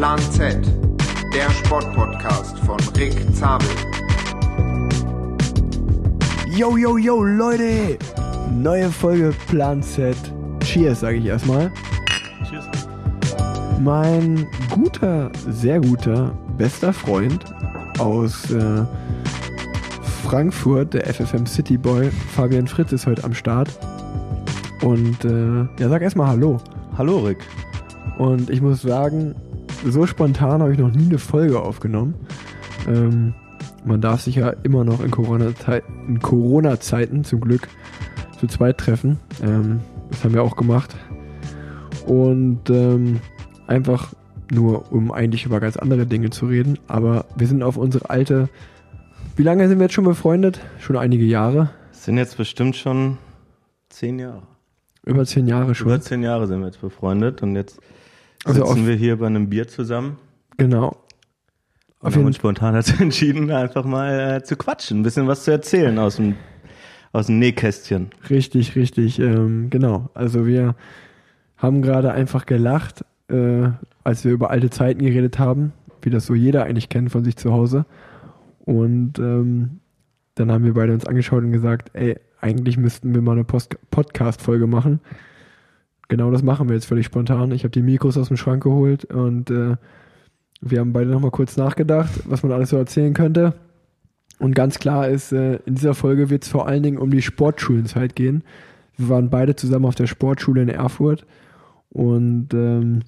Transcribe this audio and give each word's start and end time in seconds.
Plan 0.00 0.18
Z, 0.32 0.56
der 1.34 1.50
Sportpodcast 1.50 2.58
von 2.60 2.78
Rick 2.96 3.12
Zabel. 3.34 3.68
Yo, 6.56 6.78
yo, 6.78 6.96
yo, 6.96 7.22
Leute! 7.22 7.98
Neue 8.50 8.90
Folge 8.90 9.34
Plan 9.48 9.82
Z. 9.82 10.16
Cheers, 10.64 11.00
sage 11.00 11.18
ich 11.18 11.26
erstmal. 11.26 11.70
Cheers. 12.48 12.64
Mein 13.78 14.46
guter, 14.70 15.30
sehr 15.50 15.82
guter, 15.82 16.32
bester 16.56 16.94
Freund 16.94 17.44
aus 17.98 18.50
äh, 18.50 18.82
Frankfurt, 20.24 20.94
der 20.94 21.12
FFM 21.12 21.44
City 21.44 21.76
Boy, 21.76 22.10
Fabian 22.10 22.66
Fritz, 22.66 22.90
ist 22.92 23.06
heute 23.06 23.22
am 23.22 23.34
Start. 23.34 23.68
Und 24.80 25.26
äh, 25.26 25.68
ja, 25.78 25.90
sag 25.90 26.00
erstmal 26.00 26.28
Hallo. 26.28 26.56
Hallo 26.96 27.18
Rick. 27.18 27.46
Und 28.16 28.48
ich 28.48 28.62
muss 28.62 28.80
sagen, 28.80 29.34
so 29.84 30.06
spontan 30.06 30.62
habe 30.62 30.72
ich 30.72 30.78
noch 30.78 30.90
nie 30.90 31.06
eine 31.06 31.18
Folge 31.18 31.60
aufgenommen. 31.60 32.14
Ähm, 32.88 33.34
man 33.84 34.00
darf 34.00 34.20
sich 34.22 34.36
ja 34.36 34.50
immer 34.62 34.84
noch 34.84 35.02
in 35.02 35.10
Corona-Zeiten 35.10 36.20
Corona 36.20 36.80
zum 36.80 37.40
Glück 37.40 37.68
zu 38.38 38.46
zweit 38.46 38.78
treffen. 38.78 39.18
Ähm, 39.42 39.80
das 40.10 40.24
haben 40.24 40.34
wir 40.34 40.42
auch 40.42 40.56
gemacht. 40.56 40.94
Und 42.06 42.68
ähm, 42.70 43.20
einfach 43.66 44.12
nur, 44.50 44.92
um 44.92 45.12
eigentlich 45.12 45.46
über 45.46 45.60
ganz 45.60 45.76
andere 45.76 46.06
Dinge 46.06 46.30
zu 46.30 46.46
reden. 46.46 46.78
Aber 46.88 47.26
wir 47.36 47.46
sind 47.46 47.62
auf 47.62 47.76
unsere 47.76 48.10
alte. 48.10 48.48
Wie 49.36 49.42
lange 49.42 49.68
sind 49.68 49.78
wir 49.78 49.84
jetzt 49.84 49.94
schon 49.94 50.04
befreundet? 50.04 50.60
Schon 50.78 50.96
einige 50.96 51.24
Jahre. 51.24 51.70
Es 51.92 52.04
sind 52.04 52.16
jetzt 52.16 52.36
bestimmt 52.36 52.76
schon 52.76 53.18
zehn 53.88 54.18
Jahre. 54.18 54.42
Über 55.04 55.24
zehn 55.24 55.46
Jahre 55.46 55.74
schon. 55.74 55.88
Über 55.88 56.00
zehn 56.00 56.22
Jahre 56.22 56.46
sind 56.46 56.60
wir 56.60 56.66
jetzt 56.66 56.80
befreundet 56.80 57.42
und 57.42 57.56
jetzt 57.56 57.80
Also 58.44 58.64
sitzen 58.64 58.86
wir 58.86 58.94
hier 58.94 59.16
bei 59.18 59.26
einem 59.26 59.48
Bier 59.48 59.68
zusammen 59.68 60.16
Genau. 60.56 60.96
und 62.00 62.08
Auf 62.08 62.16
jeden 62.16 62.32
spontan 62.32 62.74
dazu 62.74 62.94
entschieden, 63.02 63.50
einfach 63.50 63.84
mal 63.84 64.36
äh, 64.38 64.42
zu 64.42 64.56
quatschen, 64.56 65.00
ein 65.00 65.02
bisschen 65.02 65.26
was 65.26 65.44
zu 65.44 65.50
erzählen 65.50 65.98
aus 65.98 66.16
dem, 66.16 66.36
aus 67.12 67.26
dem 67.26 67.38
Nähkästchen. 67.38 68.10
Richtig, 68.28 68.76
richtig, 68.76 69.18
ähm, 69.18 69.68
genau. 69.70 70.10
Also 70.14 70.46
wir 70.46 70.74
haben 71.56 71.82
gerade 71.82 72.12
einfach 72.12 72.46
gelacht, 72.46 73.04
äh, 73.28 73.68
als 74.04 74.24
wir 74.24 74.32
über 74.32 74.50
alte 74.50 74.70
Zeiten 74.70 75.04
geredet 75.04 75.38
haben, 75.38 75.72
wie 76.02 76.10
das 76.10 76.26
so 76.26 76.34
jeder 76.34 76.64
eigentlich 76.64 76.88
kennt 76.88 77.12
von 77.12 77.24
sich 77.24 77.36
zu 77.36 77.52
Hause. 77.52 77.84
Und 78.60 79.18
ähm, 79.18 79.80
dann 80.34 80.50
haben 80.52 80.64
wir 80.64 80.74
beide 80.74 80.92
uns 80.94 81.06
angeschaut 81.06 81.42
und 81.44 81.52
gesagt, 81.52 81.90
ey, 81.92 82.18
eigentlich 82.40 82.78
müssten 82.78 83.14
wir 83.14 83.20
mal 83.20 83.32
eine 83.32 83.44
Podcast-Folge 83.44 84.66
machen. 84.66 85.00
Genau 86.10 86.32
das 86.32 86.42
machen 86.42 86.68
wir 86.68 86.74
jetzt 86.74 86.86
völlig 86.86 87.06
spontan. 87.06 87.52
Ich 87.52 87.62
habe 87.62 87.70
die 87.70 87.82
Mikros 87.82 88.18
aus 88.18 88.26
dem 88.28 88.36
Schrank 88.36 88.64
geholt 88.64 89.04
und 89.04 89.48
äh, 89.48 89.76
wir 90.60 90.80
haben 90.80 90.92
beide 90.92 91.08
nochmal 91.08 91.30
kurz 91.30 91.56
nachgedacht, 91.56 92.10
was 92.24 92.42
man 92.42 92.50
alles 92.50 92.70
so 92.70 92.76
erzählen 92.76 93.14
könnte. 93.14 93.54
Und 94.40 94.56
ganz 94.56 94.80
klar 94.80 95.08
ist, 95.08 95.30
äh, 95.30 95.60
in 95.66 95.76
dieser 95.76 95.94
Folge 95.94 96.28
wird 96.28 96.42
es 96.42 96.48
vor 96.48 96.66
allen 96.66 96.82
Dingen 96.82 96.98
um 96.98 97.12
die 97.12 97.22
Sportschulenzeit 97.22 98.16
gehen. 98.16 98.42
Wir 98.96 99.08
waren 99.08 99.30
beide 99.30 99.54
zusammen 99.54 99.84
auf 99.84 99.94
der 99.94 100.08
Sportschule 100.08 100.62
in 100.62 100.68
Erfurt 100.68 101.24
und 101.90 102.52
ähm, 102.54 103.02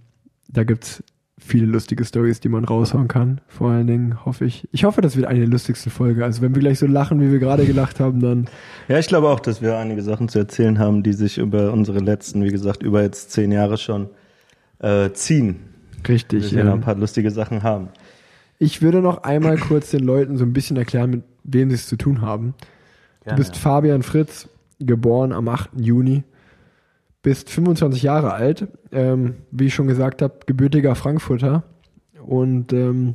da 0.49 0.63
gibt's 0.63 1.03
viele 1.45 1.67
lustige 1.67 2.05
Stories, 2.05 2.41
die 2.41 2.49
man 2.49 2.65
raushauen 2.65 3.09
kann. 3.09 3.41
Vor 3.49 3.71
allen 3.71 3.87
Dingen 3.87 4.25
hoffe 4.25 4.45
ich, 4.45 4.69
ich 4.73 4.85
hoffe, 4.85 5.01
das 5.01 5.17
wird 5.17 5.27
eine 5.27 5.41
der 5.41 5.49
lustigsten 5.49 5.91
Folge. 5.91 6.25
Also 6.25 6.43
wenn 6.43 6.55
wir 6.55 6.61
gleich 6.61 6.79
so 6.79 6.87
lachen, 6.87 7.21
wie 7.21 7.31
wir 7.31 7.39
gerade 7.39 7.67
gelacht 7.67 8.01
haben, 8.01 8.21
dann 8.21 8.49
Ja, 8.89 8.99
ich 8.99 9.09
glaube 9.09 9.29
auch, 9.29 9.41
dass 9.41 9.61
wir 9.61 9.77
einige 9.77 10.03
Sachen 10.03 10.29
zu 10.29 10.39
erzählen 10.39 10.79
haben, 10.79 11.03
die 11.03 11.13
sich 11.13 11.39
über 11.39 11.73
unsere 11.73 11.99
letzten, 11.99 12.45
wie 12.45 12.51
gesagt, 12.51 12.83
über 12.83 13.03
jetzt 13.03 13.31
zehn 13.33 13.53
Jahre 13.53 13.77
schon 13.77 14.09
äh, 14.79 15.11
ziehen. 15.13 15.57
richtig. 16.09 16.51
Wir 16.51 16.59
werden 16.59 16.69
ähm, 16.69 16.75
ein 16.75 16.81
paar 16.81 16.95
lustige 16.95 17.31
Sachen 17.31 17.63
haben. 17.63 17.89
Ich 18.59 18.81
würde 18.81 19.01
noch 19.01 19.25
einmal 19.25 19.59
kurz 19.59 19.91
den 19.91 20.05
Leuten 20.05 20.39
so 20.39 20.45
ein 20.45 20.53
bisschen 20.53 20.77
erklären, 20.77 21.11
mit 21.11 21.23
wem 21.43 21.71
sie 21.71 21.75
es 21.75 21.89
zu 21.89 21.97
tun 21.97 22.21
haben. 22.21 22.55
Du 23.25 23.35
bist 23.35 23.57
Fabian 23.57 24.03
Fritz, 24.03 24.49
geboren 24.79 25.33
am 25.33 25.49
8. 25.49 25.71
Juni, 25.77 26.25
bist 27.23 27.51
25 27.51 28.03
Jahre 28.03 28.33
alt, 28.33 28.69
ähm, 28.91 29.35
wie 29.51 29.67
ich 29.67 29.75
schon 29.75 29.87
gesagt 29.87 30.23
habe, 30.23 30.41
gebürtiger 30.47 30.95
Frankfurter. 30.95 31.63
Und 32.25 32.73
ähm, 32.73 33.15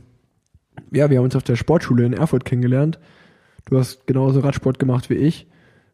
ja, 0.91 1.09
wir 1.09 1.17
haben 1.17 1.25
uns 1.25 1.35
auf 1.35 1.43
der 1.43 1.55
Sportschule 1.55 2.05
in 2.05 2.13
Erfurt 2.13 2.45
kennengelernt. 2.45 2.99
Du 3.65 3.77
hast 3.77 4.07
genauso 4.07 4.39
Radsport 4.39 4.79
gemacht 4.79 5.09
wie 5.09 5.15
ich, 5.15 5.47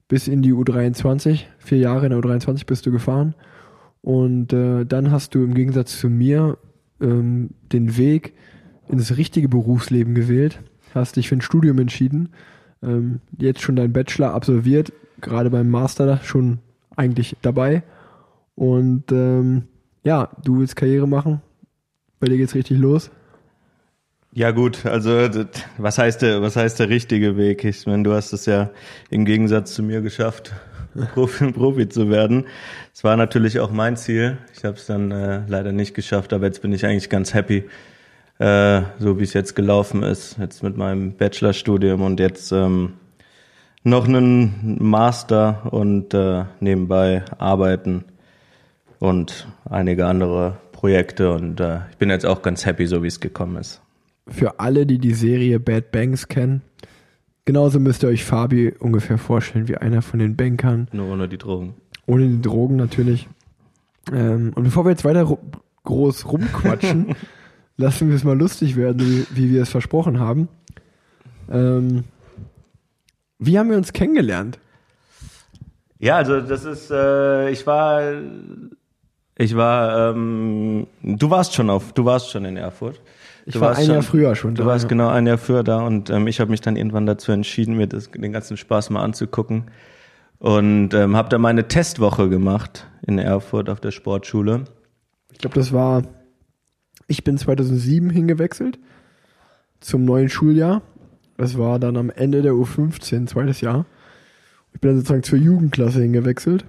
bis 0.07 0.27
in 0.27 0.41
die 0.43 0.53
U23. 0.53 1.41
Vier 1.57 1.77
Jahre 1.79 2.05
in 2.05 2.11
der 2.11 2.19
U23 2.19 2.65
bist 2.65 2.85
du 2.85 2.91
gefahren. 2.91 3.33
Und 4.01 4.53
äh, 4.53 4.85
dann 4.85 5.11
hast 5.11 5.33
du 5.33 5.43
im 5.43 5.53
Gegensatz 5.53 5.99
zu 5.99 6.09
mir 6.09 6.57
ähm, 7.01 7.51
den 7.71 7.97
Weg 7.97 8.33
ins 8.89 9.17
richtige 9.17 9.49
Berufsleben 9.49 10.13
gewählt, 10.13 10.59
hast 10.93 11.15
dich 11.15 11.29
für 11.29 11.35
ein 11.35 11.41
Studium 11.41 11.79
entschieden, 11.79 12.29
ähm, 12.83 13.21
jetzt 13.37 13.61
schon 13.61 13.75
deinen 13.75 13.93
Bachelor 13.93 14.33
absolviert, 14.33 14.91
gerade 15.21 15.49
beim 15.49 15.69
Master 15.69 16.19
schon 16.23 16.59
eigentlich 16.95 17.37
dabei. 17.41 17.83
Und 18.55 19.11
ähm, 19.11 19.63
ja, 20.03 20.29
du 20.43 20.59
willst 20.59 20.75
Karriere 20.75 21.07
machen. 21.07 21.41
Bei 22.19 22.27
dir 22.27 22.37
geht's 22.37 22.55
richtig 22.55 22.77
los. 22.77 23.11
Ja 24.35 24.49
gut, 24.49 24.85
also 24.87 25.29
was 25.77 25.99
heißt 25.99 26.23
der, 26.23 26.41
was 26.41 26.55
heißt 26.55 26.79
der 26.79 26.89
richtige 26.89 27.37
Weg? 27.37 27.63
Ich 27.65 27.85
meine, 27.85 28.01
du 28.01 28.13
hast 28.13 28.33
es 28.33 28.47
ja 28.47 28.71
im 29.11 29.25
Gegensatz 29.25 29.75
zu 29.75 29.83
mir 29.83 30.01
geschafft, 30.01 30.53
Profi, 31.13 31.51
Profi 31.51 31.87
zu 31.87 32.09
werden. 32.09 32.45
Es 32.93 33.03
war 33.03 33.15
natürlich 33.15 33.59
auch 33.59 33.69
mein 33.69 33.95
Ziel. 33.95 34.39
Ich 34.57 34.63
habe 34.65 34.75
es 34.75 34.87
dann 34.87 35.11
äh, 35.11 35.43
leider 35.47 35.71
nicht 35.71 35.93
geschafft, 35.93 36.33
aber 36.33 36.47
jetzt 36.47 36.63
bin 36.63 36.73
ich 36.73 36.83
eigentlich 36.83 37.11
ganz 37.11 37.35
happy, 37.35 37.65
äh, 38.39 38.81
so 38.97 39.19
wie 39.19 39.23
es 39.23 39.33
jetzt 39.33 39.55
gelaufen 39.55 40.01
ist, 40.01 40.37
jetzt 40.39 40.63
mit 40.63 40.77
meinem 40.77 41.13
Bachelorstudium 41.13 42.01
und 42.01 42.19
jetzt 42.19 42.51
ähm, 42.51 42.93
noch 43.83 44.07
einen 44.07 44.77
Master 44.79 45.71
und 45.71 46.15
äh, 46.15 46.45
nebenbei 46.59 47.23
arbeiten 47.37 48.05
und 49.03 49.49
einige 49.69 50.05
andere 50.05 50.59
Projekte 50.71 51.33
und 51.33 51.59
äh, 51.59 51.79
ich 51.91 51.97
bin 51.97 52.09
jetzt 52.09 52.25
auch 52.25 52.41
ganz 52.41 52.65
happy, 52.65 52.87
so 52.87 53.03
wie 53.03 53.07
es 53.07 53.19
gekommen 53.19 53.57
ist. 53.57 53.81
Für 54.29 54.61
alle, 54.61 54.85
die 54.85 54.97
die 54.97 55.13
Serie 55.13 55.59
Bad 55.59 55.91
Banks 55.91 56.29
kennen, 56.29 56.61
genauso 57.43 57.81
müsst 57.81 58.03
ihr 58.03 58.09
euch 58.09 58.23
Fabi 58.23 58.73
ungefähr 58.79 59.17
vorstellen 59.17 59.67
wie 59.67 59.75
einer 59.75 60.01
von 60.01 60.19
den 60.19 60.37
Bankern. 60.37 60.87
Nur 60.93 61.11
ohne 61.11 61.27
die 61.27 61.37
Drogen. 61.37 61.73
Ohne 62.05 62.29
die 62.29 62.41
Drogen 62.41 62.77
natürlich. 62.77 63.27
Ähm, 64.13 64.53
und 64.55 64.63
bevor 64.63 64.85
wir 64.85 64.91
jetzt 64.91 65.03
weiter 65.03 65.23
ru 65.23 65.37
groß 65.83 66.31
rumquatschen, 66.31 67.13
lassen 67.75 68.07
wir 68.07 68.15
es 68.15 68.23
mal 68.23 68.37
lustig 68.37 68.77
werden, 68.77 69.01
wie, 69.01 69.25
wie 69.35 69.51
wir 69.51 69.63
es 69.63 69.69
versprochen 69.69 70.21
haben. 70.21 70.47
Ähm, 71.51 72.05
wie 73.37 73.59
haben 73.59 73.69
wir 73.69 73.75
uns 73.75 73.91
kennengelernt? 73.91 74.59
Ja, 75.99 76.15
also 76.15 76.39
das 76.39 76.63
ist, 76.63 76.89
äh, 76.89 77.49
ich 77.49 77.67
war, 77.67 78.01
ich 79.37 79.55
war, 79.55 80.11
ähm, 80.11 80.87
du 81.01 81.29
warst 81.29 81.53
schon 81.55 81.69
auf, 81.69 81.93
du 81.93 82.05
warst 82.05 82.29
schon 82.29 82.45
in 82.45 82.57
Erfurt. 82.57 83.01
Ich 83.45 83.53
Du 83.55 83.59
war 83.61 83.69
warst 83.69 83.81
ein 83.81 83.85
schon- 83.87 83.93
Jahr 83.95 84.03
früher 84.03 84.35
schon 84.35 84.55
Du 84.55 84.61
da, 84.63 84.67
warst 84.67 84.83
ja. 84.83 84.89
genau 84.89 85.09
ein 85.09 85.27
Jahr 85.27 85.37
früher 85.37 85.63
da 85.63 85.81
und 85.85 86.09
ähm, 86.09 86.27
ich 86.27 86.39
habe 86.39 86.51
mich 86.51 86.61
dann 86.61 86.75
irgendwann 86.77 87.05
dazu 87.05 87.31
entschieden, 87.31 87.75
mir 87.75 87.87
das, 87.87 88.09
den 88.11 88.31
ganzen 88.31 88.55
Spaß 88.57 88.89
mal 88.89 89.03
anzugucken 89.03 89.65
und 90.39 90.93
ähm, 90.93 91.15
habe 91.17 91.29
da 91.29 91.37
meine 91.37 91.67
Testwoche 91.67 92.29
gemacht 92.29 92.87
in 93.05 93.17
Erfurt 93.19 93.69
auf 93.69 93.79
der 93.81 93.91
Sportschule. 93.91 94.65
Ich 95.31 95.39
glaube, 95.39 95.55
das 95.55 95.73
war, 95.73 96.03
ich 97.07 97.23
bin 97.23 97.37
2007 97.37 98.09
hingewechselt 98.11 98.79
zum 99.81 100.05
neuen 100.05 100.29
Schuljahr. 100.29 100.81
Das 101.37 101.57
war 101.57 101.79
dann 101.79 101.97
am 101.97 102.09
Ende 102.11 102.41
der 102.43 102.53
U15, 102.53 103.27
zweites 103.27 103.59
Jahr. 103.59 103.85
Ich 104.73 104.79
bin 104.79 104.91
dann 104.91 104.97
sozusagen 104.99 105.23
zur 105.23 105.39
Jugendklasse 105.39 106.01
hingewechselt. 106.01 106.65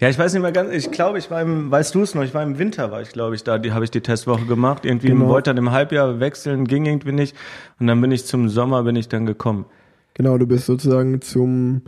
Ja, 0.00 0.08
ich 0.08 0.18
weiß 0.18 0.32
nicht 0.32 0.42
mehr 0.42 0.50
ganz, 0.52 0.72
ich 0.72 0.90
glaube, 0.90 1.18
ich 1.18 1.30
war 1.30 1.40
im, 1.40 1.70
weißt 1.70 1.94
du 1.94 2.02
es 2.02 2.14
noch, 2.14 2.22
ich 2.24 2.34
war 2.34 2.42
im 2.42 2.58
Winter, 2.58 2.90
war 2.90 3.00
ich 3.00 3.10
glaube 3.10 3.34
ich 3.36 3.44
da, 3.44 3.58
die 3.58 3.72
habe 3.72 3.84
ich 3.84 3.90
die 3.92 4.00
Testwoche 4.00 4.44
gemacht, 4.44 4.84
irgendwie 4.84 5.08
Genau. 5.08 5.28
wollte 5.28 5.50
dann 5.50 5.56
im 5.56 5.70
Halbjahr 5.70 6.18
wechseln, 6.20 6.66
ging 6.66 6.84
irgendwie 6.84 7.12
nicht 7.12 7.36
und 7.78 7.86
dann 7.86 8.00
bin 8.00 8.10
ich 8.10 8.24
zum 8.26 8.48
Sommer, 8.48 8.82
bin 8.82 8.96
ich 8.96 9.08
dann 9.08 9.24
gekommen. 9.24 9.66
Genau, 10.14 10.36
du 10.38 10.46
bist 10.46 10.66
sozusagen 10.66 11.20
zum, 11.20 11.82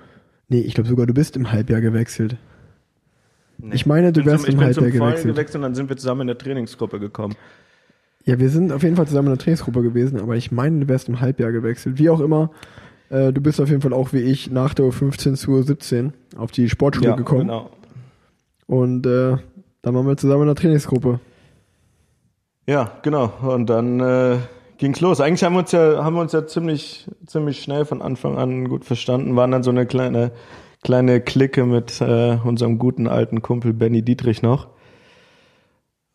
nee, 0.48 0.60
ich 0.60 0.74
glaube 0.74 0.88
sogar, 0.88 1.06
du 1.06 1.14
bist 1.14 1.36
im 1.36 1.50
Halbjahr 1.50 1.80
gewechselt. 1.80 2.36
Ich 3.72 3.86
meine, 3.86 4.12
du 4.12 4.20
Ich 4.20 4.24
bin 4.26 4.32
wärst 4.32 4.44
zum, 4.44 4.48
ich 4.50 4.54
im 4.54 4.58
bin 4.58 4.66
Halbjahr 4.66 4.90
zum 4.90 4.98
Vollen 4.98 5.10
gewechselt. 5.10 5.34
gewechselt 5.34 5.56
und 5.56 5.62
dann 5.62 5.74
sind 5.74 5.88
wir 5.88 5.96
zusammen 5.96 6.20
in 6.22 6.26
der 6.28 6.38
Trainingsgruppe 6.38 7.00
gekommen. 7.00 7.34
Ja, 8.24 8.38
wir 8.38 8.50
sind 8.50 8.72
auf 8.72 8.82
jeden 8.82 8.96
Fall 8.96 9.06
zusammen 9.06 9.28
in 9.28 9.34
der 9.34 9.42
Trainingsgruppe 9.44 9.82
gewesen, 9.82 10.20
aber 10.20 10.36
ich 10.36 10.52
meine, 10.52 10.80
du 10.80 10.88
wärst 10.88 11.08
im 11.08 11.20
Halbjahr 11.20 11.52
gewechselt. 11.52 11.98
Wie 11.98 12.10
auch 12.10 12.20
immer, 12.20 12.50
äh, 13.08 13.32
du 13.32 13.40
bist 13.40 13.60
auf 13.60 13.68
jeden 13.68 13.80
Fall 13.82 13.92
auch 13.92 14.12
wie 14.12 14.18
ich 14.20 14.50
nach 14.50 14.74
der 14.74 14.84
U15 14.86 15.34
zur 15.34 15.60
U17 15.60 16.10
auf 16.36 16.50
die 16.50 16.68
Sportschule 16.68 17.14
gekommen. 17.16 17.42
genau. 17.42 17.70
Und 18.66 19.06
äh, 19.06 19.36
dann 19.82 19.94
waren 19.94 20.06
wir 20.06 20.16
zusammen 20.16 20.42
in 20.42 20.48
der 20.48 20.56
Trainingsgruppe. 20.56 21.20
Ja, 22.66 22.90
genau. 23.02 23.32
Und 23.42 23.70
dann 23.70 24.00
äh, 24.00 24.38
ging's 24.78 25.00
los. 25.00 25.20
Eigentlich 25.20 25.44
haben 25.44 25.54
wir 25.54 25.60
uns 25.60 25.72
ja, 25.72 26.02
haben 26.04 26.14
wir 26.16 26.20
uns 26.20 26.32
ja 26.32 26.46
ziemlich, 26.46 27.08
ziemlich 27.26 27.62
schnell 27.62 27.84
von 27.84 28.02
Anfang 28.02 28.36
an 28.36 28.68
gut 28.68 28.84
verstanden. 28.84 29.36
Waren 29.36 29.52
dann 29.52 29.62
so 29.62 29.70
eine 29.70 29.86
kleine, 29.86 30.32
kleine 30.82 31.20
Clique 31.20 31.64
mit 31.64 32.00
äh, 32.00 32.38
unserem 32.42 32.78
guten 32.78 33.06
alten 33.06 33.42
Kumpel 33.42 33.72
Benny 33.72 34.02
Dietrich 34.02 34.42
noch. 34.42 34.68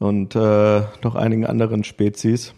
und 0.02 0.36
äh, 0.36 0.82
noch 1.04 1.16
einigen 1.16 1.46
anderen 1.46 1.84
Spezies. 1.84 2.56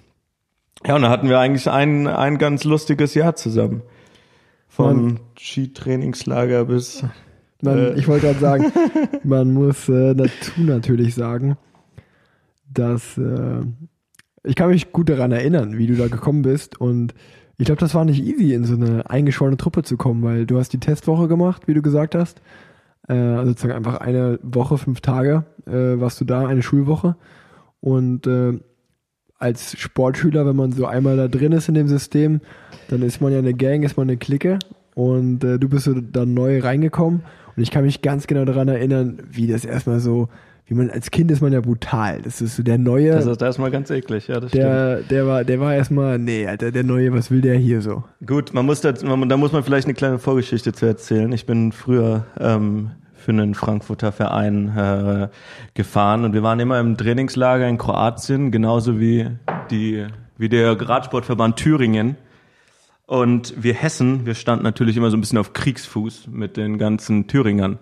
Ja, 0.86 0.96
und 0.96 1.02
da 1.04 1.10
hatten 1.10 1.30
wir 1.30 1.40
eigentlich 1.40 1.70
ein, 1.70 2.08
ein 2.08 2.38
ganz 2.38 2.64
lustiges 2.64 3.14
Jahr 3.14 3.36
zusammen. 3.36 3.84
Vom 4.68 5.20
Skitrainingslager 5.38 6.66
bis. 6.66 7.04
Man, 7.64 7.78
Äh. 7.78 7.94
Ich 7.96 8.08
wollte 8.08 8.28
gerade 8.28 8.40
sagen, 8.40 8.72
man 9.24 9.54
muss 9.54 9.90
äh, 9.90 10.14
dazu 10.14 10.52
natürlich 10.58 11.16
sagen, 11.16 11.58
dass 12.72 13.18
äh, 13.18 13.62
ich 14.44 14.56
kann 14.56 14.70
mich 14.70 14.92
gut 14.92 15.10
daran 15.10 15.32
erinnern, 15.32 15.78
wie 15.78 15.88
du 15.88 15.96
da 15.96 16.08
gekommen 16.08 16.42
bist 16.42 16.80
und 16.80 17.14
ich 17.58 17.66
glaube, 17.66 17.80
das 17.80 17.96
war 17.96 18.04
nicht 18.04 18.22
easy, 18.22 18.54
in 18.54 18.66
so 18.66 18.76
eine 18.76 19.10
eingeschworene 19.10 19.58
Truppe 19.58 19.84
zu 19.84 19.96
kommen, 19.96 20.24
weil 20.24 20.46
du 20.46 20.58
hast 20.58 20.74
die 20.74 20.80
Testwoche 20.80 21.28
gemacht, 21.28 21.68
wie 21.68 21.74
du 21.74 21.82
gesagt 21.82 22.16
hast. 22.16 22.42
Äh, 23.08 23.14
also 23.14 23.52
sozusagen 23.52 23.74
einfach 23.74 23.98
eine 23.98 24.40
Woche, 24.42 24.78
fünf 24.78 25.02
Tage 25.02 25.46
äh, 25.66 26.00
warst 26.00 26.20
du 26.20 26.26
da, 26.26 26.48
eine 26.48 26.64
Schulwoche. 26.64 27.16
Und 27.80 28.28
äh, 28.28 28.60
als 29.38 29.78
Sportschüler, 29.78 30.46
wenn 30.46 30.56
man 30.56 30.72
so 30.72 30.86
einmal 30.86 31.18
da 31.18 31.28
drin 31.28 31.52
ist 31.52 31.68
in 31.68 31.76
dem 31.76 31.88
System, 31.88 32.42
dann 32.90 33.02
ist 33.02 33.22
man 33.22 33.32
ja 33.32 33.40
eine 33.40 33.54
Gang, 33.54 33.84
ist 33.84 33.98
man 33.98 34.10
eine 34.10 34.18
Clique. 34.18 34.60
Und 34.96 35.44
äh, 35.44 35.60
du 35.60 35.70
bist 35.70 35.86
so 35.86 35.94
dann 35.94 36.34
neu 36.34 36.60
reingekommen. 36.60 37.22
Und 37.56 37.64
ich 37.64 37.72
kann 37.72 37.84
mich 37.84 38.02
ganz 38.02 38.28
genau 38.28 38.46
daran 38.46 38.68
erinnern, 38.68 39.20
wie 39.30 39.48
das 39.48 39.66
erstmal 39.66 40.00
so, 40.00 40.30
wie 40.66 40.74
man 40.74 40.90
als 40.90 41.12
Kind 41.12 41.30
ist 41.30 41.42
man 41.42 41.54
ja 41.54 41.62
brutal. 41.62 42.22
Das 42.22 42.42
ist 42.42 42.56
so 42.56 42.64
der 42.64 42.78
neue. 42.78 43.12
Das 43.12 43.26
ist 43.26 43.42
erstmal 43.42 43.70
ganz 43.70 43.90
eklig, 43.90 44.28
ja, 44.28 44.40
das 44.40 44.50
stimmt. 44.50 44.64
der, 44.64 45.02
der 45.02 45.28
war, 45.28 45.44
der 45.44 45.60
war 45.60 45.76
erstmal, 45.76 46.18
nee, 46.18 46.48
Alter, 46.48 46.72
der 46.72 46.84
neue, 46.84 47.14
was 47.14 47.30
will 47.30 47.42
der 47.42 47.56
hier 47.56 47.82
so? 47.82 48.04
Gut, 48.26 48.54
man 48.54 48.66
muss 48.66 48.82
da, 48.82 48.94
man, 49.04 49.30
da 49.30 49.38
muss 49.38 49.52
man 49.52 49.64
vielleicht 49.64 49.86
eine 49.86 49.94
kleine 49.94 50.20
Vorgeschichte 50.20 50.74
zu 50.74 50.86
erzählen. 50.86 51.32
Ich 51.32 51.46
bin 51.46 51.72
früher 51.72 52.26
ähm, 52.40 52.92
für 53.14 53.32
einen 53.32 53.54
Frankfurter 53.56 54.12
Verein 54.12 54.76
äh, 54.76 55.28
gefahren 55.74 56.26
und 56.26 56.34
wir 56.34 56.44
waren 56.44 56.60
immer 56.60 56.80
im 56.80 56.98
Trainingslager 56.98 57.68
in 57.68 57.78
Kroatien, 57.78 58.52
genauso 58.52 59.00
wie 59.00 59.28
die 59.70 60.08
wie 60.38 60.50
der 60.50 60.80
Radsportverband 60.80 61.58
Thüringen. 61.58 62.18
Und 63.06 63.62
wir 63.62 63.74
Hessen, 63.74 64.26
wir 64.26 64.36
standen 64.36 64.64
natürlich 64.64 64.96
immer 64.96 65.12
so 65.12 65.18
ein 65.18 65.22
bisschen 65.22 65.38
auf 65.38 65.54
Kriegsfuß 65.54 66.28
mit 66.32 66.58
den 66.58 66.78
ganzen 66.78 67.28
Thüringern. 67.28 67.80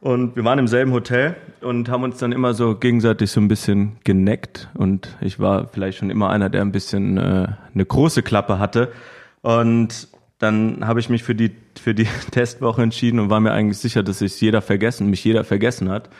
Und 0.00 0.36
wir 0.36 0.44
waren 0.44 0.58
im 0.58 0.68
selben 0.68 0.92
Hotel 0.92 1.36
und 1.62 1.88
haben 1.88 2.02
uns 2.02 2.18
dann 2.18 2.32
immer 2.32 2.52
so 2.52 2.76
gegenseitig 2.76 3.30
so 3.30 3.40
ein 3.40 3.48
bisschen 3.48 3.96
geneckt. 4.04 4.68
Und 4.74 5.16
ich 5.22 5.38
war 5.38 5.68
vielleicht 5.68 5.98
schon 5.98 6.10
immer 6.10 6.28
einer, 6.28 6.50
der 6.50 6.60
ein 6.60 6.72
bisschen 6.72 7.16
äh, 7.16 7.48
eine 7.72 7.86
große 7.86 8.22
Klappe 8.22 8.58
hatte. 8.58 8.92
Und 9.40 10.08
dann 10.38 10.86
habe 10.86 11.00
ich 11.00 11.08
mich 11.08 11.22
für 11.22 11.34
die, 11.34 11.52
für 11.80 11.94
die 11.94 12.06
Testwoche 12.32 12.82
entschieden 12.82 13.18
und 13.18 13.30
war 13.30 13.40
mir 13.40 13.52
eigentlich 13.52 13.78
sicher, 13.78 14.02
dass 14.02 14.18
sich 14.18 14.38
jeder 14.40 14.60
vergessen, 14.60 15.08
mich 15.08 15.24
jeder 15.24 15.44
vergessen 15.44 15.88
hat. 15.88 16.10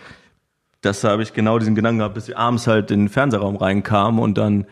Das 0.80 1.04
habe 1.04 1.22
ich 1.22 1.34
genau 1.34 1.58
diesen 1.58 1.74
Gedanken 1.74 1.98
gehabt, 1.98 2.14
bis 2.14 2.28
ich 2.28 2.38
abends 2.38 2.66
halt 2.66 2.90
in 2.90 3.00
den 3.00 3.08
Fernsehraum 3.08 3.56
reinkam 3.56 4.18
und 4.18 4.38
dann, 4.38 4.66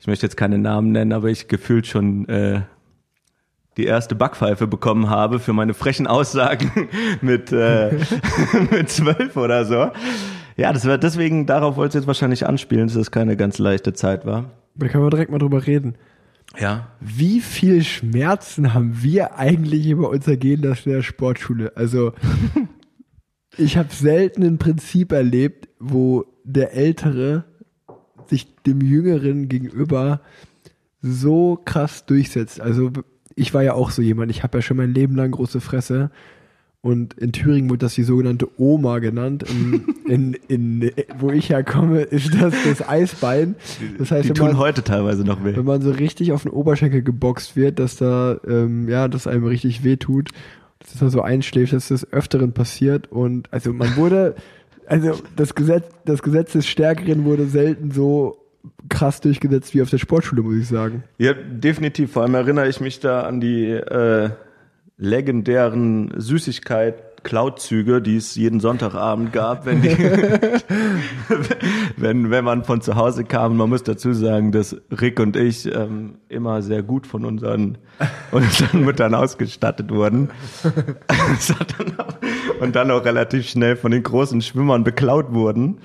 ich 0.00 0.06
möchte 0.06 0.26
jetzt 0.26 0.36
keine 0.36 0.58
Namen 0.58 0.92
nennen, 0.92 1.12
aber 1.12 1.28
ich 1.28 1.48
gefühlt 1.48 1.86
schon 1.86 2.28
äh, 2.28 2.60
die 3.80 3.86
erste 3.86 4.14
Backpfeife 4.14 4.66
bekommen 4.66 5.08
habe 5.08 5.38
für 5.38 5.52
meine 5.54 5.72
frechen 5.72 6.06
Aussagen 6.06 6.70
mit 7.22 7.50
äh, 7.52 7.92
mit 8.70 8.90
zwölf 8.90 9.36
oder 9.36 9.64
so. 9.64 9.90
Ja, 10.56 10.72
das 10.72 10.86
war 10.86 10.98
deswegen, 10.98 11.46
darauf 11.46 11.76
wollte 11.76 11.96
ich 11.96 12.02
jetzt 12.02 12.06
wahrscheinlich 12.06 12.46
anspielen, 12.46 12.88
dass 12.88 12.96
es 12.96 13.10
keine 13.10 13.36
ganz 13.36 13.58
leichte 13.58 13.94
Zeit 13.94 14.26
war. 14.26 14.50
Da 14.74 14.88
können 14.88 15.04
wir 15.04 15.10
direkt 15.10 15.30
mal 15.30 15.38
drüber 15.38 15.66
reden. 15.66 15.94
Ja. 16.58 16.88
Wie 17.00 17.40
viel 17.40 17.82
Schmerzen 17.82 18.74
haben 18.74 19.02
wir 19.02 19.36
eigentlich 19.36 19.86
über 19.88 20.10
uns 20.10 20.26
ergehen 20.28 20.60
lassen 20.62 20.90
in 20.90 20.96
der 20.96 21.02
Sportschule? 21.02 21.72
Also, 21.76 22.12
ich 23.56 23.78
habe 23.78 23.88
selten 23.90 24.42
ein 24.42 24.58
Prinzip 24.58 25.12
erlebt, 25.12 25.68
wo 25.78 26.26
der 26.44 26.74
Ältere 26.74 27.44
sich 28.26 28.54
dem 28.66 28.82
Jüngeren 28.82 29.48
gegenüber 29.48 30.20
so 31.00 31.58
krass 31.64 32.04
durchsetzt. 32.04 32.60
Also, 32.60 32.90
ich 33.40 33.52
war 33.54 33.62
ja 33.62 33.74
auch 33.74 33.90
so 33.90 34.02
jemand, 34.02 34.30
ich 34.30 34.42
habe 34.42 34.58
ja 34.58 34.62
schon 34.62 34.76
mein 34.76 34.92
Leben 34.94 35.16
lang 35.16 35.30
große 35.32 35.60
Fresse. 35.60 36.10
Und 36.82 37.12
in 37.18 37.32
Thüringen 37.32 37.68
wird 37.68 37.82
das 37.82 37.92
die 37.94 38.04
sogenannte 38.04 38.48
Oma 38.58 39.00
genannt. 39.00 39.44
In, 39.50 39.84
in, 40.08 40.34
in, 40.48 40.90
wo 41.18 41.28
ich 41.30 41.50
herkomme, 41.50 42.00
ist 42.00 42.32
das 42.40 42.54
das 42.64 42.88
Eisbein. 42.88 43.54
Das 43.98 44.10
heißt, 44.10 44.24
Die 44.24 44.28
wenn 44.30 44.34
tun 44.36 44.46
man- 44.48 44.56
heute 44.58 44.82
teilweise 44.82 45.22
noch 45.24 45.44
weh. 45.44 45.54
wenn 45.54 45.66
man 45.66 45.82
so 45.82 45.90
richtig 45.90 46.32
auf 46.32 46.44
den 46.44 46.52
Oberschenkel 46.52 47.02
geboxt 47.02 47.54
wird, 47.54 47.78
dass 47.78 47.96
da, 47.96 48.40
ähm, 48.48 48.88
ja, 48.88 49.08
das 49.08 49.26
einem 49.26 49.44
richtig 49.44 49.84
weh 49.84 49.96
tut, 49.96 50.30
dass 50.78 50.92
das 50.92 51.00
da 51.00 51.10
so 51.10 51.20
einschläft, 51.20 51.74
dass 51.74 51.88
das 51.88 52.10
öfteren 52.14 52.52
passiert 52.54 53.12
und, 53.12 53.52
also 53.52 53.74
man 53.74 53.94
wurde, 53.96 54.34
also 54.86 55.12
das 55.36 55.54
Gesetz, 55.54 55.84
das 56.06 56.22
Gesetz 56.22 56.52
des 56.52 56.66
Stärkeren 56.66 57.26
wurde 57.26 57.44
selten 57.44 57.90
so 57.90 58.38
krass 58.88 59.20
durchgesetzt 59.20 59.74
wie 59.74 59.82
auf 59.82 59.90
der 59.90 59.98
Sportschule, 59.98 60.42
muss 60.42 60.56
ich 60.56 60.68
sagen. 60.68 61.04
Ja, 61.18 61.32
definitiv. 61.32 62.12
Vor 62.12 62.22
allem 62.22 62.34
erinnere 62.34 62.68
ich 62.68 62.80
mich 62.80 63.00
da 63.00 63.22
an 63.22 63.40
die 63.40 63.70
äh, 63.70 64.30
legendären 64.98 66.12
Süßigkeit-Klautzüge, 66.16 68.02
die 68.02 68.16
es 68.16 68.34
jeden 68.34 68.60
Sonntagabend 68.60 69.32
gab, 69.32 69.64
wenn 69.64 69.80
die, 69.80 69.96
wenn, 71.96 72.30
wenn 72.30 72.44
man 72.44 72.64
von 72.64 72.82
zu 72.82 72.96
Hause 72.96 73.24
kam. 73.24 73.56
Man 73.56 73.70
muss 73.70 73.82
dazu 73.82 74.12
sagen, 74.12 74.52
dass 74.52 74.76
Rick 75.00 75.18
und 75.20 75.36
ich 75.36 75.66
ähm, 75.74 76.16
immer 76.28 76.60
sehr 76.60 76.82
gut 76.82 77.06
von 77.06 77.24
unseren, 77.24 77.78
unseren 78.30 78.84
Müttern 78.84 79.14
ausgestattet 79.14 79.90
wurden. 79.90 80.28
Und 82.60 82.76
dann 82.76 82.90
auch 82.90 83.06
relativ 83.06 83.48
schnell 83.48 83.74
von 83.74 83.90
den 83.90 84.02
großen 84.02 84.42
Schwimmern 84.42 84.84
beklaut 84.84 85.32
wurden. 85.32 85.78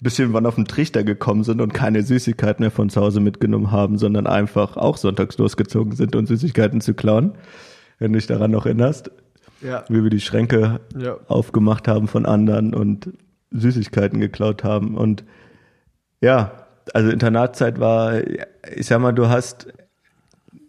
Bis 0.00 0.18
wir 0.18 0.24
irgendwann 0.24 0.44
auf 0.46 0.56
den 0.56 0.66
Trichter 0.66 1.04
gekommen 1.04 1.42
sind 1.42 1.60
und 1.60 1.72
keine 1.72 2.02
Süßigkeiten 2.02 2.62
mehr 2.62 2.70
von 2.70 2.90
zu 2.90 3.00
Hause 3.00 3.20
mitgenommen 3.20 3.70
haben, 3.70 3.96
sondern 3.96 4.26
einfach 4.26 4.76
auch 4.76 4.98
sonntags 4.98 5.38
losgezogen 5.38 5.92
sind, 5.96 6.14
um 6.14 6.26
Süßigkeiten 6.26 6.80
zu 6.82 6.92
klauen. 6.94 7.32
Wenn 7.98 8.12
du 8.12 8.18
dich 8.18 8.26
daran 8.26 8.50
noch 8.50 8.66
erinnerst, 8.66 9.10
Ja. 9.62 9.84
wie 9.88 10.02
wir 10.02 10.10
die 10.10 10.20
Schränke 10.20 10.80
Ja. 10.98 11.16
aufgemacht 11.28 11.88
haben 11.88 12.08
von 12.08 12.26
anderen 12.26 12.74
und 12.74 13.10
Süßigkeiten 13.52 14.20
geklaut 14.20 14.64
haben. 14.64 14.98
Und 14.98 15.24
ja, 16.20 16.52
also 16.92 17.08
Internatszeit 17.10 17.80
war, 17.80 18.20
ich 18.74 18.86
sag 18.86 19.00
mal, 19.00 19.12
du 19.12 19.28
hast 19.28 19.68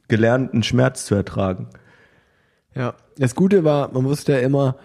gelernt, 0.08 0.54
einen 0.54 0.64
Schmerz 0.64 1.06
zu 1.06 1.16
ertragen. 1.16 1.68
Ja. 2.76 2.94
Das 3.18 3.36
Gute 3.36 3.66
war, 3.66 3.92
man 3.92 4.06
wusste 4.06 4.32
ja 4.34 4.40
immer, 4.40 4.78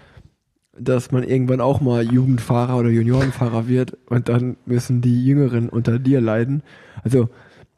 dass 0.85 1.11
man 1.13 1.25
irgendwann 1.25 1.61
auch 1.61 1.81
mal 1.81 2.03
Jugendfahrer 2.05 2.79
oder 2.79 2.89
Juniorenfahrer 2.89 3.69
wird 3.69 3.97
und 4.07 4.29
dann 4.29 4.57
müssen 4.67 5.01
die 5.01 5.25
Jüngeren 5.25 5.69
unter 5.69 5.99
dir 5.99 6.21
leiden. 6.21 6.63
Also 7.03 7.29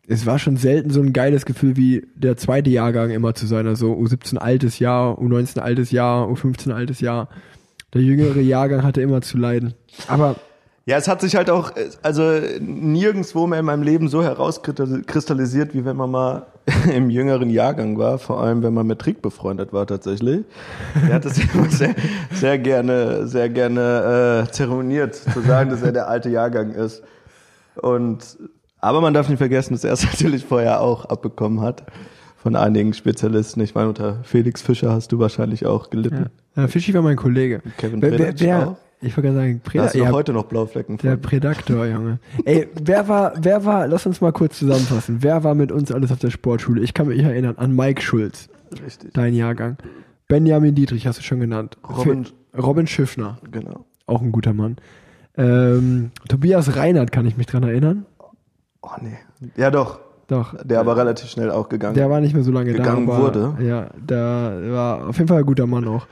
es 0.07 0.27
war 0.27 0.39
schon 0.39 0.57
selten 0.57 0.91
so 0.91 1.01
ein 1.01 1.13
geiles 1.13 1.47
Gefühl 1.47 1.77
wie 1.77 2.07
der 2.15 2.37
zweite 2.37 2.71
Jahrgang 2.71 3.11
immer 3.11 3.35
zu 3.35 3.47
sein. 3.47 3.67
Also 3.67 3.95
U17 3.95 4.37
altes 4.37 4.79
Jahr, 4.79 5.19
U19 5.19 5.61
altes 5.61 5.91
Jahr, 5.91 6.29
U15 6.29 6.73
altes 6.73 7.01
Jahr. 7.01 7.29
Der 7.95 8.03
jüngere 8.03 8.41
Jahrgang 8.41 8.83
hatte 8.83 9.01
immer 9.01 9.23
zu 9.23 9.39
leiden. 9.39 9.75
Aber 10.09 10.37
Ja, 10.87 10.99
es 10.99 11.09
hat 11.09 11.23
sich 11.23 11.35
halt 11.35 11.49
auch, 11.49 11.73
also 12.03 12.41
nirgendwo 12.61 13.47
mehr 13.47 13.61
in 13.61 13.65
meinem 13.65 13.83
Leben 13.83 14.09
so 14.09 14.23
herauskristallisiert, 14.23 15.73
wie 15.73 15.87
wenn 15.87 15.97
man 15.97 16.11
mal 16.11 16.47
im 16.95 17.09
jüngeren 17.09 17.49
Jahrgang 17.49 17.99
war, 17.99 18.19
vor 18.19 18.43
allem 18.43 18.63
wenn 18.63 18.75
man 18.75 18.87
mit 18.87 19.05
Rick 19.07 19.23
befreundet 19.23 19.73
war 19.73 19.87
tatsächlich. 19.87 20.45
Er 21.09 21.15
hat 21.15 21.25
das 21.25 21.39
immer 21.55 21.71
sehr, 21.71 21.95
sehr 22.33 22.59
gerne, 22.59 23.27
sehr 23.27 23.49
gerne 23.49 24.45
äh, 24.47 24.53
zeremoniert, 24.53 25.15
zu 25.15 25.41
sagen, 25.41 25.71
dass 25.71 25.81
er 25.81 25.93
der 25.93 26.09
alte 26.09 26.29
Jahrgang 26.29 26.73
ist. 26.73 27.03
Und 27.77 28.39
aber 28.85 29.01
man 29.01 29.15
darf 29.15 29.31
nicht 29.31 29.39
vergessen, 29.39 29.73
dass 29.73 29.85
er 29.85 29.95
es 29.95 30.05
natürlich 30.13 30.45
vorher 30.45 30.83
auch 30.83 31.07
abbekommen 31.07 31.63
hat 31.63 31.85
von 32.37 32.57
einigen 32.57 32.93
Spezialisten. 32.93 33.63
Ich 33.63 33.75
meine, 33.75 33.89
unter 33.89 34.23
Felix 34.25 34.61
Fischer 34.61 34.93
hast 34.93 35.11
du 35.13 35.19
wahrscheinlich 35.19 35.65
auch 35.65 35.89
gelitten. 35.89 36.27
ja, 36.55 36.69
Fischi 36.69 36.93
war 36.93 37.01
mein 37.01 37.17
Kollege. 37.17 37.63
Kevin 37.79 38.03
wer, 38.03 38.19
wer, 38.19 38.39
wer, 38.39 38.69
auch? 38.69 38.77
Ich 39.05 39.17
wollte 39.17 39.29
gerade 39.33 39.37
sagen, 39.37 39.61
Da 39.65 39.71
Preda, 39.71 39.85
hast 39.85 39.95
du 39.95 39.99
ja, 39.99 40.11
heute 40.11 40.33
noch 40.33 40.45
Blauflecken 40.45 40.97
der 40.99 41.13
von. 41.13 41.21
Prädaktor, 41.23 41.87
Junge. 41.87 42.19
Ey, 42.45 42.69
wer 42.83 43.07
war, 43.09 43.33
wer 43.41 43.65
war, 43.65 43.87
lass 43.87 44.07
uns 44.07 44.21
mal 44.21 44.33
kurz 44.33 44.59
zusammenfassen. 44.59 45.19
Wer 45.21 45.45
war 45.45 45.55
mit 45.55 45.71
uns 45.73 45.93
alles 45.93 46.11
auf 46.13 46.19
der 46.19 46.31
Sportschule? 46.31 46.81
Ich 46.83 46.95
kann 46.95 47.07
mich 47.09 47.23
erinnern 47.23 47.55
an 47.57 47.75
Mike 47.75 48.03
Schulz, 48.03 48.49
Richtig. 48.85 49.13
dein 49.15 49.35
Jahrgang. 49.35 49.77
Benjamin 50.29 50.75
Dietrich 50.75 51.07
hast 51.07 51.19
du 51.19 51.23
schon 51.23 51.41
genannt. 51.41 51.77
Robin- 51.89 52.27
Robin 52.57 52.87
Schiffner, 52.87 53.39
Genau. 53.51 53.85
auch 54.07 54.23
ein 54.23 54.33
guter 54.33 54.53
Mann. 54.55 54.77
Ähm, 55.37 56.11
Tobias 56.29 56.77
Reinhardt 56.77 57.11
kann 57.13 57.27
ich 57.27 57.37
mich 57.37 57.47
dran 57.47 57.63
erinnern. 57.65 58.07
Oh 58.83 58.91
nee. 59.01 59.19
Ja 59.57 59.71
doch, 59.71 59.99
Doch. 60.29 60.55
der 60.63 60.79
aber 60.81 60.97
relativ 60.97 61.29
schnell 61.29 61.51
auch 61.51 61.69
gegangen. 61.69 61.95
Der 61.95 62.09
war 62.11 62.21
nicht 62.21 62.35
mehr 62.35 62.45
so 62.45 62.53
lange 62.53 62.73
Gegangen 62.73 63.07
da. 63.07 63.13
aber, 63.15 63.23
wurde. 63.23 63.65
Ja, 63.65 63.91
der 63.99 64.61
war 64.71 65.09
auf 65.09 65.17
jeden 65.17 65.29
Fall 65.29 65.39
ein 65.41 65.47
guter 65.47 65.67
Mann 65.67 65.87
auch. 65.89 66.07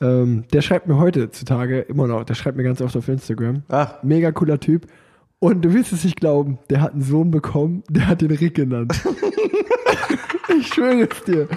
Ähm, 0.00 0.44
der 0.52 0.62
schreibt 0.62 0.88
mir 0.88 0.98
heute 0.98 1.30
zutage 1.30 1.80
immer 1.80 2.06
noch, 2.06 2.24
der 2.24 2.34
schreibt 2.34 2.56
mir 2.56 2.64
ganz 2.64 2.80
oft 2.80 2.96
auf 2.96 3.08
Instagram. 3.08 3.62
Ach, 3.68 4.02
Mega 4.02 4.32
cooler 4.32 4.58
Typ. 4.58 4.86
Und 5.38 5.64
du 5.64 5.74
wirst 5.74 5.92
es 5.92 6.04
nicht 6.04 6.16
glauben, 6.16 6.58
der 6.70 6.80
hat 6.80 6.92
einen 6.92 7.02
Sohn 7.02 7.30
bekommen, 7.30 7.82
der 7.90 8.06
hat 8.06 8.20
den 8.20 8.30
Rick 8.30 8.54
genannt. 8.54 8.92
ich 10.58 10.68
schwöre 10.68 11.08
es 11.10 11.24
dir. 11.24 11.48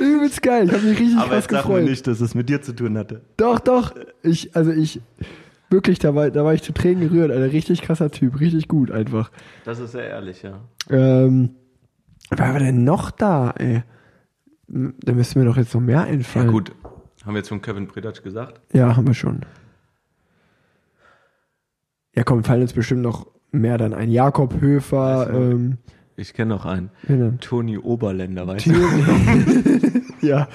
Übelst 0.00 0.42
geil. 0.42 0.66
Ich 0.66 0.72
habe 0.72 0.82
mich 0.82 0.98
richtig 0.98 1.18
aber 1.18 1.28
krass 1.30 1.48
gefreut. 1.48 1.84
nicht, 1.84 2.06
dass 2.06 2.20
es 2.20 2.34
mit 2.34 2.48
dir 2.48 2.62
zu 2.62 2.74
tun 2.74 2.98
hatte. 2.98 3.22
Doch, 3.36 3.60
doch. 3.60 3.94
Ich, 4.22 4.56
also 4.56 4.72
ich, 4.72 5.00
Wirklich, 5.70 5.98
da 5.98 6.14
war, 6.14 6.30
da 6.30 6.44
war 6.44 6.54
ich 6.54 6.62
zu 6.62 6.72
Tränen 6.72 7.08
gerührt. 7.08 7.30
Ein 7.30 7.42
richtig 7.42 7.82
krasser 7.82 8.10
Typ, 8.10 8.40
richtig 8.40 8.68
gut 8.68 8.90
einfach. 8.90 9.30
Das 9.64 9.78
ist 9.78 9.92
sehr 9.92 10.08
ehrlich, 10.08 10.42
ja. 10.42 10.60
Ähm, 10.88 11.50
wer 12.30 12.52
war 12.52 12.58
denn 12.58 12.84
noch 12.84 13.10
da, 13.10 13.50
ey? 13.50 13.82
Da 14.66 15.12
müsste 15.12 15.38
mir 15.38 15.44
doch 15.44 15.56
jetzt 15.56 15.74
noch 15.74 15.80
mehr 15.80 16.02
einfallen. 16.02 16.46
Ja, 16.46 16.52
gut. 16.52 16.72
Haben 17.28 17.34
wir 17.34 17.40
jetzt 17.40 17.48
von 17.50 17.60
Kevin 17.60 17.86
Predatsch 17.86 18.22
gesagt? 18.22 18.58
Ja, 18.72 18.96
haben 18.96 19.06
wir 19.06 19.12
schon. 19.12 19.42
Ja, 22.16 22.24
komm, 22.24 22.42
fallen 22.42 22.62
uns 22.62 22.72
bestimmt 22.72 23.02
noch 23.02 23.26
mehr 23.52 23.76
dann 23.76 23.92
ein. 23.92 24.08
Jakob 24.10 24.62
Höfer, 24.62 25.28
ähm, 25.30 25.76
Ich 26.16 26.32
kenne 26.32 26.54
noch 26.54 26.64
einen. 26.64 26.88
denn? 27.06 27.38
Toni 27.38 27.76
Oberländer, 27.76 28.46
weißt 28.46 28.64
du? 28.66 28.72
Ja, 30.22 30.48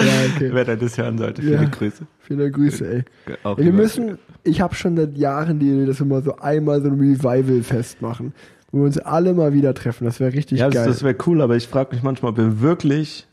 ja, 0.00 0.12
okay. 0.34 0.48
Wer 0.52 0.64
da 0.64 0.74
das 0.76 0.96
hören 0.98 1.18
sollte, 1.18 1.42
Ja. 1.42 1.58
viele 1.58 1.70
Grüße. 1.70 2.06
Viele 2.20 2.50
Grüße, 2.50 2.90
ey. 2.90 3.04
Auch 3.44 3.58
Wir 3.58 3.66
über- 3.66 3.76
müssen, 3.82 4.18
ich 4.42 4.60
habe 4.62 4.74
schon 4.74 4.96
seit 4.96 5.16
Jahren 5.18 5.58
die 5.60 5.68
Idee, 5.70 5.84
dass 5.86 6.00
wir 6.00 6.06
mal 6.06 6.22
so 6.22 6.34
einmal 6.38 6.80
so 6.82 6.88
ein 6.88 6.98
Revival-Fest 6.98 8.00
machen, 8.02 8.32
wo 8.72 8.78
wir 8.78 8.86
uns 8.86 8.96
alle 8.98 9.34
mal 9.34 9.52
wieder 9.52 9.72
treffen. 9.74 10.04
Das 10.06 10.18
wäre 10.20 10.32
richtig 10.32 10.58
Ja, 10.58 10.66
das, 10.66 10.74
geil. 10.74 10.86
das 10.86 11.02
wäre 11.04 11.16
cool, 11.26 11.42
aber 11.42 11.54
ich 11.54 11.68
frage 11.68 11.94
mich 11.94 12.02
manchmal, 12.02 12.32
ob 12.32 12.38
wir 12.38 12.60
wirklich 12.62 13.28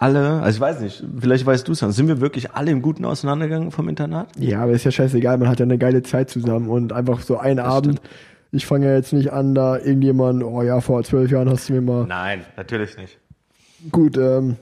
alle, 0.00 0.40
also 0.42 0.56
ich 0.56 0.60
weiß 0.60 0.80
nicht, 0.80 1.04
vielleicht 1.18 1.44
weißt 1.44 1.66
du 1.66 1.72
es, 1.72 1.80
sind 1.80 2.08
wir 2.08 2.20
wirklich 2.20 2.52
alle 2.52 2.70
im 2.70 2.82
Guten 2.82 3.04
auseinandergegangen 3.04 3.72
vom 3.72 3.88
Internat? 3.88 4.28
ja, 4.38 4.62
aber 4.62 4.72
ist 4.72 4.84
ja 4.84 4.90
scheißegal, 4.90 5.38
man 5.38 5.48
hat 5.48 5.58
ja 5.58 5.64
eine 5.64 5.78
geile 5.78 6.02
Zeit 6.02 6.30
zusammen 6.30 6.68
und 6.68 6.92
einfach 6.92 7.20
so 7.20 7.38
einen 7.38 7.58
Abend. 7.58 8.00
Ich 8.52 8.64
fange 8.64 8.86
ja 8.86 8.94
jetzt 8.94 9.12
nicht 9.12 9.32
an, 9.32 9.54
da 9.54 9.76
irgendjemand, 9.76 10.42
oh 10.42 10.62
ja, 10.62 10.80
vor 10.80 11.02
zwölf 11.02 11.30
Jahren 11.30 11.50
hast 11.50 11.68
du 11.68 11.74
mir 11.74 11.82
mal 11.82 12.06
Nein, 12.06 12.44
natürlich 12.56 12.96
nicht. 12.96 13.18
Gut, 13.90 14.16
ähm, 14.16 14.56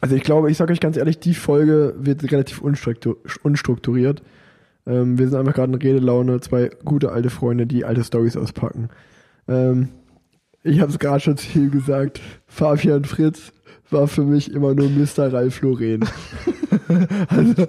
also 0.00 0.16
ich 0.16 0.22
glaube, 0.22 0.50
ich 0.50 0.56
sage 0.56 0.72
euch 0.72 0.80
ganz 0.80 0.96
ehrlich, 0.96 1.18
die 1.18 1.34
Folge 1.34 1.94
wird 1.98 2.30
relativ 2.30 2.60
unstruktur 2.60 3.16
unstrukturiert. 3.42 4.22
Ähm, 4.86 5.18
wir 5.18 5.28
sind 5.28 5.38
einfach 5.38 5.54
gerade 5.54 5.72
in 5.72 5.78
Redelaune, 5.78 6.40
zwei 6.40 6.70
gute 6.84 7.12
alte 7.12 7.30
Freunde, 7.30 7.66
die 7.66 7.84
alte 7.84 8.02
Stories 8.02 8.36
auspacken. 8.36 8.88
Ähm, 9.46 9.90
ich 10.62 10.80
habe 10.80 10.90
es 10.90 10.98
gerade 10.98 11.20
schon 11.20 11.36
zu 11.36 11.58
ihm 11.58 11.70
gesagt, 11.70 12.20
Fabian 12.46 13.04
Fritz 13.04 13.52
war 13.90 14.08
für 14.08 14.22
mich 14.22 14.52
immer 14.52 14.74
nur 14.74 14.88
Mr. 14.88 15.32
Ralf 15.32 15.60
Loren. 15.62 16.04
also, 17.28 17.66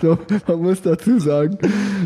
so, 0.00 0.18
man 0.46 0.62
muss 0.62 0.82
dazu 0.82 1.18
sagen, 1.18 1.58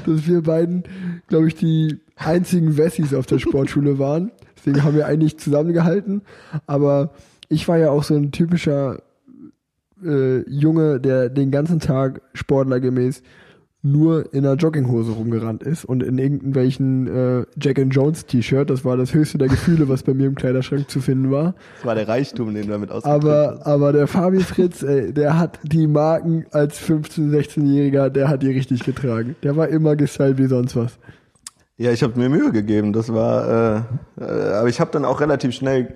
dass 0.06 0.26
wir 0.26 0.42
beiden, 0.42 0.84
glaube 1.28 1.48
ich, 1.48 1.54
die 1.54 1.98
einzigen 2.16 2.76
Wessis 2.76 3.14
auf 3.14 3.26
der 3.26 3.38
Sportschule 3.38 3.98
waren. 3.98 4.30
Deswegen 4.56 4.82
haben 4.82 4.96
wir 4.96 5.06
eigentlich 5.06 5.38
zusammengehalten. 5.38 6.22
Aber 6.66 7.10
ich 7.48 7.68
war 7.68 7.78
ja 7.78 7.90
auch 7.90 8.02
so 8.02 8.14
ein 8.14 8.32
typischer 8.32 9.02
äh, 10.04 10.48
Junge, 10.48 11.00
der 11.00 11.28
den 11.28 11.50
ganzen 11.50 11.80
Tag 11.80 12.22
sportlergemäß 12.34 13.22
nur 13.84 14.32
in 14.32 14.46
einer 14.46 14.56
Jogginghose 14.56 15.12
rumgerannt 15.12 15.62
ist 15.62 15.84
und 15.84 16.02
in 16.02 16.16
irgendwelchen 16.18 17.06
äh, 17.06 17.44
Jack 17.60 17.78
and 17.78 17.94
Jones 17.94 18.24
T-Shirt. 18.24 18.70
Das 18.70 18.84
war 18.84 18.96
das 18.96 19.12
höchste 19.12 19.36
der 19.36 19.48
Gefühle, 19.48 19.88
was 19.88 20.02
bei 20.02 20.14
mir 20.14 20.26
im 20.26 20.34
Kleiderschrank 20.34 20.90
zu 20.90 21.00
finden 21.00 21.30
war. 21.30 21.54
Das 21.76 21.86
war 21.86 21.94
der 21.94 22.08
Reichtum, 22.08 22.54
den 22.54 22.66
du 22.66 22.72
damit 22.72 22.90
Aber, 22.90 23.60
aber 23.66 23.92
der 23.92 24.06
Fabi 24.06 24.40
Fritz, 24.40 24.82
ey, 24.82 25.12
der 25.12 25.38
hat 25.38 25.58
die 25.62 25.86
Marken 25.86 26.46
als 26.50 26.80
15-, 26.80 27.30
16-Jähriger, 27.30 28.08
der 28.08 28.28
hat 28.28 28.42
die 28.42 28.50
richtig 28.50 28.84
getragen. 28.84 29.36
Der 29.42 29.56
war 29.56 29.68
immer 29.68 29.96
gestylt 29.96 30.38
wie 30.38 30.46
sonst 30.46 30.76
was. 30.76 30.98
Ja, 31.76 31.90
ich 31.90 32.02
habe 32.02 32.18
mir 32.18 32.28
Mühe 32.30 32.52
gegeben. 32.52 32.92
Das 32.92 33.12
war, 33.12 33.86
äh, 34.18 34.22
äh, 34.22 34.52
aber 34.54 34.68
ich 34.68 34.80
habe 34.80 34.92
dann 34.92 35.04
auch 35.04 35.20
relativ 35.20 35.52
schnell 35.54 35.94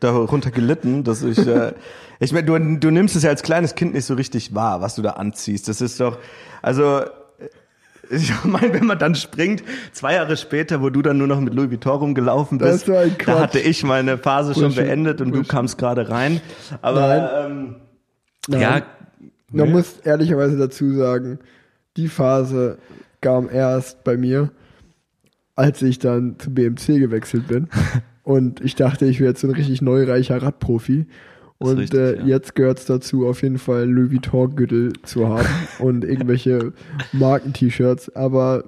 darunter 0.00 0.50
gelitten, 0.50 1.04
dass 1.04 1.22
ich, 1.22 1.38
äh, 1.46 1.72
ich 2.20 2.32
meine, 2.32 2.46
du, 2.46 2.58
du 2.78 2.90
nimmst 2.90 3.16
es 3.16 3.22
ja 3.22 3.30
als 3.30 3.42
kleines 3.42 3.74
Kind 3.74 3.94
nicht 3.94 4.04
so 4.04 4.14
richtig 4.14 4.54
wahr, 4.54 4.80
was 4.80 4.94
du 4.94 5.02
da 5.02 5.10
anziehst. 5.12 5.68
Das 5.68 5.80
ist 5.80 6.00
doch, 6.00 6.18
also 6.62 7.00
äh, 7.00 7.08
ich 8.10 8.32
meine, 8.44 8.72
wenn 8.74 8.86
man 8.86 8.98
dann 8.98 9.14
springt, 9.14 9.62
zwei 9.92 10.14
Jahre 10.14 10.36
später, 10.36 10.80
wo 10.82 10.90
du 10.90 11.02
dann 11.02 11.18
nur 11.18 11.26
noch 11.26 11.40
mit 11.40 11.54
Louis 11.54 11.70
Vuitton 11.70 11.98
rumgelaufen 11.98 12.58
bist, 12.58 12.86
Quatsch. 12.86 13.26
da 13.26 13.40
hatte 13.40 13.58
ich 13.58 13.82
meine 13.84 14.16
Phase 14.18 14.54
schon 14.54 14.62
Bullshit. 14.64 14.84
beendet 14.84 15.20
und 15.20 15.30
Bullshit. 15.32 15.50
du 15.50 15.54
kamst 15.56 15.78
gerade 15.78 16.08
rein. 16.08 16.40
Aber 16.82 17.46
ähm, 17.46 17.76
Nein. 18.48 18.60
ja, 18.60 18.82
Man 19.50 19.66
Nee. 19.68 19.72
muss 19.72 19.98
ehrlicherweise 20.04 20.56
dazu 20.56 20.92
sagen, 20.92 21.38
die 21.96 22.08
Phase 22.08 22.78
kam 23.20 23.48
erst 23.48 24.04
bei 24.04 24.16
mir, 24.16 24.50
als 25.56 25.80
ich 25.82 25.98
dann 25.98 26.38
zu 26.38 26.52
BMC 26.52 26.98
gewechselt 26.98 27.48
bin. 27.48 27.68
Und 28.26 28.60
ich 28.60 28.74
dachte, 28.74 29.06
ich 29.06 29.20
wäre 29.20 29.30
jetzt 29.30 29.42
so 29.42 29.46
ein 29.46 29.54
richtig 29.54 29.82
neureicher 29.82 30.42
Radprofi. 30.42 31.06
Und 31.58 31.78
richtig, 31.78 32.00
äh, 32.00 32.16
ja. 32.16 32.26
jetzt 32.26 32.56
gehört 32.56 32.80
es 32.80 32.86
dazu, 32.86 33.24
auf 33.24 33.40
jeden 33.40 33.56
Fall 33.58 33.88
Louis 33.88 34.10
Vuitton-Gürtel 34.10 34.94
zu 35.04 35.28
haben 35.28 35.46
und 35.78 36.04
irgendwelche 36.04 36.72
Marken-T-Shirts. 37.12 38.16
Aber 38.16 38.64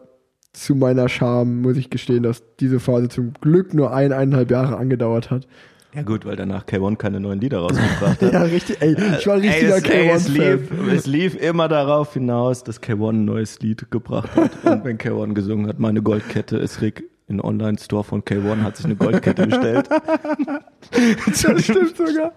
zu 0.53 0.77
meiner 0.77 1.09
Scham 1.09 1.61
muss 1.61 1.77
ich 1.77 1.91
gestehen, 1.91 2.23
dass 2.23 2.45
diese 2.61 2.79
Phase 2.79 3.09
zum 3.09 3.33
Glück 3.41 3.75
nur 3.75 3.93
eineinhalb 3.93 4.49
Jahre 4.53 4.77
angedauert 4.77 5.33
hat. 5.33 5.49
ja 5.93 6.03
gut, 6.03 6.25
weil 6.25 6.37
danach 6.37 6.65
K1 6.65 6.95
keine 6.95 7.19
neuen 7.19 7.41
Lieder 7.41 7.59
rausgebracht 7.59 8.23
hat. 8.23 8.33
Ja, 8.33 8.43
richtig, 8.43 8.77
ey, 8.79 8.95
ich 9.19 9.27
war 9.27 9.35
ein 9.35 9.41
richtiger 9.41 9.77
es, 9.77 9.85
ey, 9.89 10.09
es, 10.09 10.31
K1-Fan. 10.31 10.59
lief, 10.61 10.93
es 10.95 11.07
lief 11.09 11.35
immer 11.35 11.67
darauf 11.67 12.15
hinaus, 12.15 12.63
dass 12.63 12.81
K1 12.81 13.09
ein 13.09 13.25
neues 13.25 13.59
Lied 13.59 13.91
gebracht 13.91 14.31
hat. 14.37 14.53
Und 14.65 14.85
wenn 14.85 14.99
K1 14.99 15.35
gesungen 15.35 15.67
hat, 15.67 15.81
meine 15.81 16.01
Goldkette 16.01 16.59
ist 16.59 16.81
Rick 16.81 17.11
in 17.29 17.41
Online-Store 17.41 18.05
von 18.05 18.23
K1 18.23 18.63
hat 18.63 18.77
sich 18.77 18.87
eine 18.87 18.97
Goldkette 18.97 19.47
bestellt. 19.47 19.89
Das 20.91 21.65
stimmt 21.65 21.97
sogar. 21.97 22.33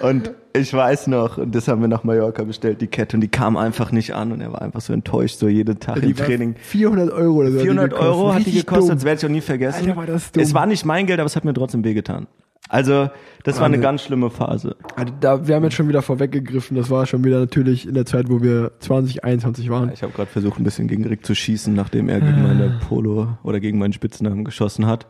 Und 0.00 0.32
ich 0.52 0.72
weiß 0.72 1.06
noch, 1.06 1.38
und 1.38 1.54
das 1.54 1.68
haben 1.68 1.80
wir 1.80 1.88
nach 1.88 2.04
Mallorca 2.04 2.44
bestellt, 2.44 2.80
die 2.80 2.86
Kette, 2.86 3.16
und 3.16 3.22
die 3.22 3.28
kam 3.28 3.56
einfach 3.56 3.92
nicht 3.92 4.14
an 4.14 4.32
und 4.32 4.40
er 4.40 4.52
war 4.52 4.60
einfach 4.62 4.80
so 4.80 4.92
enttäuscht, 4.92 5.38
so 5.38 5.48
jeden 5.48 5.80
Tag 5.80 5.96
im 5.96 6.02
Die 6.02 6.18
war 6.18 6.26
Training. 6.26 6.54
400 6.58 7.10
Euro 7.10 7.36
oder 7.36 7.52
so. 7.52 7.60
400 7.60 7.92
hat 7.92 7.98
die 7.98 8.04
Euro 8.04 8.34
hat 8.34 8.46
die 8.46 8.52
gekostet, 8.52 8.90
dumm. 8.90 8.96
das 8.96 9.04
werde 9.04 9.18
ich 9.20 9.26
auch 9.26 9.30
nie 9.30 9.40
vergessen. 9.40 9.80
Alter, 9.86 9.96
war 9.96 10.06
das 10.06 10.30
dumm. 10.32 10.42
Es 10.42 10.52
war 10.54 10.66
nicht 10.66 10.84
mein 10.84 11.06
Geld, 11.06 11.18
aber 11.18 11.26
es 11.26 11.36
hat 11.36 11.44
mir 11.44 11.54
trotzdem 11.54 11.82
wehgetan. 11.82 12.26
Also, 12.68 13.08
das 13.44 13.56
war 13.56 13.64
eine 13.64 13.74
Wahnsinn. 13.74 13.80
ganz 13.82 14.02
schlimme 14.02 14.30
Phase. 14.30 14.76
Also 14.94 15.12
da, 15.20 15.46
wir 15.46 15.54
haben 15.54 15.64
jetzt 15.64 15.74
schon 15.74 15.88
wieder 15.88 16.02
vorweggegriffen. 16.02 16.76
Das 16.76 16.90
war 16.90 17.06
schon 17.06 17.24
wieder 17.24 17.40
natürlich 17.40 17.88
in 17.88 17.94
der 17.94 18.04
Zeit, 18.04 18.28
wo 18.28 18.42
wir 18.42 18.72
20, 18.80 19.24
21 19.24 19.70
waren. 19.70 19.90
Ich 19.92 20.02
habe 20.02 20.12
gerade 20.12 20.28
versucht, 20.28 20.58
ein 20.58 20.64
bisschen 20.64 20.86
gegen 20.86 21.06
Rick 21.06 21.24
zu 21.24 21.34
schießen, 21.34 21.72
nachdem 21.72 22.08
er 22.08 22.20
gegen 22.20 22.42
meine 22.42 22.78
Polo 22.86 23.38
oder 23.42 23.60
gegen 23.60 23.78
meinen 23.78 23.94
Spitznamen 23.94 24.44
geschossen 24.44 24.86
hat. 24.86 25.06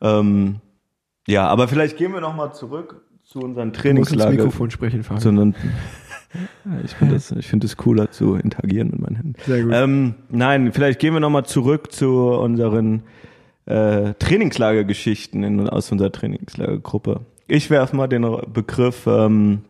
Ähm, 0.00 0.56
ja, 1.28 1.46
aber 1.46 1.68
vielleicht 1.68 1.96
gehen 1.96 2.12
wir 2.12 2.20
noch 2.20 2.34
mal 2.34 2.52
zurück 2.52 3.02
zu 3.22 3.38
unseren 3.38 3.68
musst 3.68 3.76
ins 3.76 3.82
Trainingslager. 3.82 4.30
Mikrofon 4.30 4.70
sprechen, 4.72 5.04
Fabian. 5.04 5.20
Sondern 5.20 5.54
Ja, 6.64 6.80
ich 6.84 6.92
finde 6.92 7.14
das, 7.14 7.30
ich 7.30 7.46
finde 7.46 7.66
es 7.66 7.76
cooler 7.76 8.10
zu 8.10 8.34
interagieren 8.34 8.90
mit 8.90 9.00
meinen 9.00 9.16
Händen. 9.16 9.34
Sehr 9.46 9.62
gut. 9.62 9.72
Ähm, 9.72 10.14
nein, 10.28 10.72
vielleicht 10.72 10.98
gehen 10.98 11.12
wir 11.12 11.20
noch 11.20 11.30
mal 11.30 11.44
zurück 11.44 11.92
zu 11.92 12.30
unseren 12.30 13.04
äh, 13.70 14.14
Trainingslagergeschichten 14.18 15.44
in, 15.44 15.68
aus 15.68 15.90
unserer 15.92 16.10
Trainingslagergruppe. 16.12 17.20
Ich 17.46 17.70
werfe 17.70 17.96
mal 17.96 18.08
den 18.08 18.26
Begriff 18.52 19.06
ähm, 19.06 19.60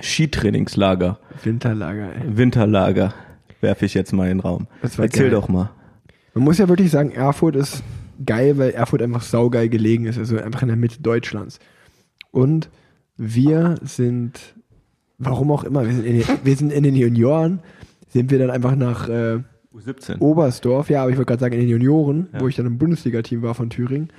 Skitrainingslager. 0.00 1.18
Winterlager, 1.42 2.14
ey. 2.14 2.36
Winterlager 2.36 3.14
werfe 3.60 3.86
ich 3.86 3.94
jetzt 3.94 4.12
mal 4.12 4.24
in 4.24 4.38
den 4.38 4.40
Raum. 4.40 4.66
Erzähl 4.82 5.08
geil. 5.08 5.30
doch 5.30 5.48
mal. 5.48 5.70
Man 6.34 6.44
muss 6.44 6.58
ja 6.58 6.68
wirklich 6.68 6.90
sagen, 6.90 7.10
Erfurt 7.12 7.56
ist 7.56 7.82
geil, 8.24 8.58
weil 8.58 8.70
Erfurt 8.70 9.02
einfach 9.02 9.22
saugeil 9.22 9.68
gelegen 9.68 10.06
ist, 10.06 10.18
also 10.18 10.38
einfach 10.38 10.62
in 10.62 10.68
der 10.68 10.76
Mitte 10.76 11.00
Deutschlands. 11.02 11.58
Und 12.30 12.68
wir 13.16 13.76
sind, 13.82 14.54
warum 15.18 15.50
auch 15.50 15.64
immer, 15.64 15.86
wir 15.86 15.94
sind 15.94 16.04
in 16.04 16.18
den, 16.18 16.26
wir 16.44 16.56
sind 16.56 16.72
in 16.72 16.82
den 16.82 16.96
Junioren, 16.96 17.60
sind 18.08 18.30
wir 18.30 18.38
dann 18.38 18.50
einfach 18.50 18.76
nach 18.76 19.08
äh, 19.08 19.40
U17. 19.76 20.18
Oberstdorf, 20.20 20.88
ja, 20.90 21.02
aber 21.02 21.10
ich 21.10 21.16
wollte 21.16 21.28
gerade 21.30 21.40
sagen, 21.40 21.54
in 21.54 21.60
den 21.60 21.68
Junioren, 21.68 22.28
Ja. 22.32 22.40
wo 22.40 22.48
ich 22.48 22.56
dann 22.56 22.66
im 22.66 22.78
Bundesliga-Team 22.78 23.42
war 23.42 23.54
von 23.54 23.70
Thüringen, 23.70 24.10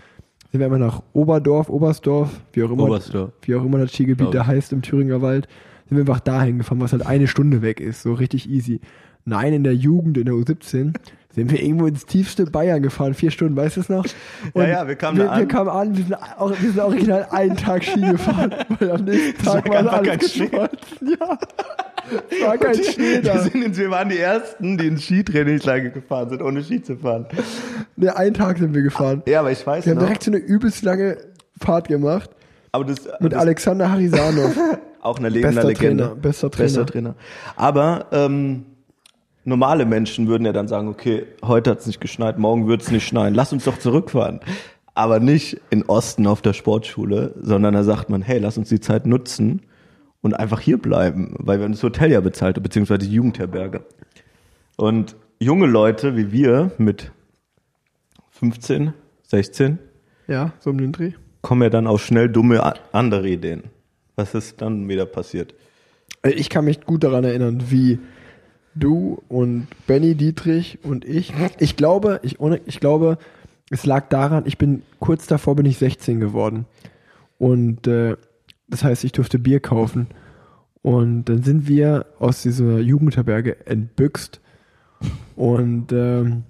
sind 0.52 0.60
wir 0.60 0.66
einfach 0.66 0.80
nach 0.80 1.04
Oberdorf, 1.14 1.70
Oberstdorf, 1.70 2.30
wie 2.54 2.64
auch 2.64 2.72
immer, 2.72 2.84
Oberstdorf. 2.84 3.32
wie 3.42 3.56
auch 3.56 3.66
immer 3.66 3.80
das 3.80 3.92
Skigebiet 3.92 4.34
da 4.34 4.46
heißt 4.46 4.72
im 4.74 4.82
Thüringer 4.82 5.22
Wald, 5.22 5.48
sind 5.90 5.98
wir 5.98 6.02
einfach 6.02 6.20
dahin 6.20 6.58
gefahren, 6.58 6.80
was 6.82 6.92
halt 6.94 7.06
eine 7.06 7.28
Stunde 7.28 7.62
weg 7.62 7.80
ist, 7.80 8.02
so 8.04 8.14
richtig 8.14 8.50
easy. 8.50 8.80
Nein, 9.26 9.52
in 9.54 9.64
der 9.64 9.76
Jugend, 9.76 10.18
in 10.18 10.26
der 10.26 10.36
U17, 10.36 10.94
sind 11.36 11.52
wir 11.52 11.62
irgendwo 11.62 11.86
ins 11.86 12.06
tiefste 12.06 12.46
Bayern 12.46 12.82
gefahren, 12.82 13.14
vier 13.14 13.30
Stunden, 13.30 13.56
weißt 13.58 13.76
du 13.76 13.82
es 13.82 13.90
noch? 13.90 14.06
Ja, 14.56 14.68
ja, 14.68 14.88
wir 14.88 14.96
kamen 14.96 15.18
wir, 15.18 15.26
da 15.26 15.32
an. 15.32 15.40
Wir 15.42 15.48
kamen 15.48 15.70
an, 15.70 15.98
wir 15.98 16.04
sind, 16.06 16.16
auch, 16.16 16.50
wir 16.50 16.70
sind 16.72 16.80
original 16.80 17.28
einen 17.32 17.58
Tag 17.58 17.84
Ski 17.84 18.00
gefahren, 18.02 18.54
weil 18.80 18.92
am 18.92 19.04
nächsten 19.04 19.44
Tag 19.46 19.70
war 19.70 19.94
alles 19.94 20.20
geschmolzen. 20.20 21.18
Ja, 21.20 21.38
war 22.44 22.58
kein 22.58 22.76
Schnee 22.76 23.22
wir, 23.22 23.22
da. 23.22 23.40
sind 23.40 23.64
ins, 23.64 23.78
wir 23.78 23.90
waren 23.90 24.10
die 24.10 24.20
Ersten, 24.20 24.78
die 24.78 24.88
ins 24.88 25.04
Skitrainingslager 25.04 25.90
gefahren 25.90 26.30
sind, 26.30 26.42
ohne 26.42 26.64
Ski 26.64 26.82
zu 26.82 26.98
fahren. 26.98 27.26
Ne, 27.96 28.16
einen 28.16 28.34
Tag 28.34 28.58
sind 28.58 28.74
wir 28.74 28.82
gefahren. 28.82 29.24
Ja, 29.28 29.42
aber 29.42 29.52
ich 29.52 29.66
weiß 29.66 29.86
Wir 29.86 29.92
haben 29.92 30.00
noch. 30.00 30.06
direkt 30.06 30.24
so 30.24 30.32
eine 30.32 30.40
übelst 30.40 30.84
lange 30.84 31.18
Fahrt 31.60 31.88
gemacht 31.88 32.30
aber 32.72 32.86
das, 32.86 33.08
mit 33.20 33.34
das 33.34 33.42
Alexander 33.42 33.92
Harisanov. 33.92 34.56
auch 35.02 35.18
eine 35.18 35.30
lebende 35.30 35.56
Bester 35.56 35.68
Legende. 35.68 36.04
Trainer, 36.04 36.16
bester 36.16 36.52
Trainer. 36.52 36.66
Bester 36.66 36.86
Trainer. 36.86 37.16
Aber 37.56 38.06
ähm, 38.12 38.66
normale 39.46 39.86
Menschen 39.86 40.28
würden 40.28 40.46
ja 40.46 40.54
dann 40.54 40.68
sagen, 40.68 40.88
okay, 40.88 41.26
heute 41.44 41.72
hat's 41.72 41.88
nicht 41.88 42.02
geschneit, 42.02 42.38
morgen 42.38 42.68
wird's 42.68 42.92
nicht 42.92 43.08
schneien, 43.08 43.34
lass 43.34 43.54
uns 43.54 43.64
doch 43.64 43.80
zurückfahren. 43.80 44.42
Aber 44.94 45.20
nicht 45.20 45.62
in 45.70 45.84
Osten 45.84 46.26
auf 46.26 46.42
der 46.42 46.54
Sportschule, 46.54 47.36
sondern 47.40 47.74
da 47.74 47.84
sagt 47.84 48.10
man, 48.10 48.22
hey, 48.22 48.40
lass 48.40 48.58
uns 48.58 48.70
die 48.70 48.80
Zeit 48.80 49.06
nutzen 49.06 49.62
und 50.22 50.34
einfach 50.34 50.60
hier 50.60 50.78
bleiben, 50.78 51.36
weil 51.40 51.60
wir 51.60 51.66
uns 51.66 51.78
das 51.78 51.84
Hotel 51.84 52.12
ja 52.12 52.20
bezahlt, 52.22 52.62
beziehungsweise 52.62 53.00
die 53.00 53.14
Jugendherberge. 53.14 53.86
Und 54.76 55.16
junge 55.40 55.68
Leute 55.68 56.16
wie 56.16 56.32
wir 56.32 56.72
mit 56.78 57.12
15, 58.32 58.94
16 59.24 59.80
Ja, 60.28 60.54
so 60.60 60.70
um 60.70 60.78
den 60.78 60.92
Dreh. 60.92 61.14
kommen 61.42 61.64
ja 61.64 61.70
dann 61.70 61.88
auch 61.88 62.00
schnell 62.00 62.30
dumme 62.30 62.74
andere 62.92 63.28
Ideen. 63.28 63.64
Was 64.16 64.34
ist 64.34 64.62
dann 64.62 64.88
wieder 64.90 65.06
passiert? 65.06 65.54
Ich 66.24 66.50
kann 66.50 66.66
mich 66.66 66.82
gut 66.82 67.04
daran 67.04 67.24
erinnern, 67.24 67.66
wie 67.70 68.00
du 68.76 69.22
und 69.28 69.68
Benny 69.86 70.16
Dietrich 70.16 70.80
und 70.84 71.06
ich. 71.06 71.34
Ich 71.60 71.76
glaube, 71.78 72.20
ich, 72.24 72.38
ich 72.66 72.80
glaube, 72.80 73.18
es 73.70 73.86
lag 73.86 74.10
daran, 74.10 74.44
ich 74.46 74.58
bin 74.58 74.82
kurz 75.00 75.28
davor 75.28 75.56
bin 75.56 75.66
ich 75.66 75.78
16 75.78 76.20
geworden. 76.20 76.66
Und 77.38 77.86
äh, 77.88 78.18
das 78.68 78.84
heißt, 78.84 79.04
ich 79.04 79.12
durfte 79.12 79.40
Bier 79.40 79.60
kaufen. 79.60 80.08
Und 80.82 81.26
dann 81.26 81.44
sind 81.44 81.68
wir 81.68 82.06
aus 82.20 82.44
dieser 82.44 82.80
Jugendherberge 82.80 83.66
entbüxt. 83.66 84.42
Und 85.36 85.92
ähm, 85.92 86.44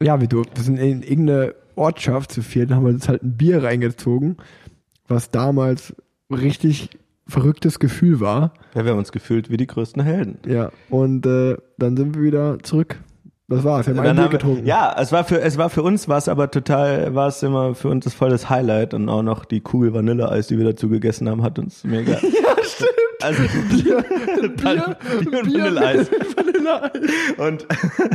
ja, 0.00 0.20
wir, 0.20 0.28
durften, 0.28 0.56
wir 0.56 0.64
sind 0.64 0.78
in 0.78 1.02
irgendeine 1.02 1.54
Ortschaft 1.76 2.32
zu 2.32 2.42
viert, 2.42 2.70
haben 2.70 2.84
wir 2.84 2.92
uns 2.92 3.08
halt 3.08 3.22
ein 3.22 3.36
Bier 3.36 3.62
reingezogen, 3.62 4.36
was 5.06 5.30
damals 5.30 5.94
richtig 6.30 6.90
verrücktes 7.26 7.78
Gefühl 7.78 8.20
war. 8.20 8.54
Ja, 8.74 8.84
wir 8.84 8.92
haben 8.92 8.98
uns 8.98 9.12
gefühlt 9.12 9.50
wie 9.50 9.56
die 9.56 9.66
größten 9.66 10.02
Helden. 10.02 10.38
Ja, 10.46 10.70
und 10.90 11.24
äh, 11.26 11.56
dann 11.78 11.96
sind 11.96 12.14
wir 12.14 12.22
wieder 12.22 12.58
zurück. 12.62 12.98
Das 13.54 13.64
war's. 13.64 13.86
Wir 13.86 13.94
haben 13.94 14.00
ein 14.00 14.16
Dann 14.16 14.28
Bier 14.28 14.38
getrunken. 14.38 14.66
ja, 14.66 14.94
es 14.98 15.12
war 15.12 15.24
für 15.24 15.40
es 15.40 15.58
war 15.58 15.70
für 15.70 15.82
uns 15.82 16.08
war 16.08 16.18
es 16.18 16.28
aber 16.28 16.50
total 16.50 17.14
war 17.14 17.28
es 17.28 17.42
immer 17.42 17.74
für 17.74 17.88
uns 17.88 18.04
das 18.04 18.14
voll 18.14 18.30
das 18.30 18.48
Highlight 18.50 18.94
und 18.94 19.08
auch 19.08 19.22
noch 19.22 19.44
die 19.44 19.60
Kugel 19.60 19.92
Vanilleeis, 19.94 20.46
die 20.48 20.58
wir 20.58 20.64
dazu 20.64 20.88
gegessen 20.88 21.28
haben, 21.28 21.42
hat 21.42 21.58
uns 21.58 21.84
mega. 21.84 22.12
ja, 22.12 22.18
stimmt. 22.64 22.90
Also 23.22 23.42
Bier, 23.70 24.04
Bier, 24.56 24.96
Bier 25.44 25.44
und 25.44 25.54
Vanilleeis. 25.54 26.10
Und 27.38 27.66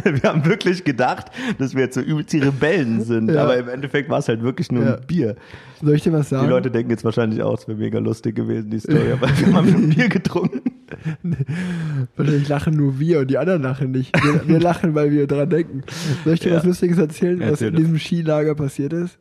wir 0.22 0.30
haben 0.30 0.46
wirklich 0.46 0.84
gedacht, 0.84 1.28
dass 1.60 1.76
wir 1.76 1.84
jetzt 1.84 1.96
so 1.96 2.02
übelst 2.02 2.34
die 2.34 2.40
Rebellen 2.40 3.02
sind, 3.02 3.32
Ja. 3.32 3.44
aber 3.44 3.58
im 3.58 3.70
Endeffekt 3.70 4.10
war 4.10 4.20
es 4.20 4.28
halt 4.28 4.44
wirklich 4.44 4.72
nur 4.72 4.84
Ja. 4.84 4.96
ein 4.96 5.02
Bier. 5.08 5.36
Soll 5.82 5.96
ich 5.96 6.04
dir 6.04 6.12
was 6.14 6.30
sagen? 6.30 6.44
Die 6.46 6.50
Leute 6.50 6.72
denken 6.72 6.90
jetzt 6.92 7.06
wahrscheinlich 7.06 7.42
auch, 7.44 7.58
es 7.58 7.68
wäre 7.68 7.78
mega 7.78 8.00
lustig 8.00 8.36
gewesen, 8.36 8.70
die 8.70 8.80
Story, 8.80 9.12
aber 9.14 9.28
wir 9.30 9.54
haben 9.54 9.68
ein 9.68 9.90
Bier 9.90 10.10
getrunken. 10.10 10.62
Wahrscheinlich 12.16 12.48
lachen 12.48 12.76
nur 12.76 13.00
wir 13.00 13.20
und 13.20 13.28
die 13.30 13.38
anderen 13.38 13.62
lachen 13.62 13.92
nicht. 13.92 14.16
Wir, 14.24 14.48
wir 14.48 14.60
lachen, 14.60 14.96
weil 14.96 15.12
wir 15.12 15.28
dran 15.28 15.50
denken. 15.50 15.84
Soll 16.24 16.34
ich 16.34 16.40
dir 16.40 16.50
Ja. 16.52 16.58
was 16.58 16.64
Lustiges 16.66 16.98
erzählen, 16.98 17.40
was 17.40 17.50
Erzähl 17.50 17.70
in 17.70 17.76
diesem 17.76 18.00
Skilager 18.00 18.56
passiert 18.56 18.94
ist? 18.94 19.18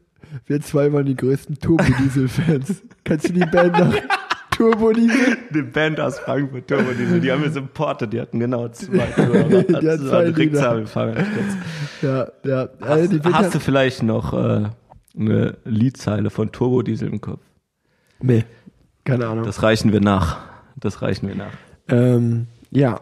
Wir 0.47 0.61
zwei 0.61 0.93
waren 0.93 1.07
die 1.07 1.17
größten 1.17 1.59
Turbo-Diesel-Fans. 1.59 2.83
Kannst 3.05 3.29
du 3.29 3.33
die 3.33 3.41
Band 3.47 3.79
noch? 3.79 3.95
Turbo-Diesel? 4.51 5.37
Die 5.55 5.63
Band 5.63 6.01
aus 6.01 6.19
Frankfurt, 6.19 6.67
Turbo 6.69 6.91
Diesel, 6.93 7.21
die 7.21 7.31
haben 7.31 7.43
wir 7.43 7.51
supportet, 7.51 8.13
die 8.13 8.21
hatten 8.21 8.41
genau 8.41 8.69
zwei 8.69 9.07
Hörer. 9.17 9.63
Die 9.63 9.89
hatten 9.89 10.07
zwei. 10.09 10.31
Rickzahlfahrer. 10.31 11.15
Ja, 12.03 12.27
ja. 12.45 12.69
Also 12.81 13.19
Hast, 13.23 13.35
hast 13.35 13.55
du 13.55 13.61
vielleicht 13.61 14.03
noch 14.03 14.33
äh, 14.33 14.69
eine 15.19 15.57
Liedzeile 15.65 16.31
von 16.31 16.53
Turbo 16.53 16.83
Diesel 16.83 17.09
im 17.09 17.21
Kopf? 17.21 17.41
nee, 18.23 18.45
keine 19.05 19.27
Ahnung. 19.27 19.45
Das 19.45 19.63
reichen 19.63 19.93
wir 19.93 20.01
nach. 20.01 20.39
Das 20.77 21.03
reichen 21.03 21.29
wir 21.29 21.35
nach. 21.35 21.53
Ähm, 21.89 22.47
ja, 22.71 23.01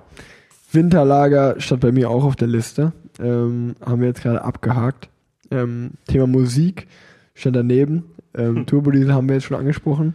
Winterlager 0.72 1.60
stand 1.60 1.80
bei 1.80 1.92
mir 1.92 2.10
auch 2.10 2.24
auf 2.24 2.36
der 2.36 2.48
Liste. 2.48 2.92
Ähm, 3.20 3.74
haben 3.84 4.00
wir 4.00 4.08
jetzt 4.08 4.22
gerade 4.22 4.42
abgehakt. 4.42 5.08
Ähm, 5.50 5.92
Thema 6.08 6.26
Musik 6.26 6.88
stand 7.34 7.56
daneben. 7.56 8.04
Ähm, 8.36 8.66
Turbodiesel 8.66 9.12
haben 9.14 9.28
wir 9.28 9.36
jetzt 9.36 9.44
schon 9.44 9.56
angesprochen. 9.56 10.14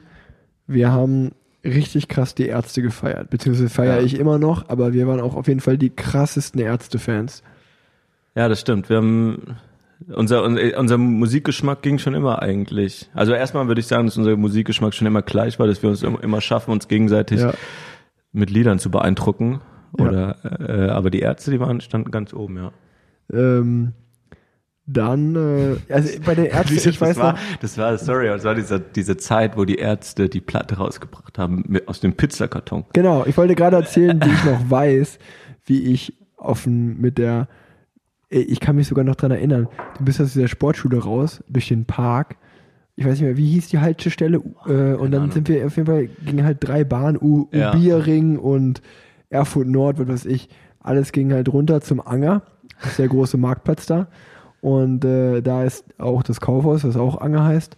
Wir 0.67 0.91
haben 0.91 1.31
richtig 1.63 2.07
krass 2.07 2.35
die 2.35 2.47
Ärzte 2.47 2.81
gefeiert. 2.81 3.29
Beziehungsweise 3.29 3.69
feiere 3.69 3.97
Ja. 3.99 4.03
ich 4.05 4.19
immer 4.19 4.37
noch, 4.37 4.69
aber 4.69 4.93
wir 4.93 5.07
waren 5.07 5.19
auch 5.21 5.35
auf 5.35 5.47
jeden 5.47 5.59
Fall 5.61 5.77
die 5.77 5.89
krassesten 5.89 6.61
Ärzte-Fans. 6.61 7.43
Ja, 8.35 8.47
das 8.47 8.61
stimmt. 8.61 8.89
Wir 8.89 8.97
haben 8.97 9.57
unser, 10.07 10.43
unser, 10.43 10.77
unser 10.79 10.97
Musikgeschmack 10.97 11.81
ging 11.81 11.99
schon 11.99 12.13
immer 12.13 12.41
eigentlich. 12.41 13.09
Also 13.13 13.33
erstmal 13.33 13.67
würde 13.67 13.81
ich 13.81 13.87
sagen, 13.87 14.05
dass 14.05 14.17
unser 14.17 14.35
Musikgeschmack 14.37 14.93
schon 14.93 15.07
immer 15.07 15.21
gleich 15.21 15.59
war, 15.59 15.67
dass 15.67 15.81
wir 15.83 15.89
uns 15.89 16.03
immer 16.03 16.41
schaffen, 16.41 16.71
uns 16.71 16.87
gegenseitig 16.87 17.41
Ja. 17.41 17.53
mit 18.31 18.49
Liedern 18.49 18.79
zu 18.79 18.89
beeindrucken. 18.91 19.61
Ja. 19.97 20.05
Oder 20.05 20.35
äh, 20.59 20.89
aber 20.89 21.09
die 21.09 21.19
Ärzte, 21.19 21.51
die 21.51 21.59
waren 21.59 21.81
standen 21.81 22.11
ganz 22.11 22.33
oben, 22.33 22.57
ja. 22.57 22.71
Ähm, 23.31 23.93
dann, 24.85 25.35
äh, 25.35 25.93
also 25.93 26.19
bei 26.25 26.33
den 26.35 26.45
Ärzten, 26.45 26.75
ich 26.89 26.99
weiß 26.99 27.09
das 27.09 27.17
war, 27.17 27.33
noch, 27.33 27.39
das 27.61 27.77
war, 27.77 27.97
sorry, 27.97 28.27
das 28.27 28.43
war 28.43 28.55
diese, 28.55 28.79
diese 28.79 29.17
Zeit, 29.17 29.55
wo 29.57 29.65
die 29.65 29.75
Ärzte 29.75 30.29
die 30.29 30.41
Platte 30.41 30.77
rausgebracht 30.77 31.37
haben 31.37 31.63
mit, 31.67 31.87
aus 31.87 31.99
dem 31.99 32.13
Pizzakarton. 32.13 32.85
Genau, 32.93 33.23
ich 33.25 33.37
wollte 33.37 33.55
gerade 33.55 33.77
erzählen, 33.77 34.19
wie 34.23 34.29
ich 34.31 34.43
noch 34.45 34.69
weiß, 34.69 35.19
wie 35.65 35.91
ich 35.93 36.13
offen 36.37 36.99
mit 36.99 37.17
der, 37.19 37.47
ich 38.29 38.59
kann 38.59 38.75
mich 38.75 38.87
sogar 38.87 39.03
noch 39.03 39.15
dran 39.15 39.31
erinnern, 39.31 39.67
du 39.97 40.05
bist 40.05 40.21
aus 40.21 40.33
dieser 40.33 40.47
Sportschule 40.47 41.03
raus, 41.03 41.43
durch 41.49 41.67
den 41.67 41.85
Park, 41.85 42.35
ich 42.95 43.05
weiß 43.05 43.13
nicht 43.13 43.21
mehr, 43.21 43.37
wie 43.37 43.47
hieß 43.47 43.69
die 43.69 43.79
Haltestelle, 43.79 44.37
äh, 44.67 44.93
und 44.93 45.11
dann 45.11 45.21
Ahnung. 45.21 45.31
sind 45.31 45.49
wir 45.49 45.65
auf 45.65 45.75
jeden 45.75 45.87
Fall, 45.87 46.09
gingen 46.25 46.45
halt 46.45 46.57
drei 46.61 46.83
Bahnen, 46.83 47.17
U, 47.19 47.47
Ja. 47.51 47.73
Ubierring 47.73 48.37
und 48.37 48.81
Erfurt 49.29 49.67
Nord, 49.67 49.99
was 49.99 50.07
weiß 50.07 50.25
ich, 50.25 50.49
alles 50.79 51.11
ging 51.11 51.33
halt 51.33 51.51
runter 51.51 51.81
zum 51.81 52.05
Anger, 52.05 52.43
das 52.81 52.91
ist 52.91 52.99
der 52.99 53.07
große 53.07 53.37
Marktplatz 53.37 53.85
da, 53.85 54.07
und 54.61 55.05
äh, 55.05 55.41
da 55.41 55.63
ist 55.63 55.85
auch 55.97 56.21
das 56.23 56.41
Kaufhaus, 56.41 56.81
das 56.81 56.97
auch 56.97 57.19
Anger 57.21 57.45
heißt, 57.45 57.77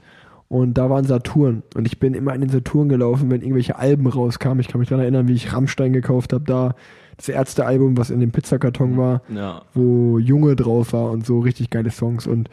und 0.50 0.74
da 0.74 0.90
waren 0.90 1.06
Saturn. 1.06 1.64
Und 1.76 1.88
ich 1.88 1.98
bin 1.98 2.14
immer 2.14 2.36
in 2.36 2.42
den 2.42 2.50
Saturn 2.50 2.90
gelaufen, 2.90 3.32
wenn 3.32 3.40
irgendwelche 3.40 3.78
Alben 3.78 4.06
rauskamen. 4.06 4.60
Ich 4.60 4.68
kann 4.68 4.80
mich 4.80 4.90
daran 4.90 5.02
erinnern, 5.04 5.30
wie 5.30 5.34
ich 5.34 5.54
Rammstein 5.54 5.94
gekauft 5.94 6.34
habe, 6.34 6.44
da 6.44 6.76
das 7.18 7.30
Ärzte-Album, 7.30 7.98
was 7.98 8.10
in 8.10 8.20
dem 8.20 8.32
Pizzakarton 8.32 8.98
war, 8.98 9.22
Ja. 9.34 9.62
wo 9.74 10.18
Junge 10.20 10.56
drauf 10.56 10.94
war 10.94 11.12
und 11.12 11.26
so 11.26 11.40
richtig 11.40 11.70
geile 11.70 11.92
Songs. 11.92 12.28
Und 12.28 12.50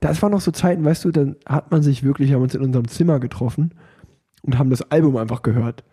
das 0.00 0.22
waren 0.22 0.32
noch 0.32 0.40
so 0.40 0.50
Zeiten, 0.50 0.84
weißt 0.84 1.04
du, 1.04 1.10
dann 1.10 1.36
hat 1.46 1.70
man 1.70 1.82
sich 1.82 2.02
wirklich, 2.02 2.32
haben 2.32 2.42
uns 2.42 2.54
in 2.54 2.62
unserem 2.62 2.88
Zimmer 2.88 3.18
getroffen 3.20 3.72
und 4.42 4.58
haben 4.58 4.70
das 4.70 4.90
Album 4.90 5.16
einfach 5.16 5.42
gehört. 5.42 5.84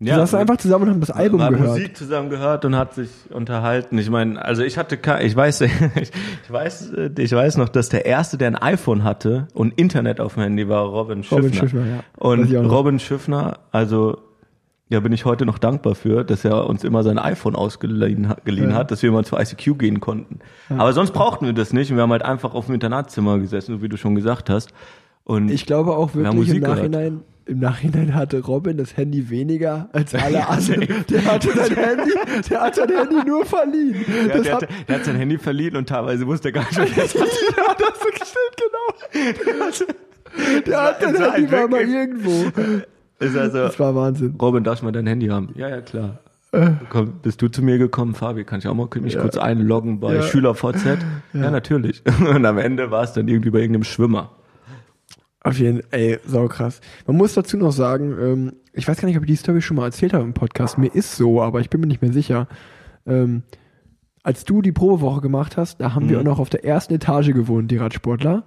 Wir 0.00 0.14
saßen 0.14 0.38
einfach 0.38 0.58
zusammen 0.58 0.84
und 0.84 0.90
haben 0.90 1.00
das 1.00 1.10
Album 1.10 1.40
gehört. 1.40 1.70
Musik 1.70 1.96
zusammen 1.96 2.30
gehört 2.30 2.64
und 2.64 2.76
hat 2.76 2.94
sich 2.94 3.10
unterhalten. 3.30 3.98
Ich 3.98 4.08
meine, 4.10 4.40
also 4.44 4.62
ich 4.62 4.78
hatte, 4.78 4.96
ich 5.22 5.34
weiß, 5.34 5.60
ich 5.62 6.12
weiß, 6.48 6.92
ich 7.18 7.32
weiß 7.32 7.56
noch, 7.56 7.68
dass 7.68 7.88
der 7.88 8.06
erste, 8.06 8.38
der 8.38 8.46
ein 8.46 8.54
iPhone 8.56 9.02
hatte 9.02 9.48
und 9.54 9.72
Internet 9.76 10.20
auf 10.20 10.34
dem 10.34 10.44
Handy 10.44 10.68
war, 10.68 10.84
Robin 10.84 11.24
Schiffner. 11.24 11.38
Robin 11.38 11.52
Schiffner, 11.54 11.86
ja. 11.86 12.00
Und. 12.16 12.54
Robin 12.54 13.00
Schiffner, 13.00 13.58
also 13.72 14.18
ja, 14.90 15.00
bin 15.00 15.12
ich 15.12 15.24
heute 15.24 15.44
noch 15.44 15.58
dankbar 15.58 15.94
für, 15.94 16.24
dass 16.24 16.44
er 16.44 16.66
uns 16.66 16.82
immer 16.84 17.02
sein 17.02 17.18
iPhone 17.18 17.54
ausgeliehen 17.54 18.28
hat, 18.28 18.40
Ja. 18.48 18.72
hat, 18.74 18.90
dass 18.90 19.02
wir 19.02 19.10
immer 19.10 19.22
zu 19.24 19.36
ICQ 19.36 19.78
gehen 19.78 20.00
konnten. 20.00 20.38
Aber 20.70 20.92
sonst 20.92 21.12
brauchten 21.12 21.46
wir 21.46 21.52
das 21.52 21.72
nicht. 21.72 21.90
Und 21.90 21.96
wir 21.98 22.02
haben 22.02 22.12
halt 22.12 22.22
einfach 22.24 22.54
auf 22.54 22.66
dem 22.66 22.74
Internatszimmer 22.74 23.38
gesessen, 23.38 23.76
so 23.76 23.82
wie 23.82 23.88
du 23.88 23.96
schon 23.96 24.14
gesagt 24.14 24.48
hast. 24.50 24.70
Und 25.24 25.50
Ich 25.50 25.66
glaube 25.66 25.94
auch 25.96 26.14
wirklich 26.14 26.48
im 26.48 26.60
gehört. 26.60 26.78
Nachhinein, 26.78 27.20
im 27.44 27.58
Nachhinein 27.60 28.14
hatte 28.14 28.40
Robin 28.40 28.78
das 28.78 28.96
Handy 28.96 29.28
weniger 29.28 29.88
als 29.92 30.14
alle 30.14 30.48
anderen. 30.48 30.86
Der 31.10 31.24
hatte 31.26 31.50
sein 31.52 31.76
Handy, 31.76 32.12
der 32.48 32.60
hat 32.62 32.74
sein 32.74 32.88
Handy 32.88 33.26
nur 33.26 33.44
verliehen. 33.44 34.04
der, 34.06 34.40
der, 34.40 34.54
hat, 34.54 34.62
hat, 34.62 34.68
der 34.88 34.96
hat 34.96 35.04
sein 35.04 35.16
Handy 35.16 35.36
verliehen 35.38 35.76
und 35.76 35.86
teilweise 35.88 36.26
wusste 36.26 36.48
er 36.48 36.52
gar 36.52 36.62
nicht, 36.66 36.78
was 36.78 37.14
er 37.14 37.20
hat. 37.20 37.78
ja, 37.80 37.86
das 38.18 38.28
stimmt, 38.30 39.92
genau. 39.92 40.64
Der 40.66 40.82
hat, 40.82 41.02
der 41.02 41.08
hat 41.10 41.16
sein 41.16 41.32
Handy 41.32 41.52
war 41.52 41.68
mal 41.68 41.82
irgendwo. 41.82 42.30
Ist 43.20 43.36
also, 43.36 43.58
Das 43.58 43.78
war 43.80 43.94
Wahnsinn. 43.94 44.36
Robin, 44.40 44.62
darf 44.64 44.78
ich 44.78 44.82
mal 44.82 44.92
dein 44.92 45.06
Handy 45.06 45.26
haben? 45.28 45.50
Ja, 45.54 45.68
ja, 45.68 45.80
klar. 45.80 46.18
Komm, 46.88 47.14
bist 47.22 47.42
du 47.42 47.48
zu 47.48 47.62
mir 47.62 47.76
gekommen, 47.76 48.14
Fabi? 48.14 48.44
Kann 48.44 48.58
ich 48.60 48.66
auch 48.68 48.74
mal 48.74 48.88
mich 49.02 49.14
Ja. 49.14 49.20
kurz 49.20 49.36
einloggen 49.36 50.00
bei 50.00 50.14
Ja. 50.14 50.22
SchülerVZ? 50.22 50.98
Ja. 51.34 51.50
natürlich. 51.50 52.02
Und 52.34 52.46
am 52.46 52.56
Ende 52.58 52.90
war 52.90 53.02
es 53.02 53.12
dann 53.12 53.28
irgendwie 53.28 53.50
bei 53.50 53.58
irgendeinem 53.58 53.84
Schwimmer. 53.84 54.30
Auf 55.42 55.58
jeden 55.58 55.82
Fall, 55.82 55.88
ey, 55.90 56.18
saukrass. 56.26 56.80
Man 57.06 57.16
muss 57.16 57.34
dazu 57.34 57.56
noch 57.58 57.72
sagen, 57.72 58.16
ähm, 58.20 58.52
ich 58.72 58.88
weiß 58.88 58.98
gar 59.00 59.08
nicht, 59.08 59.16
ob 59.18 59.24
ich 59.24 59.28
die 59.30 59.36
Story 59.36 59.60
schon 59.60 59.76
mal 59.76 59.84
erzählt 59.86 60.14
habe 60.14 60.24
im 60.24 60.32
Podcast. 60.34 60.78
Mir 60.78 60.94
ist 60.94 61.16
so, 61.16 61.42
aber 61.42 61.60
ich 61.60 61.68
bin 61.70 61.80
mir 61.80 61.86
nicht 61.86 62.00
mehr 62.02 62.12
sicher. 62.12 62.48
Ähm, 63.06 63.42
als 64.22 64.44
du 64.44 64.62
die 64.62 64.72
Probewoche 64.72 65.20
gemacht 65.20 65.56
hast, 65.58 65.80
da 65.80 65.94
haben 65.94 66.08
wir 66.08 66.16
Mhm. 66.16 66.20
auch 66.22 66.30
noch 66.32 66.38
auf 66.38 66.50
der 66.50 66.64
ersten 66.64 66.94
Etage 66.94 67.32
gewohnt, 67.34 67.70
die 67.70 67.76
Radsportler. 67.76 68.44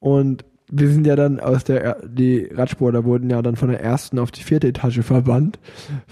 Und 0.00 0.44
wir 0.70 0.88
sind 0.88 1.06
ja 1.06 1.16
dann 1.16 1.40
aus 1.40 1.64
der, 1.64 1.82
Er- 1.82 2.06
die 2.06 2.48
Radsportler 2.52 3.04
wurden 3.04 3.30
ja 3.30 3.40
dann 3.42 3.56
von 3.56 3.68
der 3.70 3.80
ersten 3.82 4.18
auf 4.18 4.30
die 4.30 4.42
vierte 4.42 4.68
Etage 4.68 5.00
verbannt, 5.00 5.58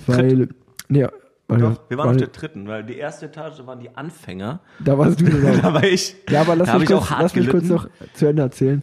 weil, 0.06 0.48
nee, 0.88 1.06
weil, 1.48 1.60
Doch, 1.60 1.80
wir 1.88 1.98
waren 1.98 2.10
auf 2.10 2.16
der 2.16 2.28
dritten, 2.28 2.66
weil 2.66 2.82
die 2.84 2.96
erste 2.96 3.26
Etage 3.26 3.64
waren 3.66 3.78
die 3.80 3.90
Anfänger. 3.94 4.60
da 4.84 4.98
warst 4.98 5.20
du 5.20 5.24
dann 5.42 5.62
Da 5.62 5.74
war 5.74 5.84
ich. 5.84 6.16
Ja, 6.28 6.40
aber 6.40 6.56
lass, 6.56 6.72
mich, 6.74 6.82
ich 6.82 6.88
kurz, 6.96 7.10
lass 7.10 7.34
mich 7.36 7.48
kurz 7.48 7.64
noch 7.68 7.88
zu 8.14 8.26
Ende 8.26 8.42
erzählen. 8.42 8.82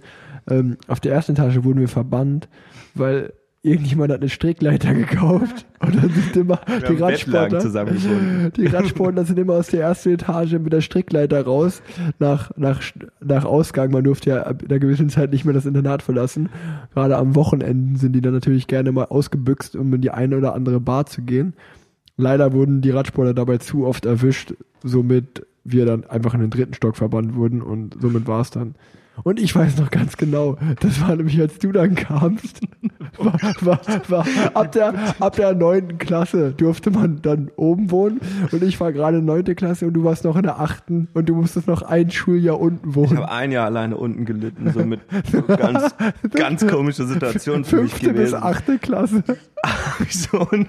Ähm, 0.49 0.77
auf 0.87 0.99
der 0.99 1.13
ersten 1.13 1.33
Etage 1.33 1.63
wurden 1.63 1.79
wir 1.79 1.87
verbannt, 1.89 2.47
weil 2.95 3.33
irgendjemand 3.63 4.11
hat 4.11 4.19
eine 4.19 4.29
Strickleiter 4.29 4.93
gekauft 4.93 5.65
und 5.79 5.95
dann 5.95 6.09
sind 6.09 6.35
immer 6.35 6.59
die 6.67 6.71
haben 6.71 6.97
Bettlagen 6.97 7.55
Radsportler, 7.55 8.49
die 8.49 8.65
Radsportler 8.67 9.25
sind 9.25 9.39
immer 9.39 9.53
aus 9.53 9.67
der 9.67 9.81
ersten 9.81 10.09
Etage 10.11 10.53
mit 10.53 10.73
der 10.73 10.81
Strickleiter 10.81 11.43
raus 11.43 11.81
nach, 12.19 12.51
nach, 12.57 12.81
nach 13.21 13.45
Ausgang. 13.45 13.91
Man 13.91 14.03
durfte 14.03 14.31
ja 14.31 14.43
ab 14.43 14.63
einer 14.67 14.79
gewissen 14.79 15.09
Zeit 15.09 15.31
nicht 15.31 15.45
mehr 15.45 15.53
das 15.53 15.65
Internat 15.65 16.03
verlassen. 16.03 16.49
Gerade 16.93 17.15
am 17.17 17.35
Wochenenden 17.35 17.95
sind 17.95 18.13
die 18.13 18.21
dann 18.21 18.33
natürlich 18.33 18.67
gerne 18.67 18.91
mal 18.91 19.05
ausgebüxt, 19.05 19.77
um 19.77 19.93
in 19.93 20.01
die 20.01 20.11
eine 20.11 20.37
oder 20.37 20.53
andere 20.53 20.81
Bar 20.81 21.05
zu 21.05 21.21
gehen. 21.21 21.53
Leider 22.17 22.51
wurden 22.51 22.81
die 22.81 22.91
Radsportler 22.91 23.33
dabei 23.33 23.57
zu 23.57 23.87
oft 23.87 24.05
erwischt, 24.05 24.53
so 24.83 25.03
mit 25.03 25.47
wir 25.63 25.85
dann 25.85 26.03
einfach 26.03 26.33
in 26.33 26.41
den 26.41 26.49
dritten 26.49 26.73
Stock 26.73 26.97
verbannt 26.97 27.35
wurden 27.35 27.61
und 27.61 27.95
somit 28.01 28.27
war 28.27 28.41
es 28.41 28.51
dann. 28.51 28.75
Und 29.23 29.39
ich 29.39 29.55
weiß 29.55 29.77
noch 29.77 29.91
ganz 29.91 30.17
genau, 30.17 30.57
das 30.79 30.99
war 30.99 31.15
nämlich, 31.15 31.39
als 31.39 31.59
du 31.59 31.71
dann 31.71 31.93
kamst, 31.93 32.59
war, 33.19 33.39
war, 33.61 33.79
war, 34.07 34.25
ab, 34.55 34.71
der, 34.71 34.93
ab 35.19 35.35
der 35.35 35.53
neunten 35.53 35.99
Klasse 35.99 36.51
durfte 36.51 36.89
man 36.89 37.21
dann 37.21 37.51
oben 37.55 37.91
wohnen 37.91 38.19
und 38.51 38.63
ich 38.63 38.79
war 38.79 38.91
gerade 38.91 39.21
neunte 39.21 39.53
Klasse 39.53 39.85
und 39.85 39.93
du 39.93 40.03
warst 40.03 40.23
noch 40.23 40.35
in 40.35 40.41
der 40.43 40.59
achten 40.59 41.09
und 41.13 41.29
du 41.29 41.35
musstest 41.35 41.67
noch 41.67 41.83
ein 41.83 42.09
Schuljahr 42.09 42.59
unten 42.59 42.89
Ich 42.89 42.95
wohnen. 42.95 43.17
habe 43.17 43.31
ein 43.31 43.51
Jahr 43.51 43.65
alleine 43.65 43.97
unten 43.97 44.25
gelitten, 44.25 44.71
so 44.73 44.83
mit 44.83 45.01
so 45.31 45.41
ganz, 45.47 45.93
ganz 46.31 46.65
komische 46.67 47.05
Situationen 47.05 47.65
für 47.65 47.83
mich 47.83 47.91
Fünfte 47.91 48.09
bis 48.13 48.31
gewesen. 48.31 48.43
achte 48.43 48.79
Klasse. 48.79 49.23
so, 50.09 50.39
und 50.39 50.67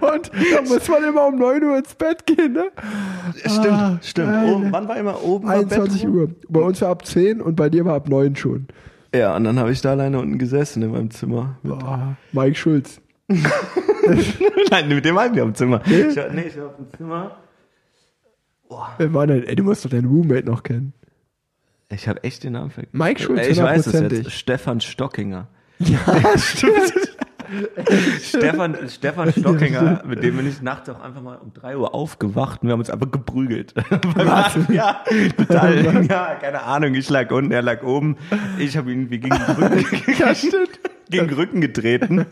Und 0.00 0.30
da 0.32 0.62
muss 0.66 0.88
man 0.88 1.04
immer 1.04 1.26
um 1.26 1.36
9 1.36 1.62
Uhr 1.64 1.78
ins 1.78 1.94
Bett 1.94 2.24
gehen, 2.26 2.52
ne? 2.54 2.64
stimmt, 3.40 3.66
Ah, 3.68 3.98
stimmt. 4.02 4.48
Oben, 4.48 4.72
wann 4.72 4.88
war 4.88 4.96
immer 4.96 5.22
oben? 5.22 5.46
war 5.46 5.54
21 5.54 6.02
Bett? 6.04 6.10
Uhr. 6.10 6.28
Bei 6.48 6.60
uns 6.60 6.80
war 6.84 6.90
ab 6.90 7.04
10 7.04 7.40
und 7.40 7.56
bei 7.56 7.68
dir 7.68 7.84
war 7.84 7.94
ab 7.94 8.08
9 8.08 8.36
schon. 8.36 8.68
Ja, 9.14 9.34
und 9.36 9.44
dann 9.44 9.58
habe 9.58 9.72
ich 9.72 9.80
da 9.80 9.90
alleine 9.92 10.18
unten 10.18 10.38
gesessen 10.38 10.82
in 10.82 10.90
meinem 10.90 11.10
Zimmer. 11.10 11.58
Boah, 11.62 12.16
Mike 12.32 12.56
Schulz. 12.56 13.00
Nein, 14.70 14.88
mit 14.88 15.04
dem 15.04 15.16
einen 15.18 15.38
am 15.40 15.54
Zimmer. 15.54 15.80
Ich 15.86 16.16
war, 16.16 16.28
nee, 16.30 16.42
ich 16.42 16.58
war 16.58 16.66
auf 16.66 16.76
dem 16.76 16.86
Zimmer. 16.96 17.36
Wer 18.98 19.14
war 19.14 19.26
denn? 19.26 19.44
Ey, 19.44 19.56
du 19.56 19.62
musst 19.62 19.84
doch 19.84 19.90
deinen 19.90 20.06
Roommate 20.06 20.46
noch 20.46 20.62
kennen. 20.62 20.92
Ich 21.90 22.08
habe 22.08 22.22
echt 22.24 22.44
den 22.44 22.54
Namen 22.54 22.70
vergessen. 22.70 22.96
Mike 22.96 23.20
Schulz, 23.22 23.46
Ich 23.46 23.62
weiß 23.62 23.86
es 23.86 24.00
jetzt. 24.00 24.32
Stefan 24.32 24.80
Stockinger. 24.80 25.48
Ja, 25.78 25.98
stimmt. 26.38 27.03
Stefan, 28.22 28.76
Stefan 28.88 29.32
Stockinger, 29.32 30.02
mit 30.06 30.22
dem 30.22 30.36
bin 30.36 30.48
ich 30.48 30.62
nachts 30.62 30.88
auch 30.88 31.02
einfach 31.02 31.20
mal 31.22 31.36
um 31.36 31.52
3 31.52 31.76
Uhr 31.76 31.94
aufgewacht 31.94 32.62
und 32.62 32.68
wir 32.68 32.72
haben 32.72 32.80
uns 32.80 32.90
einfach 32.90 33.10
geprügelt. 33.10 33.74
Ja, 34.70 35.02
total. 35.36 36.04
Ja, 36.08 36.34
keine 36.40 36.62
Ahnung. 36.62 36.94
Ich 36.94 37.08
lag 37.10 37.30
unten, 37.30 37.52
er 37.52 37.62
lag 37.62 37.82
oben. 37.82 38.16
Ich 38.58 38.76
habe 38.76 38.92
ihn 38.92 39.10
wie 39.10 39.18
gegen 39.18 39.34
den 39.34 39.56
Rücken, 39.56 39.84
gegen 41.10 41.28
den 41.28 41.36
Rücken 41.36 41.60
getreten. 41.60 42.26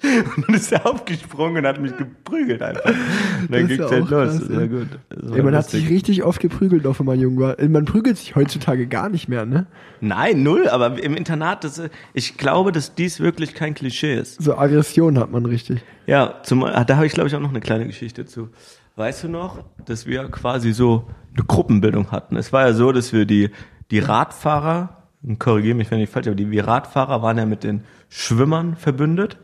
Und 0.36 0.46
dann 0.46 0.54
ist 0.54 0.70
er 0.70 0.86
aufgesprungen 0.86 1.56
und 1.56 1.66
hat 1.66 1.80
mich 1.80 1.96
geprügelt 1.96 2.62
einfach. 2.62 2.84
Und 2.84 3.52
dann 3.52 3.66
ging's 3.66 3.80
ja 3.80 3.90
halt 3.90 4.08
los. 4.08 4.38
krass, 4.38 4.48
ja. 4.48 4.66
gut. 4.66 4.86
Ey, 5.10 5.42
man 5.42 5.56
hat 5.56 5.64
lustig. 5.64 5.80
sich 5.80 5.90
richtig 5.90 6.22
oft 6.22 6.40
geprügelt, 6.40 6.86
auch 6.86 7.00
wenn 7.00 7.06
man 7.06 7.18
jung 7.18 7.40
war. 7.40 7.56
Man 7.68 7.84
prügelt 7.84 8.16
sich 8.16 8.36
heutzutage 8.36 8.86
gar 8.86 9.08
nicht 9.08 9.28
mehr, 9.28 9.44
ne? 9.44 9.66
Nein, 10.00 10.44
null, 10.44 10.68
aber 10.68 11.02
im 11.02 11.16
Internat, 11.16 11.64
das, 11.64 11.82
ich 12.14 12.36
glaube, 12.36 12.70
dass 12.70 12.94
dies 12.94 13.18
wirklich 13.18 13.54
kein 13.54 13.74
Klischee 13.74 14.14
ist. 14.14 14.40
So 14.40 14.56
Aggression 14.56 15.18
hat 15.18 15.32
man 15.32 15.44
richtig. 15.46 15.82
Ja, 16.06 16.42
zum, 16.44 16.62
ah, 16.62 16.84
da 16.84 16.94
habe 16.94 17.06
ich 17.06 17.12
glaube 17.12 17.28
ich 17.28 17.34
auch 17.34 17.40
noch 17.40 17.50
eine 17.50 17.60
kleine 17.60 17.86
Geschichte 17.86 18.24
zu. 18.24 18.50
Weißt 18.94 19.24
du 19.24 19.28
noch, 19.28 19.64
dass 19.84 20.06
wir 20.06 20.28
quasi 20.28 20.72
so 20.72 21.08
eine 21.34 21.44
Gruppenbildung 21.44 22.12
hatten? 22.12 22.36
Es 22.36 22.52
war 22.52 22.68
ja 22.68 22.72
so, 22.72 22.92
dass 22.92 23.12
wir 23.12 23.26
die, 23.26 23.50
die 23.90 23.98
Radfahrer, 23.98 25.08
korrigiere 25.40 25.74
mich, 25.74 25.90
wenn 25.90 25.98
ich 25.98 26.08
falsch, 26.08 26.28
aber 26.28 26.36
die, 26.36 26.46
die 26.46 26.60
Radfahrer 26.60 27.20
waren 27.20 27.36
ja 27.36 27.46
mit 27.46 27.64
den 27.64 27.82
Schwimmern 28.08 28.76
verbündet 28.76 29.38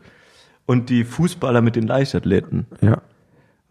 und 0.65 0.89
die 0.89 1.03
Fußballer 1.03 1.61
mit 1.61 1.75
den 1.75 1.87
Leichtathleten. 1.87 2.67
Ja. 2.81 3.01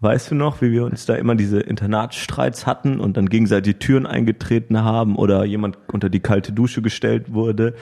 Weißt 0.00 0.30
du 0.30 0.35
noch, 0.35 0.61
wie 0.61 0.70
wir 0.70 0.85
uns 0.85 1.07
da 1.07 1.14
immer 1.14 1.35
diese 1.35 1.61
Internatsstreits 1.61 2.66
hatten 2.66 3.00
und 3.00 3.16
dann 3.16 3.28
gegenseitig 3.28 3.76
Türen 3.76 4.07
eingetreten 4.07 4.83
haben 4.83 5.16
oder 5.16 5.44
jemand 5.44 5.78
unter 5.92 6.11
die 6.11 6.20
kalte 6.20 6.52
Dusche 6.52 6.83
gestellt 6.83 7.33
wurde 7.33 7.74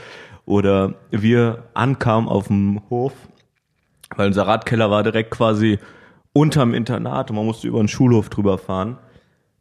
oder 0.45 0.95
wir 1.11 1.65
ankamen 1.75 2.29
auf 2.29 2.47
dem 2.47 2.81
Hof, 2.91 3.13
weil 4.17 4.29
unser 4.29 4.47
Radkeller 4.47 4.91
war 4.91 5.03
direkt 5.03 5.31
quasi 5.31 5.79
unterm 6.33 6.75
Internat 6.75 7.31
und 7.31 7.37
man 7.37 7.47
musste 7.47 7.67
über 7.69 7.79
den 7.79 7.89
Schulhof 7.89 8.29
drüber 8.29 8.59
fahren 8.59 8.99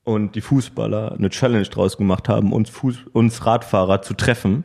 und 0.03 0.35
die 0.35 0.41
Fußballer 0.41 1.13
eine 1.13 1.29
Challenge 1.29 1.63
draus 1.63 1.97
gemacht 1.97 2.29
haben, 2.29 2.53
uns, 2.53 2.69
Fuß, 2.69 3.05
uns 3.13 3.45
Radfahrer 3.45 4.01
zu 4.01 4.13
treffen 4.13 4.63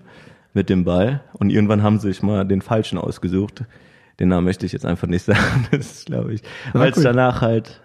mit 0.54 0.68
dem 0.68 0.84
Ball 0.84 1.22
und 1.34 1.50
irgendwann 1.50 1.82
haben 1.82 1.98
sie 1.98 2.08
sich 2.08 2.22
mal 2.22 2.44
den 2.44 2.62
falschen 2.62 2.98
ausgesucht. 2.98 3.64
Den 4.20 4.28
Namen 4.28 4.44
möchte 4.44 4.64
ich 4.66 4.72
jetzt 4.72 4.86
einfach 4.86 5.08
nicht 5.08 5.22
sagen, 5.26 5.66
das 5.70 5.92
ist 5.92 6.06
glaube 6.06 6.34
ich, 6.34 6.42
weil 6.72 6.90
es 6.90 6.96
cool. 6.98 7.04
danach 7.04 7.40
halt 7.40 7.80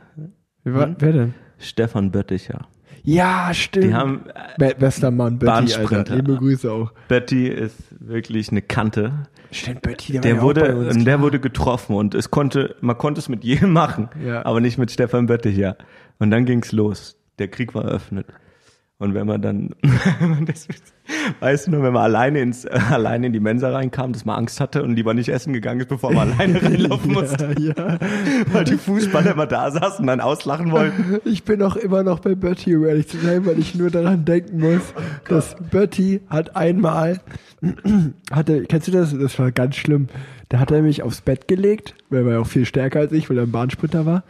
Wer, 0.64 0.74
war, 0.74 0.96
wer 1.00 1.12
denn? 1.14 1.34
Stefan 1.58 2.12
Bötticher. 2.12 2.68
Ja, 3.04 3.52
stimmt. 3.54 3.86
Die 3.86 3.94
haben 3.96 4.22
Be 4.60 4.76
bester 4.78 5.10
Mann, 5.10 5.40
Betty, 5.40 5.74
Alter. 5.74 6.16
Liebe 6.16 6.36
Grüße 6.36 6.72
auch. 6.72 6.92
Betty 7.08 7.48
ist 7.48 7.76
wirklich 8.00 8.52
eine 8.52 8.62
Kante. 8.62 9.28
Stimmt, 9.52 9.82
Betty, 9.82 10.14
der, 10.14 10.22
Der 10.22 10.32
war 10.34 10.38
ja 10.40 10.44
wurde, 10.44 10.76
uns. 10.76 11.04
der 11.04 11.20
wurde 11.20 11.40
getroffen 11.40 11.96
und 11.96 12.14
es 12.14 12.30
konnte, 12.30 12.76
man 12.82 12.98
konnte 12.98 13.20
es 13.20 13.28
mit 13.28 13.44
jedem 13.44 13.74
machen, 13.74 14.10
Ja. 14.24 14.46
aber 14.46 14.62
nicht 14.62 14.78
mit 14.78 14.92
Stefan 14.92 15.26
Bötticher. 15.26 15.78
Und 16.20 16.30
dann 16.32 16.46
ging's 16.46 16.72
los. 16.72 17.18
Der 17.40 17.48
Krieg 17.48 17.74
war 17.74 17.86
eröffnet. 17.86 18.28
Und 19.02 19.16
wenn 19.16 19.26
man 19.26 19.42
dann, 19.42 19.72
das, 20.46 20.68
weißt 21.40 21.66
du 21.66 21.72
nur, 21.72 21.82
wenn 21.82 21.94
man 21.94 22.04
alleine 22.04 22.40
ins, 22.40 22.68
alleine 22.68 23.26
in 23.26 23.34
die 23.34 23.40
Mensa 23.40 23.72
reinkam, 23.72 24.14
dass 24.14 24.26
man 24.26 24.38
Angst 24.38 24.62
hatte 24.62 24.84
und 24.84 24.96
lieber 24.96 25.16
nicht 25.16 25.30
essen 25.30 25.54
gegangen 25.54 25.80
ist, 25.80 25.90
bevor 25.90 26.14
man 26.14 26.34
alleine 26.34 26.62
reinlaufen 26.62 27.12
musste, 27.12 27.56
ja, 27.58 27.74
ja. 27.76 27.98
weil 28.52 28.64
die 28.64 28.78
Fußballer 28.78 29.32
immer 29.32 29.48
da 29.48 29.72
saßen 29.72 30.02
und 30.02 30.08
dann 30.08 30.22
auslachen 30.22 30.72
wollten. 30.72 31.20
Ich 31.26 31.44
bin 31.44 31.64
auch 31.64 31.78
immer 31.78 32.04
noch 32.04 32.20
bei 32.20 32.36
Bertie, 32.36 32.76
um 32.76 32.86
ehrlich 32.86 33.08
zu 33.08 33.18
sein, 33.18 33.44
weil 33.48 33.58
ich 33.58 33.74
nur 33.74 33.90
daran 33.90 34.24
denken 34.24 34.60
muss, 34.60 34.94
dass 35.28 35.56
Bertie 35.72 36.22
hat 36.30 36.56
einmal, 36.56 37.22
hatte, 38.32 38.66
kennst 38.66 38.88
du 38.88 38.92
das? 38.92 39.18
Das 39.18 39.40
war 39.40 39.52
ganz 39.52 39.78
schlimm. 39.78 40.10
Da 40.50 40.60
hat 40.60 40.70
er 40.70 40.84
mich 40.84 41.02
aufs 41.02 41.22
Bett 41.22 41.48
gelegt, 41.48 41.96
weil 42.12 42.20
er 42.20 42.26
war 42.26 42.34
ja 42.34 42.40
auch 42.40 42.48
viel 42.48 42.66
stärker 42.66 43.00
als 43.00 43.14
ich, 43.14 43.32
weil 43.32 43.40
er 43.40 43.46
ein 43.46 43.52
Bahnsprinter 43.52 44.06
war. 44.06 44.24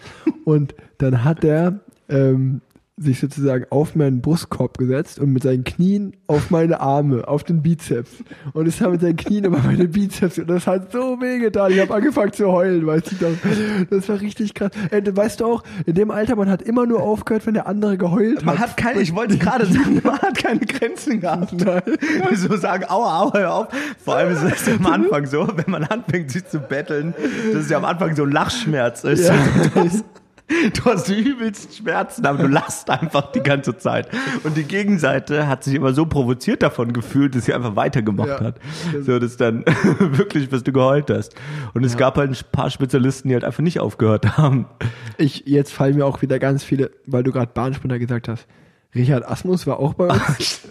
Und 0.46 0.76
dann 0.98 1.26
hat 1.26 1.44
er 1.44 1.82
ähm, 2.08 2.62
sich 3.02 3.20
sozusagen 3.20 3.66
auf 3.70 3.96
meinen 3.96 4.22
Brustkorb 4.22 4.78
gesetzt 4.78 5.20
und 5.20 5.32
mit 5.34 5.44
seinen 5.44 5.64
Knien 5.64 6.16
auf 6.28 6.50
meine 6.52 6.80
Arme, 6.80 7.28
auf 7.28 7.44
den 7.44 7.62
Bizeps. 7.62 8.12
Und 8.54 8.68
es 8.68 8.80
hat 8.82 8.92
mit 8.92 9.02
seinen 9.02 9.16
Knien 9.16 9.46
über 9.46 9.58
meine 9.60 9.88
Bizeps 9.88 10.38
und 10.40 10.50
das 10.50 10.68
hat 10.68 10.92
so 10.92 11.20
wehgetan. 11.22 11.72
Ich 11.72 11.80
habe 11.80 11.94
angefangen 11.94 12.34
zu 12.34 12.52
heulen, 12.52 12.86
weißt 12.86 13.12
du 13.12 13.16
doch. 13.16 13.88
Das 13.90 14.08
war 14.10 14.22
richtig 14.22 14.54
krass. 14.54 14.72
Du 15.04 15.16
weißt 15.16 15.40
du 15.42 15.46
auch, 15.46 15.64
in 15.86 15.96
dem 15.96 16.12
Alter, 16.12 16.36
man 16.36 16.50
hat 16.50 16.62
immer 16.62 16.86
nur 16.86 17.02
aufgehört, 17.02 17.46
wenn 17.48 17.54
der 17.56 17.68
andere 17.68 17.98
geheult 17.98 18.46
Man 18.46 18.60
hat. 18.60 18.70
hat 18.70 18.78
keine, 18.78 19.02
ich 19.02 19.16
wollte 19.16 19.38
gerade 19.40 19.66
sagen, 19.66 20.02
man 20.04 20.20
hat 20.20 20.38
keine 20.38 20.60
Grenzen 20.62 21.20
gehabt. 21.20 21.54
Die 21.60 22.36
so 22.36 22.56
sagen, 22.56 22.86
aua, 22.88 23.22
aua, 23.24 23.34
hör 23.34 23.54
auf. 23.56 23.68
Vor 24.04 24.16
allem 24.16 24.32
ist 24.34 24.44
es 24.44 24.68
am 24.76 24.86
Anfang 24.86 25.26
so, 25.26 25.48
wenn 25.56 25.70
man 25.72 25.84
anfängt, 25.86 26.32
sich 26.32 26.46
zu 26.48 26.60
betteln, 26.60 27.14
das 27.54 27.64
ist 27.64 27.72
ja 27.72 27.78
am 27.78 27.86
Anfang 27.86 28.16
so 28.16 28.24
ein 28.24 28.32
Lachschmerz. 28.32 29.04
ist. 29.04 29.28
Ja. 29.28 29.36
Du, 30.74 30.86
hast, 30.86 31.08
du 31.08 31.14
hast 31.16 31.26
übelst 31.26 31.78
Schmerzen, 31.78 32.26
aber 32.26 32.44
du 32.44 32.48
lachst 32.48 32.90
einfach 32.90 33.32
die 33.32 33.40
ganze 33.42 33.78
Zeit. 33.78 34.08
Und 34.44 34.58
die 34.58 34.64
Gegenseite 34.64 35.48
hat 35.48 35.64
sich 35.64 35.76
immer 35.76 35.94
so 35.94 36.06
provoziert 36.06 36.62
davon 36.62 36.94
gefühlt, 36.94 37.36
dass 37.36 37.46
sie 37.46 37.54
einfach 37.54 37.76
weitergemacht 37.76 38.28
Ja, 38.30 38.40
hat. 38.42 38.56
stimmt. 38.90 39.06
So, 39.06 39.20
dass 39.20 39.38
dann 39.38 39.64
wirklich, 40.00 40.50
bis 40.50 40.64
du 40.64 40.72
geheult 40.72 41.10
hast. 41.10 41.36
Und 41.74 41.84
es 41.86 41.98
gab 41.98 42.18
halt 42.18 42.32
ein 42.32 42.38
paar 42.52 42.70
Spezialisten, 42.70 43.30
die 43.30 43.34
halt 43.36 43.44
einfach 43.44 43.64
nicht 43.64 43.80
aufgehört 43.80 44.38
haben. 44.38 44.66
Ich, 45.18 45.44
jetzt 45.46 45.72
fallen 45.74 45.96
mir 45.96 46.06
auch 46.06 46.22
wieder 46.22 46.40
ganz 46.40 46.64
viele, 46.64 46.92
weil 47.06 47.24
du 47.24 47.32
gerade 47.32 47.52
Bahnsprinter 47.54 48.00
gesagt 48.00 48.28
hast. 48.28 48.46
Richard 48.94 49.26
Asmus 49.28 49.66
war 49.68 49.80
auch 49.80 49.94
bei 49.94 50.08
uns. 50.10 50.62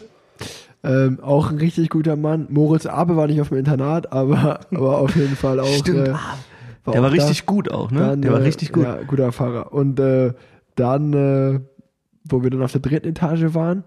ähm, 0.85 1.21
auch 1.23 1.51
ein 1.51 1.59
richtig 1.59 1.89
guter 1.91 2.17
Mann. 2.17 2.47
Moritz 2.51 2.87
Abe 2.87 3.17
war 3.17 3.27
nicht 3.27 3.41
auf 3.41 3.49
dem 3.49 3.59
Internat, 3.59 4.13
aber, 4.13 4.61
aber 4.75 4.99
auf 4.99 5.17
jeden 5.17 5.37
Fall 5.37 5.59
auch. 5.61 5.67
Stimmt, 5.79 6.09
äh, 6.09 6.15
Der 6.93 7.03
war 7.03 7.11
auch 7.11 7.15
da. 7.15 7.23
richtig 7.23 7.47
gut 7.47 7.71
auch, 7.71 7.91
ne? 7.91 8.01
Dann, 8.01 8.23
der 8.23 8.33
war 8.33 8.41
äh, 8.41 8.45
richtig 8.45 8.73
gut. 8.73 8.85
Ja, 8.85 8.99
guter 9.07 9.33
Fahrer. 9.33 9.73
Und 9.73 9.99
äh, 10.01 10.33
dann, 10.77 11.13
äh, 11.13 11.61
wo 12.25 12.43
wir 12.43 12.51
dann 12.51 12.63
auf 12.63 12.73
der 12.73 12.81
dritten 12.81 13.09
Etage 13.09 13.55
waren, 13.55 13.85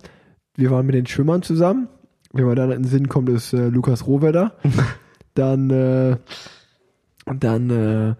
wir 0.55 0.69
waren 0.71 0.85
mit 0.85 0.95
den 0.95 1.05
Schwimmern 1.07 1.41
zusammen. 1.41 1.87
Wenn 2.31 2.45
man 2.45 2.55
dann 2.55 2.71
in 2.71 2.83
den 2.83 2.89
Sinn 2.89 3.09
kommt, 3.09 3.29
ist 3.29 3.53
äh, 3.53 3.67
Lukas 3.69 4.07
Rohwedder. 4.07 4.53
dann, 5.35 5.69
äh, 5.69 6.17
dann 7.25 7.69
äh, 7.69 8.15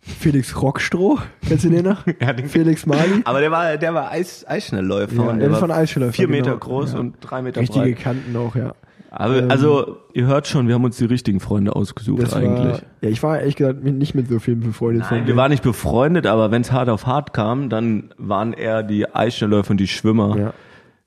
Felix 0.00 0.60
Rockstroh. 0.60 1.18
Kennst 1.46 1.64
du 1.64 1.70
den 1.70 1.84
noch? 1.84 2.06
Ja, 2.20 2.32
den- 2.32 2.48
Felix 2.48 2.86
Mali. 2.86 3.20
Aber 3.24 3.40
der 3.40 3.50
war, 3.50 3.76
der 3.76 3.94
war 3.94 4.10
Eis, 4.10 4.46
Eisschnellläufer. 4.48 5.14
Ja, 5.14 5.22
und 5.30 5.38
der 5.40 5.48
ist 5.48 5.52
war 5.52 5.60
von 5.60 5.70
Eisschnellläufer, 5.70 6.14
Vier 6.14 6.28
Meter 6.28 6.50
genau. 6.52 6.58
groß 6.58 6.94
Ja. 6.94 6.98
und 7.00 7.16
drei 7.20 7.42
Meter 7.42 7.60
Richtige 7.60 7.84
breit. 7.84 7.98
Kanten 8.00 8.36
auch, 8.36 8.56
ja. 8.56 8.74
Aber, 9.10 9.38
Ähm, 9.38 9.50
also, 9.50 9.96
ihr 10.14 10.26
hört 10.26 10.46
schon, 10.46 10.68
wir 10.68 10.74
haben 10.74 10.84
uns 10.84 10.96
die 10.96 11.04
richtigen 11.04 11.40
Freunde 11.40 11.74
ausgesucht 11.74 12.32
eigentlich. 12.34 12.80
war, 12.80 12.82
ja, 13.00 13.08
ich 13.08 13.22
war 13.22 13.38
ehrlich 13.40 13.56
gesagt 13.56 13.82
nicht 13.82 14.14
mit 14.14 14.28
so 14.28 14.38
vielen 14.38 14.60
befreundet. 14.60 15.06
Nein, 15.10 15.26
wir 15.26 15.36
waren 15.36 15.50
nicht 15.50 15.64
befreundet, 15.64 16.26
aber 16.26 16.50
wenn 16.50 16.62
es 16.62 16.70
hart 16.70 16.88
auf 16.88 17.06
hart 17.06 17.32
kam, 17.32 17.68
dann 17.70 18.14
waren 18.18 18.52
eher 18.52 18.82
die 18.82 19.12
Eisschnellläufer 19.12 19.72
und 19.72 19.78
die 19.78 19.88
Schwimmer, 19.88 20.36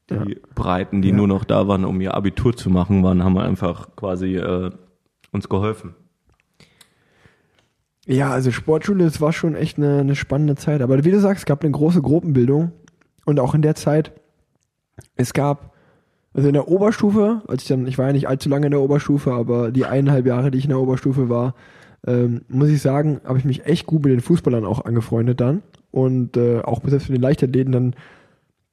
ja. 0.10 0.26
die 0.26 0.38
Breiten, 0.54 1.02
die 1.02 1.10
Ja. 1.10 1.16
nur 1.16 1.28
noch 1.28 1.46
da 1.46 1.68
waren, 1.68 1.86
um 1.86 2.02
ihr 2.02 2.14
Abitur 2.14 2.56
zu 2.56 2.70
machen, 2.70 3.04
waren, 3.04 3.24
haben 3.24 3.38
einfach 3.38 3.96
quasi 3.96 4.36
äh, 4.36 4.70
uns 5.32 5.48
geholfen. 5.48 5.96
Ja, 8.06 8.32
also 8.32 8.52
Sportschule, 8.52 9.06
das 9.06 9.22
war 9.22 9.32
schon 9.32 9.56
echt 9.56 9.78
eine, 9.78 10.00
eine 10.00 10.16
spannende 10.16 10.56
Zeit. 10.56 10.82
Aber 10.82 11.04
wie 11.06 11.12
du 11.12 11.20
sagst, 11.22 11.44
es 11.44 11.46
gab 11.46 11.64
eine 11.64 11.72
große 11.72 12.02
Gruppenbildung. 12.02 12.74
Und 13.26 13.40
auch 13.40 13.56
in 13.56 13.62
der 13.62 13.76
Zeit, 13.76 14.12
es 15.16 15.34
gab, 15.34 15.73
also 16.34 16.48
in 16.48 16.54
der 16.54 16.68
Oberstufe, 16.68 17.42
als 17.48 17.64
ich 17.64 17.68
dann, 17.68 17.86
ich 17.88 17.98
war 17.98 18.08
ja 18.08 18.14
nicht 18.14 18.28
allzu 18.28 18.50
lange 18.50 18.66
in 18.66 18.72
der 18.72 18.82
Oberstufe, 18.82 19.32
aber 19.34 19.72
die 19.72 19.86
eineinhalb 19.86 20.26
Jahre, 20.26 20.52
die 20.52 20.58
ich 20.58 20.66
in 20.66 20.70
der 20.70 20.80
Oberstufe 20.80 21.30
war, 21.30 21.54
ähm, 22.06 22.42
muss 22.50 22.70
ich 22.70 22.82
sagen, 22.82 23.22
habe 23.24 23.38
ich 23.38 23.46
mich 23.46 23.66
echt 23.66 23.86
gut 23.86 24.04
mit 24.04 24.12
den 24.12 24.22
Fußballern 24.22 24.66
auch 24.66 24.86
angefreundet 24.86 25.40
dann. 25.40 25.62
Und 25.92 26.38
äh, 26.38 26.62
auch 26.62 26.82
selbst 26.86 27.10
mit 27.10 27.18
den 27.18 27.22
Leichtathleten 27.22 27.72
dann, 27.72 27.96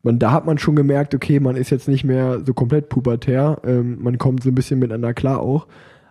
man, 0.03 0.19
da 0.19 0.33
hat 0.33 0.47
man 0.47 0.57
schon 0.57 0.75
gemerkt, 0.75 1.15
okay, 1.15 1.39
man 1.39 1.57
ist 1.57 1.71
jetzt 1.71 1.87
nicht 1.87 2.05
mehr 2.05 2.41
so 2.45 2.55
komplett 2.55 2.89
pubertär, 2.89 3.61
ähm, 3.65 3.99
man 4.03 4.17
kommt 4.17 4.43
so 4.43 4.49
ein 4.49 4.55
bisschen 4.55 4.79
miteinander 4.79 5.13
klar 5.13 5.41
auch. 5.41 5.67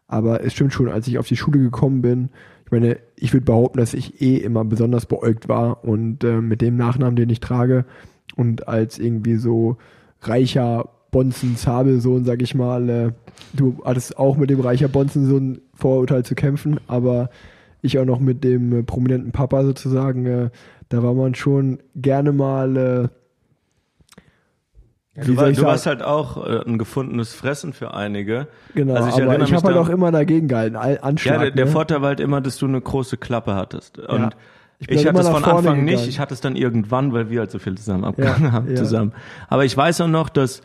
Aber 0.07 0.43
es 0.43 0.53
stimmt 0.53 0.73
schon, 0.73 0.89
als 0.89 1.07
ich 1.07 1.17
auf 1.17 1.27
die 1.27 1.37
Schule 1.37 1.59
gekommen 1.59 2.01
bin, 2.01 2.29
ich 2.65 2.71
meine, 2.71 2.99
ich 3.15 3.33
würde 3.33 3.45
behaupten, 3.45 3.79
dass 3.79 3.95
ich 3.95 4.21
eh 4.21 4.37
immer 4.37 4.63
besonders 4.63 5.07
beäugt 5.07 5.49
war 5.49 5.83
und 5.83 6.23
äh, 6.23 6.39
mit 6.39 6.61
dem 6.61 6.77
Nachnamen, 6.77 7.15
den 7.15 7.31
ich 7.31 7.39
trage 7.39 7.85
und 8.35 8.67
als 8.67 8.99
irgendwie 8.99 9.37
so 9.37 9.77
reicher 10.21 10.89
Bonzen-Zabelsohn, 11.11 12.25
sag 12.25 12.41
ich 12.41 12.55
mal, 12.55 12.89
äh, 12.89 13.11
du 13.53 13.81
hattest 13.83 14.17
auch 14.17 14.37
mit 14.37 14.49
dem 14.49 14.59
reicher 14.59 14.87
Bonzensohn 14.87 15.61
Vorurteil 15.73 16.23
zu 16.23 16.35
kämpfen, 16.35 16.79
aber 16.87 17.29
ich 17.81 17.97
auch 17.97 18.05
noch 18.05 18.19
mit 18.19 18.43
dem 18.43 18.79
äh, 18.79 18.83
prominenten 18.83 19.31
Papa 19.31 19.63
sozusagen, 19.63 20.25
äh, 20.25 20.49
da 20.89 21.03
war 21.03 21.13
man 21.13 21.35
schon 21.35 21.79
gerne 21.95 22.31
mal 22.31 23.09
ja, 25.19 25.25
du, 25.25 25.37
war, 25.37 25.51
du 25.51 25.61
warst 25.63 25.85
halt 25.85 26.01
auch 26.01 26.45
äh, 26.45 26.61
ein 26.65 26.77
gefundenes 26.77 27.33
Fressen 27.33 27.73
für 27.73 27.93
einige. 27.93 28.47
Genau, 28.73 28.93
also 28.93 29.09
ich 29.09 29.23
aber 29.23 29.39
ich 29.39 29.53
habe 29.53 29.67
halt 29.67 29.77
auch 29.77 29.89
immer 29.89 30.11
dagegen 30.11 30.47
gehalten. 30.47 30.75
Anschlag, 30.75 31.35
ja, 31.35 31.41
der, 31.41 31.51
der 31.51 31.65
ne? 31.65 31.71
Vorteil 31.71 32.01
war 32.01 32.09
halt 32.09 32.19
immer, 32.19 32.41
dass 32.41 32.57
du 32.57 32.67
eine 32.67 32.79
große 32.79 33.17
Klappe 33.17 33.55
hattest. 33.55 33.99
Und 33.99 34.19
ja. 34.19 34.29
ich, 34.79 34.89
ich 34.89 35.07
hatte 35.07 35.19
es 35.19 35.27
von 35.27 35.43
Anfang 35.43 35.61
gegangen. 35.61 35.85
nicht, 35.85 36.07
ich 36.07 36.19
hatte 36.19 36.33
es 36.33 36.41
dann 36.41 36.55
irgendwann, 36.55 37.11
weil 37.11 37.29
wir 37.29 37.39
halt 37.39 37.51
so 37.51 37.59
viel 37.59 37.75
zusammen 37.75 38.05
abgegangen 38.05 38.45
ja, 38.45 38.51
haben. 38.51 38.75
Zusammen. 38.75 39.13
Aber 39.47 39.65
ich 39.65 39.75
weiß 39.75 40.01
auch 40.01 40.07
noch, 40.07 40.29
dass 40.29 40.61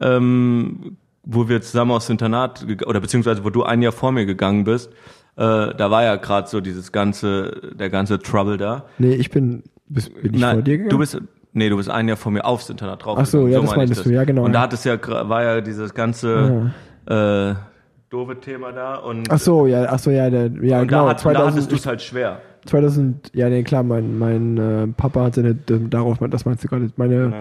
ähm, 0.00 0.96
wo 1.24 1.48
wir 1.48 1.60
zusammen 1.60 1.90
aufs 1.90 2.08
Internat, 2.08 2.66
oder 2.86 3.00
beziehungsweise 3.00 3.44
wo 3.44 3.50
du 3.50 3.62
ein 3.62 3.82
Jahr 3.82 3.92
vor 3.92 4.12
mir 4.12 4.26
gegangen 4.26 4.64
bist, 4.64 4.90
äh, 5.36 5.74
da 5.74 5.90
war 5.90 6.02
ja 6.02 6.16
gerade 6.16 6.48
so 6.48 6.60
dieses 6.60 6.90
ganze, 6.90 7.72
der 7.74 7.90
ganze 7.90 8.18
Trouble 8.18 8.56
da. 8.56 8.86
Nee, 8.98 9.14
ich 9.14 9.30
bin, 9.30 9.62
bist, 9.86 10.12
bin 10.20 10.34
ich 10.34 10.40
Nein, 10.40 10.56
vor 10.56 10.62
dir 10.62 10.78
gegangen? 10.78 10.90
Du 10.90 10.98
bist, 10.98 11.20
nee, 11.52 11.68
du 11.68 11.76
bist 11.76 11.90
ein 11.90 12.08
Jahr 12.08 12.16
vor 12.16 12.32
mir 12.32 12.44
aufs 12.44 12.68
Internat 12.70 13.04
drauf. 13.04 13.18
Ach 13.20 13.26
so, 13.26 13.46
ja, 13.46 13.60
so 13.60 13.66
das 13.66 13.76
meinst 13.76 14.04
du, 14.04 14.10
ja, 14.10 14.24
genau. 14.24 14.44
Und 14.44 14.52
da 14.52 14.62
hat 14.62 14.72
es 14.72 14.84
ja, 14.84 14.98
war 15.06 15.42
ja 15.42 15.60
dieses 15.60 15.94
ganze, 15.94 16.72
ja. 17.08 17.50
äh, 17.50 17.54
doofe 18.10 18.40
Thema 18.40 18.72
da 18.72 18.96
und. 18.96 19.30
Ach 19.30 19.38
so, 19.38 19.66
ja, 19.66 19.86
ach 19.88 19.98
so, 19.98 20.10
ja, 20.10 20.30
der, 20.30 20.50
ja, 20.62 20.80
und 20.80 20.88
genau. 20.88 21.04
Da, 21.04 21.10
hat, 21.10 21.20
2000, 21.20 21.24
da 21.24 21.52
hattest 21.52 21.70
du 21.70 21.76
es 21.76 21.86
halt 21.86 22.02
schwer. 22.02 22.40
2000, 22.66 23.30
ja, 23.34 23.48
nee, 23.48 23.62
klar, 23.62 23.82
mein, 23.82 24.18
mein 24.18 24.58
äh, 24.58 24.86
Papa 24.88 25.24
hat 25.24 25.34
seine, 25.34 25.54
darauf, 25.54 26.18
das 26.30 26.44
meinst 26.44 26.64
du 26.64 26.68
gerade, 26.68 26.90
meine, 26.96 27.16
genau. 27.16 27.36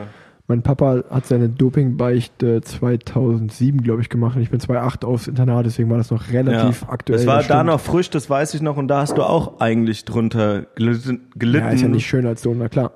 Mein 0.50 0.64
Papa 0.64 1.04
hat 1.10 1.26
seine 1.26 1.50
Dopingbeichte 1.50 2.62
2007, 2.62 3.84
glaube 3.84 4.02
ich, 4.02 4.08
gemacht. 4.08 4.38
Ich 4.40 4.50
bin 4.50 4.62
2008 4.62 5.04
aufs 5.04 5.28
Internat, 5.28 5.66
deswegen 5.66 5.90
war 5.90 5.98
das 5.98 6.10
noch 6.10 6.32
relativ 6.32 6.84
ja. 6.84 6.90
aktuell. 6.90 7.20
Es 7.20 7.28
war 7.28 7.44
da 7.44 7.66
noch 7.66 7.82
frisch, 7.82 8.10
das 8.10 8.30
weiß 8.30 8.54
ich 8.54 8.62
noch. 8.62 8.78
Und 8.78 8.88
da 8.88 9.02
hast 9.02 9.18
du 9.18 9.24
auch 9.24 9.60
eigentlich 9.60 10.06
drunter 10.06 10.68
gelitten. 10.76 11.28
Ja, 11.54 11.70
ist 11.72 11.82
ja 11.82 11.90
nicht 11.90 12.08
schön 12.08 12.26
als 12.26 12.44
Sohn, 12.44 12.60
na 12.60 12.70
klar. 12.70 12.94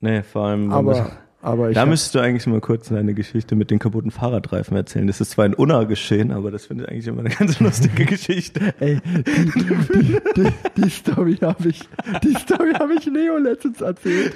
Nee, 0.00 0.24
vor 0.24 0.46
allem. 0.46 0.72
Aber 0.72 1.12
aber 1.40 1.72
da 1.72 1.86
müsstest 1.86 2.16
du 2.16 2.18
eigentlich 2.18 2.46
mal 2.48 2.60
kurz 2.60 2.88
deine 2.88 3.14
Geschichte 3.14 3.54
mit 3.54 3.70
den 3.70 3.78
kaputten 3.78 4.10
Fahrradreifen 4.10 4.76
erzählen. 4.76 5.06
Das 5.06 5.20
ist 5.20 5.30
zwar 5.30 5.46
in 5.46 5.54
Unna 5.54 5.84
geschehen, 5.84 6.32
aber 6.32 6.50
das 6.50 6.66
finde 6.66 6.84
ich 6.84 6.90
eigentlich 6.90 7.06
immer 7.06 7.20
eine 7.20 7.30
ganz 7.30 7.60
lustige 7.60 8.06
Geschichte. 8.06 8.74
Ey, 8.80 8.98
die, 9.04 9.52
die, 9.54 10.20
die, 10.36 10.52
die 10.76 10.90
Story 10.90 11.36
habe 11.36 11.68
ich, 11.68 11.88
die 12.24 12.34
Story 12.34 12.72
habe 12.74 12.94
ich 12.94 13.06
Leo 13.06 13.38
letztens 13.38 13.80
erzählt. 13.80 14.34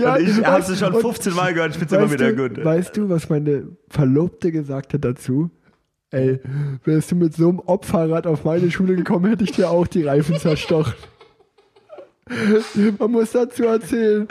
Ja, 0.00 0.14
und 0.14 0.22
ich 0.26 0.42
habe 0.42 0.62
sie 0.62 0.76
schon 0.76 0.94
15 0.94 1.34
Mal 1.34 1.52
gehört, 1.52 1.72
ich 1.72 1.78
finde 1.78 1.96
es 1.96 2.02
immer 2.02 2.12
wieder 2.12 2.32
du, 2.32 2.48
gut. 2.48 2.64
Weißt 2.64 2.96
du, 2.96 3.10
was 3.10 3.28
meine 3.28 3.68
Verlobte 3.88 4.50
gesagt 4.50 4.94
hat 4.94 5.04
dazu? 5.04 5.50
Ey, 6.10 6.40
wärst 6.84 7.10
du 7.10 7.16
mit 7.16 7.34
so 7.34 7.50
einem 7.50 7.58
Obfahrrad 7.58 8.26
auf 8.26 8.44
meine 8.44 8.70
Schule 8.70 8.96
gekommen, 8.96 9.28
hätte 9.28 9.44
ich 9.44 9.52
dir 9.52 9.68
auch 9.68 9.86
die 9.86 10.04
Reifen 10.04 10.36
zerstochen. 10.36 10.94
Man 12.98 13.10
muss 13.10 13.32
dazu 13.32 13.64
erzählen, 13.64 14.26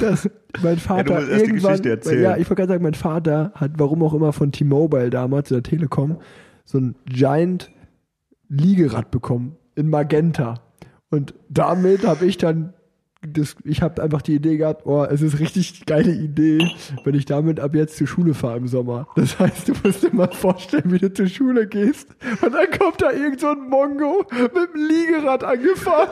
dass 0.00 0.28
mein 0.62 0.78
Vater 0.78 1.20
ja, 1.20 1.36
irgendwann, 1.36 1.82
ja, 1.82 2.36
ich 2.36 2.48
wollte 2.48 2.54
gerade 2.56 2.68
sagen, 2.68 2.82
mein 2.82 2.94
Vater 2.94 3.52
hat, 3.54 3.72
warum 3.76 4.02
auch 4.02 4.14
immer 4.14 4.32
von 4.32 4.52
T-Mobile 4.52 5.10
damals 5.10 5.50
oder 5.50 5.62
Telekom, 5.62 6.18
so 6.64 6.78
ein 6.78 6.96
Giant 7.06 7.70
Liegerad 8.48 9.10
bekommen 9.10 9.56
in 9.74 9.88
Magenta. 9.88 10.60
Und 11.10 11.34
damit 11.48 12.06
habe 12.06 12.26
ich 12.26 12.36
dann 12.36 12.74
das, 13.26 13.54
ich 13.64 13.82
habe 13.82 14.02
einfach 14.02 14.20
die 14.20 14.34
Idee 14.34 14.56
gehabt, 14.56 14.84
oh, 14.84 15.04
es 15.04 15.22
ist 15.22 15.38
richtig 15.38 15.86
geile 15.86 16.12
Idee, 16.12 16.58
wenn 17.04 17.14
ich 17.14 17.24
damit 17.24 17.60
ab 17.60 17.74
jetzt 17.74 17.96
zur 17.96 18.08
Schule 18.08 18.34
fahre 18.34 18.56
im 18.56 18.66
Sommer. 18.66 19.06
Das 19.14 19.38
heißt, 19.38 19.68
du 19.68 19.74
musst 19.84 20.02
dir 20.02 20.12
mal 20.12 20.30
vorstellen, 20.32 20.90
wie 20.90 20.98
du 20.98 21.12
zur 21.12 21.28
Schule 21.28 21.68
gehst 21.68 22.08
und 22.42 22.52
dann 22.52 22.66
kommt 22.76 23.00
da 23.00 23.12
irgend 23.12 23.40
so 23.40 23.48
ein 23.48 23.68
Mongo 23.68 24.26
mit 24.30 24.52
dem 24.54 24.88
Liegerad 24.88 25.44
angefahren. 25.44 26.08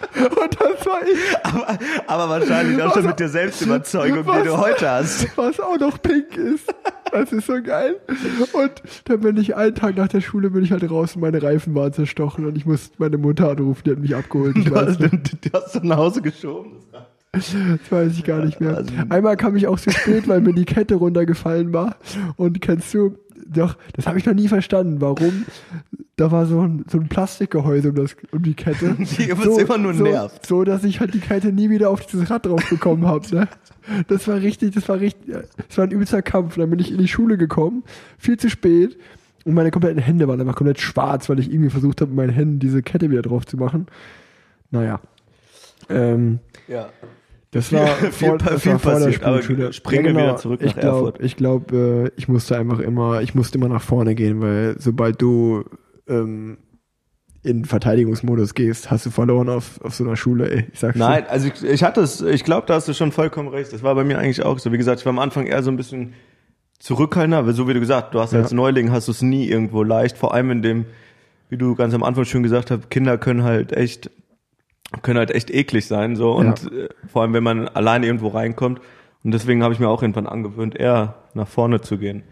Und 0.14 0.60
das 0.60 0.86
war 0.86 1.02
ich. 1.02 1.18
Aber, 1.44 1.78
aber 2.06 2.28
wahrscheinlich 2.28 2.82
auch 2.82 2.94
schon 2.94 3.06
mit 3.06 3.20
der 3.20 3.28
Selbstüberzeugung, 3.28 4.26
was, 4.26 4.42
die 4.42 4.48
du 4.48 4.58
heute 4.58 4.90
hast. 4.90 5.36
Was 5.36 5.60
auch 5.60 5.78
noch 5.78 6.00
pink 6.00 6.36
ist. 6.36 6.72
Das 7.10 7.32
ist 7.32 7.46
so 7.46 7.62
geil. 7.62 7.96
Und 8.52 8.82
dann 9.04 9.20
bin 9.20 9.36
ich 9.36 9.56
einen 9.56 9.74
Tag 9.74 9.96
nach 9.96 10.08
der 10.08 10.20
Schule 10.20 10.50
bin 10.50 10.62
ich 10.62 10.72
halt 10.72 10.88
raus 10.90 11.16
und 11.16 11.22
meine 11.22 11.42
Reifen 11.42 11.74
waren 11.74 11.92
zerstochen 11.92 12.46
und 12.46 12.56
ich 12.56 12.66
musste 12.66 12.94
meine 12.98 13.18
Mutter 13.18 13.50
anrufen, 13.50 13.82
die 13.84 13.90
hat 13.92 13.98
mich 13.98 14.14
abgeholt. 14.14 14.56
Ich 14.56 14.64
du, 14.68 14.74
hast, 14.74 15.00
du, 15.00 15.08
du 15.08 15.52
hast 15.52 15.74
dann 15.74 15.86
nach 15.86 15.96
Hause 15.96 16.22
geschoben. 16.22 16.72
Das 17.32 17.54
weiß 17.90 18.12
ich 18.12 18.24
gar 18.24 18.44
nicht 18.44 18.60
mehr. 18.60 18.76
Also, 18.76 18.92
Einmal 19.10 19.36
kam 19.36 19.56
ich 19.56 19.66
auch 19.66 19.78
zu 19.78 19.90
spät, 19.90 20.28
weil 20.28 20.40
mir 20.40 20.54
die 20.54 20.64
Kette 20.64 20.94
runtergefallen 20.94 21.72
war. 21.72 21.96
Und 22.36 22.60
kennst 22.60 22.92
du, 22.94 23.18
doch, 23.46 23.76
das 23.94 24.06
habe 24.06 24.18
ich 24.18 24.26
noch 24.26 24.34
nie 24.34 24.48
verstanden, 24.48 25.00
warum. 25.00 25.44
Da 26.18 26.32
war 26.32 26.46
so 26.46 26.60
ein, 26.62 26.84
so 26.90 26.98
ein 26.98 27.08
Plastikgehäuse 27.08 27.90
um, 27.90 27.94
das, 27.94 28.16
um 28.32 28.42
die 28.42 28.54
Kette. 28.54 28.96
Die 28.98 29.32
so, 29.40 29.56
immer 29.56 29.78
nur 29.78 29.94
so, 29.94 30.02
nervt. 30.02 30.44
So, 30.44 30.64
dass 30.64 30.82
ich 30.82 30.98
halt 30.98 31.14
die 31.14 31.20
Kette 31.20 31.52
nie 31.52 31.70
wieder 31.70 31.90
auf 31.90 32.04
dieses 32.04 32.28
Rad 32.28 32.44
drauf 32.44 32.68
bekommen 32.68 33.06
habe. 33.06 33.24
Ne? 33.32 33.48
Das 34.08 34.26
war 34.26 34.34
richtig, 34.42 34.74
das 34.74 34.88
war 34.88 34.98
richtig, 34.98 35.32
das 35.68 35.78
war 35.78 35.84
ein 35.84 35.92
übelster 35.92 36.20
Kampf. 36.20 36.56
Dann 36.56 36.70
bin 36.70 36.80
ich 36.80 36.90
in 36.90 36.98
die 36.98 37.06
Schule 37.06 37.38
gekommen, 37.38 37.84
viel 38.18 38.36
zu 38.36 38.50
spät. 38.50 38.98
Und 39.44 39.54
meine 39.54 39.70
kompletten 39.70 40.02
Hände 40.02 40.26
waren 40.26 40.40
einfach 40.40 40.56
komplett 40.56 40.80
schwarz, 40.80 41.28
weil 41.28 41.38
ich 41.38 41.52
irgendwie 41.52 41.70
versucht 41.70 42.00
habe, 42.00 42.10
mit 42.10 42.16
meinen 42.16 42.34
Händen 42.34 42.58
diese 42.58 42.82
Kette 42.82 43.10
wieder 43.10 43.22
drauf 43.22 43.46
zu 43.46 43.56
machen. 43.56 43.86
Naja. 44.72 45.00
Ähm, 45.88 46.40
ja. 46.66 46.88
Das 47.52 47.72
war 47.72 47.86
viel, 48.10 48.10
vor, 48.10 48.38
das 48.38 48.62
viel 48.62 48.72
war 48.72 48.78
vor 48.80 48.92
passiert, 48.94 49.22
der 49.22 49.42
Spielschule. 49.42 49.72
Springen 49.72 50.04
ja, 50.04 50.10
genau. 50.10 50.24
wieder 50.24 50.36
zurück 50.36 50.60
ich 50.62 50.74
nach 50.74 50.80
glaub, 50.80 50.94
Erfurt. 50.96 51.22
Ich 51.22 51.36
glaube, 51.36 52.10
äh, 52.16 52.18
ich 52.18 52.26
musste 52.26 52.58
einfach 52.58 52.80
immer, 52.80 53.22
ich 53.22 53.36
musste 53.36 53.56
immer 53.56 53.68
nach 53.68 53.82
vorne 53.82 54.16
gehen, 54.16 54.40
weil 54.40 54.74
sobald 54.80 55.22
du 55.22 55.64
ähm, 56.08 56.58
in 57.42 57.64
Verteidigungsmodus 57.64 58.54
gehst, 58.54 58.90
hast 58.90 59.06
du 59.06 59.10
verloren 59.10 59.48
auf, 59.48 59.80
auf 59.82 59.94
so 59.94 60.04
einer 60.04 60.16
Schule, 60.16 60.50
ey. 60.50 60.66
Ich 60.72 60.80
sag's 60.80 60.98
Nein, 60.98 61.24
dir. 61.24 61.30
also 61.30 61.48
ich, 61.48 61.64
ich 61.64 61.82
hatte 61.82 62.00
es, 62.00 62.20
ich 62.20 62.44
glaube, 62.44 62.66
da 62.66 62.74
hast 62.74 62.88
du 62.88 62.94
schon 62.94 63.12
vollkommen 63.12 63.48
recht. 63.48 63.72
Das 63.72 63.82
war 63.82 63.94
bei 63.94 64.04
mir 64.04 64.18
eigentlich 64.18 64.44
auch 64.44 64.58
so. 64.58 64.72
Wie 64.72 64.78
gesagt, 64.78 65.00
ich 65.00 65.06
war 65.06 65.12
am 65.12 65.18
Anfang 65.18 65.46
eher 65.46 65.62
so 65.62 65.70
ein 65.70 65.76
bisschen 65.76 66.14
zurückhaltender, 66.78 67.46
weil 67.46 67.54
so 67.54 67.68
wie 67.68 67.74
du 67.74 67.80
gesagt, 67.80 68.14
du 68.14 68.20
hast 68.20 68.32
ja. 68.32 68.40
als 68.40 68.52
Neuling 68.52 68.90
hast 68.90 69.08
du 69.08 69.12
es 69.12 69.22
nie 69.22 69.48
irgendwo 69.48 69.82
leicht, 69.82 70.16
vor 70.16 70.34
allem 70.34 70.50
in 70.50 70.62
dem, 70.62 70.86
wie 71.48 71.56
du 71.56 71.74
ganz 71.74 71.94
am 71.94 72.02
Anfang 72.02 72.24
schon 72.24 72.42
gesagt 72.42 72.70
hast, 72.70 72.90
Kinder 72.90 73.18
können 73.18 73.42
halt 73.42 73.72
echt 73.72 74.10
können 75.02 75.18
halt 75.18 75.30
echt 75.30 75.50
eklig 75.50 75.86
sein 75.86 76.16
so 76.16 76.32
und 76.32 76.62
ja. 76.62 76.84
äh, 76.84 76.88
vor 77.06 77.20
allem 77.20 77.34
wenn 77.34 77.42
man 77.42 77.68
alleine 77.68 78.06
irgendwo 78.06 78.28
reinkommt 78.28 78.80
und 79.22 79.32
deswegen 79.32 79.62
habe 79.62 79.74
ich 79.74 79.80
mir 79.80 79.88
auch 79.88 80.02
irgendwann 80.02 80.26
angewöhnt 80.26 80.76
eher 80.76 81.16
nach 81.34 81.48
vorne 81.48 81.80
zu 81.80 81.98
gehen. 81.98 82.22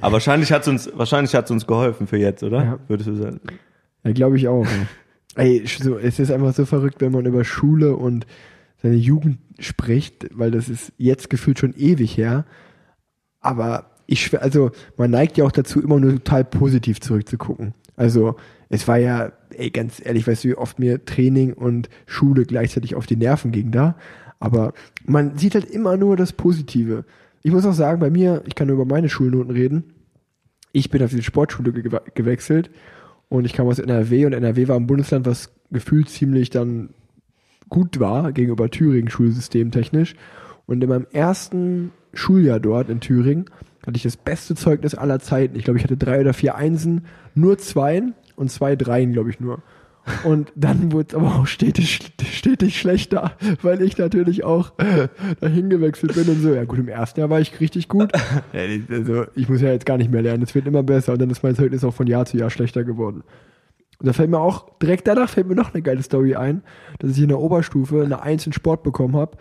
Aber 0.00 0.14
wahrscheinlich 0.14 0.52
hat's 0.52 0.68
uns 0.68 0.90
wahrscheinlich 0.94 1.34
hat's 1.34 1.50
uns 1.50 1.66
geholfen 1.66 2.06
für 2.06 2.16
jetzt, 2.16 2.42
oder? 2.42 2.64
Ja. 2.64 2.78
Würdest 2.88 3.08
du 3.08 3.14
sagen? 3.14 3.40
Ja, 4.04 4.12
glaube 4.12 4.36
ich 4.36 4.48
auch. 4.48 4.66
Ey, 5.36 5.64
so, 5.66 5.98
es 5.98 6.18
ist 6.18 6.30
einfach 6.30 6.54
so 6.54 6.66
verrückt, 6.66 7.00
wenn 7.00 7.12
man 7.12 7.26
über 7.26 7.44
Schule 7.44 7.96
und 7.96 8.26
seine 8.82 8.96
Jugend 8.96 9.38
spricht, 9.58 10.26
weil 10.32 10.50
das 10.50 10.68
ist 10.68 10.92
jetzt 10.96 11.30
gefühlt 11.30 11.58
schon 11.58 11.74
ewig 11.76 12.16
her. 12.16 12.44
Aber 13.40 13.90
ich, 14.06 14.38
also 14.40 14.70
man 14.96 15.10
neigt 15.10 15.36
ja 15.38 15.44
auch 15.44 15.52
dazu, 15.52 15.80
immer 15.80 16.00
nur 16.00 16.12
total 16.12 16.44
positiv 16.44 17.00
zurückzugucken. 17.00 17.74
Also 17.96 18.36
es 18.68 18.88
war 18.88 18.98
ja, 18.98 19.32
ey, 19.50 19.70
ganz 19.70 20.00
ehrlich, 20.04 20.26
weißt 20.26 20.44
du, 20.44 20.48
wie 20.48 20.54
oft 20.56 20.78
mir 20.78 21.04
Training 21.04 21.52
und 21.52 21.88
Schule 22.06 22.44
gleichzeitig 22.44 22.94
auf 22.94 23.06
die 23.06 23.16
Nerven 23.16 23.52
ging 23.52 23.70
da. 23.70 23.96
Aber 24.38 24.72
man 25.04 25.36
sieht 25.36 25.54
halt 25.54 25.66
immer 25.66 25.96
nur 25.96 26.16
das 26.16 26.32
Positive. 26.32 27.04
Ich 27.42 27.52
muss 27.52 27.64
auch 27.64 27.72
sagen, 27.72 28.00
bei 28.00 28.10
mir, 28.10 28.42
ich 28.46 28.54
kann 28.54 28.68
nur 28.68 28.76
über 28.76 28.84
meine 28.84 29.08
Schulnoten 29.08 29.50
reden. 29.50 29.94
Ich 30.72 30.90
bin 30.90 31.02
auf 31.02 31.10
diese 31.10 31.22
Sportschule 31.22 31.72
ge 31.72 31.90
gewechselt 32.14 32.70
und 33.28 33.44
ich 33.44 33.52
kam 33.52 33.66
aus 33.66 33.78
NRW 33.78 34.26
und 34.26 34.32
NRW 34.32 34.68
war 34.68 34.76
ein 34.76 34.86
Bundesland, 34.86 35.26
was 35.26 35.52
gefühlt 35.70 36.08
ziemlich 36.08 36.50
dann 36.50 36.90
gut 37.68 38.00
war 38.00 38.32
gegenüber 38.32 38.68
Thüringen 38.70 39.08
schulsystemtechnisch. 39.08 40.14
Und 40.66 40.82
in 40.82 40.88
meinem 40.88 41.06
ersten 41.12 41.92
Schuljahr 42.12 42.60
dort 42.60 42.90
in 42.90 43.00
Thüringen 43.00 43.46
hatte 43.86 43.96
ich 43.96 44.02
das 44.02 44.16
beste 44.16 44.54
Zeugnis 44.54 44.94
aller 44.94 45.20
Zeiten. 45.20 45.56
Ich 45.56 45.64
glaube, 45.64 45.78
ich 45.78 45.84
hatte 45.84 45.96
drei 45.96 46.20
oder 46.20 46.34
vier 46.34 46.56
Einsen, 46.56 47.06
nur 47.34 47.58
Zweien 47.58 48.14
und 48.36 48.50
zwei 48.50 48.76
Dreien, 48.76 49.12
glaube 49.12 49.30
ich 49.30 49.40
nur. 49.40 49.62
Und 50.24 50.52
dann 50.54 50.92
wurde 50.92 51.08
es 51.10 51.14
aber 51.14 51.36
auch 51.36 51.46
stetig, 51.46 52.00
stetig 52.30 52.78
schlechter, 52.78 53.32
weil 53.62 53.82
ich 53.82 53.98
natürlich 53.98 54.44
auch 54.44 54.72
dahin 55.40 55.70
gewechselt 55.70 56.14
bin 56.14 56.28
und 56.28 56.40
so. 56.40 56.54
Ja 56.54 56.64
gut, 56.64 56.78
im 56.78 56.88
ersten 56.88 57.20
Jahr 57.20 57.30
war 57.30 57.40
ich 57.40 57.58
richtig 57.60 57.88
gut. 57.88 58.12
also 58.88 59.24
ich 59.34 59.48
muss 59.48 59.60
ja 59.60 59.72
jetzt 59.72 59.86
gar 59.86 59.98
nicht 59.98 60.10
mehr 60.10 60.22
lernen, 60.22 60.42
es 60.42 60.54
wird 60.54 60.66
immer 60.66 60.82
besser 60.82 61.12
und 61.12 61.20
dann 61.20 61.30
ist 61.30 61.42
mein 61.42 61.54
Zeugnis 61.54 61.84
auch 61.84 61.94
von 61.94 62.06
Jahr 62.06 62.26
zu 62.26 62.36
Jahr 62.36 62.50
schlechter 62.50 62.84
geworden. 62.84 63.22
Und 64.00 64.06
da 64.06 64.14
fällt 64.14 64.30
mir 64.30 64.40
auch, 64.40 64.78
direkt 64.78 65.06
danach 65.06 65.28
fällt 65.28 65.46
mir 65.46 65.54
noch 65.54 65.74
eine 65.74 65.82
geile 65.82 66.02
Story 66.02 66.34
ein, 66.34 66.62
dass 66.98 67.10
ich 67.12 67.22
in 67.22 67.28
der 67.28 67.38
Oberstufe 67.38 68.02
eine 68.02 68.22
Eins 68.22 68.46
in 68.46 68.54
Sport 68.54 68.82
bekommen 68.82 69.14
habe, 69.14 69.36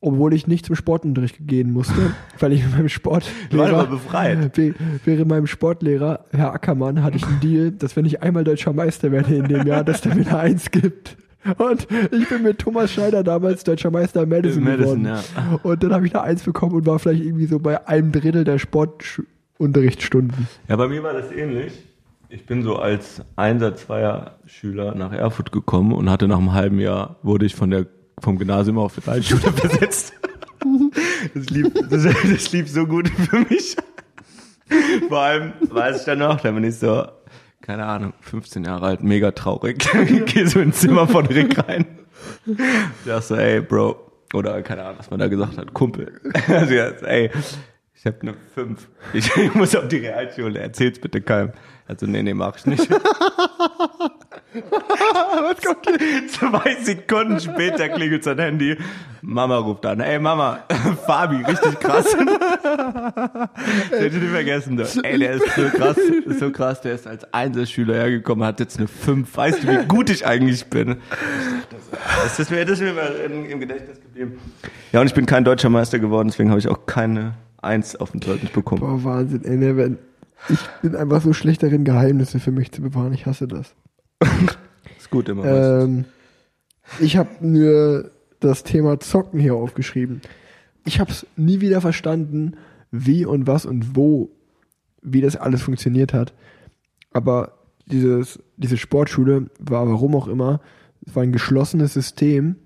obwohl 0.00 0.32
ich 0.34 0.46
nicht 0.46 0.66
zum 0.66 0.76
Sportunterricht 0.76 1.36
gehen 1.46 1.72
musste, 1.72 2.14
weil 2.38 2.52
ich 2.52 2.64
mit 2.64 2.72
meinem 2.72 2.88
Sportlehrer, 2.88 3.86
befreit. 3.86 4.56
während 5.04 5.28
meinem 5.28 5.46
Sportlehrer, 5.46 6.24
Herr 6.30 6.52
Ackermann, 6.52 7.02
hatte 7.02 7.16
ich 7.16 7.26
einen 7.26 7.40
Deal, 7.40 7.70
dass 7.72 7.96
wenn 7.96 8.04
ich 8.04 8.22
einmal 8.22 8.44
deutscher 8.44 8.72
Meister 8.72 9.12
werde 9.12 9.34
in 9.34 9.48
dem 9.48 9.66
Jahr, 9.66 9.84
dass 9.84 10.00
der 10.00 10.14
mir 10.14 10.26
eine 10.26 10.38
Eins 10.38 10.70
gibt. 10.70 11.16
Und 11.56 11.86
ich 12.10 12.28
bin 12.28 12.42
mit 12.42 12.58
Thomas 12.58 12.92
Schneider 12.92 13.24
damals 13.24 13.64
deutscher 13.64 13.90
Meister 13.90 14.24
in 14.24 14.28
Madison, 14.28 14.62
Madison, 14.62 15.02
geworden. 15.04 15.60
Und 15.62 15.82
dann 15.82 15.92
habe 15.94 16.06
ich 16.06 16.14
eine 16.14 16.22
Eins 16.22 16.42
bekommen 16.42 16.74
und 16.74 16.86
war 16.86 16.98
vielleicht 16.98 17.24
irgendwie 17.24 17.46
so 17.46 17.58
bei 17.58 17.86
einem 17.88 18.12
Drittel 18.12 18.44
der 18.44 18.58
Sportunterrichtsstunden. 18.58 20.48
Ja, 20.68 20.76
bei 20.76 20.88
mir 20.88 21.02
war 21.02 21.14
das 21.14 21.32
ähnlich. 21.32 21.72
Ich 22.28 22.46
bin 22.46 22.62
so 22.62 22.76
als 22.76 23.22
Einser, 23.36 23.74
Zweier 23.74 24.36
Schüler 24.44 24.94
nach 24.94 25.12
Erfurt 25.12 25.50
gekommen 25.50 25.92
und 25.92 26.10
hatte 26.10 26.28
nach 26.28 26.38
einem 26.38 26.52
halben 26.52 26.78
Jahr, 26.78 27.16
wurde 27.22 27.46
ich 27.46 27.56
von 27.56 27.70
der, 27.70 27.86
vom 28.20 28.38
Gymnasium 28.38 28.78
auf 28.78 28.94
die 28.94 29.08
Realschule 29.08 29.50
besetzt. 29.62 30.12
Das 31.34 31.46
lief, 31.50 31.68
das, 31.88 32.02
das 32.02 32.52
lief 32.52 32.70
so 32.70 32.86
gut 32.86 33.08
für 33.08 33.40
mich. 33.40 33.76
Vor 35.08 35.18
allem 35.18 35.52
weiß 35.60 36.00
ich 36.00 36.04
dann 36.04 36.18
noch, 36.18 36.40
da 36.40 36.50
bin 36.50 36.64
ich 36.64 36.76
so, 36.78 37.06
keine 37.62 37.86
Ahnung, 37.86 38.12
15 38.20 38.64
Jahre 38.64 38.86
alt, 38.86 39.02
mega 39.02 39.30
traurig. 39.32 39.78
Gehe 40.26 40.46
so 40.46 40.60
ins 40.60 40.80
Zimmer 40.80 41.08
von 41.08 41.26
Rick 41.26 41.58
rein. 41.66 41.86
Sag 43.04 43.22
so, 43.22 43.36
ey, 43.36 43.60
Bro. 43.60 44.06
Oder 44.32 44.62
keine 44.62 44.84
Ahnung, 44.84 44.98
was 44.98 45.10
man 45.10 45.18
da 45.18 45.26
gesagt 45.28 45.58
hat, 45.58 45.74
Kumpel. 45.74 46.20
Also, 46.46 46.74
ey, 46.74 47.30
ich 47.94 48.06
habe 48.06 48.20
eine 48.22 48.34
5. 48.54 48.88
Ich, 49.12 49.36
ich 49.36 49.54
muss 49.54 49.74
auf 49.74 49.88
die 49.88 49.98
Realschule, 49.98 50.58
erzähl's 50.60 51.00
bitte 51.00 51.20
keinem. 51.20 51.52
Also, 51.88 52.06
nee, 52.06 52.22
nee, 52.22 52.34
mach 52.34 52.56
ich 52.56 52.66
nicht. 52.66 52.88
Was 54.52 55.60
kommt 55.62 55.86
hier? 55.86 56.28
Zwei 56.28 56.74
Sekunden 56.82 57.40
später 57.40 57.88
klingelt 57.88 58.24
sein 58.24 58.38
Handy. 58.38 58.76
Mama 59.22 59.58
ruft 59.58 59.84
an. 59.86 60.00
Ey, 60.00 60.18
Mama, 60.18 60.60
Fabi, 61.06 61.44
richtig 61.44 61.78
krass. 61.78 62.06
Das 62.14 64.00
hätte 64.00 64.16
ich 64.16 64.30
vergessen. 64.30 64.76
du. 64.76 64.84
Ey, 65.02 65.18
der 65.18 65.32
ist 65.32 65.54
so 65.54 65.62
krass, 65.68 65.96
ist 65.98 66.40
so 66.40 66.50
krass. 66.50 66.80
Der 66.80 66.94
ist 66.94 67.06
als 67.06 67.32
Einzelschüler 67.32 67.94
hergekommen, 67.94 68.44
hat 68.44 68.60
jetzt 68.60 68.78
eine 68.78 68.88
5. 68.88 69.36
Weißt 69.36 69.62
du, 69.62 69.68
wie 69.68 69.84
gut 69.86 70.10
ich 70.10 70.26
eigentlich 70.26 70.66
bin? 70.66 70.96
Das 72.22 72.38
ist 72.38 72.50
mir, 72.50 72.64
das 72.64 72.80
ist 72.80 72.82
mir 72.82 72.94
mal 72.94 73.12
im, 73.24 73.60
Gedächtnis 73.60 74.00
geblieben. 74.00 74.38
Ja, 74.92 75.00
und 75.00 75.06
ich 75.06 75.14
bin 75.14 75.26
kein 75.26 75.44
deutscher 75.44 75.68
Meister 75.68 75.98
geworden, 75.98 76.28
deswegen 76.28 76.50
habe 76.50 76.58
ich 76.58 76.68
auch 76.68 76.86
keine 76.86 77.34
Eins 77.62 77.94
auf 77.96 78.12
dem 78.12 78.22
Zeugnis 78.22 78.50
bekommen. 78.50 78.80
Boah, 78.80 79.04
Wahnsinn, 79.04 79.44
ey, 79.44 79.76
wenn, 79.76 79.98
ich 80.48 80.60
bin 80.80 80.96
einfach 80.96 81.20
so 81.20 81.34
schlecht 81.34 81.62
darin, 81.62 81.84
Geheimnisse 81.84 82.40
für 82.40 82.52
mich 82.52 82.72
zu 82.72 82.80
bewahren. 82.80 83.12
Ich 83.12 83.26
hasse 83.26 83.46
das. 83.46 83.74
Ist 84.98 85.10
gut 85.10 85.28
immer. 85.28 85.44
Ähm, 85.44 86.04
ich 86.98 87.16
habe 87.16 87.30
nur 87.40 88.10
das 88.40 88.62
Thema 88.62 88.98
Zocken 89.00 89.40
hier 89.40 89.54
aufgeschrieben. 89.54 90.22
Ich 90.84 91.00
habe 91.00 91.10
es 91.10 91.26
nie 91.36 91.60
wieder 91.60 91.80
verstanden, 91.80 92.56
wie 92.90 93.24
und 93.24 93.46
was 93.46 93.66
und 93.66 93.96
wo, 93.96 94.30
wie 95.02 95.20
das 95.20 95.36
alles 95.36 95.62
funktioniert 95.62 96.12
hat. 96.12 96.32
Aber 97.12 97.58
dieses, 97.86 98.40
diese 98.56 98.76
Sportschule 98.76 99.50
war, 99.58 99.88
warum 99.88 100.14
auch 100.14 100.28
immer, 100.28 100.60
es 101.06 101.14
war 101.14 101.22
ein 101.22 101.32
geschlossenes 101.32 101.94
System 101.94 102.56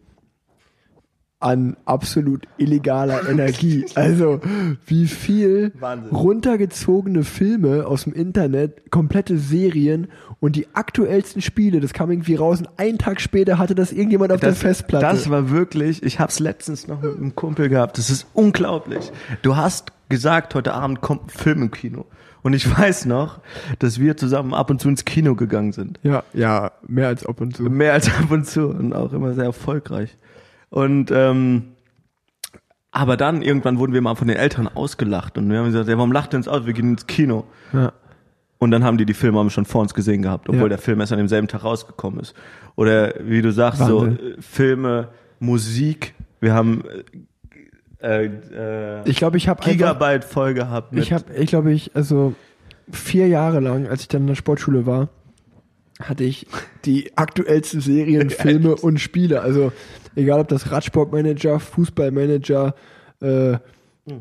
an 1.44 1.76
absolut 1.85 2.48
illegaler 2.57 3.28
Energie. 3.28 3.85
Also 3.94 4.40
wie 4.87 5.07
viel 5.07 5.72
Wahnsinn. 5.78 6.11
runtergezogene 6.11 7.22
Filme 7.22 7.87
aus 7.87 8.04
dem 8.04 8.14
Internet, 8.14 8.90
komplette 8.90 9.37
Serien 9.38 10.09
und 10.40 10.57
die 10.57 10.68
aktuellsten 10.72 11.42
Spiele, 11.42 11.80
das 11.80 11.92
kam 11.92 12.11
irgendwie 12.11 12.35
raus 12.35 12.61
und 12.61 12.68
einen 12.78 12.96
Tag 12.98 13.20
später 13.20 13.59
hatte 13.59 13.74
das 13.74 13.92
irgendjemand 13.92 14.33
auf 14.33 14.40
der 14.40 14.54
Festplatte. 14.54 15.04
Das 15.04 15.28
war 15.28 15.50
wirklich, 15.50 16.02
ich 16.02 16.18
hab's 16.18 16.40
letztens 16.40 16.88
noch 16.88 17.02
mit 17.02 17.16
einem 17.16 17.35
Kumpel 17.35 17.68
gehabt, 17.68 17.98
das 17.98 18.09
ist 18.09 18.26
unglaublich. 18.33 19.12
Du 19.42 19.54
hast 19.57 19.92
gesagt, 20.09 20.54
heute 20.54 20.72
Abend 20.72 21.02
kommt 21.02 21.26
ein 21.26 21.30
Film 21.30 21.62
im 21.62 21.70
Kino. 21.70 22.07
Und 22.42 22.52
ich 22.52 22.70
weiß 22.78 23.07
noch, 23.07 23.40
dass 23.78 23.98
wir 23.98 24.16
zusammen 24.16 24.52
ab 24.54 24.68
und 24.70 24.80
zu 24.80 24.88
ins 24.88 25.04
Kino 25.04 25.35
gegangen 25.35 25.72
sind. 25.72 25.98
ja, 26.02 26.22
ja, 26.35 26.72
mehr 26.87 27.09
als 27.09 27.24
ab 27.24 27.40
und 27.40 27.57
zu. 27.57 27.62
Mehr 27.64 27.92
als 27.94 28.09
ab 28.09 28.30
und 28.30 28.46
zu 28.46 28.68
und 28.68 28.92
auch 28.94 29.12
immer 29.12 29.33
sehr 29.35 29.44
erfolgreich. 29.44 30.16
Und 30.74 31.12
ähm, 31.12 31.66
aber 32.90 33.16
dann 33.16 33.42
irgendwann 33.42 33.78
wurden 33.78 33.92
wir 33.92 34.00
mal 34.00 34.16
von 34.16 34.26
den 34.26 34.37
Eltern 34.37 34.66
ausgelacht 34.66 35.38
und 35.38 35.48
wir 35.48 35.58
haben 35.58 35.66
gesagt, 35.66 35.88
ja, 35.88 35.96
warum 35.96 36.10
lacht 36.10 36.34
ihr 36.34 36.37
uns 36.38 36.48
aus? 36.48 36.66
Wir 36.66 36.72
gehen 36.72 36.90
ins 36.90 37.06
Kino. 37.06 37.44
Ja. 37.72 37.92
Und 38.58 38.72
dann 38.72 38.82
haben 38.82 38.98
die 38.98 39.04
die 39.06 39.14
Filme 39.14 39.38
haben 39.38 39.50
schon 39.50 39.66
vor 39.66 39.82
uns 39.82 39.94
gesehen 39.94 40.22
gehabt, 40.22 40.48
obwohl 40.48 40.62
Ja. 40.62 40.68
der 40.70 40.78
Film 40.78 40.98
erst 41.00 41.12
an 41.12 41.18
demselben 41.18 41.46
Tag 41.46 41.62
rausgekommen 41.62 42.18
ist. 42.18 42.34
Oder 42.74 43.14
wie 43.20 43.40
du 43.40 43.52
sagst, 43.52 43.78
so 43.87 44.02
Wahnsinn. 44.02 44.18
äh, 44.38 44.42
Filme, 44.42 45.08
Musik. 45.38 46.14
Wir 46.40 46.54
haben 46.54 46.82
äh, 48.00 48.24
äh, 48.26 49.08
Ich 49.08 49.16
glaube, 49.16 49.37
ich 49.37 49.48
habe 49.48 49.60
einfach, 49.60 49.70
Gigabyte 49.72 50.24
voll 50.24 50.54
gehabt. 50.54 50.92
Mit, 50.92 51.04
ich 51.04 51.12
habe, 51.12 51.24
ich 51.34 51.46
glaube, 51.48 51.72
ich, 51.72 51.94
also 51.94 52.34
vier 52.90 53.28
Jahre 53.28 53.60
lang, 53.60 53.87
als 53.87 54.02
ich 54.02 54.08
dann 54.08 54.22
in 54.22 54.26
der 54.28 54.34
Sportschule 54.34 54.87
war, 54.87 55.08
hatte 56.00 56.24
ich 56.24 56.46
die 56.84 57.16
aktuellsten 57.16 57.80
Serien, 57.80 58.30
Filme 58.30 58.74
und 58.82 58.98
Spiele. 59.00 59.40
Also 59.42 59.72
egal 60.16 60.40
ob 60.40 60.48
das 60.48 60.70
Radsportmanager, 60.70 61.61
Fußballmanager, 61.61 62.74
äh, 63.20 63.59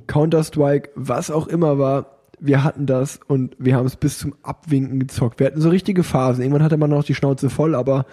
Counter-Strike, 0.08 0.92
was 0.96 1.30
auch 1.30 1.48
immer 1.48 1.78
war, 1.78 2.14
wir 2.40 2.64
hatten 2.64 2.86
das 2.86 3.20
und 3.28 3.56
wir 3.58 3.76
haben 3.76 3.86
es 3.86 3.96
bis 3.96 4.20
zum 4.20 4.36
Abwinken 4.44 5.00
gezockt. 5.00 5.40
Wir 5.40 5.48
hatten 5.48 5.62
so 5.62 5.70
richtige 5.70 6.04
Phasen. 6.04 6.42
Irgendwann 6.44 6.64
hatte 6.64 6.78
man 6.78 6.90
noch 6.90 7.04
die 7.04 7.16
Schnauze 7.16 7.50
voll, 7.50 7.74
aber 7.74 8.06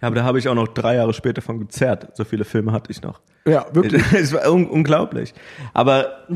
ja, 0.00 0.08
aber 0.08 0.16
da 0.16 0.24
habe 0.24 0.38
ich 0.38 0.48
auch 0.48 0.54
noch 0.54 0.68
drei 0.68 0.96
Jahre 0.96 1.14
später 1.14 1.40
von 1.40 1.58
gezerrt. 1.58 2.08
So 2.14 2.24
viele 2.24 2.44
Filme 2.44 2.72
hatte 2.72 2.90
ich 2.90 3.00
noch. 3.02 3.20
ja, 3.46 3.66
wirklich. 3.72 4.02
Es 4.12 4.32
war 4.32 4.52
un 4.52 4.66
unglaublich. 4.66 5.32
Aber 5.72 6.26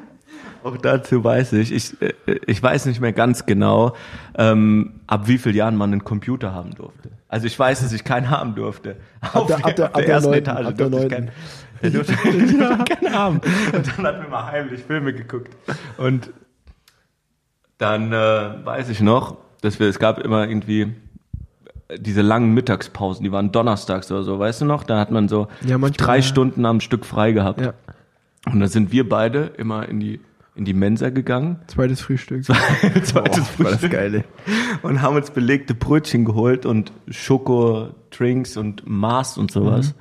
auch 0.64 0.76
dazu 0.76 1.22
weiß 1.22 1.52
ich, 1.54 1.72
ich, 1.72 2.02
äh, 2.02 2.14
ich 2.46 2.60
weiß 2.60 2.86
nicht 2.86 3.00
mehr 3.00 3.12
ganz 3.12 3.46
genau, 3.46 3.94
ähm, 4.36 5.00
ab 5.06 5.28
wie 5.28 5.38
vielen 5.38 5.54
Jahren 5.54 5.76
man 5.76 5.92
einen 5.92 6.04
Computer 6.04 6.52
haben 6.52 6.74
durfte. 6.74 7.10
Also 7.28 7.46
ich 7.46 7.58
weiß, 7.58 7.80
dass 7.80 7.92
ich 7.92 8.04
keinen 8.04 8.30
haben 8.30 8.54
durfte. 8.54 8.96
Auf 9.32 9.46
der- 9.48 9.64
ab 9.64 9.76
der- 9.76 9.86
auf 9.96 10.02
der 10.02 10.08
ersten 10.08 10.30
neunten, 10.30 10.50
Etage 10.50 10.66
ab 10.66 10.76
der 10.76 10.88
durfte 10.90 11.06
ich 11.06 11.12
keinen. 11.12 11.30
Der 11.82 11.90
durfte, 11.90 12.12
der 12.24 12.68
durfte 12.76 12.94
keinen 12.96 13.14
haben. 13.14 13.40
Und 13.72 13.86
dann 13.98 14.06
hatten 14.06 14.22
wir 14.22 14.28
mal 14.30 14.46
heimlich 14.52 14.82
Filme 14.84 15.12
geguckt. 15.12 15.54
Und 15.98 16.30
dann 17.78 18.12
äh, 18.12 18.64
weiß 18.64 18.88
ich 18.88 19.00
noch, 19.00 19.36
dass 19.60 19.78
wir, 19.80 19.88
es 19.88 19.98
gab 19.98 20.18
immer 20.18 20.48
irgendwie 20.48 20.94
diese 21.98 22.22
langen 22.22 22.52
Mittagspausen, 22.54 23.22
die 23.22 23.30
waren 23.32 23.52
donnerstags 23.52 24.10
oder 24.10 24.22
so, 24.24 24.38
weißt 24.38 24.62
du 24.62 24.64
noch? 24.64 24.82
Da 24.84 24.98
hat 24.98 25.10
man 25.10 25.28
so 25.28 25.48
Ja, 25.62 25.78
manchmal, 25.78 26.06
drei 26.06 26.16
ja. 26.16 26.22
Stunden 26.22 26.64
am 26.66 26.80
Stück 26.80 27.04
frei 27.06 27.32
gehabt. 27.32 27.60
Ja. 27.60 27.74
Und 28.46 28.60
da 28.60 28.66
sind 28.68 28.92
wir 28.92 29.08
beide 29.08 29.50
immer 29.56 29.88
in 29.88 30.00
die, 30.00 30.20
in 30.56 30.64
die 30.64 30.74
Mensa 30.74 31.10
gegangen. 31.10 31.60
Zweites 31.66 32.00
Frühstück. 32.00 32.44
Zweites 32.44 33.14
war 33.14 33.24
das 33.24 33.48
Frühstück. 33.48 33.92
geil, 33.92 34.14
ey. 34.14 34.24
Und 34.82 35.02
haben 35.02 35.16
uns 35.16 35.30
belegte 35.30 35.74
Brötchen 35.74 36.24
geholt 36.24 36.66
und 36.66 36.92
Schoko-Drinks 37.08 38.56
und 38.56 38.88
Mars 38.88 39.38
und 39.38 39.50
sowas. 39.50 39.94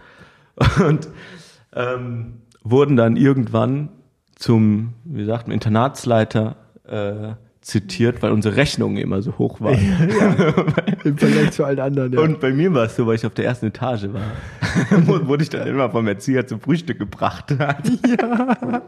Mhm. 0.78 0.86
Und 0.86 1.10
ähm, 1.74 2.42
wurden 2.64 2.96
dann 2.96 3.18
irgendwann 3.18 3.90
zum, 4.36 4.94
wie 5.04 5.26
sagt 5.26 5.48
man, 5.48 5.54
Internatsleiter 5.54 6.56
äh, 6.88 7.34
zitiert, 7.66 8.22
weil 8.22 8.32
unsere 8.32 8.58
Rechnungen 8.58 8.98
immer 8.98 9.24
so 9.24 9.40
hoch 9.40 9.60
waren. 9.60 9.80
Im 11.04 11.18
Vergleich 11.18 11.52
zu 11.52 11.64
allen 11.66 11.80
anderen. 11.80 12.14
Ja. 12.14 12.20
Und 12.20 12.40
bei 12.40 12.52
mir 12.52 12.72
war 12.76 12.84
es 12.86 12.96
so, 12.96 13.08
weil 13.08 13.16
ich 13.16 13.26
auf 13.26 13.34
der 13.34 13.46
ersten 13.46 13.66
Etage 13.66 14.08
war, 14.14 14.22
Wurde- 15.28 15.42
ich 15.44 15.50
dann 15.50 15.68
immer 15.68 15.90
vom 15.90 16.08
Erzieher 16.08 16.46
zum 16.46 16.60
Frühstück 16.60 17.00
gebracht. 17.00 17.56
Ja. 17.66 18.82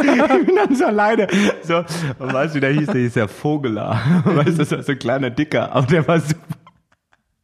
ich 0.00 0.46
bin 0.46 0.56
dann 0.56 0.74
so 0.74 0.84
alleine. 0.84 1.26
So, 1.62 1.78
und 2.18 2.32
weißt 2.32 2.54
du, 2.54 2.56
wie 2.56 2.60
der 2.60 2.70
hieß? 2.72 2.86
Der 2.86 3.00
hieß 3.00 3.14
ja 3.16 3.26
Vogeler. 3.26 4.00
Weißt 4.24 4.48
du, 4.50 4.52
das 4.58 4.70
war 4.70 4.82
so 4.82 4.92
ein 4.92 4.98
kleiner 4.98 5.30
Dicker, 5.30 5.72
aber 5.72 5.86
der 5.86 6.06
war 6.06 6.20
super. 6.20 6.38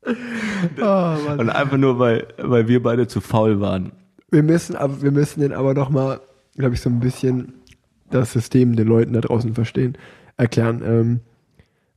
oh, 0.06 0.82
Mann. 1.28 1.38
Und 1.40 1.50
einfach 1.50 1.76
nur, 1.76 1.98
weil, 1.98 2.26
weil 2.38 2.68
wir 2.68 2.82
beide 2.82 3.06
zu 3.08 3.20
faul 3.20 3.60
waren. 3.60 3.92
Wir 4.30 4.42
müssen, 4.42 4.76
wir 5.00 5.10
müssen 5.10 5.40
den 5.40 5.52
aber 5.52 5.74
noch 5.74 5.90
mal, 5.90 6.20
glaube 6.56 6.74
ich, 6.74 6.80
so 6.80 6.90
ein 6.90 7.00
bisschen 7.00 7.54
das 8.10 8.32
System 8.32 8.76
den 8.76 8.88
Leuten 8.88 9.12
da 9.12 9.20
draußen 9.20 9.54
verstehen, 9.54 9.96
erklären. 10.38 10.82
Ähm, 10.82 11.20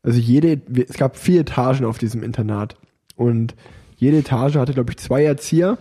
also 0.03 0.19
jede, 0.19 0.59
es 0.87 0.97
gab 0.97 1.15
vier 1.15 1.41
Etagen 1.41 1.85
auf 1.85 1.97
diesem 1.97 2.23
Internat 2.23 2.75
und 3.15 3.55
jede 3.95 4.17
Etage 4.17 4.55
hatte, 4.55 4.73
glaube 4.73 4.91
ich, 4.91 4.97
zwei 4.97 5.23
Erzieher 5.23 5.77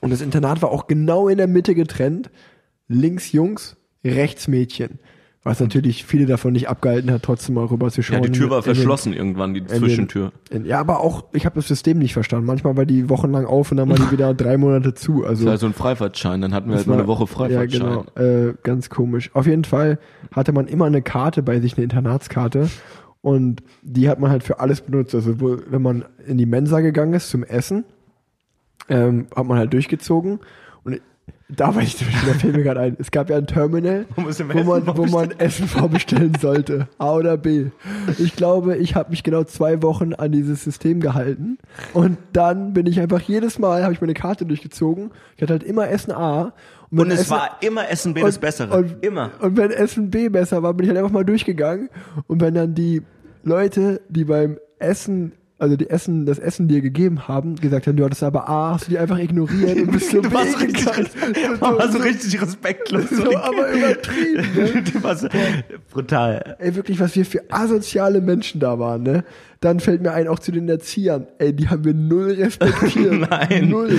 und 0.00 0.10
das 0.10 0.20
Internat 0.20 0.62
war 0.62 0.70
auch 0.70 0.86
genau 0.86 1.28
in 1.28 1.38
der 1.38 1.46
Mitte 1.46 1.74
getrennt. 1.74 2.30
Links 2.88 3.32
Jungs, 3.32 3.76
rechts 4.04 4.48
Mädchen. 4.48 4.98
Was 5.42 5.58
natürlich 5.58 6.04
viele 6.04 6.26
davon 6.26 6.52
nicht 6.52 6.68
abgehalten 6.68 7.10
hat, 7.10 7.22
trotzdem 7.22 7.54
mal 7.54 7.64
rüber 7.64 7.90
zu 7.90 8.02
Ja, 8.02 8.04
schauen. 8.04 8.22
die 8.24 8.30
Tür 8.32 8.50
war 8.50 8.58
In 8.58 8.64
den- 8.64 8.74
verschlossen 8.74 9.14
irgendwann, 9.14 9.54
die 9.54 9.60
in 9.60 9.66
den- 9.68 9.78
Zwischentür. 9.78 10.32
in- 10.50 10.66
Ja, 10.66 10.80
aber 10.80 11.00
auch, 11.00 11.24
ich 11.32 11.46
habe 11.46 11.54
das 11.54 11.66
System 11.66 11.98
nicht 11.98 12.12
verstanden. 12.12 12.44
Manchmal 12.44 12.76
war 12.76 12.84
die 12.84 13.08
wochenlang 13.08 13.46
auf 13.46 13.70
und 13.70 13.78
dann 13.78 13.88
war 13.88 13.96
die 13.96 14.02
wieder 14.12 14.34
drei 14.34 14.58
Monate 14.58 14.92
zu. 14.92 15.24
Also 15.24 15.44
Das 15.46 15.50
war 15.52 15.56
so 15.58 15.66
ein 15.66 15.72
Freifahrtschein, 15.72 16.42
dann 16.42 16.52
hatten 16.52 16.68
wir 16.68 16.76
halt 16.76 16.86
mal 16.86 16.98
eine 16.98 17.06
Woche 17.06 17.26
Freifahrtschein. 17.26 17.80
Ja, 17.80 18.02
genau. 18.22 18.48
Äh, 18.50 18.54
ganz 18.64 18.90
komisch. 18.90 19.30
Auf 19.32 19.46
jeden 19.46 19.64
Fall 19.64 19.98
hatte 20.30 20.52
man 20.52 20.66
immer 20.66 20.84
eine 20.84 21.00
Karte 21.00 21.42
bei 21.42 21.58
sich, 21.60 21.74
eine 21.76 21.84
Internatskarte. 21.84 22.68
Und 23.22 23.62
die 23.82 24.10
hat 24.10 24.20
man 24.20 24.30
halt 24.30 24.42
für 24.42 24.60
alles 24.60 24.82
benutzt. 24.82 25.14
Also 25.14 25.36
wenn 25.40 25.80
man 25.80 26.04
in 26.26 26.36
die 26.36 26.46
Mensa 26.46 26.80
gegangen 26.80 27.14
ist 27.14 27.30
zum 27.30 27.44
Essen, 27.44 27.84
ähm, 28.90 29.26
hat 29.34 29.46
man 29.46 29.58
halt 29.58 29.72
durchgezogen. 29.72 30.40
Und 31.50 31.58
da 31.58 31.74
war 31.74 31.82
ich, 31.82 31.96
da 31.96 32.04
fällt 32.34 32.56
mir 32.56 32.62
gerade 32.62 32.80
ein, 32.80 32.96
es 33.00 33.10
gab 33.10 33.28
ja 33.28 33.36
ein 33.36 33.46
Terminal, 33.46 34.06
Wo 34.14 34.22
wo 34.22 34.62
man, 34.62 34.82
Essen 34.82 34.96
wo 34.96 35.06
man 35.06 35.30
Essen 35.32 35.66
vorbestellen 35.66 36.32
sollte. 36.40 36.88
A 36.98 37.12
oder 37.12 37.36
B. 37.36 37.66
Ich 38.18 38.36
glaube, 38.36 38.76
ich 38.76 38.94
habe 38.94 39.10
mich 39.10 39.24
genau 39.24 39.42
zwei 39.42 39.82
Wochen 39.82 40.14
an 40.14 40.30
dieses 40.30 40.62
System 40.62 41.00
gehalten. 41.00 41.58
Und 41.92 42.18
dann 42.32 42.72
bin 42.72 42.86
ich 42.86 43.00
einfach 43.00 43.20
jedes 43.20 43.58
Mal, 43.58 43.82
habe 43.82 43.92
ich 43.92 44.00
meine 44.00 44.14
Karte 44.14 44.46
durchgezogen. 44.46 45.10
Ich 45.36 45.42
hatte 45.42 45.54
halt 45.54 45.64
immer 45.64 45.88
Essen 45.88 46.12
A. 46.12 46.52
wenn 46.90 47.06
Und 47.06 47.10
es 47.10 47.22
Essen, 47.22 47.30
war 47.32 47.56
immer 47.62 47.90
Essen 47.90 48.14
B 48.14 48.20
das 48.20 48.38
Bessere. 48.38 48.76
und, 48.76 49.04
immer. 49.04 49.32
Und 49.40 49.56
wenn 49.56 49.72
Essen 49.72 50.10
B 50.10 50.28
besser 50.28 50.62
war, 50.62 50.72
bin 50.74 50.84
ich 50.84 50.90
halt 50.90 50.98
einfach 50.98 51.12
mal 51.12 51.24
durchgegangen. 51.24 51.88
Und 52.28 52.40
wenn 52.40 52.54
dann 52.54 52.76
die 52.76 53.02
Leute, 53.42 54.02
die 54.08 54.24
beim 54.24 54.58
Essen, 54.78 55.32
also 55.60 55.76
die 55.76 55.90
Essen, 55.90 56.24
das 56.24 56.38
Essen 56.38 56.68
dir 56.68 56.80
gegeben 56.80 57.28
haben, 57.28 57.56
gesagt 57.56 57.86
haben, 57.86 57.96
du 57.96 58.04
hattest 58.04 58.22
aber 58.22 58.48
A, 58.48 58.72
hast 58.74 58.86
du 58.86 58.92
die 58.92 58.98
einfach 58.98 59.18
ignoriert 59.18 59.76
und 59.76 59.92
bist 59.92 60.10
so 60.10 60.22
Du 60.22 60.32
warst 60.32 60.58
B 60.58 60.64
richtig, 60.64 60.84
du 60.86 61.60
warst 61.60 61.92
so 61.92 61.98
richtig 61.98 62.40
respektlos. 62.40 63.10
So, 63.10 63.36
aber 63.36 63.70
übertrieben, 63.70 64.54
ne? 64.56 64.82
Du 64.82 65.02
warst 65.02 65.20
so 65.20 65.28
brutal. 65.90 66.56
Ey, 66.58 66.74
wirklich, 66.74 66.98
was 66.98 67.14
wir 67.14 67.26
für 67.26 67.42
asoziale 67.50 68.22
Menschen 68.22 68.58
da 68.58 68.78
waren, 68.78 69.02
ne? 69.02 69.24
Dann 69.60 69.80
fällt 69.80 70.00
mir 70.00 70.12
ein, 70.12 70.28
auch 70.28 70.38
zu 70.38 70.50
den 70.50 70.66
Erziehern. 70.70 71.26
Ey, 71.36 71.52
die 71.52 71.68
haben 71.68 71.84
wir 71.84 71.92
null 71.92 72.30
respektiert. 72.30 73.28
Nein. 73.30 73.68
Null. 73.68 73.92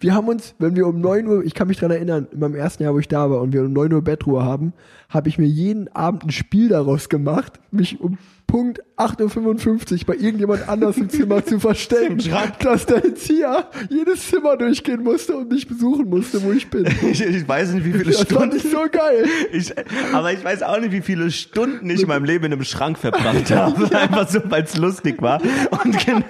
Wir 0.00 0.14
haben 0.14 0.26
uns, 0.28 0.54
wenn 0.58 0.74
wir 0.74 0.86
um 0.86 1.02
9 1.02 1.26
Uhr, 1.26 1.44
ich 1.44 1.52
kann 1.52 1.68
mich 1.68 1.76
dran 1.76 1.90
erinnern, 1.90 2.28
in 2.32 2.38
meinem 2.38 2.54
ersten 2.54 2.82
Jahr, 2.82 2.94
wo 2.94 2.98
ich 2.98 3.08
da 3.08 3.30
war 3.30 3.42
und 3.42 3.52
wir 3.52 3.60
um 3.60 3.74
9 3.74 3.92
Uhr 3.92 4.00
Bettruhe 4.00 4.42
haben, 4.42 4.72
habe 5.10 5.28
ich 5.28 5.36
mir 5.36 5.46
jeden 5.46 5.94
Abend 5.94 6.24
ein 6.24 6.30
Spiel 6.30 6.70
daraus 6.70 7.10
gemacht, 7.10 7.60
mich 7.70 8.00
um 8.00 8.16
Punkt 8.52 8.82
8.55 8.98 10.00
Uhr 10.00 10.06
bei 10.08 10.14
irgendjemand 10.16 10.68
anders 10.68 10.98
im 10.98 11.08
Zimmer 11.08 11.42
zu 11.42 11.58
verstecken, 11.58 12.18
dass 12.60 12.84
der 12.84 13.02
Erzieher 13.02 13.70
jedes 13.88 14.28
Zimmer 14.28 14.58
durchgehen 14.58 15.02
musste 15.02 15.38
und 15.38 15.50
mich 15.50 15.66
besuchen 15.66 16.10
musste, 16.10 16.42
wo 16.42 16.52
ich 16.52 16.68
bin. 16.68 16.84
Ich, 17.02 17.22
ich 17.22 17.48
weiß 17.48 17.72
nicht, 17.72 17.86
wie 17.86 17.92
viele 17.92 18.04
Das 18.12 18.16
fand 18.24 18.30
Stunden. 18.30 18.56
ich 18.56 18.62
so 18.64 18.84
geil. 18.92 19.24
Ich, 19.52 19.72
aber 20.12 20.34
ich 20.34 20.44
weiß 20.44 20.62
auch 20.64 20.78
nicht, 20.78 20.92
wie 20.92 21.00
viele 21.00 21.30
Stunden 21.30 21.88
ich 21.88 22.02
in 22.02 22.08
meinem 22.08 22.24
Leben 22.24 22.44
in 22.44 22.52
einem 22.52 22.64
Schrank 22.64 22.98
verbracht 22.98 23.50
habe. 23.50 23.96
Einfach 23.98 24.28
so, 24.28 24.40
weil 24.44 24.64
es 24.64 24.76
lustig 24.76 25.22
war. 25.22 25.40
Und, 25.70 25.98
gen 26.04 26.22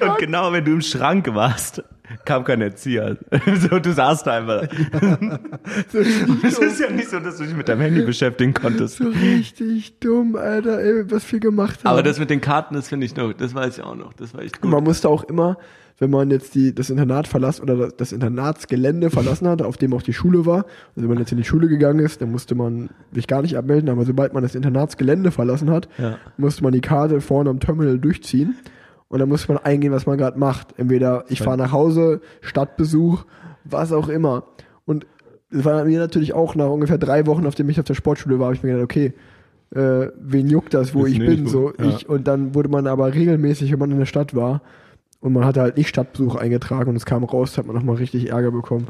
und 0.00 0.18
genau, 0.18 0.52
wenn 0.52 0.64
du 0.64 0.72
im 0.72 0.80
Schrank 0.80 1.26
warst, 1.34 1.82
kam 2.24 2.44
kein 2.44 2.60
Erzieher. 2.60 3.16
So, 3.58 3.78
du 3.78 3.92
saßt 3.92 4.26
da 4.26 4.32
einfach. 4.38 4.62
Es 6.42 6.58
ist 6.58 6.80
ja 6.80 6.90
nicht 6.90 7.08
so, 7.08 7.18
dass 7.20 7.38
du 7.38 7.44
dich 7.44 7.56
mit 7.56 7.68
deinem 7.68 7.80
Handy 7.82 8.02
beschäftigen 8.02 8.54
konntest. 8.54 8.96
So 8.98 9.08
richtig 9.08 9.98
dumm, 10.00 10.36
Alter, 10.36 10.80
ey, 10.80 11.10
was 11.10 11.30
wir 11.32 11.40
gemacht 11.40 11.80
haben. 11.84 11.90
Aber 11.92 12.02
das 12.02 12.18
mit 12.18 12.30
den 12.30 12.40
Karten, 12.40 12.74
das 12.74 12.88
finde 12.88 13.06
ich 13.06 13.16
noch, 13.16 13.32
das 13.32 13.54
weiß 13.54 13.78
ich 13.78 13.84
auch 13.84 13.96
noch. 13.96 14.12
Das 14.14 14.34
war 14.34 14.42
echt 14.42 14.60
gut. 14.60 14.70
Man 14.70 14.84
musste 14.84 15.08
auch 15.08 15.24
immer, 15.24 15.56
wenn 15.98 16.10
man 16.10 16.30
jetzt 16.30 16.54
die, 16.54 16.74
das 16.74 16.90
Internat 16.90 17.28
verlassen 17.28 17.62
oder 17.62 17.76
das- 17.76 17.96
das 17.96 18.12
Internatsgelände 18.12 19.10
verlassen 19.10 19.46
hat, 19.48 19.62
auf 19.62 19.76
dem 19.76 19.92
auch 19.94 20.02
die 20.02 20.12
Schule 20.12 20.46
war, 20.46 20.64
also 20.96 21.02
wenn 21.02 21.08
man 21.08 21.18
jetzt 21.18 21.32
in 21.32 21.38
die 21.38 21.44
Schule 21.44 21.68
gegangen 21.68 22.00
ist, 22.00 22.20
dann 22.20 22.30
musste 22.32 22.54
man 22.54 22.90
sich 23.12 23.26
gar 23.26 23.42
nicht 23.42 23.56
abmelden, 23.56 23.88
aber 23.88 24.04
sobald 24.04 24.32
man 24.34 24.42
das 24.42 24.54
Internatsgelände 24.54 25.30
verlassen 25.30 25.70
hat, 25.70 25.88
Ja. 25.98 26.18
musste 26.36 26.62
man 26.64 26.72
die 26.72 26.80
Karte 26.80 27.20
vorne 27.20 27.50
am 27.50 27.60
Terminal 27.60 27.98
durchziehen 27.98 28.56
und 29.12 29.18
dann 29.18 29.28
musste 29.28 29.52
man 29.52 29.62
eingehen, 29.62 29.92
was 29.92 30.06
man 30.06 30.16
gerade 30.16 30.38
macht. 30.38 30.68
Entweder 30.78 31.26
ich 31.28 31.42
fahre 31.42 31.58
nach 31.58 31.70
Hause, 31.70 32.22
Stadtbesuch, 32.40 33.26
was 33.62 33.92
auch 33.92 34.08
immer. 34.08 34.44
Und 34.86 35.06
es 35.50 35.66
war 35.66 35.84
mir 35.84 35.98
natürlich 35.98 36.32
auch 36.32 36.54
nach 36.54 36.70
ungefähr 36.70 36.96
drei 36.96 37.26
Wochen, 37.26 37.42
nachdem 37.42 37.68
ich 37.68 37.78
auf 37.78 37.84
der 37.84 37.92
Sportschule 37.92 38.38
war, 38.38 38.46
habe 38.46 38.54
ich 38.54 38.62
mir 38.62 38.70
gedacht, 38.70 38.84
okay, 38.84 39.12
äh, 39.74 40.10
wen 40.18 40.48
juckt 40.48 40.72
das, 40.72 40.94
wo 40.94 41.04
Ist 41.04 41.12
ich 41.12 41.18
nicht 41.18 41.28
bin, 41.28 41.46
so. 41.46 41.74
Ja. 41.78 41.90
Ich, 41.90 42.08
und 42.08 42.26
dann 42.26 42.54
wurde 42.54 42.70
man 42.70 42.86
aber 42.86 43.12
regelmäßig, 43.12 43.70
wenn 43.70 43.78
man 43.78 43.90
in 43.90 43.98
der 43.98 44.06
Stadt 44.06 44.34
war, 44.34 44.62
und 45.20 45.34
man 45.34 45.44
hatte 45.44 45.60
halt 45.60 45.76
nicht 45.76 45.90
Stadtbesuch 45.90 46.36
eingetragen 46.36 46.88
und 46.88 46.96
es 46.96 47.04
kam 47.04 47.22
raus, 47.22 47.58
hat 47.58 47.66
man 47.66 47.76
nochmal 47.76 47.96
richtig 47.96 48.30
Ärger 48.30 48.50
bekommen. 48.50 48.88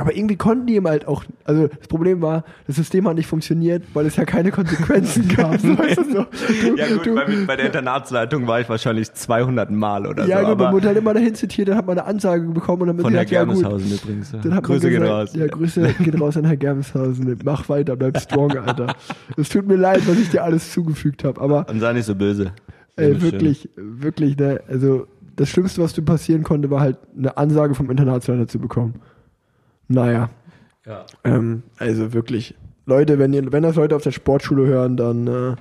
Aber 0.00 0.16
irgendwie 0.16 0.36
konnten 0.36 0.66
die 0.66 0.76
ihm 0.76 0.88
halt 0.88 1.06
auch, 1.06 1.24
also 1.44 1.66
das 1.68 1.86
Problem 1.86 2.22
war, 2.22 2.44
das 2.66 2.76
System 2.76 3.06
hat 3.06 3.16
nicht 3.16 3.26
funktioniert, 3.26 3.82
weil 3.92 4.06
es 4.06 4.16
ja 4.16 4.24
keine 4.24 4.50
Konsequenzen 4.50 5.28
gab. 5.36 5.60
So, 5.60 5.78
weißt 5.78 5.98
du, 5.98 6.04
so, 6.04 6.26
du, 6.62 6.76
Ja 6.76 6.88
gut, 6.88 7.04
du, 7.04 7.14
bei, 7.14 7.26
bei 7.46 7.56
der 7.56 7.66
Internatsleitung 7.66 8.46
war 8.46 8.60
ich 8.60 8.68
wahrscheinlich 8.68 9.12
200 9.12 9.70
Mal 9.70 10.06
oder 10.06 10.26
ja, 10.26 10.40
so. 10.40 10.46
gut, 10.46 10.58
man 10.58 10.66
aber 10.68 10.74
wurde 10.74 10.88
halt 10.88 10.96
immer 10.96 11.12
dahin 11.12 11.34
zitiert, 11.34 11.68
dann 11.68 11.76
hat 11.76 11.86
man 11.86 11.98
eine 11.98 12.06
Ansage 12.08 12.46
bekommen 12.48 12.82
und 12.82 12.88
dann 12.88 12.96
von 12.96 13.12
man 13.12 13.14
Herr 13.14 13.24
gesagt, 13.24 13.30
ja 13.30 13.44
gut. 13.44 13.60
Germeshausen 13.60 13.92
übrigens. 13.98 14.32
Dann 14.32 14.54
hat 14.54 14.64
Grüße 14.64 14.86
man 14.86 14.90
gehen 14.90 15.00
gesagt, 15.02 15.20
raus. 15.20 15.34
Ja, 15.34 15.46
Grüße 15.48 15.94
gehen 15.98 16.18
raus 16.18 16.36
an 16.38 16.44
Herr 16.46 16.56
Germeshausen. 16.56 17.38
Mach 17.44 17.68
weiter, 17.68 17.94
bleib 17.96 18.18
strong, 18.18 18.56
Alter. 18.56 18.94
Es 19.36 19.50
tut 19.50 19.66
mir 19.68 19.76
leid, 19.76 20.00
was 20.06 20.18
ich 20.18 20.30
dir 20.30 20.42
alles 20.42 20.72
zugefügt 20.72 21.24
habe, 21.24 21.40
aber 21.40 21.68
Und 21.68 21.80
sei 21.80 21.92
nicht 21.92 22.06
so 22.06 22.14
böse. 22.14 22.52
ey, 22.96 23.10
Immer 23.10 23.20
schön. 23.20 23.32
wirklich, 23.32 23.68
wirklich, 23.76 24.36
ne, 24.38 24.60
also 24.66 25.06
das 25.36 25.48
Schlimmste, 25.48 25.82
was 25.82 25.92
dir 25.94 26.02
passieren 26.02 26.42
konnte, 26.42 26.70
war 26.70 26.80
halt 26.80 26.96
eine 27.16 27.36
Ansage 27.36 27.74
vom 27.74 27.90
Internatsleiter 27.90 28.46
zu 28.46 28.58
bekommen. 28.58 28.94
Naja, 29.92 30.30
Ja. 30.86 31.04
ähm, 31.24 31.64
also 31.78 32.12
wirklich. 32.12 32.54
Leute, 32.86 33.18
wenn 33.18 33.32
ihr, 33.32 33.52
wenn 33.52 33.62
das 33.64 33.74
Leute 33.76 33.96
auf 33.96 34.02
der 34.02 34.12
Sportschule 34.12 34.66
hören, 34.66 34.96
dann 34.96 35.26
äh, 35.26 35.56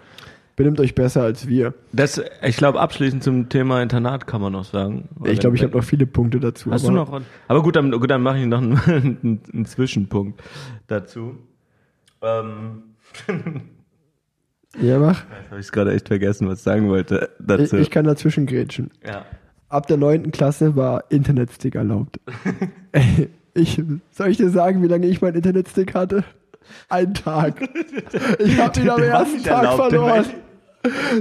benimmt 0.55 0.79
euch 0.79 0.93
besser 0.95 1.23
als 1.23 1.47
wir. 1.47 1.73
Das, 1.93 2.21
ich 2.43 2.57
glaube, 2.57 2.79
abschließend 2.79 3.23
zum 3.23 3.49
Thema 3.49 3.81
Internat 3.81 4.27
kann 4.27 4.39
man 4.41 4.53
noch 4.53 4.65
sagen. 4.65 5.09
Ich 5.25 5.39
glaube, 5.39 5.55
ich 5.55 5.63
habe 5.63 5.75
noch 5.75 5.83
viele 5.83 6.05
Punkte 6.05 6.39
dazu. 6.39 6.71
Hast 6.71 6.85
aber 6.85 6.93
du 6.93 6.99
noch? 6.99 7.21
Aber 7.47 7.63
gut, 7.63 7.75
dann, 7.75 7.91
gut, 7.91 8.09
dann 8.09 8.21
mache 8.21 8.37
ich 8.39 8.45
noch 8.45 8.61
einen, 8.61 8.77
einen, 8.87 9.41
einen 9.53 9.65
Zwischenpunkt 9.65 10.41
dazu. 10.87 11.37
Ähm, 12.21 12.83
Ja, 14.79 14.99
mach. 14.99 15.23
jetzt 15.41 15.49
habe 15.51 15.59
ich 15.61 15.71
gerade 15.71 15.93
echt 15.93 16.07
vergessen, 16.09 16.47
was 16.47 16.59
ich 16.59 16.63
sagen 16.63 16.89
wollte 16.89 17.31
Ich, 17.39 17.45
dazu. 17.47 17.77
ich 17.77 17.89
kann 17.89 18.05
dazwischen 18.05 18.45
grätschen. 18.45 18.91
ja. 19.05 19.25
Ab 19.67 19.85
der 19.87 19.97
neunten 19.97 20.31
Klasse 20.31 20.75
war 20.75 21.03
Internetstick 21.09 21.75
erlaubt. 21.75 22.19
Ich, 23.59 23.81
soll 24.11 24.29
ich 24.29 24.37
dir 24.37 24.49
sagen, 24.49 24.81
wie 24.81 24.87
lange 24.87 25.07
ich 25.07 25.21
meinen 25.21 25.35
Internetstick 25.35 25.93
hatte? 25.93 26.23
Ein 26.87 27.13
Tag. 27.13 27.61
Ich 28.39 28.59
habe 28.59 28.79
ihn 28.79 28.89
am 28.89 29.03
ersten 29.03 29.43
Tag 29.43 29.75
verloren. 29.75 30.25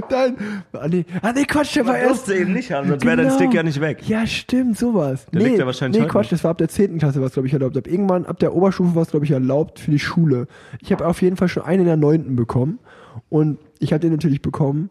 Dann, 0.07 0.37
ah 0.71 0.87
nee, 0.87 1.05
ah 1.21 1.33
nee, 1.33 1.43
Quatsch, 1.43 1.75
der 1.75 1.85
war 1.85 1.93
Man 1.93 2.01
erst. 2.01 2.29
ihn 2.29 2.53
nicht 2.53 2.71
haben, 2.71 2.87
sonst 2.87 3.03
wäre 3.03 3.17
dein 3.17 3.31
Stick 3.31 3.53
ja 3.53 3.61
nicht 3.61 3.81
weg. 3.81 4.07
Ja, 4.07 4.25
stimmt, 4.25 4.77
sowas. 4.77 5.25
Der 5.33 5.41
nee, 5.41 5.47
liegt 5.47 5.59
ja 5.59 5.65
wahrscheinlich 5.65 6.01
nee, 6.01 6.07
Quatsch, 6.07 6.31
das 6.31 6.45
war 6.45 6.51
ab 6.51 6.59
der 6.59 6.69
10. 6.69 6.97
Klasse, 6.97 7.21
was 7.21 7.33
glaube 7.33 7.47
ich 7.47 7.53
erlaubt. 7.53 7.75
Ab 7.75 7.85
irgendwann, 7.85 8.25
ab 8.25 8.39
der 8.39 8.55
Oberstufe 8.55 8.95
war 8.95 9.01
es 9.01 9.11
glaube 9.11 9.25
ich 9.25 9.31
erlaubt 9.31 9.79
für 9.79 9.91
die 9.91 9.99
Schule. 9.99 10.47
Ich 10.81 10.93
habe 10.93 11.05
auf 11.05 11.21
jeden 11.21 11.35
Fall 11.35 11.49
schon 11.49 11.63
einen 11.63 11.81
in 11.81 11.87
der 11.87 11.97
9. 11.97 12.37
bekommen 12.37 12.79
und 13.27 13.59
ich 13.79 13.91
habe 13.91 13.99
den 13.99 14.11
natürlich 14.11 14.41
bekommen 14.41 14.89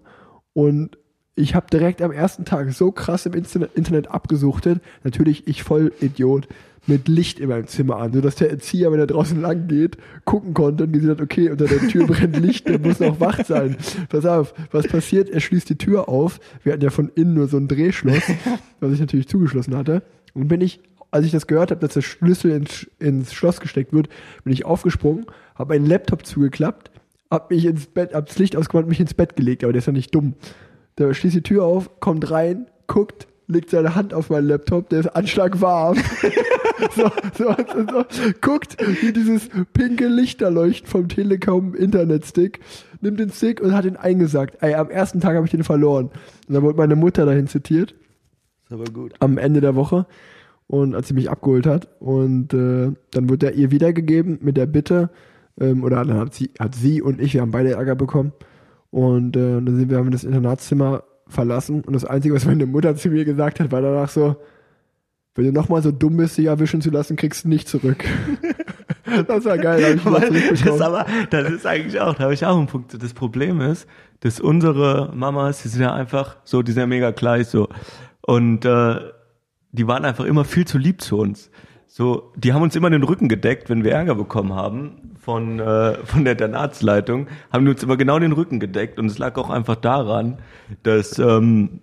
und 0.53 0.99
ich 1.35 1.55
habe 1.55 1.67
direkt 1.73 2.03
am 2.03 2.11
ersten 2.11 2.45
Tag 2.45 2.71
so 2.73 2.91
krass 2.91 3.25
im 3.25 3.33
Internet 3.33 4.11
abgesuchtet. 4.11 4.83
Natürlich, 5.03 5.47
ich 5.47 5.63
voll 5.63 5.93
Idiot, 6.01 6.49
mit 6.89 7.09
Licht 7.09 7.39
in 7.39 7.49
meinem 7.49 7.67
Zimmer 7.67 7.97
an, 7.97 8.13
sodass 8.13 8.37
der 8.37 8.51
Erzieher, 8.51 8.91
wenn 8.91 8.99
er 8.99 9.07
draußen 9.07 9.41
lang 9.41 9.69
geht, 9.69 9.99
gucken 10.25 10.55
konnte 10.55 10.85
und 10.85 10.93
gesehen 10.93 11.11
hat, 11.11 11.21
okay, 11.21 11.51
unter 11.51 11.67
der 11.67 11.87
Tür 11.89 12.07
brennt 12.07 12.39
Licht, 12.39 12.69
der 12.69 12.79
muss 12.79 13.01
noch 13.01 13.21
wach 13.21 13.45
sein. 13.45 13.77
Pass 14.09 14.25
auf, 14.25 14.55
was 14.71 14.89
passiert? 14.89 15.29
Er 15.31 15.41
schließt 15.41 15.69
die 15.69 15.79
Tür 15.79 16.09
auf. 16.09 16.41
Wir 16.63 16.73
hatten 16.73 16.83
ja 16.83 16.91
von 16.91 17.11
innen 17.15 17.35
nur 17.35 17.49
so 17.49 17.57
ein 17.57 17.69
Drehschloss, 17.69 18.23
was 18.81 18.93
ich 18.93 19.01
natürlich 19.01 19.29
zugeschlossen 19.29 19.77
hatte. 19.77 20.03
Und 20.35 20.49
bin 20.49 20.61
ich, 20.61 20.81
als 21.11 21.27
ich 21.27 21.33
das 21.33 21.47
gehört 21.47 21.71
habe, 21.71 21.81
dass 21.81 21.95
der 21.95 22.03
Schlüssel 22.03 22.53
ins, 22.53 22.87
ins 22.99 23.33
Schloss 23.33 23.61
gesteckt 23.61 23.93
wird, 23.93 24.09
bin 24.45 24.53
ich 24.53 24.65
aufgesprungen, 24.65 25.27
habe 25.55 25.75
meinen 25.75 25.87
Laptop 25.87 26.25
zugeklappt, 26.25 26.91
hab 27.31 27.51
mich 27.51 27.65
ins 27.65 27.87
Bett, 27.87 28.15
hab 28.15 28.27
das 28.27 28.39
Licht 28.39 28.57
ausgemacht 28.57 28.85
und 28.85 28.91
mich 28.91 29.01
ins 29.01 29.15
Bett 29.15 29.37
gelegt, 29.37 29.65
aber 29.65 29.73
der 29.73 29.81
ist 29.81 29.87
ja 29.87 29.93
nicht 29.93 30.15
dumm. 30.15 30.35
Der 30.97 31.13
schließt 31.13 31.37
die 31.37 31.43
Tür 31.43 31.65
auf, 31.65 32.01
kommt 32.01 32.31
rein, 32.31 32.67
guckt, 32.87 33.29
legt 33.49 33.71
seine 33.71 33.95
Hand 33.95 34.15
auf 34.15 34.31
meinen 34.31 34.47
Laptop, 34.47 34.91
der 34.91 35.01
ist 35.01 35.09
anschlagwarm. 35.09 35.97
so, 36.95 37.11
so, 37.37 37.55
so, 37.57 37.87
so, 37.87 38.05
guckt, 38.41 38.77
wie 39.01 39.13
dieses 39.13 39.49
pinke 39.73 40.07
Licht 40.07 40.43
da 40.43 40.49
leuchtet 40.49 40.89
vom 40.89 41.09
Telekom 41.09 41.75
Internetstick, 41.75 42.61
nimmt 43.01 43.19
den 43.19 43.31
Stick 43.31 43.61
und 43.61 43.75
hat 43.75 43.87
ihn 43.87 43.97
eingesackt. 43.97 44.63
Ey, 44.63 44.75
am 44.75 44.91
ersten 44.91 45.21
Tag 45.21 45.35
habe 45.35 45.47
ich 45.47 45.51
den 45.51 45.65
verloren. 45.65 46.11
Und 46.47 46.55
dann 46.55 46.63
wurde 46.63 46.77
meine 46.77 46.95
Mutter 46.95 47.25
dahin 47.25 47.49
zitiert, 47.49 47.95
Ist 48.65 48.73
aber 48.73 48.85
gut. 48.85 49.15
am 49.19 49.39
Ende 49.39 49.61
der 49.61 49.75
Woche, 49.75 50.07
und 50.67 50.95
als 50.95 51.09
sie 51.09 51.15
mich 51.15 51.31
abgeholt 51.31 51.67
hat. 51.67 51.89
Und 51.99 52.53
äh, 52.53 52.93
dann 53.11 53.29
wurde 53.31 53.47
er 53.47 53.55
ihr 53.55 53.71
wiedergegeben 53.71 54.39
mit 54.43 54.59
der 54.59 54.67
Bitte, 54.67 55.11
ähm, 55.59 55.83
oder 55.83 56.05
dann 56.05 56.19
hat 56.19 56.35
sie, 56.35 56.51
hat 56.61 56.75
sie 56.75 57.01
und 57.01 57.21
ich, 57.21 57.33
wir 57.35 57.41
haben 57.41 57.51
beide 57.51 57.73
Ärger 57.73 57.97
bekommen. 57.97 58.33
Und 58.91 59.37
äh, 59.37 59.55
dann 59.61 59.77
sind 59.77 59.91
wir, 59.91 59.97
haben 59.97 60.07
wir 60.07 60.13
das 60.13 60.25
Internatszimmer 60.25 61.03
verlassen. 61.29 61.83
Und 61.83 61.93
das 61.93 62.05
Einzige, 62.05 62.35
was 62.35 62.45
meine 62.45 62.67
Mutter 62.67 62.97
zu 62.97 63.09
mir 63.09 63.25
gesagt 63.25 63.61
hat, 63.61 63.71
war 63.71 63.83
danach 63.83 64.09
so, 64.09 64.37
wenn 65.35 65.45
du 65.45 65.53
nochmal 65.53 65.83
so 65.83 65.93
dumm 65.93 66.17
bist, 66.17 66.37
dich 66.37 66.47
erwischen 66.47 66.81
zu 66.81 66.91
lassen, 66.91 67.17
kriegst 67.17 67.45
du 67.45 67.49
nicht 67.49 67.69
zurück. 67.69 68.05
das 69.29 69.45
war 69.45 69.57
geil, 69.57 70.01
Weil, 70.03 70.21
das 70.21 70.29
zurückbekommen. 70.29 70.83
aber, 70.83 71.07
das 71.31 71.51
ist 71.51 71.67
eigentlich 71.67 72.01
auch, 72.01 72.15
da 72.15 72.25
habe 72.25 72.35
ich 72.35 72.45
auch 72.45 72.57
einen 72.57 72.67
Punkt. 72.67 73.01
Das 73.01 73.15
Problem 73.15 73.61
ist, 73.61 73.87
dass 74.21 74.41
unsere 74.41 75.13
Mamas, 75.15 75.63
die 75.63 75.69
sind 75.69 75.83
ja 75.83 75.95
einfach 75.95 76.37
so, 76.45 76.63
die 76.63 76.73
sind 76.73 76.81
ja 76.81 76.87
mega 76.87 77.13
gleich 77.13 77.47
so. 77.47 77.69
Und 78.23 78.65
äh, 78.65 78.97
die 79.71 79.87
waren 79.87 80.05
einfach 80.05 80.25
immer 80.25 80.45
viel 80.45 80.67
zu 80.67 80.77
lieb 80.77 81.01
zu 81.03 81.19
uns. 81.19 81.51
So, 81.99 82.31
die 82.37 82.53
haben 82.53 82.63
uns 82.63 82.77
immer 82.77 82.91
den 82.91 83.03
Rücken 83.03 83.29
gedeckt, 83.29 83.69
wenn 83.71 83.83
wir 83.83 83.91
Ärger 83.91 84.15
bekommen 84.15 84.55
haben 84.55 85.17
von, 85.21 85.59
äh, 85.59 85.95
von 86.05 86.23
der 86.25 86.35
Internatsleitung, 86.35 87.27
haben 87.53 87.65
die 87.65 87.73
uns 87.73 87.83
immer 87.83 87.97
genau 87.97 88.21
den 88.21 88.31
Rücken 88.31 88.61
gedeckt 88.61 89.01
und 89.01 89.07
es 89.07 89.19
lag 89.19 89.37
auch 89.37 89.51
einfach 89.51 89.75
daran, 89.75 90.39
dass 90.85 91.19
ähm, 91.19 91.81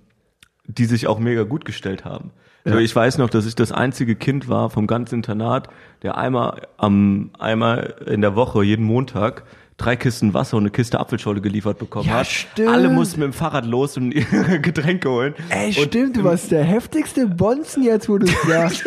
die 0.67 0.85
sich 0.85 1.07
auch 1.07 1.19
mega 1.19 1.43
gut 1.43 1.65
gestellt 1.65 2.05
haben. 2.05 2.31
So, 2.63 2.77
ich 2.77 2.95
weiß 2.95 3.17
noch, 3.17 3.29
dass 3.29 3.45
ich 3.45 3.55
das 3.55 3.73
einzige 3.73 4.15
Kind 4.15 4.47
war 4.47 4.69
vom 4.69 4.87
ganzen 4.87 5.15
Internat, 5.15 5.67
der 6.01 6.17
einmal 6.17 6.61
am 6.77 7.31
einmal 7.37 7.95
in 8.07 8.21
der 8.21 8.37
Woche 8.37 8.63
jeden 8.63 8.85
Montag 8.85 9.43
drei 9.75 9.97
Kisten 9.97 10.33
Wasser 10.33 10.55
und 10.55 10.63
eine 10.63 10.71
Kiste 10.71 10.97
Apfelschorle 10.97 11.41
geliefert 11.41 11.77
bekommen 11.77 12.07
Ja, 12.07 12.19
hat. 12.19 12.27
stimmt. 12.27 12.69
Alle 12.69 12.87
mussten 12.87 13.19
mit 13.19 13.27
dem 13.27 13.33
Fahrrad 13.33 13.65
los 13.65 13.97
und 13.97 14.11
ihre 14.15 14.61
Getränke 14.61 15.09
holen. 15.09 15.33
Ey, 15.49 15.67
und 15.77 15.89
stimmt, 15.89 16.15
du 16.15 16.23
warst 16.23 16.51
der 16.51 16.63
heftigste 16.63 17.27
Bonzen 17.27 17.83
jetzt, 17.83 18.07
wo 18.07 18.17
du 18.17 18.25
es 18.27 18.41
sagst. 18.47 18.85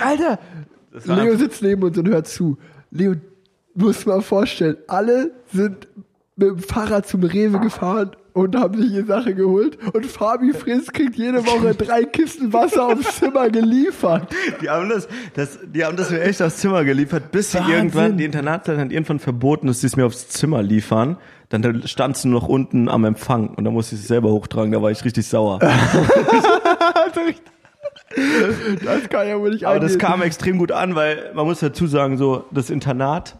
Alter, 0.00 0.38
Leo 1.04 1.36
sitzt 1.36 1.62
neben 1.62 1.82
uns 1.82 1.98
und 1.98 2.08
hört 2.08 2.26
zu. 2.26 2.58
Leo, 2.90 3.14
du 3.74 3.86
musst 3.86 4.06
mal 4.06 4.22
vorstellen, 4.22 4.76
alle 4.86 5.32
sind 5.52 5.88
mit 6.36 6.48
dem 6.48 6.58
Fahrrad 6.58 7.06
zum 7.06 7.24
Rewe 7.24 7.60
gefahren 7.60 8.12
und 8.32 8.56
haben 8.56 8.80
sich 8.80 8.92
ihre 8.92 9.04
Sache 9.04 9.34
geholt 9.34 9.78
und 9.92 10.06
Fabi 10.06 10.52
Fritz 10.52 10.92
kriegt 10.92 11.16
jede 11.16 11.46
Woche 11.46 11.74
drei 11.74 12.04
Kisten 12.04 12.52
Wasser 12.52 12.86
aufs 12.86 13.16
Zimmer 13.16 13.50
geliefert. 13.50 14.32
Die 14.60 14.70
haben 14.70 14.88
das, 14.88 15.08
das, 15.34 15.58
die 15.62 15.84
haben 15.84 15.96
das 15.96 16.10
mir 16.10 16.22
echt 16.22 16.40
aufs 16.40 16.58
Zimmer 16.58 16.84
geliefert, 16.84 17.30
bis 17.30 17.52
sie 17.52 17.58
Wahnsinn. 17.58 17.74
irgendwann, 17.74 18.16
die 18.16 18.24
Internatsleiter 18.24 18.80
hat 18.80 18.90
irgendwann 18.90 19.18
verboten, 19.18 19.66
dass 19.66 19.80
sie 19.80 19.86
es 19.86 19.96
mir 19.96 20.06
aufs 20.06 20.28
Zimmer 20.28 20.62
liefern. 20.62 21.18
Dann 21.50 21.86
stand 21.86 22.16
sie 22.16 22.28
nur 22.28 22.40
noch 22.40 22.48
unten 22.48 22.88
am 22.88 23.04
Empfang 23.04 23.50
und 23.50 23.64
dann 23.64 23.74
musste 23.74 23.94
ich 23.94 24.00
es 24.00 24.08
selber 24.08 24.30
hochtragen, 24.30 24.72
da 24.72 24.80
war 24.80 24.90
ich 24.90 25.04
richtig 25.04 25.26
sauer. 25.26 25.58
Das 28.84 29.08
kann 29.08 29.28
ja 29.28 29.38
wohl 29.38 29.50
nicht 29.50 29.64
Aber 29.66 29.80
das 29.80 29.92
angehen. 29.94 30.08
kam 30.08 30.22
extrem 30.22 30.58
gut 30.58 30.72
an, 30.72 30.94
weil 30.94 31.32
man 31.34 31.46
muss 31.46 31.60
dazu 31.60 31.86
sagen, 31.86 32.16
so 32.16 32.44
das 32.50 32.70
Internat 32.70 33.36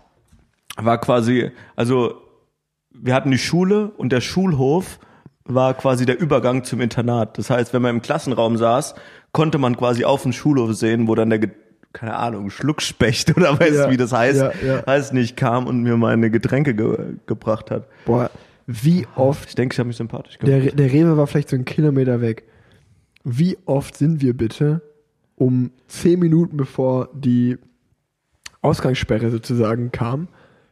war 0.77 0.99
quasi, 0.99 1.51
also 1.77 2.14
wir 2.95 3.14
hatten 3.14 3.31
die 3.31 3.39
Schule 3.39 3.91
und 3.97 4.12
der 4.12 4.20
Schulhof 4.20 4.99
war 5.45 5.75
quasi 5.75 6.07
der 6.07 6.20
Übergang 6.20 6.64
zum 6.64 6.81
Internat. 6.81 7.39
Das 7.39 7.51
heißt, 7.51 7.73
wenn 7.73 7.83
man 7.83 7.97
im 7.97 8.03
Klassenraum 8.03 8.57
saß, 8.57 8.95
konnte 9.33 9.59
man 9.59 9.77
quasi 9.77 10.05
auf 10.05 10.23
den 10.23 10.33
Schulhof 10.33 10.75
sehen, 10.75 11.09
wo 11.09 11.14
dann 11.14 11.31
der, 11.31 11.41
keine 11.93 12.16
Ahnung, 12.16 12.51
Schluckspecht 12.51 13.37
oder 13.37 13.59
weiß 13.59 13.75
Ja, 13.75 13.91
wie 13.91 13.97
das 13.97 14.12
heißt, 14.12 14.41
ja, 14.41 14.53
ja. 14.64 14.87
weiß 14.87 15.12
nicht, 15.12 15.37
kam 15.37 15.66
und 15.66 15.83
mir 15.83 15.97
meine 15.97 16.31
Getränke 16.31 16.75
ge 16.75 17.16
gebracht 17.27 17.70
hat. 17.70 17.89
Boah, 18.05 18.31
wie 18.66 19.07
oft 19.16 19.49
Ich 19.49 19.55
denke, 19.57 19.75
ich 19.75 19.79
habe 19.79 19.89
mich 19.89 19.97
sympathisch 19.97 20.39
gemacht. 20.39 20.64
Der, 20.64 20.73
der 20.73 20.93
Rewe 20.93 21.16
war 21.16 21.27
vielleicht 21.27 21.49
so 21.49 21.57
einen 21.57 21.64
Kilometer 21.64 22.20
weg. 22.20 22.45
Wie 23.25 23.59
oft 23.66 23.97
sind 23.97 24.20
wir 24.20 24.37
bitte 24.37 24.83
um 25.37 25.70
zehn 25.89 26.18
Minuten 26.18 26.57
bevor 26.57 27.09
die 27.14 27.59
Ausgangssperre 28.61 29.31
sozusagen 29.31 29.91
kam, 29.91 30.29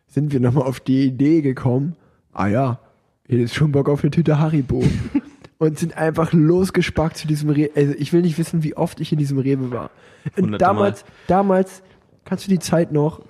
sind 0.07 0.32
wir 0.32 0.40
nochmal 0.40 0.64
auf 0.64 0.80
die 0.80 1.05
Idee 1.05 1.40
gekommen, 1.40 1.96
ah 2.32 2.46
ja, 2.46 2.80
hier 3.26 3.40
ist 3.40 3.55
schon 3.55 3.72
Bock 3.72 3.88
auf 3.88 4.03
eine 4.03 4.11
Tüte 4.11 4.38
Haribo. 4.38 4.82
und 5.61 5.78
sind 5.78 5.96
einfach 5.96 6.32
losgespackt 6.32 7.18
zu 7.18 7.28
diesem 7.28 7.51
Rewe. 7.51 7.70
Also 7.76 7.92
ich 7.98 8.14
will 8.14 8.22
nicht 8.22 8.38
wissen, 8.38 8.64
wie 8.64 8.76
oft 8.76 8.98
ich 8.98 9.12
in 9.12 9.18
diesem 9.18 9.38
Rewe 9.38 9.70
war. 9.70 9.90
Und 10.36 10.59
damals, 10.59 11.05
damals, 11.26 11.82
kannst 12.24 12.46
du 12.46 12.51
die 12.51 12.59
Zeit 12.59 12.92
noch, 12.92 13.20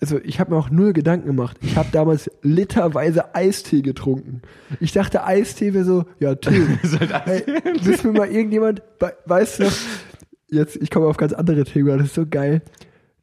also 0.00 0.18
ich 0.22 0.38
habe 0.40 0.52
mir 0.52 0.56
auch 0.58 0.70
null 0.70 0.92
Gedanken 0.92 1.26
gemacht. 1.26 1.56
Ich 1.60 1.76
habe 1.76 1.88
damals 1.92 2.30
literweise 2.42 3.34
Eistee 3.34 3.82
getrunken. 3.82 4.42
Ich 4.80 4.92
dachte, 4.92 5.24
Eistee 5.24 5.74
wäre 5.74 5.84
so, 5.84 6.04
ja, 6.20 6.34
Tee. 6.36 6.66
hey, 7.24 7.42
wissen 7.82 8.12
wir 8.14 8.20
mal 8.20 8.28
irgendjemand, 8.30 8.82
we- 9.00 9.14
weißt 9.26 9.60
du 9.60 9.64
jetzt, 10.50 10.76
ich 10.76 10.90
komme 10.90 11.06
auf 11.06 11.16
ganz 11.16 11.32
andere 11.32 11.64
Themen, 11.64 11.98
das 11.98 12.06
ist 12.08 12.14
so 12.14 12.26
geil. 12.26 12.62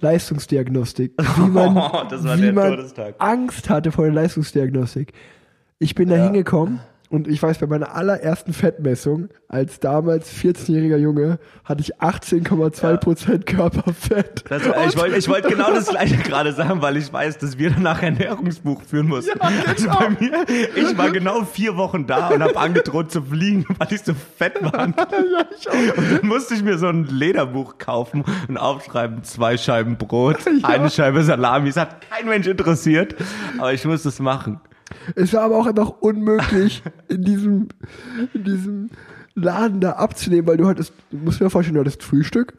Leistungsdiagnostik. 0.02 1.14
Wie 1.38 1.50
man, 1.50 1.76
Das 2.10 2.24
war 2.24 2.38
wie 2.38 2.42
der 2.42 2.54
man 2.54 2.70
Todestag. 2.76 3.16
Angst 3.20 3.70
hatte 3.70 3.92
vor 3.92 4.06
der 4.06 4.14
Leistungsdiagnostik. 4.14 5.14
Ich 5.80 5.96
bin 5.96 6.10
da 6.10 6.16
hingekommen 6.16 6.80
und 7.16 7.28
ich 7.28 7.42
weiß, 7.42 7.60
bei 7.60 7.68
meiner 7.68 7.96
allerersten 7.96 8.54
Fettmessung, 8.54 9.30
als 9.48 9.80
damals 9.80 10.32
14-jähriger 10.34 10.98
Junge, 10.98 11.40
hatte 11.64 11.82
ich 11.82 11.96
18,2 11.98 12.98
Prozent 12.98 13.46
Körperfett. 13.46 14.44
Das, 14.50 14.64
ich 14.64 14.98
wollte 14.98 15.16
ich 15.16 15.30
wollte 15.30 15.48
genau 15.48 15.74
das 15.74 15.88
gleiche 15.90 16.18
gerade 16.18 16.52
sagen, 16.52 16.82
weil 16.82 16.98
ich 16.98 17.12
weiß, 17.12 17.38
dass 17.38 17.58
wir 17.58 17.72
danach 17.72 18.02
ein 18.02 18.18
Ernährungsbuch 18.18 18.82
führen 18.82 19.08
mussten. 19.08 19.40
Also 19.40 19.88
bei 19.88 20.10
mir, 20.10 20.46
ich 20.76 20.98
war 20.98 21.10
genau 21.12 21.44
vier 21.46 21.78
Wochen 21.78 22.06
da 22.06 22.30
und 22.30 22.44
habe 22.44 22.58
angedroht 22.58 23.12
zu 23.12 23.22
fliegen, 23.22 23.66
weil 23.78 23.94
ich 23.94 24.02
so 24.02 24.14
fett 24.14 24.62
war. 24.62 24.86
Und 24.86 24.98
dann 24.98 26.28
musste 26.28 26.54
ich 26.54 26.64
mir 26.64 26.78
so 26.78 26.88
ein 26.88 27.06
Lederbuch 27.06 27.78
kaufen 27.78 28.24
und 28.48 28.58
aufschreiben, 28.58 29.24
zwei 29.24 29.58
Scheiben 29.58 29.98
Brot, 29.98 30.38
eine 30.64 30.90
Scheibe 30.90 31.24
Salami. 31.24 31.70
Es 31.70 31.78
hat 31.78 32.02
kein 32.10 32.28
Mensch 32.28 32.48
interessiert, 32.48 33.16
aber 33.58 33.74
ich 33.74 33.86
musste 33.86 34.10
es 34.10 34.20
machen. 34.20 34.60
Es 35.16 35.34
war 35.34 35.42
aber 35.42 35.58
auch 35.58 35.68
einfach 35.68 35.90
unmöglich, 36.00 36.84
in 37.08 37.24
diesem, 37.24 37.68
in 38.34 38.44
diesem 38.44 38.90
Laden 39.36 39.82
da 39.82 39.92
abzunehmen, 39.94 40.48
weil 40.48 40.58
du 40.58 40.68
hattest, 40.68 40.94
du 41.12 41.18
musst 41.18 41.40
dir 41.40 41.50
vorstellen, 41.50 41.76
du 41.76 41.82
hattest 41.82 42.04
Frühstück, 42.04 42.54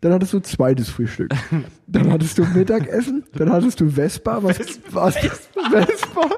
dann 0.00 0.12
hattest 0.12 0.32
du 0.32 0.40
zweites 0.40 0.88
Frühstück, 0.88 1.30
dann 1.86 2.12
hattest 2.12 2.38
du 2.38 2.44
Mittagessen, 2.44 3.24
dann 3.34 3.50
hattest 3.50 3.80
du 3.80 3.88
Vespa, 3.90 4.42
was, 4.42 4.58
was, 4.90 5.16
Vespa, 5.16 6.30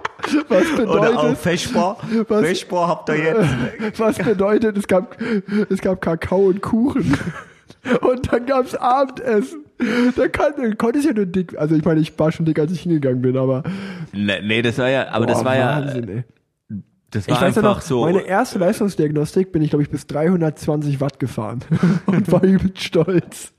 was 0.48 0.64
Oder 0.78 0.90
auch 0.90 1.06
bedeutet, 1.22 1.38
Feschbar. 1.38 1.98
Was- 2.28 2.46
Feschbar 2.46 2.88
habt 2.88 3.08
ihr 3.10 3.16
jetzt. 3.18 3.98
was 4.00 4.18
bedeutet, 4.18 4.76
es 4.76 4.86
gab, 4.86 5.16
es 5.70 5.80
gab 5.80 6.00
Kakao 6.00 6.46
und 6.46 6.62
Kuchen. 6.62 7.16
Und 8.00 8.32
dann 8.32 8.46
gab's 8.46 8.74
Abendessen. 8.74 9.65
Da 10.16 10.28
kann, 10.28 10.78
konnte 10.78 10.98
ich 10.98 11.04
ja 11.04 11.12
nur 11.12 11.26
dick, 11.26 11.58
also 11.58 11.74
ich 11.74 11.84
meine, 11.84 12.00
ich 12.00 12.18
war 12.18 12.32
schon 12.32 12.46
dick, 12.46 12.58
als 12.58 12.72
ich 12.72 12.80
hingegangen 12.80 13.22
bin, 13.22 13.36
aber 13.36 13.62
Nee, 14.12 14.40
nee, 14.42 14.62
das 14.62 14.78
war 14.78 14.88
ja, 14.88 15.08
aber 15.10 15.26
das 15.26 15.38
Boah, 15.38 15.44
war 15.44 15.56
ja, 15.56 15.76
Wahnsinn, 15.76 16.08
ey. 16.08 16.24
das 17.10 17.28
war 17.28 17.34
Ich 17.34 17.40
weiß 17.40 17.40
ja 17.40 17.46
einfach 17.46 17.62
noch, 17.62 17.80
so. 17.82 18.04
meine 18.04 18.22
erste 18.22 18.58
Leistungsdiagnostik 18.58 19.52
bin 19.52 19.62
ich, 19.62 19.70
glaube 19.70 19.82
ich, 19.82 19.90
bis 19.90 20.06
320 20.06 21.00
Watt 21.00 21.18
gefahren 21.20 21.60
und 22.06 22.30
war 22.32 22.42
übelst 22.42 22.82
stolz. 22.82 23.52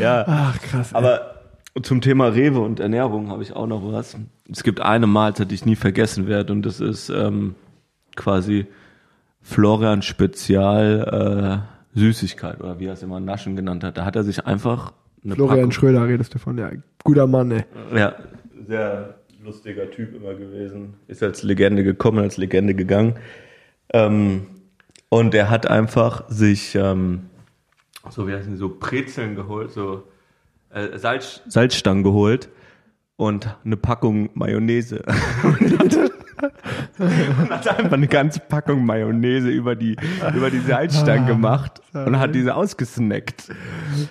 ja. 0.00 0.24
Ach, 0.26 0.60
krass. 0.60 0.92
ey. 0.92 0.98
Aber 0.98 1.36
zum 1.82 2.00
Thema 2.00 2.26
Rewe 2.28 2.60
und 2.60 2.80
Ernährung 2.80 3.30
habe 3.30 3.42
ich 3.42 3.52
auch 3.54 3.66
noch 3.66 3.82
was. 3.92 4.16
Es 4.50 4.64
gibt 4.64 4.80
eine 4.80 5.06
Mahlzeit, 5.06 5.50
die 5.50 5.54
ich 5.54 5.64
nie 5.64 5.76
vergessen 5.76 6.26
werde 6.26 6.52
und 6.52 6.62
das 6.62 6.80
ist 6.80 7.10
ähm, 7.10 7.54
quasi 8.16 8.66
Florian 9.40 10.02
Spezial 10.02 11.62
äh, 11.64 11.79
Süßigkeit 11.94 12.60
oder 12.60 12.78
wie 12.78 12.86
er 12.86 12.92
es 12.92 13.02
immer 13.02 13.20
Naschen 13.20 13.56
genannt 13.56 13.84
hat. 13.84 13.96
Da 13.96 14.04
hat 14.04 14.16
er 14.16 14.24
sich 14.24 14.46
einfach 14.46 14.92
eine 15.24 15.34
Florian 15.34 15.56
Packung, 15.56 15.72
Schröder 15.72 16.06
redest 16.06 16.34
du 16.34 16.38
von, 16.38 16.56
ja. 16.58 16.70
Guter 17.04 17.26
Mann, 17.26 17.50
ey. 17.50 17.64
ja, 17.94 18.14
sehr 18.66 19.16
lustiger 19.42 19.90
Typ 19.90 20.14
immer 20.14 20.34
gewesen. 20.34 20.94
Ist 21.08 21.22
als 21.22 21.42
Legende 21.42 21.82
gekommen, 21.82 22.18
als 22.18 22.36
Legende 22.36 22.74
gegangen. 22.74 23.14
Ähm, 23.92 24.46
und 25.08 25.34
er 25.34 25.50
hat 25.50 25.66
einfach 25.66 26.28
sich 26.28 26.74
ähm, 26.74 27.30
so 28.08 28.26
wie 28.26 28.32
heißen 28.32 28.52
die, 28.52 28.58
so 28.58 28.76
Brezeln 28.78 29.34
geholt, 29.34 29.72
so 29.72 30.04
äh, 30.70 30.96
Salz, 30.98 31.42
Salzstangen 31.46 32.02
geholt 32.02 32.48
und 33.16 33.54
eine 33.64 33.76
Packung 33.76 34.30
Mayonnaise. 34.34 35.02
und 35.42 35.78
hat 35.78 36.09
einfach 36.98 37.92
eine 37.92 38.08
ganze 38.08 38.40
Packung 38.40 38.84
Mayonnaise 38.84 39.48
über 39.48 39.74
die, 39.74 39.96
über 40.34 40.50
die 40.50 40.60
Salzstangen 40.60 41.26
gemacht 41.26 41.80
und 41.92 42.18
hat 42.18 42.34
diese 42.34 42.54
ausgesnackt. 42.54 43.50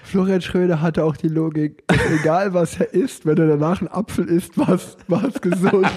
Florian 0.03 0.41
Schröder 0.41 0.81
hatte 0.81 1.03
auch 1.03 1.17
die 1.17 1.27
Logik, 1.27 1.83
egal 2.21 2.53
was 2.53 2.79
er 2.79 2.93
isst, 2.93 3.25
wenn 3.25 3.37
er 3.37 3.47
danach 3.47 3.81
einen 3.81 3.89
Apfel 3.89 4.25
isst, 4.25 4.57
was 4.57 4.97
was 5.07 5.41
gesund. 5.41 5.87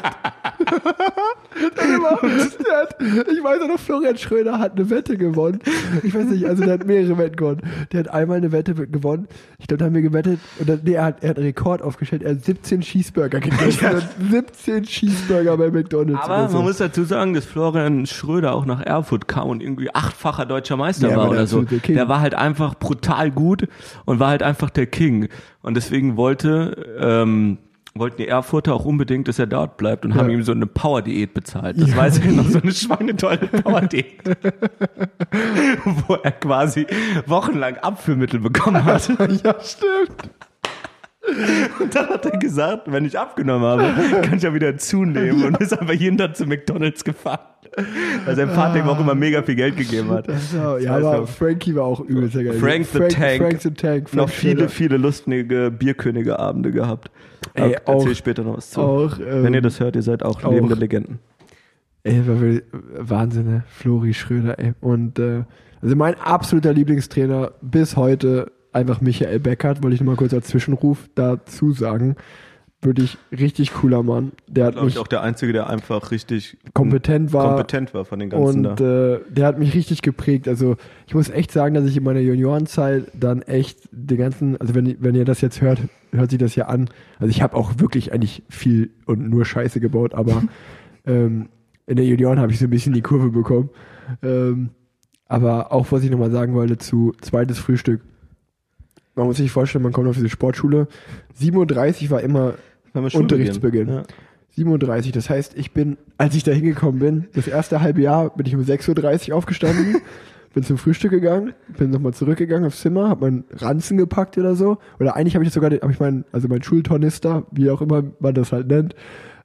Hat, 1.54 2.96
ich 3.00 3.44
weiß 3.44 3.62
auch 3.62 3.68
noch, 3.68 3.78
Florian 3.78 4.16
Schröder 4.16 4.58
hat 4.58 4.72
eine 4.72 4.88
Wette 4.90 5.16
gewonnen. 5.16 5.60
Ich 6.02 6.14
weiß 6.14 6.26
nicht, 6.26 6.46
also 6.46 6.64
der 6.64 6.74
hat 6.74 6.86
mehrere 6.86 7.18
Wetten 7.18 7.36
gewonnen. 7.36 7.60
Der 7.92 8.00
hat 8.00 8.08
einmal 8.08 8.38
eine 8.38 8.52
Wette 8.52 8.74
gewonnen. 8.74 9.28
Ich 9.58 9.66
glaube, 9.66 9.78
da 9.78 9.84
haben 9.86 9.94
wir 9.94 10.02
gewettet, 10.02 10.40
oder 10.60 10.78
nee, 10.82 10.94
er 10.94 11.04
hat, 11.04 11.22
er 11.22 11.30
hat 11.30 11.36
einen 11.36 11.46
Rekord 11.46 11.82
aufgestellt. 11.82 12.22
Er 12.22 12.32
hat 12.32 12.44
17 12.44 12.80
Cheeseburger 12.80 13.40
gegessen. 13.40 13.84
Er 13.84 13.96
hat 13.96 14.08
17 14.30 14.84
Cheeseburger 14.84 15.56
bei 15.56 15.70
McDonalds. 15.70 16.21
Aber 16.22 16.48
man 16.48 16.62
muss 16.62 16.78
dazu 16.78 17.04
sagen, 17.04 17.34
dass 17.34 17.44
Florian 17.44 18.06
Schröder 18.06 18.54
auch 18.54 18.64
nach 18.64 18.80
Erfurt 18.80 19.28
kam 19.28 19.48
und 19.48 19.62
irgendwie 19.62 19.94
achtfacher 19.94 20.46
deutscher 20.46 20.76
Meister 20.76 21.08
Ja, 21.10 21.16
war 21.16 21.24
der 21.24 21.32
oder 21.32 21.46
so. 21.46 21.62
King. 21.62 21.94
Der 21.94 22.08
war 22.08 22.20
halt 22.20 22.34
einfach 22.34 22.74
brutal 22.74 23.30
gut 23.30 23.68
und 24.04 24.20
war 24.20 24.28
halt 24.28 24.42
einfach 24.42 24.70
der 24.70 24.86
King. 24.86 25.28
Und 25.62 25.74
deswegen 25.74 26.16
wollte, 26.16 26.96
ähm, 27.00 27.58
wollten 27.94 28.16
die 28.18 28.28
Erfurter 28.28 28.74
auch 28.74 28.84
unbedingt, 28.84 29.28
dass 29.28 29.38
er 29.38 29.46
dort 29.46 29.76
bleibt 29.76 30.04
und 30.04 30.14
haben 30.14 30.30
ihm 30.30 30.42
so 30.42 30.52
eine 30.52 30.66
Power-Diät 30.66 31.34
bezahlt. 31.34 31.80
Das 31.80 31.94
weiß 31.94 32.18
ich 32.18 32.24
noch, 32.30 32.46
so 32.48 32.60
eine 32.60 32.72
schweinetolle 32.72 33.48
Power-Diät. 33.48 34.22
Wo 36.06 36.14
er 36.14 36.32
quasi 36.32 36.86
wochenlang 37.26 37.76
Abführmittel 37.78 38.40
bekommen 38.40 38.84
hat. 38.84 39.08
ja, 39.08 39.54
stimmt. 39.60 40.30
Und 41.80 41.94
dann 41.94 42.08
hat 42.08 42.26
er 42.26 42.38
gesagt, 42.38 42.90
wenn 42.90 43.04
ich 43.04 43.18
abgenommen 43.18 43.64
habe, 43.66 43.84
kann 44.22 44.36
ich 44.36 44.42
ja 44.42 44.52
wieder 44.52 44.76
zunehmen 44.76 45.44
und 45.44 45.60
ist 45.60 45.72
einfach 45.78 45.94
jeden 45.94 46.18
Tag 46.18 46.36
zu 46.36 46.46
McDonalds 46.46 47.04
gefahren. 47.04 47.38
Weil 48.24 48.36
sein 48.36 48.50
Vater 48.50 48.80
ihm 48.80 48.88
auch 48.88 49.00
immer 49.00 49.14
mega 49.14 49.42
viel 49.42 49.54
Geld 49.54 49.76
gegeben 49.76 50.10
hat. 50.10 50.26
War, 50.28 50.78
ja, 50.80 50.96
aber 50.96 51.18
noch. 51.20 51.28
Frankie 51.28 51.74
war 51.74 51.84
auch 51.84 52.00
übelst 52.00 52.34
geil. 52.34 52.52
Frank 52.54 52.86
the 52.86 52.98
Tank. 53.08 53.38
Frank 53.42 53.60
the 53.62 53.70
Tank. 53.70 54.10
Frank 54.10 54.14
Noch 54.14 54.28
viele, 54.28 54.68
viele 54.68 54.96
lustige 54.98 55.70
Bierkönige-Abende 55.70 56.70
gehabt. 56.72 57.10
Ey, 57.54 57.76
auch- 57.84 57.94
erzähl 57.94 58.12
ich 58.12 58.18
später 58.18 58.42
noch 58.42 58.56
was 58.58 58.70
zu. 58.70 58.80
Auch, 58.80 59.18
ähm, 59.18 59.44
Wenn 59.44 59.54
ihr 59.54 59.62
das 59.62 59.80
hört, 59.80 59.96
ihr 59.96 60.02
seid 60.02 60.22
auch, 60.24 60.42
auch- 60.44 60.52
lebende 60.52 60.74
Legenden. 60.74 61.18
Ey, 62.04 62.26
war 62.26 62.40
wirklich 62.40 62.62
Wahnsinn, 62.98 63.46
ne? 63.46 63.62
Flori 63.68 64.12
Schröder, 64.12 64.58
ey. 64.58 64.72
Und 64.80 65.18
äh, 65.20 65.44
also 65.80 65.94
mein 65.96 66.14
absoluter 66.18 66.72
Lieblingstrainer 66.72 67.52
bis 67.62 67.96
heute 67.96 68.50
einfach 68.72 69.00
Michael 69.00 69.40
Beckert, 69.40 69.82
wollte 69.82 69.94
ich 69.94 70.00
nur 70.00 70.12
mal 70.12 70.16
kurz 70.18 70.34
als 70.34 70.48
Zwischenruf 70.48 71.08
dazu 71.14 71.72
sagen. 71.72 72.16
Wirklich 72.84 73.16
richtig 73.30 73.72
cooler 73.74 74.02
Mann. 74.02 74.32
Der 74.48 74.66
hat 74.66 74.72
Glaube 74.72 74.86
mich 74.86 74.96
ich 74.96 75.00
auch 75.00 75.06
der 75.06 75.22
Einzige, 75.22 75.52
der 75.52 75.68
einfach 75.70 76.10
richtig 76.10 76.56
kompetent 76.74 77.32
war. 77.32 77.50
kompetent 77.50 77.94
war 77.94 78.04
von 78.04 78.18
den 78.18 78.28
ganzen 78.28 78.66
und 78.66 78.80
da. 78.80 79.14
äh, 79.14 79.20
der 79.28 79.46
hat 79.46 79.58
mich 79.60 79.72
richtig 79.72 80.02
geprägt. 80.02 80.48
Also 80.48 80.76
ich 81.06 81.14
muss 81.14 81.30
echt 81.30 81.52
sagen, 81.52 81.76
dass 81.76 81.84
ich 81.84 81.96
in 81.96 82.02
meiner 82.02 82.18
Juniorenzeit 82.18 83.06
dann 83.14 83.42
echt 83.42 83.78
den 83.92 84.18
ganzen, 84.18 84.60
also 84.60 84.74
wenn, 84.74 84.96
wenn 84.98 85.14
ihr 85.14 85.24
das 85.24 85.40
jetzt 85.42 85.60
hört, 85.60 85.78
hört 86.10 86.30
sich 86.30 86.40
das 86.40 86.56
ja 86.56 86.66
an. 86.66 86.90
Also 87.20 87.30
ich 87.30 87.40
habe 87.40 87.56
auch 87.56 87.78
wirklich 87.78 88.12
eigentlich 88.12 88.42
viel 88.48 88.90
und 89.06 89.30
nur 89.30 89.44
Scheiße 89.44 89.78
gebaut, 89.78 90.14
aber 90.14 90.42
ähm, 91.06 91.50
in 91.86 91.94
der 91.94 92.04
Junioren 92.04 92.40
habe 92.40 92.50
ich 92.50 92.58
so 92.58 92.64
ein 92.64 92.70
bisschen 92.70 92.94
die 92.94 93.02
Kurve 93.02 93.30
bekommen. 93.30 93.70
Ähm, 94.24 94.70
aber 95.28 95.70
auch 95.70 95.92
was 95.92 96.02
ich 96.02 96.10
nochmal 96.10 96.32
sagen 96.32 96.54
wollte 96.54 96.78
zu 96.78 97.12
zweites 97.20 97.60
Frühstück. 97.60 98.00
Man 99.14 99.26
muss 99.26 99.36
sich 99.36 99.50
vorstellen, 99.50 99.82
man 99.84 99.92
kommt 99.92 100.08
auf 100.08 100.16
diese 100.16 100.28
Sportschule. 100.30 100.88
37 101.34 102.10
war 102.10 102.20
immer 102.22 102.54
Unterrichtsbeginn. 103.22 103.88
Ja. 103.88 104.02
37. 104.56 105.12
Das 105.12 105.30
heißt, 105.30 105.56
ich 105.56 105.72
bin, 105.72 105.96
als 106.18 106.34
ich 106.34 106.44
da 106.44 106.52
hingekommen 106.52 106.98
bin, 107.00 107.28
das 107.34 107.46
erste 107.46 107.80
halbe 107.80 108.02
Jahr 108.02 108.30
bin 108.36 108.46
ich 108.46 108.54
um 108.54 108.62
6.30 108.62 109.30
Uhr 109.30 109.36
aufgestanden, 109.36 109.96
bin 110.54 110.62
zum 110.62 110.76
Frühstück 110.76 111.10
gegangen, 111.10 111.54
bin 111.78 111.90
nochmal 111.90 112.12
zurückgegangen 112.12 112.66
aufs 112.66 112.80
Zimmer, 112.82 113.08
hab 113.08 113.22
meinen 113.22 113.44
Ranzen 113.50 113.96
gepackt 113.96 114.36
oder 114.36 114.54
so. 114.54 114.76
Oder 115.00 115.16
eigentlich 115.16 115.34
habe 115.34 115.44
ich 115.44 115.52
sogar, 115.52 115.70
den- 115.70 115.80
hab 115.80 115.90
ich 115.90 116.00
meinen, 116.00 116.24
also 116.32 116.48
meinen 116.48 116.62
Schultornister, 116.62 117.44
wie 117.50 117.70
auch 117.70 117.80
immer 117.80 118.04
man 118.20 118.34
das 118.34 118.52
halt 118.52 118.66
nennt, 118.68 118.94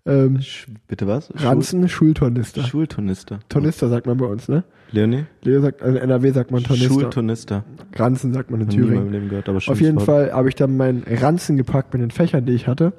ähm, 0.07 0.39
Bitte 0.87 1.07
was? 1.07 1.31
Ranzen, 1.35 1.87
Schultornister. 1.89 2.61
Schul 2.61 2.69
Schulturnister. 2.69 3.39
Tornister 3.49 3.89
sagt 3.89 4.07
man 4.07 4.17
bei 4.17 4.25
uns, 4.25 4.47
ne? 4.47 4.63
Leonie? 4.91 5.25
Leo 5.41 5.61
sagt, 5.61 5.81
also 5.81 5.97
in 5.97 6.03
NRW 6.03 6.31
sagt 6.31 6.51
man 6.51 6.63
Tornister. 6.63 6.93
Schulturnister. 6.93 7.65
Ranzen 7.95 8.33
sagt 8.33 8.51
man 8.51 8.61
in 8.61 8.69
Thüringen. 8.69 9.11
Leben 9.11 9.29
gehört, 9.29 9.49
aber 9.49 9.57
Auf 9.57 9.81
jeden. 9.81 9.99
Fall 9.99 10.31
habe 10.31 10.49
ich 10.49 10.55
dann 10.55 10.77
meinen 10.77 11.03
Ranzen 11.03 11.57
gepackt 11.57 11.93
mit 11.93 12.01
den 12.01 12.11
Fächern, 12.11 12.45
die 12.45 12.53
ich 12.53 12.67
hatte. 12.67 12.93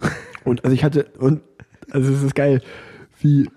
Und 0.44 0.64
also 0.64 0.74
ich 0.74 0.84
hatte, 0.84 1.06
und 1.18 1.40
also 1.90 2.12
es 2.12 2.22
ist 2.22 2.36
geil, 2.36 2.60
wie, 3.20 3.50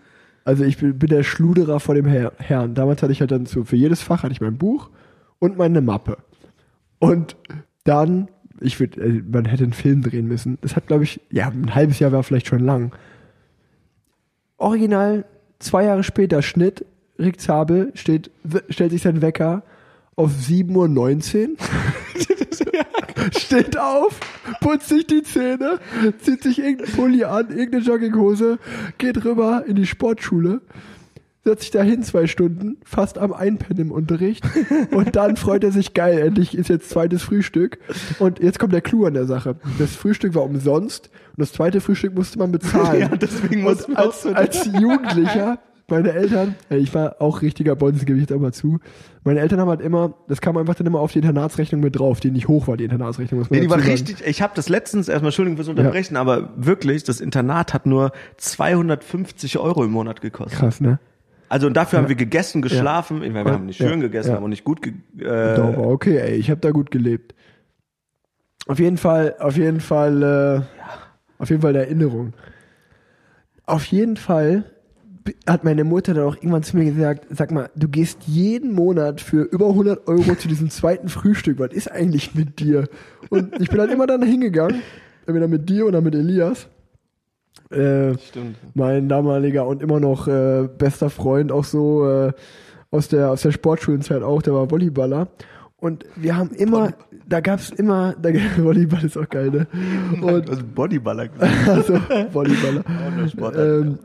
also 0.43 0.63
ich 0.63 0.77
bin, 0.77 0.97
bin 0.97 1.09
der 1.09 1.21
Schluderer 1.21 1.79
vor 1.79 1.93
dem 1.93 2.07
Herr, 2.07 2.33
Herrn. 2.37 2.73
Damals 2.73 3.03
hatte 3.03 3.11
ich 3.11 3.21
halt 3.21 3.29
dann 3.29 3.45
so, 3.45 3.63
für 3.63 3.75
jedes 3.75 4.01
Fach 4.01 4.23
hatte 4.23 4.31
ich 4.31 4.41
mein 4.41 4.57
Buch 4.57 4.89
und 5.37 5.55
meine 5.55 5.81
Mappe. 5.81 6.17
Und 6.97 7.35
dann, 7.83 8.29
ich 8.61 8.79
würde, 8.79 9.01
äh, 9.01 9.21
man 9.29 9.45
hätte 9.45 9.63
einen 9.63 9.73
Film 9.73 10.01
drehen 10.01 10.27
müssen. 10.27 10.57
Das 10.61 10.75
hat, 10.75 10.87
glaube 10.87 11.03
ich, 11.03 11.21
ja, 11.31 11.47
ein 11.47 11.73
halbes 11.75 11.99
Jahr 11.99 12.11
war 12.11 12.23
vielleicht 12.23 12.47
schon 12.47 12.59
lang. 12.59 12.91
Original, 14.57 15.25
zwei 15.59 15.85
Jahre 15.85 16.03
später, 16.03 16.41
Schnitt, 16.41 16.85
Rick 17.17 17.39
Zabel 17.41 17.91
steht, 17.95 18.31
stellt 18.69 18.91
sich 18.91 19.01
sein 19.01 19.21
Wecker 19.21 19.63
auf 20.15 20.31
7.19 20.31 21.49
Uhr. 21.49 21.57
steht 23.37 23.77
auf, 23.77 24.19
putzt 24.61 24.89
sich 24.89 25.07
die 25.07 25.23
Zähne, 25.23 25.79
zieht 26.21 26.43
sich 26.43 26.59
irgendeinen 26.59 26.91
Pulli 26.93 27.23
an, 27.23 27.49
irgendeine 27.49 27.83
Jogginghose, 27.83 28.59
geht 28.97 29.23
rüber 29.23 29.63
in 29.67 29.75
die 29.75 29.85
Sportschule, 29.85 30.61
setzt 31.49 31.61
sich 31.63 31.71
dahin 31.71 32.03
zwei 32.03 32.27
Stunden, 32.27 32.77
fast 32.85 33.17
am 33.17 33.33
Einpennen 33.33 33.87
im 33.87 33.91
Unterricht 33.91 34.45
und 34.91 35.15
dann 35.15 35.35
freut 35.35 35.63
er 35.63 35.71
sich 35.71 35.93
geil, 35.93 36.19
endlich 36.19 36.55
ist 36.55 36.69
jetzt 36.69 36.89
zweites 36.89 37.23
Frühstück 37.23 37.79
und 38.19 38.39
jetzt 38.39 38.59
kommt 38.59 38.73
der 38.73 38.81
Clou 38.81 39.05
an 39.05 39.15
der 39.15 39.25
Sache. 39.25 39.55
Das 39.79 39.95
Frühstück 39.95 40.35
war 40.35 40.43
umsonst 40.43 41.09
und 41.35 41.41
das 41.41 41.51
zweite 41.51 41.81
Frühstück 41.81 42.13
musste 42.15 42.37
man 42.39 42.51
bezahlen. 42.51 42.99
Ja, 42.99 43.07
deswegen 43.15 43.63
wir 43.63 43.71
auch 43.71 43.95
als, 43.95 44.25
als 44.25 44.65
Jugendlicher, 44.65 45.59
meine 45.87 46.11
Eltern, 46.11 46.55
ja, 46.69 46.77
ich 46.77 46.93
war 46.93 47.15
auch 47.19 47.41
richtiger 47.41 47.75
Bonzen, 47.75 48.05
gebe 48.05 48.19
ich 48.19 48.27
da 48.27 48.37
mal 48.37 48.53
zu. 48.53 48.79
Meine 49.23 49.39
Eltern 49.39 49.59
haben 49.59 49.69
halt 49.69 49.81
immer, 49.81 50.13
das 50.27 50.41
kam 50.41 50.57
einfach 50.57 50.75
dann 50.75 50.85
immer 50.85 50.99
auf 50.99 51.11
die 51.13 51.19
Internatsrechnung 51.19 51.81
mit 51.81 51.97
drauf, 51.97 52.19
die 52.19 52.29
nicht 52.31 52.47
hoch 52.47 52.67
war, 52.67 52.77
die 52.77 52.83
Internatsrechnung, 52.83 53.39
muss 53.39 53.49
man 53.49 53.59
Nee, 53.59 53.65
die 53.65 53.69
war 53.71 53.79
sagen. 53.79 53.91
richtig, 53.91 54.23
ich 54.25 54.41
habe 54.41 54.53
das 54.55 54.69
letztens, 54.69 55.07
erstmal 55.07 55.29
Entschuldigung 55.29 55.57
fürs 55.57 55.69
Unterbrechen, 55.69 56.17
aber 56.17 56.53
wirklich, 56.57 57.03
das 57.03 57.21
Internat 57.21 57.73
hat 57.73 57.85
nur 57.85 58.11
250 58.37 59.57
Euro 59.59 59.83
im 59.83 59.91
Monat 59.91 60.21
gekostet. 60.21 60.59
Krass, 60.59 60.81
ne? 60.81 60.99
Also 61.49 61.67
und 61.67 61.73
dafür 61.75 61.99
haben 61.99 62.07
wir 62.09 62.15
gegessen, 62.15 62.61
geschlafen, 62.61 63.23
ich 63.23 63.33
meine, 63.33 63.45
wir 63.45 63.53
haben 63.53 63.65
nicht 63.65 63.77
schön 63.77 63.89
Ja, 63.89 63.95
gegessen, 64.07 64.31
ja. 64.31 64.37
aber 64.37 64.47
nicht 64.47 64.63
gut 64.63 64.81
ge 64.81 64.93
Doch, 65.15 65.25
äh, 65.25 65.77
war 65.77 65.87
okay, 65.87 66.17
ey, 66.17 66.35
ich 66.35 66.49
habe 66.51 66.61
da 66.61 66.71
gut 66.71 66.91
gelebt. 66.91 67.33
Auf 68.67 68.77
jeden 68.79 68.97
Fall, 68.97 69.35
auf 69.39 69.57
jeden 69.57 69.79
Fall, 69.81 70.21
äh, 70.23 70.61
auf 71.41 71.49
jeden 71.49 71.61
Fall 71.61 71.71
eine 71.71 71.79
Erinnerung. 71.79 72.33
Auf 73.65 73.85
jeden 73.85 74.15
Fall 74.15 74.65
hat 75.47 75.63
meine 75.63 75.83
Mutter 75.83 76.13
dann 76.13 76.25
auch 76.25 76.35
irgendwann 76.35 76.63
zu 76.63 76.77
mir 76.77 76.85
gesagt, 76.85 77.25
sag 77.29 77.51
mal, 77.51 77.69
du 77.75 77.87
gehst 77.87 78.23
jeden 78.25 78.73
Monat 78.73 79.21
für 79.21 79.43
über 79.43 79.69
100 79.69 80.07
Euro 80.07 80.35
zu 80.35 80.47
diesem 80.47 80.69
zweiten 80.69 81.09
Frühstück, 81.09 81.59
was 81.59 81.73
ist 81.73 81.91
eigentlich 81.91 82.35
mit 82.35 82.59
dir? 82.59 82.87
Und 83.29 83.59
ich 83.59 83.69
bin 83.69 83.77
dann 83.77 83.89
immer 83.89 84.07
dann 84.07 84.21
hingegangen, 84.23 84.81
entweder 85.25 85.47
mit 85.47 85.69
dir 85.69 85.85
oder 85.85 86.01
mit 86.01 86.15
Elias. 86.15 86.67
Äh, 87.71 88.13
mein 88.73 89.09
damaliger 89.09 89.67
und 89.67 89.81
immer 89.81 89.99
noch 89.99 90.27
äh, 90.27 90.67
bester 90.77 91.09
Freund, 91.09 91.51
auch 91.51 91.63
so 91.63 92.09
äh, 92.09 92.31
aus 92.91 93.07
der 93.07 93.29
aus 93.29 93.41
der 93.41 93.51
Sportschulenzeit 93.51 94.23
auch, 94.23 94.41
der 94.41 94.53
war 94.53 94.71
Volleyballer. 94.71 95.27
Und 95.77 96.05
wir 96.15 96.35
haben 96.35 96.51
immer, 96.51 96.93
da 97.27 97.39
gab's 97.39 97.69
immer, 97.69 98.13
da, 98.21 98.29
Volleyball 98.57 99.03
ist 99.05 99.17
auch 99.17 99.29
geil, 99.29 99.49
ne? 99.49 99.67
Und 100.21 100.49
Also 100.49 100.63
Bodyballer. 100.63 101.29
also 101.67 101.99
Volleyballer. 102.33 102.83
Ähm, 103.55 103.99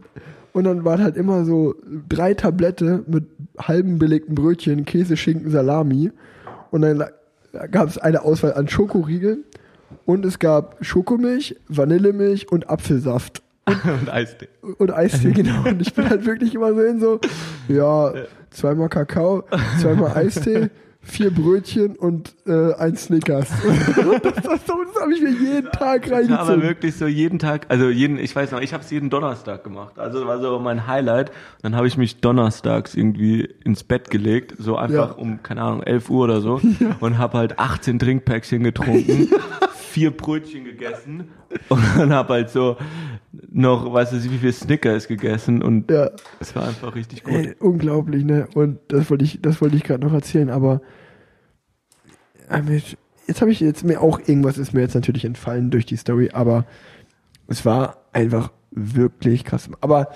und 0.52 0.64
dann 0.64 0.84
waren 0.84 1.02
halt 1.02 1.16
immer 1.16 1.44
so 1.44 1.74
drei 2.09 2.34
Tablette 2.34 3.02
mit 3.09 3.24
halben 3.59 3.98
belegten 3.98 4.36
Brötchen, 4.36 4.84
Käse, 4.84 5.16
Schinken, 5.16 5.50
Salami. 5.50 6.12
Und 6.70 6.82
dann 6.82 7.05
gab 7.72 7.88
es 7.88 7.98
eine 7.98 8.22
Auswahl 8.22 8.55
an 8.55 8.68
Schokoriegeln. 8.68 9.42
Und 10.07 10.24
es 10.24 10.38
gab 10.38 10.76
Schokomilch, 10.80 11.57
Vanillemilch 11.68 12.50
und 12.52 12.68
Apfelsaft. 12.68 13.42
und 14.01 14.11
Eistee. 14.12 14.49
Und 14.79 14.93
Eistee, 14.93 15.33
genau. 15.35 15.69
Und 15.69 15.81
ich 15.81 15.95
bin 15.95 16.09
halt 16.09 16.27
wirklich 16.27 16.55
immer 16.55 16.75
so 16.75 16.81
in 16.83 17.01
so, 17.01 17.21
ja, 17.69 18.12
zweimal 18.51 18.89
Kakao, 18.89 19.45
zweimal 19.81 20.17
Eistee, 20.17 20.71
vier 21.01 21.31
Brötchen 21.31 21.97
und 21.97 22.35
äh, 22.47 22.73
ein 22.75 22.97
Snickers. 22.97 23.49
das 24.23 24.35
das, 24.35 24.43
das 24.43 24.69
habe 25.03 25.12
ich 25.15 25.21
mir 25.21 25.31
jeden 25.33 25.71
Tag 25.71 26.07
Ja, 26.07 26.17
aber 26.17 26.29
reingezogen. 26.29 26.62
wirklich 26.62 26.95
so 26.97 27.07
jeden 27.07 27.39
Tag, 27.39 27.67
also 27.69 27.89
jeden, 27.91 28.19
ich 28.19 28.35
weiß 28.35 28.53
noch, 28.53 28.61
ich 28.62 28.73
habe 28.73 28.83
es 28.85 28.91
jeden 28.91 29.11
Donnerstag 29.11 29.65
gemacht. 29.65 29.99
Also 29.99 30.21
das 30.21 30.29
war 30.29 30.41
so 30.41 30.59
mein 30.61 30.87
Highlight. 30.87 31.31
Dann 31.62 31.77
habe 31.77 31.87
ich 31.87 31.99
mich 31.99 32.21
donnerstags 32.23 32.95
irgendwie 32.95 33.43
ins 33.65 33.85
Bett 33.85 34.11
gelegt, 34.11 34.55
so 34.59 34.77
einfach 34.77 35.11
Ja. 35.11 35.15
um, 35.17 35.43
keine 35.43 35.62
Ahnung, 35.62 35.83
11 35.83 36.09
Uhr 36.11 36.25
oder 36.25 36.41
so 36.41 36.61
und 37.01 37.19
habe 37.19 37.37
halt 37.39 37.59
18 37.59 37.99
Trinkpäckchen 37.99 38.62
getrunken, 38.62 39.29
vier 39.75 40.11
Brötchen 40.11 40.65
gegessen 40.65 41.29
und 41.68 41.82
dann 41.96 42.12
habe 42.12 42.34
halt 42.34 42.50
so 42.50 42.76
noch, 43.50 43.92
weiß 43.92 44.12
ich 44.12 44.30
wie 44.30 44.38
viel 44.38 44.52
Snickers 44.52 45.09
gegessen 45.09 45.62
und 45.62 45.90
Ja. 45.90 46.11
es 46.40 46.55
war 46.55 46.68
einfach 46.68 46.94
richtig 46.94 47.24
gut. 47.24 47.34
Ey, 47.34 47.55
unglaublich, 47.59 48.24
ne? 48.24 48.48
Und 48.55 48.78
das 48.88 49.11
wollte 49.11 49.24
ich, 49.24 49.40
das 49.42 49.61
wollte 49.61 49.76
ich 49.76 49.84
gerade 49.84 50.05
noch 50.05 50.12
erzählen, 50.12 50.50
aber 50.50 50.80
äh, 52.50 52.80
jetzt 53.26 53.40
habe 53.40 53.50
ich 53.50 53.61
jetzt 53.61 53.84
mir 53.84 54.00
auch 54.00 54.20
irgendwas 54.20 54.59
ist 54.59 54.72
mir 54.74 54.82
jetzt 54.82 54.94
natürlich 54.94 55.24
entfallen 55.24 55.70
durch 55.70 55.86
die 55.86 55.96
Story, 55.96 56.30
aber 56.32 56.66
es 57.48 57.64
war 57.64 57.98
einfach 58.12 58.52
wirklich 58.70 59.44
krass. 59.44 59.68
Aber 59.80 60.09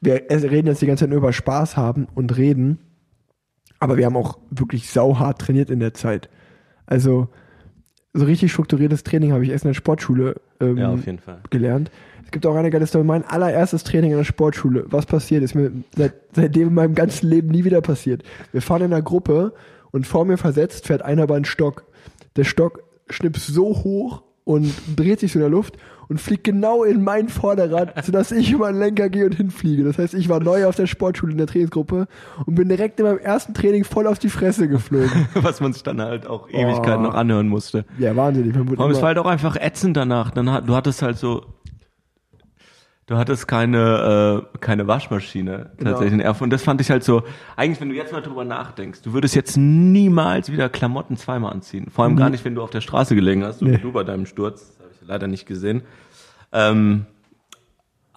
wir 0.00 0.26
reden 0.30 0.68
jetzt 0.68 0.82
die 0.82 0.86
ganze 0.86 1.04
Zeit 1.04 1.10
nur 1.10 1.18
über 1.18 1.32
Spaß 1.32 1.76
haben 1.76 2.06
und 2.14 2.36
reden, 2.36 2.78
aber 3.80 3.96
wir 3.96 4.06
haben 4.06 4.16
auch 4.16 4.38
wirklich 4.50 4.88
sauhart 4.90 5.40
trainiert 5.40 5.70
in 5.70 5.80
der 5.80 5.94
Zeit. 5.94 6.28
Also 6.86 7.28
so 8.18 8.24
richtig 8.24 8.52
strukturiertes 8.52 9.04
Training 9.04 9.32
habe 9.32 9.44
ich 9.44 9.50
erst 9.50 9.64
in 9.64 9.70
der 9.70 9.74
Sportschule 9.74 10.36
ähm, 10.60 10.76
Ja, 10.76 10.90
auf 10.90 11.06
jeden 11.06 11.18
Fall. 11.18 11.38
gelernt. 11.50 11.90
Es 12.24 12.30
gibt 12.30 12.44
auch 12.44 12.54
eine 12.56 12.70
geile 12.70 12.86
Story. 12.86 13.04
Mein 13.04 13.24
allererstes 13.24 13.84
Training 13.84 14.10
in 14.10 14.16
der 14.18 14.24
Sportschule. 14.24 14.84
Was 14.88 15.06
passiert? 15.06 15.42
Ist 15.42 15.54
mir 15.54 15.72
seit, 15.96 16.12
seitdem 16.34 16.68
in 16.68 16.74
meinem 16.74 16.94
ganzen 16.94 17.28
Leben 17.28 17.48
nie 17.48 17.64
wieder 17.64 17.80
passiert. 17.80 18.22
Wir 18.52 18.60
fahren 18.60 18.82
in 18.82 18.92
einer 18.92 19.00
Gruppe 19.02 19.54
und 19.92 20.06
vor 20.06 20.24
mir 20.26 20.36
versetzt 20.36 20.86
fährt 20.86 21.00
einer 21.02 21.22
über 21.24 21.36
einen 21.36 21.46
Stock. 21.46 21.84
Der 22.36 22.44
Stock 22.44 22.82
schnippt 23.08 23.38
so 23.38 23.68
hoch 23.82 24.22
und 24.48 24.72
dreht 24.96 25.20
sich 25.20 25.32
so 25.32 25.38
in 25.38 25.42
der 25.42 25.50
Luft 25.50 25.76
und 26.08 26.18
fliegt 26.18 26.44
genau 26.44 26.82
in 26.84 27.04
mein 27.04 27.28
Vorderrad, 27.28 27.92
sodass 28.06 28.32
ich 28.32 28.50
über 28.50 28.72
den 28.72 28.78
Lenker 28.78 29.10
gehe 29.10 29.26
und 29.26 29.34
hinfliege. 29.34 29.84
Das 29.84 29.98
heißt, 29.98 30.14
ich 30.14 30.30
war 30.30 30.40
neu 30.40 30.64
auf 30.66 30.74
der 30.74 30.86
Sportschule 30.86 31.32
in 31.32 31.38
der 31.38 31.46
Trainingsgruppe 31.46 32.06
und 32.46 32.54
bin 32.54 32.66
direkt 32.70 32.98
in 32.98 33.04
meinem 33.04 33.18
ersten 33.18 33.52
Training 33.52 33.84
voll 33.84 34.06
auf 34.06 34.18
die 34.18 34.30
Fresse 34.30 34.66
geflogen. 34.66 35.28
Was 35.34 35.60
man 35.60 35.74
sich 35.74 35.82
dann 35.82 36.00
halt 36.00 36.26
auch 36.26 36.48
Ewigkeiten 36.48 37.04
Oh. 37.04 37.08
noch 37.08 37.14
anhören 37.14 37.48
musste. 37.48 37.84
Ja, 37.98 38.16
wahnsinnig. 38.16 38.54
Man 38.56 38.90
es 38.90 39.00
war 39.02 39.08
halt 39.08 39.18
auch 39.18 39.26
einfach 39.26 39.56
ätzend 39.56 39.98
danach. 39.98 40.30
Dann 40.30 40.50
hat, 40.50 40.66
du 40.66 40.74
hattest 40.74 41.02
halt 41.02 41.18
so, 41.18 41.42
du 43.08 43.16
hattest 43.16 43.48
keine, 43.48 44.44
äh, 44.54 44.58
keine 44.60 44.86
Waschmaschine 44.86 45.70
Genau. 45.76 45.90
tatsächlich 45.90 46.14
in 46.14 46.20
Erfurt. 46.20 46.44
Und 46.44 46.50
das 46.50 46.62
fand 46.62 46.80
ich 46.80 46.90
halt 46.90 47.02
so, 47.02 47.24
eigentlich, 47.56 47.80
wenn 47.80 47.88
du 47.88 47.96
jetzt 47.96 48.12
mal 48.12 48.22
drüber 48.22 48.44
nachdenkst, 48.44 49.02
du 49.02 49.12
würdest 49.12 49.34
jetzt 49.34 49.56
niemals 49.56 50.52
wieder 50.52 50.68
Klamotten 50.68 51.16
zweimal 51.16 51.52
anziehen. 51.52 51.90
Vor 51.90 52.04
allem 52.04 52.16
gar 52.16 52.30
nicht, 52.30 52.44
wenn 52.44 52.54
du 52.54 52.62
auf 52.62 52.70
der 52.70 52.80
Straße 52.80 53.14
gelegen 53.16 53.42
hast, 53.44 53.58
so 53.58 53.64
Nee. 53.66 53.72
wie 53.72 53.78
du 53.82 53.90
bei 53.92 54.04
deinem 54.04 54.26
Sturz. 54.26 54.68
Das 54.76 54.78
habe 54.84 54.90
ich 54.94 55.08
leider 55.08 55.26
nicht 55.26 55.46
gesehen. 55.46 55.82
Ähm, 56.52 57.06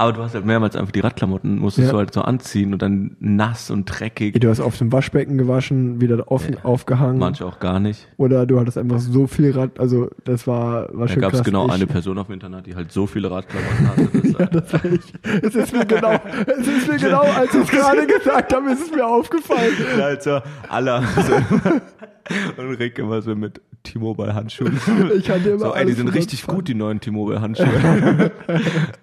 aber 0.01 0.13
du 0.13 0.21
hast 0.23 0.33
halt 0.33 0.45
mehrmals 0.45 0.75
einfach 0.75 0.91
die 0.91 0.99
Radklamotten, 0.99 1.59
musstest 1.59 1.87
Ja. 1.87 1.91
du 1.93 1.97
halt 1.99 2.13
so 2.13 2.21
anziehen 2.21 2.73
und 2.73 2.81
dann 2.81 3.15
nass 3.19 3.71
und 3.71 3.85
dreckig. 3.85 4.39
Du 4.39 4.49
hast 4.49 4.59
auf 4.59 4.77
dem 4.77 4.91
Waschbecken 4.91 5.37
gewaschen, 5.37 6.01
wieder 6.01 6.31
offen 6.31 6.57
aufgehangen. 6.63 7.17
Manche 7.19 7.45
auch 7.45 7.59
gar 7.59 7.79
nicht. 7.79 8.07
Oder 8.17 8.45
du 8.45 8.59
hattest 8.59 8.77
einfach 8.77 8.99
so 8.99 9.27
viel 9.27 9.51
Rad, 9.51 9.79
also 9.79 10.09
das 10.25 10.47
war, 10.47 10.87
war 10.97 11.07
Da 11.07 11.15
gab 11.15 11.33
es 11.33 11.43
genau 11.43 11.67
ich, 11.67 11.73
eine 11.73 11.87
Person 11.87 12.17
auf 12.17 12.27
dem 12.27 12.33
Internat, 12.33 12.65
die 12.67 12.75
halt 12.75 12.91
so 12.91 13.07
viele 13.07 13.31
Radklamotten 13.31 13.87
hatte. 13.87 14.09
Dass 14.21 14.31
Ja, 14.39 14.45
das 14.47 14.73
war 14.73 14.85
ich. 14.85 15.13
Es 15.43 15.55
ist 15.55 15.73
mir 15.73 15.85
genau, 15.85 16.13
es 16.47 16.67
ist 16.67 16.87
mir 16.87 16.97
genau, 16.97 17.21
als 17.21 17.53
ich 17.53 17.61
es 17.61 17.69
gerade 17.69 18.07
gesagt 18.07 18.53
habe, 18.53 18.71
ist 18.71 18.81
es 18.81 18.91
mir 18.95 19.05
aufgefallen. 19.05 19.73
Also 20.01 20.39
alle 20.69 21.03
so 21.27 21.33
und 22.61 22.69
Rick 22.77 22.97
immer 22.99 23.21
so 23.21 23.35
mit 23.35 23.61
T-Mobile-Handschuhen. 23.83 24.79
Ich 25.17 25.29
hatte 25.29 25.49
immer 25.49 25.59
So, 25.59 25.73
ey, 25.73 25.85
die 25.85 25.93
sind 25.93 26.09
richtig 26.09 26.45
gut, 26.47 26.67
die 26.67 26.73
neuen 26.73 26.99
T-Mobile-Handschuhe. 26.99 28.31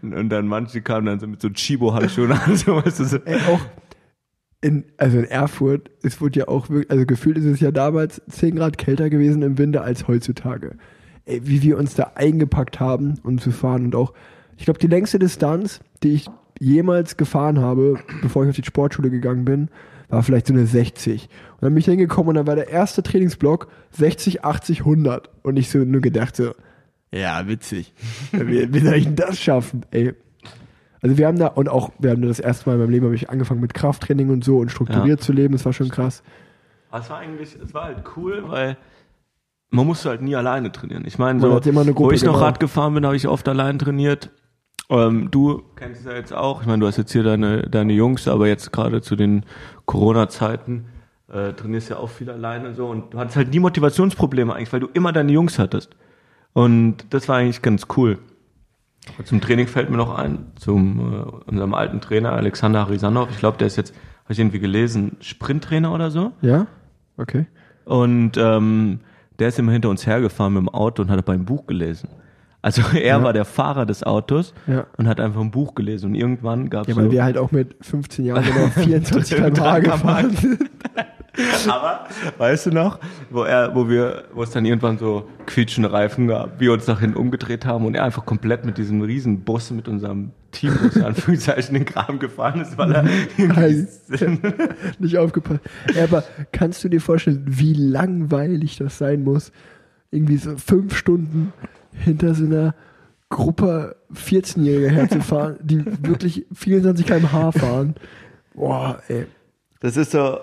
und, 0.02 0.14
und 0.14 0.28
dann 0.28 0.46
manche 0.46 0.82
kamen 0.82 1.06
dann 1.06 1.20
so 1.20 1.26
mit 1.26 1.40
so 1.40 1.48
Chibo-Handschuhen 1.48 2.32
an, 2.32 2.56
so 2.56 2.76
weißt 2.76 3.00
du 3.00 3.04
so. 3.04 3.16
Ey, 3.18 3.38
auch 3.48 3.60
in, 4.60 4.84
also 4.96 5.18
in 5.18 5.24
Erfurt, 5.24 5.90
es 6.02 6.20
wurde 6.20 6.40
ja 6.40 6.48
auch 6.48 6.68
wirklich, 6.68 6.90
also 6.90 7.06
gefühlt 7.06 7.38
ist 7.38 7.44
es 7.44 7.60
ja 7.60 7.70
damals 7.70 8.20
10 8.28 8.56
Grad 8.56 8.78
kälter 8.78 9.08
gewesen 9.10 9.42
im 9.42 9.58
Winter 9.58 9.82
als 9.82 10.08
heutzutage. 10.08 10.76
Ey, 11.26 11.40
wie 11.44 11.62
wir 11.62 11.78
uns 11.78 11.94
da 11.94 12.12
eingepackt 12.14 12.80
haben, 12.80 13.14
um 13.22 13.38
zu 13.38 13.50
fahren 13.50 13.84
und 13.84 13.94
auch, 13.94 14.12
ich 14.56 14.64
glaube, 14.64 14.80
die 14.80 14.88
längste 14.88 15.18
Distanz, 15.18 15.80
die 16.02 16.14
ich 16.14 16.26
jemals 16.58 17.16
gefahren 17.16 17.60
habe, 17.60 17.98
bevor 18.20 18.44
ich 18.44 18.50
auf 18.50 18.56
die 18.56 18.64
Sportschule 18.64 19.10
gegangen 19.10 19.44
bin, 19.44 19.68
war 20.08 20.22
vielleicht 20.22 20.46
so 20.46 20.54
eine 20.54 20.66
60. 20.66 21.24
Und 21.24 21.62
dann 21.62 21.74
bin 21.74 21.78
ich 21.78 21.86
hingekommen 21.86 22.30
und 22.30 22.34
dann 22.36 22.46
war 22.46 22.56
der 22.56 22.68
erste 22.68 23.02
Trainingsblock 23.02 23.68
60, 23.92 24.44
80, 24.44 24.80
100. 24.80 25.30
Und 25.42 25.56
ich 25.56 25.70
so 25.70 25.78
nur 25.78 26.00
gedacht 26.00 26.36
so, 26.36 26.52
ja, 27.12 27.46
witzig. 27.48 27.94
Wie, 28.32 28.72
wie 28.72 28.80
soll 28.80 28.94
ich 28.94 29.04
denn 29.04 29.16
das 29.16 29.38
schaffen? 29.40 29.86
Ey, 29.90 30.14
also 31.00 31.16
wir 31.16 31.26
haben 31.26 31.38
da, 31.38 31.46
und 31.48 31.68
auch, 31.68 31.90
wir 31.98 32.10
haben 32.10 32.22
da 32.22 32.28
das 32.28 32.40
erste 32.40 32.68
Mal 32.68 32.74
in 32.74 32.80
meinem 32.80 32.90
Leben, 32.90 33.06
habe 33.06 33.14
ich 33.14 33.30
angefangen 33.30 33.60
mit 33.60 33.72
Krafttraining 33.72 34.30
und 34.30 34.44
so 34.44 34.58
und 34.58 34.70
strukturiert 34.70 35.20
Ja. 35.20 35.24
zu 35.24 35.32
leben, 35.32 35.52
das 35.52 35.64
war 35.64 35.72
schon 35.72 35.88
krass. 35.88 36.22
Aber 36.90 37.02
es 37.02 37.10
war 37.10 37.18
eigentlich, 37.18 37.56
es 37.62 37.72
war 37.72 37.84
halt 37.84 38.02
cool, 38.16 38.44
weil 38.48 38.76
man 39.70 39.86
musste 39.86 40.08
halt 40.08 40.22
nie 40.22 40.34
alleine 40.34 40.72
trainieren. 40.72 41.04
Ich 41.06 41.18
meine, 41.18 41.40
so, 41.40 41.50
wo 41.50 42.10
ich 42.10 42.24
noch 42.24 42.34
genau. 42.34 42.44
Rad 42.44 42.60
gefahren 42.60 42.94
bin, 42.94 43.04
habe 43.04 43.16
ich 43.16 43.28
oft 43.28 43.46
allein 43.48 43.78
trainiert. 43.78 44.30
Ähm, 44.90 45.30
du 45.30 45.62
kennst 45.76 46.00
es 46.00 46.06
ja 46.06 46.14
jetzt 46.14 46.32
auch. 46.32 46.62
Ich 46.62 46.66
meine, 46.66 46.80
du 46.80 46.86
hast 46.86 46.96
jetzt 46.96 47.12
hier 47.12 47.22
deine, 47.22 47.62
deine 47.62 47.92
Jungs, 47.92 48.26
aber 48.28 48.48
jetzt 48.48 48.72
gerade 48.72 49.02
zu 49.02 49.16
den 49.16 49.44
Corona-Zeiten 49.86 50.86
äh, 51.30 51.52
trainierst 51.52 51.90
ja 51.90 51.98
auch 51.98 52.08
viel 52.08 52.30
alleine 52.30 52.74
so 52.74 52.86
und 52.86 53.12
du 53.12 53.18
hattest 53.18 53.36
halt 53.36 53.50
nie 53.50 53.60
Motivationsprobleme 53.60 54.54
eigentlich, 54.54 54.72
weil 54.72 54.80
du 54.80 54.88
immer 54.94 55.12
deine 55.12 55.32
Jungs 55.32 55.58
hattest. 55.58 55.94
Und 56.54 57.04
das 57.10 57.28
war 57.28 57.36
eigentlich 57.36 57.62
ganz 57.62 57.86
cool. 57.96 58.18
Und 59.16 59.26
zum 59.26 59.40
Training 59.40 59.66
fällt 59.66 59.90
mir 59.90 59.96
noch 59.96 60.16
ein, 60.16 60.52
zum 60.56 61.12
äh, 61.12 61.50
unserem 61.50 61.74
alten 61.74 62.00
Trainer 62.00 62.32
Alexander 62.32 62.80
Harisanov. 62.80 63.28
Ich 63.30 63.38
glaube, 63.38 63.58
der 63.58 63.66
ist 63.66 63.76
jetzt, 63.76 63.94
habe 64.24 64.32
ich 64.32 64.38
irgendwie 64.38 64.58
gelesen, 64.58 65.16
Sprinttrainer 65.20 65.92
oder 65.92 66.10
so. 66.10 66.32
Ja? 66.40 66.66
Okay. 67.16 67.46
Und 67.84 68.36
ähm, 68.36 69.00
der 69.38 69.48
ist 69.48 69.58
immer 69.58 69.72
hinter 69.72 69.88
uns 69.88 70.06
hergefahren 70.06 70.54
mit 70.54 70.62
dem 70.62 70.68
Auto 70.68 71.02
und 71.02 71.10
hat 71.10 71.18
dabei 71.18 71.34
ein 71.34 71.44
Buch 71.44 71.66
gelesen. 71.66 72.08
Also 72.62 72.82
er 72.94 73.00
Ja. 73.18 73.22
war 73.22 73.32
der 73.32 73.44
Fahrer 73.44 73.86
des 73.86 74.02
Autos 74.02 74.52
Ja. 74.66 74.86
und 74.96 75.06
hat 75.08 75.20
einfach 75.20 75.40
ein 75.40 75.50
Buch 75.50 75.74
gelesen. 75.74 76.06
Und 76.10 76.14
irgendwann 76.14 76.70
gab 76.70 76.82
es 76.82 76.88
Ja, 76.88 76.96
weil 76.96 77.04
so, 77.06 77.12
wir 77.12 77.24
halt 77.24 77.38
auch 77.38 77.50
mit 77.52 77.76
15 77.80 78.24
Jahren 78.24 78.44
genau 78.44 78.66
24 78.68 79.36
km/h 79.36 79.78
gefahren 79.80 80.30
sind. 80.36 80.58
Aber 81.68 82.06
weißt 82.38 82.66
du 82.66 82.70
noch, 82.72 82.98
wo 83.30 83.44
er, 83.44 83.72
wo 83.76 83.88
wir, 83.88 84.24
wo 84.34 84.42
es 84.42 84.50
dann 84.50 84.64
irgendwann 84.64 84.98
so 84.98 85.28
quietschende 85.46 85.92
Reifen 85.92 86.26
gab, 86.26 86.58
wir 86.58 86.72
uns 86.72 86.88
nach 86.88 86.98
hinten 86.98 87.16
umgedreht 87.16 87.64
haben 87.64 87.86
und 87.86 87.94
er 87.94 88.02
einfach 88.02 88.26
komplett 88.26 88.64
mit 88.64 88.76
diesem 88.76 89.02
riesen 89.02 89.44
Bus 89.44 89.70
mit 89.70 89.86
unserem 89.86 90.32
Teambus 90.50 90.96
in 90.96 91.04
Anführungszeichen 91.04 91.74
den 91.74 91.84
Graben 91.84 92.18
gefahren 92.18 92.60
ist, 92.60 92.76
weil 92.76 92.90
er 92.92 93.04
Nicht 94.98 95.16
aufgepasst. 95.16 95.60
Ja, 95.94 96.04
aber 96.04 96.24
kannst 96.50 96.82
du 96.82 96.88
dir 96.88 97.00
vorstellen, 97.00 97.44
wie 97.46 97.74
langweilig 97.74 98.76
das 98.76 98.98
sein 98.98 99.22
muss? 99.22 99.52
Irgendwie 100.10 100.38
so 100.38 100.56
fünf 100.56 100.96
Stunden 100.96 101.52
hinter 101.98 102.34
so 102.34 102.44
einer 102.44 102.74
Gruppe 103.30 103.96
14-Jähriger 104.14 104.88
herzufahren, 104.88 105.56
die 105.62 105.84
wirklich 106.06 106.46
24 106.54 107.06
km/h 107.06 107.52
fahren. 107.52 107.94
Boah, 108.54 109.02
ey. 109.08 109.26
Das 109.80 109.96
ist 109.96 110.12
so 110.12 110.38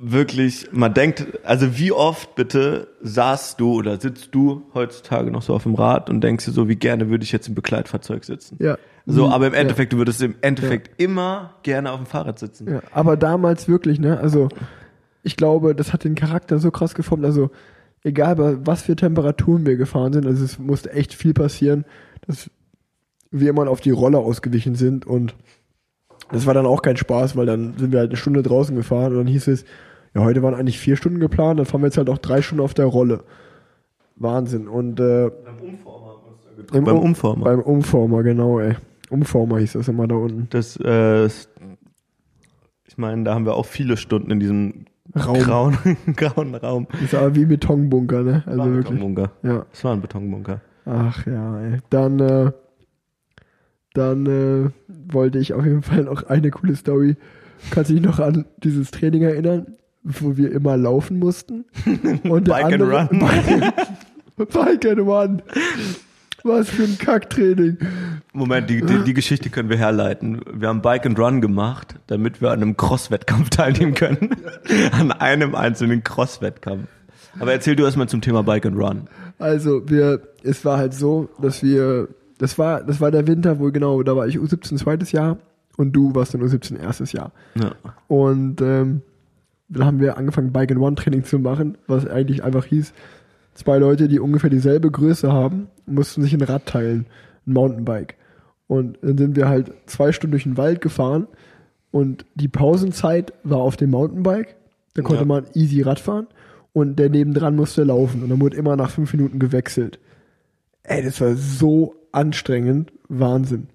wirklich, 0.00 0.68
man 0.72 0.94
denkt, 0.94 1.26
also 1.44 1.76
wie 1.78 1.90
oft 1.92 2.34
bitte 2.34 2.88
saßt 3.02 3.58
du 3.60 3.72
oder 3.74 4.00
sitzt 4.00 4.34
du 4.34 4.62
heutzutage 4.74 5.30
noch 5.30 5.42
so 5.42 5.54
auf 5.54 5.64
dem 5.64 5.74
Rad 5.74 6.08
und 6.10 6.20
denkst 6.22 6.44
dir 6.44 6.52
so, 6.52 6.68
wie 6.68 6.76
gerne 6.76 7.08
würde 7.08 7.24
ich 7.24 7.32
jetzt 7.32 7.48
im 7.48 7.54
Begleitfahrzeug 7.54 8.24
sitzen. 8.24 8.56
Ja. 8.60 8.78
So, 9.06 9.26
Mhm. 9.26 9.32
aber 9.32 9.46
im 9.48 9.54
Ja. 9.54 9.60
Endeffekt, 9.60 9.92
du 9.92 9.96
würdest 9.98 10.22
im 10.22 10.34
Endeffekt 10.40 11.00
immer 11.00 11.54
gerne 11.62 11.90
auf 11.92 11.96
dem 11.98 12.06
Fahrrad 12.06 12.38
sitzen. 12.38 12.68
Ja, 12.70 12.80
aber 12.92 13.16
damals 13.16 13.66
wirklich, 13.68 13.98
ne? 13.98 14.18
Also, 14.20 14.48
ich 15.22 15.36
glaube, 15.36 15.74
das 15.74 15.92
hat 15.92 16.04
den 16.04 16.14
Charakter 16.14 16.58
so 16.58 16.70
krass 16.70 16.94
geformt. 16.94 17.24
Also, 17.24 17.50
egal 18.04 18.36
bei 18.36 18.66
was 18.66 18.82
für 18.82 18.96
Temperaturen 18.96 19.66
wir 19.66 19.76
gefahren 19.76 20.12
sind, 20.12 20.26
also 20.26 20.44
es 20.44 20.58
musste 20.58 20.92
echt 20.92 21.14
viel 21.14 21.34
passieren, 21.34 21.84
dass 22.26 22.50
wir 23.30 23.50
immer 23.50 23.68
auf 23.68 23.80
die 23.80 23.90
Rolle 23.90 24.18
ausgewichen 24.18 24.74
sind 24.74 25.06
und 25.06 25.34
das 26.30 26.46
war 26.46 26.54
dann 26.54 26.66
auch 26.66 26.82
kein 26.82 26.96
Spaß, 26.96 27.36
weil 27.36 27.46
dann 27.46 27.74
sind 27.78 27.92
wir 27.92 28.00
halt 28.00 28.10
eine 28.10 28.16
Stunde 28.16 28.42
draußen 28.42 28.76
gefahren 28.76 29.12
und 29.12 29.18
dann 29.18 29.26
hieß 29.26 29.48
es, 29.48 29.64
ja, 30.14 30.22
heute 30.22 30.42
waren 30.42 30.54
eigentlich 30.54 30.78
vier 30.78 30.96
Stunden 30.96 31.20
geplant, 31.20 31.58
dann 31.58 31.66
fahren 31.66 31.80
wir 31.82 31.86
jetzt 31.86 31.96
halt 31.98 32.10
auch 32.10 32.18
drei 32.18 32.42
Stunden 32.42 32.62
auf 32.64 32.74
der 32.74 32.86
Rolle. 32.86 33.24
Wahnsinn. 34.16 34.68
Und 34.68 34.98
äh, 35.00 35.26
im 35.26 35.32
Beim 36.84 36.96
Um- 36.96 37.02
Umformer. 37.02 37.44
Beim 37.44 37.60
Umformer, 37.60 38.22
genau, 38.22 38.58
ey. 38.58 38.74
Umformer 39.10 39.58
hieß 39.58 39.74
das 39.74 39.88
immer 39.88 40.06
da 40.08 40.16
unten. 40.16 40.48
Das, 40.50 40.76
äh, 40.76 41.26
ich 41.26 42.96
meine, 42.96 43.24
da 43.24 43.34
haben 43.34 43.46
wir 43.46 43.54
auch 43.54 43.66
viele 43.66 43.96
Stunden 43.96 44.30
in 44.30 44.40
diesem 44.40 44.86
Raum. 45.20 45.38
grauen, 45.38 45.76
grauen 46.16 46.54
Raum. 46.54 46.86
Das 46.92 47.02
ist 47.02 47.14
aber 47.14 47.34
wie 47.34 47.44
Betonbunker, 47.44 48.22
ne? 48.22 48.42
Also 48.46 48.58
war 48.58 48.66
ein 48.66 48.74
wirklich. 48.74 48.98
Betonbunker. 48.98 49.32
Ja. 49.42 49.66
Es 49.72 49.84
war 49.84 49.92
ein 49.92 50.00
Betonbunker. 50.00 50.60
Ach 50.86 51.26
ja, 51.26 51.60
ey. 51.60 51.78
Dann, 51.90 52.20
äh, 52.20 52.52
dann 53.94 54.26
äh, 54.26 54.70
wollte 55.12 55.38
ich 55.38 55.52
auf 55.52 55.64
jeden 55.64 55.82
Fall 55.82 56.04
noch 56.04 56.24
eine 56.24 56.50
coole 56.50 56.76
Story. 56.76 57.16
Kannst 57.70 57.90
du 57.90 57.94
dich 57.94 58.02
noch 58.02 58.20
an 58.20 58.46
dieses 58.58 58.90
Training 58.90 59.22
erinnern, 59.22 59.76
wo 60.02 60.36
wir 60.36 60.52
immer 60.52 60.76
laufen 60.76 61.18
mussten? 61.18 61.64
Und 62.24 62.44
Bike 62.44 62.64
and 62.64 62.74
andere, 62.74 63.08
Run. 63.10 63.18
Bike, 63.18 63.72
Bike 64.52 64.86
and 64.86 65.00
Run. 65.00 65.42
Was 66.44 66.70
für 66.70 66.84
ein 66.84 66.98
Kacktraining. 66.98 67.78
Moment, 68.32 68.70
die, 68.70 68.80
die, 68.80 69.02
die 69.04 69.14
Geschichte 69.14 69.50
können 69.50 69.68
wir 69.68 69.76
herleiten. 69.76 70.40
Wir 70.52 70.68
haben 70.68 70.82
Bike 70.82 71.04
and 71.04 71.18
Run 71.18 71.40
gemacht, 71.40 71.96
damit 72.06 72.40
wir 72.40 72.50
an 72.50 72.62
einem 72.62 72.76
Cross-Wettkampf 72.76 73.50
teilnehmen 73.50 73.94
können. 73.94 74.36
an 74.92 75.12
einem 75.12 75.54
einzelnen 75.54 76.04
Cross-Wettkampf. 76.04 76.86
Aber 77.40 77.52
erzähl 77.52 77.76
du 77.76 77.84
erstmal 77.84 78.08
zum 78.08 78.20
Thema 78.20 78.42
Bike 78.42 78.66
and 78.66 78.78
Run. 78.78 79.08
Also 79.38 79.88
wir, 79.88 80.20
es 80.42 80.64
war 80.64 80.78
halt 80.78 80.94
so, 80.94 81.28
dass 81.40 81.62
wir, 81.62 82.08
das 82.38 82.58
war, 82.58 82.82
das 82.82 83.00
war 83.00 83.10
der 83.10 83.26
Winter, 83.26 83.58
wo 83.58 83.70
genau, 83.70 84.02
da 84.02 84.16
war 84.16 84.26
ich 84.26 84.38
U17 84.38 84.76
zweites 84.76 85.12
Jahr 85.12 85.38
und 85.76 85.92
du 85.92 86.14
warst 86.14 86.34
dann 86.34 86.42
U17 86.42 86.78
erstes 86.78 87.12
Jahr. 87.12 87.32
Ja. 87.54 87.72
Und 88.08 88.60
ähm, 88.60 89.02
dann 89.68 89.84
haben 89.84 90.00
wir 90.00 90.16
angefangen, 90.16 90.52
Bike 90.52 90.70
and 90.70 90.80
One 90.80 90.96
Training 90.96 91.24
zu 91.24 91.38
machen, 91.38 91.76
was 91.86 92.06
eigentlich 92.06 92.42
einfach 92.42 92.64
hieß, 92.64 92.92
zwei 93.58 93.78
Leute, 93.78 94.08
die 94.08 94.20
ungefähr 94.20 94.50
dieselbe 94.50 94.90
Größe 94.90 95.32
haben, 95.32 95.66
mussten 95.86 96.22
sich 96.22 96.32
ein 96.34 96.42
Rad 96.42 96.66
teilen, 96.66 97.06
ein 97.46 97.52
Mountainbike. 97.52 98.16
Und 98.66 98.98
dann 99.02 99.18
sind 99.18 99.36
wir 99.36 99.48
halt 99.48 99.72
zwei 99.86 100.12
Stunden 100.12 100.32
durch 100.32 100.44
den 100.44 100.56
Wald 100.56 100.80
gefahren 100.80 101.26
und 101.90 102.24
die 102.34 102.48
Pausenzeit 102.48 103.32
war 103.42 103.58
auf 103.58 103.76
dem 103.76 103.90
Mountainbike. 103.90 104.56
Da 104.94 105.02
konnte 105.02 105.22
Ja. 105.22 105.26
man 105.26 105.46
easy 105.54 105.82
Rad 105.82 105.98
fahren 106.00 106.26
und 106.72 106.98
der 106.98 107.08
nebendran 107.10 107.56
musste 107.56 107.82
laufen 107.84 108.22
und 108.22 108.28
dann 108.28 108.40
wurde 108.40 108.56
immer 108.56 108.76
nach 108.76 108.90
fünf 108.90 109.12
Minuten 109.12 109.38
gewechselt. 109.38 109.98
Ey, 110.82 111.02
das 111.02 111.20
war 111.20 111.34
so 111.34 111.94
anstrengend, 112.12 112.92
Wahnsinn. 113.08 113.68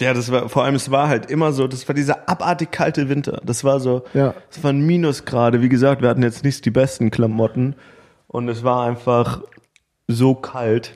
Ja, 0.00 0.14
das 0.14 0.32
war, 0.32 0.48
vor 0.48 0.64
allem, 0.64 0.74
es 0.74 0.90
war 0.90 1.08
halt 1.08 1.30
immer 1.30 1.52
so, 1.52 1.66
das 1.68 1.86
war 1.86 1.94
dieser 1.94 2.28
abartig 2.28 2.70
kalte 2.70 3.08
Winter. 3.08 3.40
Das 3.44 3.64
war 3.64 3.80
so, 3.80 4.02
Ja. 4.14 4.34
es 4.50 4.62
waren 4.64 4.80
Minusgrade. 4.86 5.60
Wie 5.62 5.68
gesagt, 5.68 6.00
wir 6.02 6.08
hatten 6.08 6.22
jetzt 6.22 6.42
nicht 6.42 6.64
die 6.64 6.70
besten 6.70 7.10
Klamotten. 7.10 7.74
Und 8.32 8.48
es 8.48 8.62
war 8.62 8.84
einfach 8.86 9.42
so 10.06 10.34
kalt. 10.34 10.94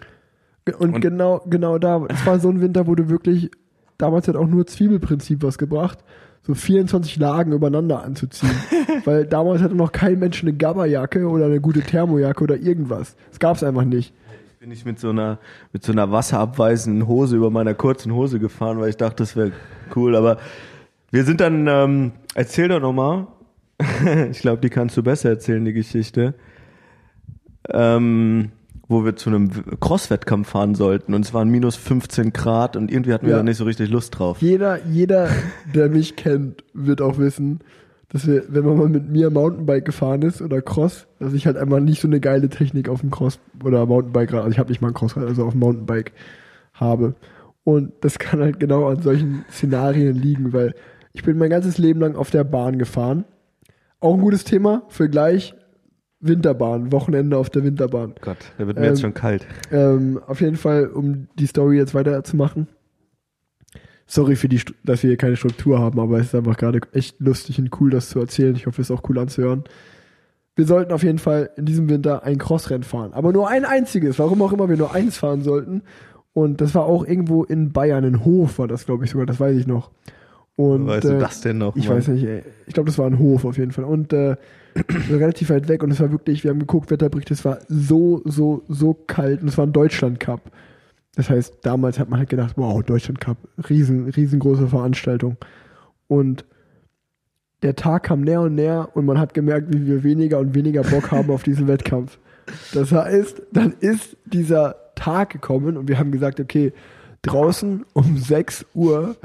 Und, 0.78 0.94
Und- 0.94 1.00
genau, 1.00 1.42
genau 1.46 1.78
da, 1.78 2.04
es 2.08 2.24
war 2.24 2.38
so 2.38 2.48
ein 2.48 2.60
Winter, 2.60 2.86
wo 2.86 2.94
du 2.94 3.08
wirklich, 3.10 3.50
damals 3.98 4.28
hat 4.28 4.36
auch 4.36 4.46
nur 4.46 4.66
Zwiebelprinzip 4.66 5.42
was 5.42 5.58
gebracht, 5.58 5.98
so 6.42 6.54
24 6.54 7.16
Lagen 7.16 7.52
übereinander 7.52 8.02
anzuziehen. 8.04 8.54
Weil 9.04 9.26
damals 9.26 9.62
hatte 9.62 9.74
noch 9.74 9.92
kein 9.92 10.18
Mensch 10.20 10.42
eine 10.42 10.52
Gabberjacke 10.52 11.26
oder 11.28 11.46
eine 11.46 11.60
gute 11.60 11.80
Thermojacke 11.80 12.44
oder 12.44 12.56
irgendwas. 12.56 13.16
Das 13.30 13.40
gab's 13.40 13.64
einfach 13.64 13.84
nicht. 13.84 14.14
Bin 14.60 14.70
ich 14.70 14.84
mit 14.84 14.98
so 15.00 15.10
einer 15.10 15.38
mit 15.72 15.82
so 15.84 15.92
einer 15.92 16.10
wasserabweisenden 16.10 17.06
Hose 17.08 17.36
über 17.36 17.50
meiner 17.50 17.74
kurzen 17.74 18.14
Hose 18.14 18.38
gefahren, 18.38 18.78
weil 18.78 18.90
ich 18.90 18.96
dachte, 18.96 19.16
das 19.16 19.36
wäre 19.36 19.52
cool. 19.96 20.14
Aber 20.16 20.38
wir 21.10 21.24
sind 21.24 21.40
dann, 21.40 21.66
ähm, 21.66 22.12
erzähl 22.34 22.68
doch 22.68 22.80
noch 22.80 22.92
mal. 22.92 23.26
ich 24.30 24.38
glaube, 24.38 24.60
die 24.60 24.70
kannst 24.70 24.96
du 24.96 25.02
besser 25.02 25.30
erzählen, 25.30 25.64
die 25.64 25.72
Geschichte. 25.74 26.34
Ähm, 27.72 28.50
wo 28.86 29.04
wir 29.04 29.16
zu 29.16 29.30
einem 29.30 29.50
Cross-Wettkampf 29.80 30.48
fahren 30.48 30.74
sollten 30.74 31.14
und 31.14 31.24
es 31.24 31.32
waren 31.32 31.48
minus 31.48 31.74
15 31.76 32.34
Grad 32.34 32.76
und 32.76 32.90
irgendwie 32.92 33.14
hatten 33.14 33.24
wir 33.24 33.32
Ja. 33.32 33.38
da 33.38 33.42
nicht 33.42 33.56
so 33.56 33.64
richtig 33.64 33.88
Lust 33.88 34.18
drauf. 34.18 34.42
Jeder, 34.42 34.84
jeder, 34.84 35.28
der 35.74 35.88
mich 35.88 36.16
kennt, 36.16 36.62
wird 36.74 37.00
auch 37.00 37.16
wissen, 37.16 37.60
dass 38.10 38.26
wir, 38.26 38.44
wenn 38.48 38.64
man 38.66 38.76
mal 38.76 38.88
mit 38.90 39.08
mir 39.10 39.30
Mountainbike 39.30 39.86
gefahren 39.86 40.20
ist 40.22 40.42
oder 40.42 40.60
Cross, 40.60 41.06
dass 41.18 41.32
ich 41.32 41.46
halt 41.46 41.56
einmal 41.56 41.80
nicht 41.80 42.02
so 42.02 42.08
eine 42.08 42.20
geile 42.20 42.50
Technik 42.50 42.90
auf 42.90 43.00
dem 43.00 43.10
Cross 43.10 43.38
oder 43.64 43.86
Mountainbike, 43.86 44.34
also 44.34 44.50
ich 44.50 44.58
habe 44.58 44.68
nicht 44.68 44.82
mal 44.82 44.88
ein 44.88 44.94
Crossrad, 44.94 45.24
also 45.26 45.44
auf 45.46 45.52
dem 45.52 45.60
Mountainbike 45.60 46.12
habe. 46.74 47.14
Und 47.64 47.92
das 48.02 48.18
kann 48.18 48.40
halt 48.40 48.60
genau 48.60 48.86
an 48.88 49.00
solchen 49.00 49.46
Szenarien 49.50 50.14
liegen, 50.14 50.52
weil 50.52 50.74
ich 51.14 51.22
bin 51.22 51.38
mein 51.38 51.48
ganzes 51.50 51.78
Leben 51.78 52.00
lang 52.00 52.16
auf 52.16 52.30
der 52.30 52.44
Bahn 52.44 52.78
gefahren. 52.78 53.24
Auch 54.00 54.12
ein 54.14 54.20
gutes 54.20 54.44
Thema 54.44 54.82
für 54.88 55.08
gleich 55.08 55.54
Winterbahn, 56.26 56.90
Wochenende 56.92 57.36
auf 57.36 57.50
der 57.50 57.64
Winterbahn. 57.64 58.14
Gott, 58.20 58.38
da 58.58 58.66
wird 58.66 58.78
mir 58.78 58.86
jetzt 58.86 58.98
Ähm, 58.98 59.02
schon 59.02 59.14
kalt. 59.14 59.46
Ähm, 59.70 60.20
auf 60.26 60.40
jeden 60.40 60.56
Fall, 60.56 60.86
um 60.86 61.28
die 61.38 61.46
Story 61.46 61.76
jetzt 61.76 61.94
weiterzumachen. 61.94 62.68
Sorry 64.06 64.36
für 64.36 64.48
die, 64.48 64.60
dass 64.84 65.02
wir 65.02 65.08
hier 65.10 65.16
keine 65.16 65.36
Struktur 65.36 65.78
haben, 65.78 65.98
aber 65.98 66.18
es 66.18 66.26
ist 66.26 66.34
einfach 66.34 66.56
gerade 66.56 66.80
echt 66.92 67.20
lustig 67.20 67.58
und 67.58 67.70
cool, 67.80 67.90
das 67.90 68.10
zu 68.10 68.20
erzählen. 68.20 68.54
Ich 68.54 68.66
hoffe, 68.66 68.82
es 68.82 68.90
ist 68.90 68.96
auch 68.96 69.08
cool 69.08 69.18
anzuhören. 69.18 69.64
Wir 70.56 70.66
sollten 70.66 70.92
auf 70.92 71.02
jeden 71.02 71.18
Fall 71.18 71.50
in 71.56 71.64
diesem 71.66 71.88
Winter 71.88 72.22
ein 72.22 72.38
Crossrennen 72.38 72.84
fahren, 72.84 73.12
aber 73.12 73.32
nur 73.32 73.48
ein 73.48 73.64
einziges. 73.64 74.18
Warum 74.18 74.40
auch 74.42 74.52
immer 74.52 74.68
wir 74.68 74.76
nur 74.76 74.94
eins 74.94 75.16
fahren 75.16 75.42
sollten. 75.42 75.82
Und 76.32 76.60
das 76.60 76.74
war 76.74 76.84
auch 76.84 77.06
irgendwo 77.06 77.44
in 77.44 77.72
Bayern, 77.72 78.04
in 78.04 78.24
Hof 78.24 78.58
war 78.58 78.68
das, 78.68 78.86
glaube 78.86 79.04
ich 79.04 79.10
sogar, 79.10 79.26
das 79.26 79.40
weiß 79.40 79.56
ich 79.56 79.66
noch. 79.66 79.90
Und, 80.56 80.86
Weißt 80.86 81.04
du 81.04 81.16
äh, 81.16 81.18
das 81.18 81.40
denn 81.40 81.58
noch? 81.58 81.74
ich 81.74 81.88
Mann? 81.88 81.96
weiß 81.96 82.08
nicht, 82.08 82.24
ey. 82.24 82.42
ich 82.66 82.74
glaube, 82.74 82.88
das 82.88 82.98
war 82.98 83.06
ein 83.06 83.18
Hof 83.18 83.44
auf 83.44 83.56
jeden 83.56 83.72
Fall. 83.72 83.84
Und 83.84 84.12
äh, 84.12 84.36
relativ 85.10 85.50
weit 85.50 85.68
weg 85.68 85.82
und 85.82 85.90
es 85.90 86.00
war 86.00 86.10
wirklich, 86.10 86.44
wir 86.44 86.50
haben 86.50 86.58
geguckt, 86.58 86.90
Wetterbericht, 86.90 87.30
es 87.30 87.44
war 87.44 87.58
so, 87.68 88.22
so, 88.24 88.62
so 88.68 88.94
kalt 88.94 89.42
und 89.42 89.48
es 89.48 89.58
war 89.58 89.66
ein 89.66 89.72
Deutschland 89.72 90.20
Cup. 90.20 90.50
Das 91.14 91.30
heißt, 91.30 91.58
damals 91.62 91.98
hat 91.98 92.10
man 92.10 92.18
halt 92.18 92.28
gedacht, 92.28 92.54
wow, 92.56 92.82
Deutschland 92.82 93.20
Cup, 93.20 93.36
riesen, 93.68 94.08
riesengroße 94.08 94.66
Veranstaltung. 94.66 95.36
Und 96.08 96.44
der 97.62 97.76
Tag 97.76 98.04
kam 98.04 98.22
näher 98.22 98.40
und 98.40 98.56
näher 98.56 98.88
und 98.94 99.06
man 99.06 99.18
hat 99.18 99.32
gemerkt, 99.32 99.72
wie 99.72 99.86
wir 99.86 100.02
weniger 100.02 100.38
und 100.38 100.54
weniger 100.54 100.82
Bock 100.82 101.12
haben 101.12 101.30
auf 101.30 101.44
diesen 101.44 101.68
Wettkampf. 101.68 102.18
Das 102.72 102.92
heißt, 102.92 103.42
dann 103.52 103.74
ist 103.80 104.16
dieser 104.24 104.76
Tag 104.96 105.30
gekommen 105.30 105.76
und 105.76 105.88
wir 105.88 105.98
haben 105.98 106.10
gesagt, 106.10 106.40
okay, 106.40 106.72
draußen 107.22 107.84
um 107.94 108.18
6 108.18 108.66
Uhr 108.74 109.16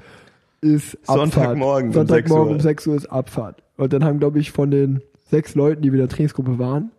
ist 0.62 0.98
Abfahrt. 1.08 1.34
Sonntagmorgen 1.34 1.88
um 1.90 1.94
6 1.94 1.96
Sonntagmorgen 1.96 2.48
Uhr. 2.48 2.56
um 2.56 2.60
6 2.62 2.88
Uhr 2.88 2.96
ist 2.96 3.06
Abfahrt. 3.08 3.64
Und 3.78 3.94
dann 3.94 4.04
haben, 4.04 4.20
glaube 4.20 4.40
ich, 4.40 4.52
von 4.52 4.72
den 4.72 5.02
sechs 5.30 5.56
Leuten, 5.56 5.82
die 5.82 5.92
wir 5.92 6.00
in 6.00 6.08
der 6.08 6.16
Trainingsgruppe 6.16 6.60
waren, 6.60 6.92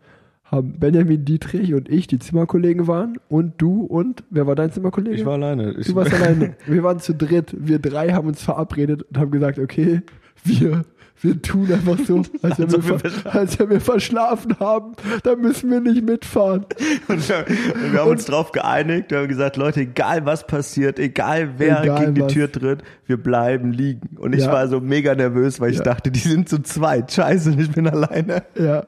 haben 0.45 0.79
Benjamin 0.79 1.25
Dietrich 1.25 1.75
und 1.75 1.89
ich, 1.89 2.07
die 2.07 2.19
Zimmerkollegen 2.19 2.87
waren, 2.87 3.19
und 3.29 3.55
du 3.59 3.83
und, 3.83 4.25
wer 4.31 4.47
war 4.47 4.57
dein 4.57 4.73
Zimmerkollege? 4.73 5.17
Ich 5.17 5.25
war 5.25 5.35
alleine. 5.35 5.75
Ich 5.79 5.87
Du 5.87 5.95
warst 5.95 6.13
alleine. 6.13 6.57
Wir 6.67 6.83
waren 6.83 6.99
zu 6.99 7.15
dritt. 7.15 7.55
Wir 7.57 7.79
drei 7.79 8.11
haben 8.13 8.27
uns 8.27 8.43
verabredet 8.43 9.03
und 9.03 9.19
haben 9.19 9.31
gesagt, 9.31 9.59
okay, 9.59 10.03
wir, 10.43 10.85
wir 11.23 11.41
tun 11.43 11.71
einfach 11.73 11.99
so, 12.07 12.23
als 12.43 12.59
wenn, 12.59 12.67
Als 12.75 12.89
wir, 12.89 13.03
wir 13.03 13.35
als 13.35 13.59
wenn 13.59 13.71
wir 13.71 13.81
verschlafen 13.81 14.59
haben. 14.59 14.95
Da 15.23 15.37
müssen 15.37 15.71
wir 15.71 15.81
nicht 15.81 16.05
mitfahren. 16.05 16.65
Und 17.09 17.29
wir, 17.29 17.45
und 17.47 17.93
wir 17.93 18.01
haben 18.01 18.11
uns 18.11 18.25
drauf 18.25 18.53
geeinigt, 18.53 19.11
wir 19.11 19.19
haben 19.19 19.29
gesagt, 19.29 19.57
Leute, 19.57 19.81
egal 19.81 20.25
was 20.27 20.47
passiert, 20.47 20.99
egal 20.99 21.55
wer 21.59 21.83
Egal 21.83 22.01
gegen 22.01 22.15
die 22.15 22.23
was. 22.23 22.33
Tür 22.33 22.51
tritt, 22.53 22.83
wir 23.07 23.17
bleiben 23.23 23.73
liegen. 23.73 24.17
Und 24.19 24.35
ich 24.35 24.45
Ja. 24.45 24.53
war 24.53 24.69
so 24.69 24.81
mega 24.81 25.15
nervös, 25.15 25.61
weil 25.61 25.71
ich 25.71 25.79
Ja. 25.79 25.85
dachte, 25.85 26.11
die 26.11 26.19
sind 26.21 26.49
zu 26.49 26.63
zweit. 26.63 27.13
Scheiße, 27.13 27.55
ich 27.59 27.71
bin 27.73 27.87
alleine. 27.87 28.43
Ja. 28.59 28.87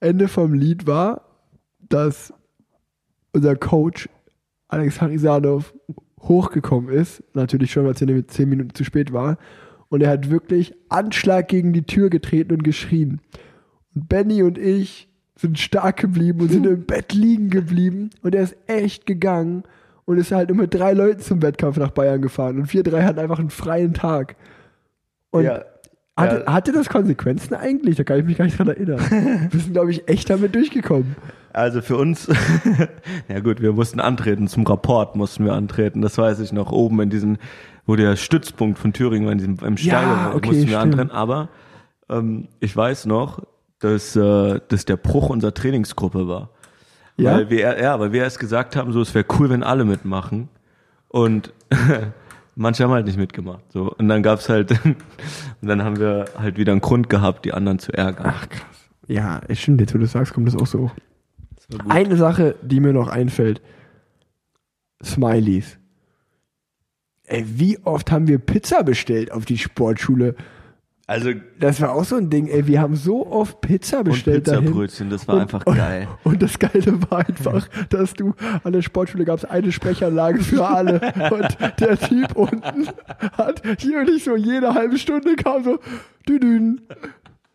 Ende 0.00 0.28
vom 0.28 0.54
Lied 0.54 0.86
war, 0.86 1.22
dass 1.88 2.32
unser 3.32 3.56
Coach 3.56 4.08
Alex 4.68 5.00
Harisanov 5.00 5.74
hochgekommen 6.20 6.90
ist. 6.94 7.22
Natürlich 7.34 7.72
schon, 7.72 7.84
weil 7.84 7.92
es 7.92 8.00
ja 8.00 8.26
zehn 8.26 8.48
Minuten 8.48 8.74
zu 8.74 8.84
spät 8.84 9.12
war. 9.12 9.36
Und 9.90 10.02
er 10.02 10.08
hat 10.10 10.30
wirklich 10.30 10.72
Anschlag 10.88 11.48
gegen 11.48 11.72
die 11.74 11.82
Tür 11.82 12.08
getreten 12.08 12.52
und 12.54 12.64
geschrien. 12.64 13.20
Und 13.94 14.08
Benny 14.08 14.42
und 14.42 14.56
ich 14.56 15.08
sind 15.36 15.58
stark 15.58 15.98
geblieben 15.98 16.40
und 16.40 16.50
sind 16.50 16.66
im 16.66 16.82
Bett 16.86 17.12
liegen 17.12 17.50
geblieben. 17.50 18.10
Und 18.22 18.34
er 18.34 18.44
ist 18.44 18.56
echt 18.66 19.04
gegangen 19.04 19.64
und 20.06 20.16
ist 20.18 20.32
halt 20.32 20.48
nur 20.48 20.58
mit 20.58 20.72
drei 20.74 20.92
Leuten 20.92 21.20
zum 21.20 21.42
Wettkampf 21.42 21.76
nach 21.76 21.90
Bayern 21.90 22.22
gefahren. 22.22 22.58
Und 22.58 22.72
wir 22.72 22.82
drei 22.82 23.02
hatten 23.02 23.18
einfach 23.18 23.38
einen 23.38 23.50
freien 23.50 23.92
Tag. 23.94 24.36
Und 25.30 25.44
Ja. 25.44 25.64
hatte, 26.16 26.44
Ja. 26.46 26.52
hatte 26.52 26.72
das 26.72 26.88
Konsequenzen 26.88 27.54
eigentlich? 27.54 27.96
Da 27.96 28.04
kann 28.04 28.20
ich 28.20 28.24
mich 28.26 28.38
gar 28.38 28.44
nicht 28.44 28.58
dran 28.58 28.68
erinnern. 28.68 29.00
Wir 29.50 29.60
sind, 29.60 29.72
glaube 29.72 29.90
ich, 29.90 30.08
echt 30.08 30.30
damit 30.30 30.54
durchgekommen. 30.54 31.16
Also 31.52 31.80
für 31.82 31.96
uns, 31.96 32.28
ja 33.28 33.40
gut, 33.40 33.60
wir 33.60 33.72
mussten 33.72 33.98
antreten, 33.98 34.46
zum 34.46 34.64
Rapport 34.64 35.16
mussten 35.16 35.44
wir 35.44 35.54
antreten, 35.54 36.00
das 36.00 36.16
weiß 36.16 36.38
ich 36.38 36.52
noch, 36.52 36.70
oben 36.70 37.00
in 37.00 37.10
diesen, 37.10 37.38
wo 37.90 37.96
der 37.96 38.14
Stützpunkt 38.14 38.78
von 38.78 38.92
Thüringen 38.92 39.26
war, 39.26 39.32
in 39.32 39.38
diesem, 39.38 39.58
im 39.64 39.74
Ja, 39.74 39.98
Stadion, 40.00 40.36
okay, 40.36 40.46
mussten 40.46 40.68
wir 40.68 40.80
stimmt. 40.80 41.10
aber 41.10 41.48
ähm, 42.08 42.46
ich 42.60 42.76
weiß 42.76 43.06
noch, 43.06 43.42
dass, 43.80 44.14
äh, 44.14 44.60
dass 44.68 44.84
der 44.84 44.96
Bruch 44.96 45.28
unserer 45.28 45.52
Trainingsgruppe 45.52 46.28
war. 46.28 46.50
Ja? 47.16 47.34
Weil 47.34 47.50
wir, 47.50 47.82
ja, 47.82 47.98
weil 47.98 48.12
wir 48.12 48.22
erst 48.22 48.38
gesagt 48.38 48.76
haben, 48.76 48.92
so, 48.92 49.00
es 49.00 49.12
wäre 49.12 49.24
cool, 49.40 49.50
wenn 49.50 49.64
alle 49.64 49.84
mitmachen 49.84 50.48
und 51.08 51.52
manche 52.54 52.84
haben 52.84 52.92
halt 52.92 53.06
nicht 53.06 53.18
mitgemacht, 53.18 53.64
so. 53.72 53.92
Und 53.92 54.06
dann 54.06 54.22
gab's 54.22 54.48
halt, 54.48 54.70
und 54.84 54.96
dann 55.60 55.82
haben 55.82 55.98
wir 55.98 56.26
halt 56.38 56.58
wieder 56.58 56.70
einen 56.70 56.80
Grund 56.80 57.10
gehabt, 57.10 57.44
die 57.44 57.52
anderen 57.52 57.80
zu 57.80 57.92
ärgern. 57.92 58.26
Ach, 58.28 58.48
krass. 58.48 58.88
Ja, 59.08 59.40
es 59.48 59.58
stimmt, 59.58 59.80
jetzt 59.80 59.92
wo 59.94 59.98
du 59.98 60.04
das 60.04 60.12
sagst, 60.12 60.32
kommt 60.32 60.46
das 60.46 60.54
auch 60.54 60.68
so. 60.68 60.92
Das. 61.68 61.90
Eine 61.90 62.14
Sache, 62.16 62.54
die 62.62 62.78
mir 62.78 62.92
noch 62.92 63.08
einfällt. 63.08 63.60
Smileys. 65.02 65.79
Ey, 67.30 67.44
wie 67.46 67.78
oft 67.84 68.10
haben 68.10 68.26
wir 68.26 68.38
Pizza 68.38 68.82
bestellt 68.82 69.30
auf 69.30 69.44
die 69.44 69.56
Sportschule? 69.58 70.34
Also, 71.06 71.30
Das 71.58 71.80
war 71.80 71.92
auch 71.94 72.04
so 72.04 72.16
ein 72.16 72.28
Ding, 72.30 72.46
ey, 72.46 72.66
wir 72.68 72.80
haben 72.80 72.94
so 72.96 73.26
oft 73.26 73.60
Pizza 73.60 73.98
und 73.98 74.04
bestellt 74.04 74.46
dahin. 74.46 74.62
Pizzabrötchen, 74.66 75.10
das 75.10 75.26
war 75.26 75.36
Und- 75.36 75.40
einfach 75.42 75.66
und, 75.66 75.76
geil. 75.76 76.08
Und 76.24 76.42
das 76.42 76.58
Geile 76.58 77.00
war 77.10 77.18
einfach, 77.26 77.66
dass 77.88 78.14
du 78.14 78.34
an 78.64 78.72
der 78.72 78.82
Sportschule 78.82 79.24
gab 79.24 79.38
es 79.38 79.44
eine 79.44 79.72
Sprechanlage 79.72 80.40
für 80.40 80.66
alle. 80.66 81.00
Und 81.30 81.80
der 81.80 81.98
Typ 81.98 82.34
unten 82.36 82.88
hat 83.36 83.62
hier 83.78 84.04
nicht 84.04 84.24
so 84.24 84.36
jede 84.36 84.74
halbe 84.74 84.98
Stunde 84.98 85.34
kam 85.36 85.64
so, 85.64 85.78
düdün, 86.28 86.80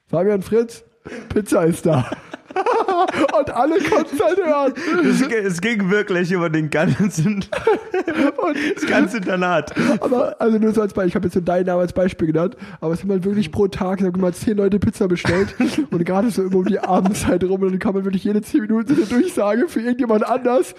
Fabian 0.08 0.42
Fritz, 0.42 0.84
Pizza 1.30 1.64
ist 1.64 1.86
da. 1.86 2.10
und 3.40 3.50
alle 3.52 3.80
konnten 3.82 4.16
es 4.16 4.24
halt 4.24 4.38
hören. 4.38 4.74
Es, 5.04 5.22
es 5.22 5.62
ging 5.62 5.90
wirklich 5.90 6.32
über 6.32 6.50
den 6.50 6.70
ganzen, 6.70 7.44
Und, 8.38 8.58
das 8.76 8.86
ganze 8.86 9.18
Internat. 9.18 9.74
aber, 10.00 10.36
also 10.40 10.58
nur 10.58 10.74
so 10.74 10.82
als 10.82 10.94
Beispiel, 10.94 11.10
ich 11.10 11.16
habe 11.16 11.26
jetzt 11.26 11.34
so 11.34 11.42
deinen 11.42 11.66
Namen 11.66 11.82
als 11.82 11.94
Beispiel 11.94 12.28
genannt, 12.28 12.56
aber 12.80 12.94
es 12.94 13.02
haben 13.02 13.10
halt 13.12 13.26
wirklich 13.26 13.52
pro 13.52 13.68
Tag, 13.68 14.00
sagen 14.00 14.16
wir 14.16 14.22
mal, 14.22 14.34
zehn 14.34 14.58
Leute 14.58 14.80
Pizza 14.80 15.08
bestellt 15.08 15.56
und 15.92 16.06
gerade 16.06 16.30
so 16.32 16.44
immer 16.44 16.58
um 16.58 16.66
die 16.66 16.80
Abendzeit 16.80 17.44
rum 17.44 17.62
und 17.62 17.72
dann 17.72 17.80
kann 17.80 17.94
man 17.94 18.06
wirklich 18.06 18.24
jede 18.24 18.42
zehn 18.42 18.62
Minuten 18.62 18.96
so 18.96 19.02
eine 19.02 19.06
Durchsage 19.06 19.68
für 19.68 19.82
irgendjemand 19.82 20.26
anders, 20.28 20.76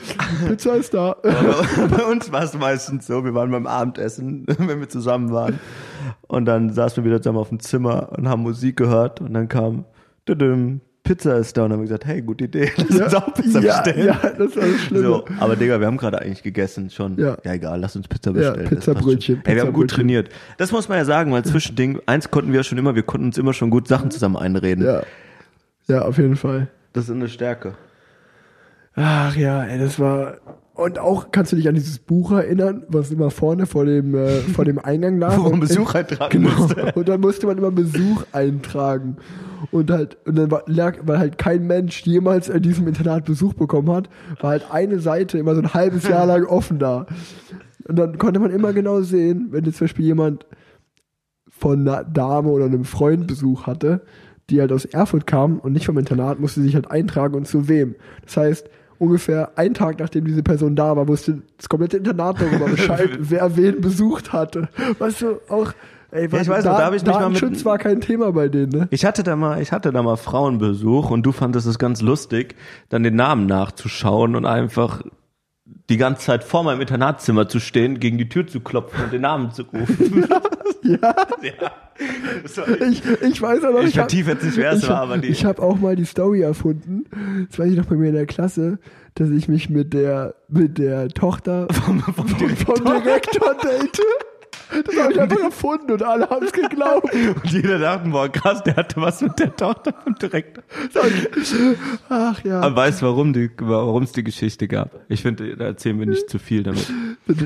Pizza 0.47 0.75
ist 0.75 0.95
da. 0.95 1.17
Bei 1.23 2.05
uns 2.05 2.33
war 2.33 2.43
es 2.43 2.55
meistens 2.55 3.07
so, 3.07 3.25
wir 3.25 3.35
waren 3.35 3.51
beim 3.51 3.67
Abendessen, 3.67 4.47
wenn 4.59 4.81
wir 4.81 4.89
zusammen 4.89 5.33
waren. 5.33 5.59
Und 6.29 6.47
dann 6.47 6.71
saßen 6.71 7.03
wir 7.03 7.11
wieder 7.11 7.23
zusammen 7.23 7.39
auf 7.39 7.49
dem 7.49 7.61
Zimmer 7.61 8.11
und 8.17 8.29
haben 8.29 8.43
Musik 8.43 8.77
gehört 8.77 9.21
und 9.21 9.35
dann 9.35 9.49
kam 9.49 9.85
Pizza 11.07 11.39
ist 11.39 11.57
da 11.57 11.65
und 11.65 11.71
dann 11.71 11.79
haben 11.79 11.85
wir 11.85 11.89
gesagt, 11.89 12.05
hey, 12.05 12.21
gute 12.21 12.45
Idee, 12.45 12.71
lass 12.77 13.01
uns 13.01 13.15
auch 13.15 13.33
Pizza 13.33 13.61
ja, 13.61 13.81
bestellen. 13.81 14.07
ja, 14.07 14.15
das 14.15 14.57
war 14.57 14.67
das 14.67 14.81
Schlimme. 14.83 15.07
So, 15.07 15.25
aber 15.39 15.57
Digga, 15.57 15.81
wir 15.81 15.87
haben 15.87 15.97
gerade 15.97 16.21
eigentlich 16.21 16.43
gegessen 16.43 16.91
schon. 16.91 17.17
Ja. 17.17 17.39
Ja. 17.45 17.53
egal, 17.55 17.81
lass 17.81 17.97
uns 17.97 18.09
Pizza 18.09 18.31
Ja, 18.31 18.51
bestellen. 18.53 18.59
Das 18.65 18.71
passt 18.71 18.87
Pizzabrötchen, 18.87 19.37
schon. 19.37 19.47
Ey, 19.47 19.55
wir 19.55 19.63
haben 19.63 19.73
gut 19.73 19.91
trainiert. 19.91 20.29
Das 20.59 20.73
muss 20.73 20.89
man 20.89 20.99
ja 20.99 21.05
sagen, 21.05 21.33
weil 21.33 21.45
Zwischending, 21.45 22.01
eins 22.07 22.31
konnten 22.31 22.53
wir 22.53 22.65
schon 22.65 22.77
immer, 22.77 22.95
wir 22.95 23.05
konnten 23.05 23.27
uns 23.27 23.39
immer 23.39 23.53
schon 23.53 23.71
gut 23.71 23.89
Sachen 23.89 24.11
zusammen 24.11 24.37
einreden. 24.37 24.85
Ja. 24.85 25.03
Ja, 25.89 26.03
auf 26.03 26.19
jeden 26.19 26.37
Fall. 26.37 26.69
Das 26.93 27.05
ist 27.05 27.11
eine 27.13 27.29
Stärke. 27.29 27.75
Ach 28.97 29.37
ja, 29.37 29.63
ey, 29.65 29.79
das 29.79 30.01
war. 30.01 30.39
Und 30.75 30.99
auch, 30.99 31.31
kannst 31.31 31.53
du 31.53 31.57
dich 31.57 31.69
an 31.69 31.75
dieses 31.75 31.99
Buch 31.99 32.33
erinnern, 32.33 32.83
was 32.89 33.11
immer 33.11 33.31
vorne 33.31 33.67
vor 33.67 33.87
dem, 33.87 34.15
äh, 34.15 34.41
vor 34.41 34.65
dem 34.65 34.79
Eingang 34.79 35.19
lag? 35.19 35.37
Wo 35.39 35.49
man 35.49 35.61
Besuch 35.61 35.95
eintragen 35.95 36.43
genau. 36.43 36.59
musste. 36.59 36.93
Und 36.95 37.09
dann 37.09 37.21
musste 37.21 37.47
man 37.47 37.59
immer 37.59 37.71
Besuch 37.71 38.25
eintragen. 38.33 39.17
Und 39.71 39.91
halt, 39.91 40.19
und 40.27 40.37
dann 40.37 40.51
war, 40.51 40.63
lag, 40.67 40.99
weil 41.05 41.19
halt 41.19 41.39
kein 41.39 41.67
Mensch 41.67 42.03
jemals 42.03 42.49
in 42.49 42.63
diesem 42.63 42.87
Internat 42.87 43.25
Besuch 43.25 43.55
bekommen 43.55 43.91
hat, 43.91 44.09
war 44.41 44.51
halt 44.51 44.71
eine 44.71 44.99
Seite 44.99 45.39
immer 45.39 45.55
so 45.55 45.63
ein 45.63 45.75
halbes 45.75 46.07
Jahr 46.09 46.27
lang 46.27 46.45
offen 46.45 46.79
da. 46.79 47.07
Und 47.89 47.97
dann 47.97 48.19
konnte 48.19 48.41
man 48.41 48.51
immer 48.51 48.73
genau 48.73 49.01
sehen, 49.01 49.49
wenn 49.51 49.65
jetzt 49.65 49.79
zum 49.79 49.87
Beispiel 49.87 50.07
jemand 50.07 50.47
von 51.49 51.81
einer 51.81 52.05
Dame 52.05 52.49
oder 52.51 52.67
einem 52.67 52.85
Freund 52.85 53.27
Besuch 53.27 53.67
hatte, 53.67 54.03
die 54.51 54.61
halt 54.61 54.73
aus 54.73 54.85
Erfurt 54.85 55.27
kam 55.27 55.59
und 55.59 55.73
nicht 55.73 55.87
vom 55.87 55.99
Internat, 55.99 56.39
musste 56.39 56.63
sich 56.63 56.75
halt 56.75 56.91
eintragen 56.91 57.35
und 57.35 57.47
zu 57.47 57.69
wem. 57.69 57.97
Das 58.25 58.37
heißt, 58.37 58.71
ungefähr 58.99 59.59
einen 59.59 59.75
Tag 59.75 59.99
nachdem 59.99 60.25
diese 60.25 60.43
Person 60.43 60.77
da 60.77 60.97
war, 60.97 61.09
wusste 61.09 61.43
das 61.57 61.69
komplette 61.69 61.99
Internat 61.99 62.41
darüber 62.41 62.67
Bescheid, 62.71 63.11
wer 63.19 63.57
wen 63.57 63.81
besucht 63.81 64.33
hatte. 64.33 64.69
Weißt 64.99 65.23
du, 65.23 65.41
auch, 65.49 65.73
ey, 66.11 66.29
Ja, 66.31 66.41
ich 66.41 66.49
weiß 66.49 66.65
noch, 66.65 66.77
da 66.79 66.87
hab 66.87 66.95
ich 66.95 67.03
mich 67.05 67.13
mal 67.15 67.29
mit- 67.31 67.65
war 67.65 67.79
kein 67.79 68.01
Thema 68.01 68.33
bei 68.33 68.49
denen, 68.49 68.71
ne? 68.71 68.89
Ich 68.91 69.05
hatte 69.05 69.23
da 69.23 69.37
mal, 69.37 69.61
ich 69.61 69.73
hatte 69.73 69.93
da 69.93 70.03
mal 70.03 70.17
Frauenbesuch 70.17 71.11
und 71.11 71.23
du 71.25 71.33
fandest 71.33 71.67
es 71.67 71.79
ganz 71.79 72.01
lustig, 72.03 72.55
dann 72.89 73.03
den 73.03 73.17
Namen 73.17 73.47
nachzuschauen 73.47 74.37
und 74.37 74.45
einfach 74.47 75.03
die 75.89 75.97
ganze 75.97 76.23
Zeit 76.27 76.45
vor 76.45 76.63
meinem 76.65 76.81
Internatszimmer 76.81 77.49
zu 77.49 77.59
stehen, 77.61 77.99
gegen 78.01 78.19
die 78.19 78.29
Tür 78.29 78.47
zu 78.47 78.61
klopfen 78.61 79.05
und 79.05 79.13
den 79.13 79.23
Namen 79.23 79.51
zu 79.51 79.63
rufen. 79.63 80.27
Ja, 80.83 80.99
ja. 81.43 81.71
Ich, 82.91 83.03
ich 83.23 83.43
weiß 83.43 83.65
auch 83.65 83.73
noch, 83.73 83.81
ich 83.81 83.99
hab- 83.99 84.09
vertiefe 84.11 84.33
jetzt 84.33 84.45
nicht, 84.45 84.57
wer 84.57 84.73
es 84.73 84.83
ich 84.85 84.89
war, 84.89 84.97
hab, 84.99 85.03
aber 85.05 85.19
die. 85.19 85.29
ich 85.29 85.45
habe 85.45 85.61
auch 85.63 85.79
mal 85.81 85.97
die 85.97 86.05
Story 86.05 86.43
erfunden. 86.43 87.05
Das 87.49 87.59
weiß 87.59 87.71
ich 87.73 87.77
noch 87.77 87.87
bei 87.87 87.97
mir 87.97 88.11
in 88.11 88.15
der 88.15 88.27
Klasse, 88.27 88.79
dass 89.15 89.31
ich 89.31 89.49
mich 89.49 89.69
mit 89.71 89.95
der 89.95 90.35
mit 90.49 90.79
der 90.79 91.09
Tochter 91.09 91.67
vom, 91.73 92.01
vom, 92.01 92.27
Direktor 92.39 93.55
date. 93.55 94.01
Das 94.85 94.97
habe 94.99 95.13
ich 95.13 95.21
einfach 95.21 95.41
erfunden 95.41 95.93
und 95.93 96.03
alle 96.03 96.29
haben 96.29 96.45
es 96.45 96.53
geglaubt. 96.53 97.13
und 97.43 97.53
jeder 97.53 97.79
dachte, 97.79 98.09
boah, 98.09 98.29
krass, 98.29 98.63
der 98.63 98.77
hatte 98.77 99.01
was 99.01 99.21
mit 99.21 99.39
der 99.39 99.55
Tochter 99.55 99.93
vom 100.05 100.15
Direktor. 100.17 100.63
Ach 102.09 102.43
ja. 102.45 102.61
Aber 102.61 102.77
weißt 102.77 103.03
du, 103.03 103.07
warum 103.07 103.33
die, 103.33 103.51
warum 103.61 104.03
es 104.03 104.13
die 104.13 104.25
Geschichte 104.25 104.69
gab? 104.69 104.91
Ich 105.09 105.23
finde, 105.23 105.57
da 105.57 105.67
erzählen 105.67 105.99
wir 105.99 106.07
nicht 106.07 106.29
zu 106.31 106.39
viel 106.39 106.63
damit. 106.63 106.91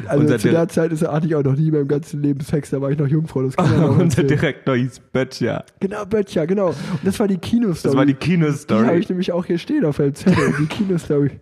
Also 0.07 0.21
unser 0.23 0.39
zu 0.39 0.51
der 0.51 0.69
Zeit 0.69 0.93
ist, 0.93 1.07
hatte 1.07 1.27
ich 1.27 1.35
auch 1.35 1.43
noch 1.43 1.57
nie 1.57 1.69
in 1.69 1.75
meinem 1.75 1.89
ganzen 1.89 2.23
Leben 2.23 2.41
Sex, 2.41 2.71
da 2.71 2.81
war 2.81 2.91
ich 2.91 2.99
noch 2.99 3.07
Jungfrau. 3.09 3.43
Das 3.43 3.57
kann 3.57 3.85
Unser 3.85 4.03
erzählen. 4.03 4.29
Direktor 4.29 4.77
hieß 4.77 5.01
Böttcher. 5.13 5.65
Genau, 5.81 6.05
Böttcher, 6.05 6.47
genau. 6.47 6.69
Und 6.69 7.01
das 7.05 7.19
war 7.19 7.29
die 7.29 7.39
Kinostory. 7.39 7.93
Das 7.93 7.97
war 7.97 8.07
die 8.07 8.15
Die 8.15 8.19
habe 8.21 8.25
Kinostory. 8.25 8.99
ich 8.99 9.09
nämlich 9.09 9.33
auch 9.33 9.45
hier 9.45 9.59
stehen 9.59 9.85
auf 9.85 9.97
dem 9.97 10.15
Zettel, 10.15 10.55
die 10.59 10.67
Kinostory. 10.67 11.41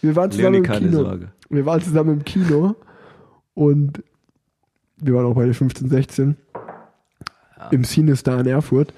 Wir 0.00 0.14
waren 0.16 0.30
zusammen 0.30 0.62
Leonie, 0.62 0.86
im 0.86 0.90
Kino. 0.92 1.18
Wir 1.50 1.66
waren 1.66 1.80
zusammen 1.80 2.10
im 2.18 2.24
Kino 2.24 2.76
und 3.54 4.02
wir 5.00 5.14
waren 5.14 5.26
auch 5.26 5.34
beide 5.34 5.54
15, 5.54 5.88
16 5.88 6.36
im 7.70 7.84
Cinestar 7.84 8.40
in 8.40 8.46
Erfurt 8.46 8.92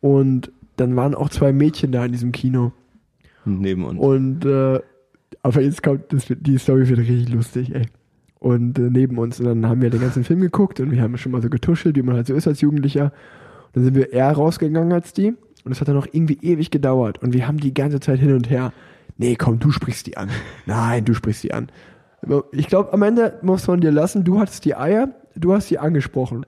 und 0.00 0.52
dann 0.76 0.94
waren 0.96 1.14
auch 1.14 1.30
zwei 1.30 1.52
Mädchen 1.52 1.92
da 1.92 2.04
in 2.04 2.12
diesem 2.12 2.32
Kino 2.32 2.72
Neben 3.44 3.84
uns. 3.84 3.98
und 3.98 4.44
äh, 4.44 4.80
aber 5.42 5.60
jetzt 5.62 5.82
kommt 5.82 6.12
das, 6.12 6.26
die 6.28 6.58
Story 6.58 6.88
wird 6.88 6.98
richtig 6.98 7.28
lustig, 7.28 7.74
ey. 7.74 7.86
Und 8.38 8.78
äh, 8.78 8.90
neben 8.90 9.18
uns 9.18 9.40
und 9.40 9.46
dann 9.46 9.66
haben 9.66 9.80
wir 9.80 9.90
den 9.90 10.00
ganzen 10.00 10.24
Film 10.24 10.40
geguckt 10.40 10.78
und 10.80 10.90
wir 10.90 11.00
haben 11.00 11.16
schon 11.16 11.32
mal 11.32 11.42
so 11.42 11.48
getuschelt, 11.48 11.96
wie 11.96 12.02
man 12.02 12.16
halt 12.16 12.26
so 12.26 12.34
ist 12.34 12.46
als 12.46 12.60
Jugendlicher. 12.60 13.04
Und 13.04 13.76
dann 13.76 13.84
sind 13.84 13.94
wir 13.94 14.12
eher 14.12 14.30
rausgegangen 14.30 14.92
als 14.92 15.12
die 15.12 15.34
und 15.64 15.72
es 15.72 15.80
hat 15.80 15.88
dann 15.88 15.96
noch 15.96 16.06
irgendwie 16.10 16.38
ewig 16.42 16.70
gedauert 16.70 17.22
und 17.22 17.32
wir 17.32 17.48
haben 17.48 17.58
die 17.58 17.74
ganze 17.74 18.00
Zeit 18.00 18.20
hin 18.20 18.34
und 18.34 18.50
her. 18.50 18.72
Nee, 19.16 19.36
komm, 19.36 19.58
du 19.58 19.70
sprichst 19.70 20.06
die 20.06 20.16
an. 20.16 20.28
Nein, 20.66 21.04
du 21.04 21.14
sprichst 21.14 21.42
die 21.42 21.54
an. 21.54 21.68
Ich 22.52 22.66
glaube, 22.66 22.92
am 22.92 23.02
Ende 23.02 23.38
muss 23.42 23.66
man 23.66 23.80
dir 23.80 23.90
lassen, 23.90 24.24
du 24.24 24.38
hattest 24.38 24.64
die 24.64 24.76
Eier, 24.76 25.08
du 25.36 25.52
hast 25.54 25.68
sie 25.68 25.78
angesprochen. 25.78 26.44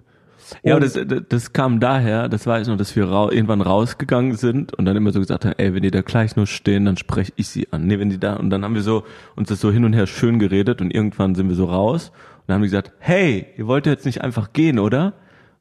Ja, 0.62 0.76
Und- 0.76 0.84
aber 0.96 1.04
das, 1.04 1.22
das 1.28 1.52
kam 1.52 1.78
daher, 1.78 2.28
das 2.28 2.46
weiß 2.46 2.62
ich 2.62 2.68
noch, 2.68 2.78
dass 2.78 2.96
wir 2.96 3.04
rau 3.06 3.30
irgendwann 3.30 3.60
rausgegangen 3.60 4.34
sind 4.36 4.72
und 4.74 4.86
dann 4.86 4.96
immer 4.96 5.12
so 5.12 5.20
gesagt 5.20 5.44
haben, 5.44 5.54
ey, 5.58 5.74
wenn 5.74 5.82
die 5.82 5.90
da 5.90 6.00
gleich 6.00 6.36
nur 6.36 6.46
stehen, 6.46 6.86
dann 6.86 6.96
spreche 6.96 7.32
ich 7.36 7.48
sie 7.48 7.70
an. 7.70 7.86
Nee, 7.86 7.98
wenn 7.98 8.08
die 8.08 8.18
da, 8.18 8.34
und 8.36 8.48
dann 8.50 8.64
haben 8.64 8.74
wir 8.74 8.82
so 8.82 9.04
uns 9.36 9.48
das 9.50 9.60
so 9.60 9.70
hin 9.70 9.84
und 9.84 9.92
her 9.92 10.06
schön 10.06 10.38
geredet 10.38 10.80
und 10.80 10.90
irgendwann 10.90 11.34
sind 11.34 11.48
wir 11.48 11.56
so 11.56 11.66
raus 11.66 12.12
und 12.36 12.42
dann 12.46 12.54
haben 12.54 12.62
die 12.62 12.68
gesagt, 12.68 12.92
hey, 12.98 13.46
ihr 13.58 13.66
wollt 13.66 13.84
jetzt 13.86 14.06
nicht 14.06 14.22
einfach 14.22 14.52
gehen, 14.54 14.78
oder? 14.78 15.12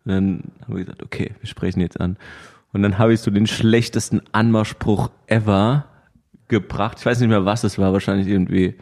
Und 0.05 0.11
dann 0.13 0.43
haben 0.63 0.75
wir 0.77 0.85
gesagt, 0.85 1.03
okay, 1.03 1.31
wir 1.41 1.47
sprechen 1.49 1.81
jetzt 1.81 1.99
an. 1.99 2.15
Und 2.71 2.81
dann 2.81 2.97
habe 2.97 3.13
ich 3.13 3.19
so 3.19 3.29
den 3.31 3.47
schlechtesten 3.47 4.21
Anmachspruch 4.31 5.09
ever 5.25 5.85
gebracht. 6.47 6.97
Ich 6.99 7.05
weiß 7.05 7.19
nicht 7.19 7.29
mehr, 7.29 7.43
was 7.43 7.65
es 7.65 7.77
war, 7.77 7.91
wahrscheinlich 7.91 8.27
irgendwie, 8.27 8.75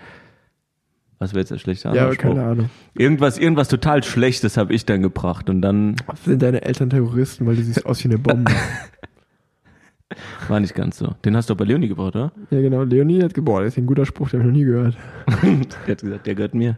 was 1.20 1.34
wäre 1.34 1.42
jetzt 1.42 1.52
der 1.52 1.60
schlechte 1.60 1.90
Ja, 1.90 2.14
keine 2.16 2.44
Ahnung. 2.44 2.70
Irgendwas, 2.94 3.38
irgendwas 3.38 3.68
total 3.68 4.04
Schlechtes 4.04 4.58
habe 4.58 4.74
ich 4.74 4.86
dann 4.86 5.02
gebracht 5.02 5.50
und 5.50 5.62
dann 5.62 5.96
Sind 6.24 6.42
deine 6.42 6.64
Eltern 6.64 6.90
Terroristen, 6.90 7.46
weil 7.46 7.56
du 7.56 7.64
siehst 7.64 7.86
aus 7.86 8.04
wie 8.04 8.10
eine 8.10 8.18
Bombe. 8.18 8.52
War 10.48 10.60
nicht 10.60 10.76
ganz 10.76 10.98
so. 10.98 11.16
Den 11.26 11.36
hast 11.36 11.50
du 11.50 11.54
auch 11.54 11.58
bei 11.58 11.66
Leonie 11.66 11.88
gebraucht, 11.88 12.16
oder? 12.16 12.32
ja, 12.52 12.62
genau. 12.62 12.84
Leonie 12.84 13.24
hat 13.24 13.34
geboren. 13.34 13.64
Das 13.64 13.74
ist 13.74 13.78
ein 13.78 13.88
guter 13.88 14.06
Spruch, 14.06 14.30
den 14.30 14.42
habe 14.42 14.50
ich 14.50 14.54
noch 14.54 14.60
nie 14.60 14.66
gehört. 14.66 14.98
Der 15.88 15.92
hat 15.92 16.02
gesagt, 16.02 16.28
der 16.28 16.36
gehört 16.36 16.54
mir. 16.54 16.78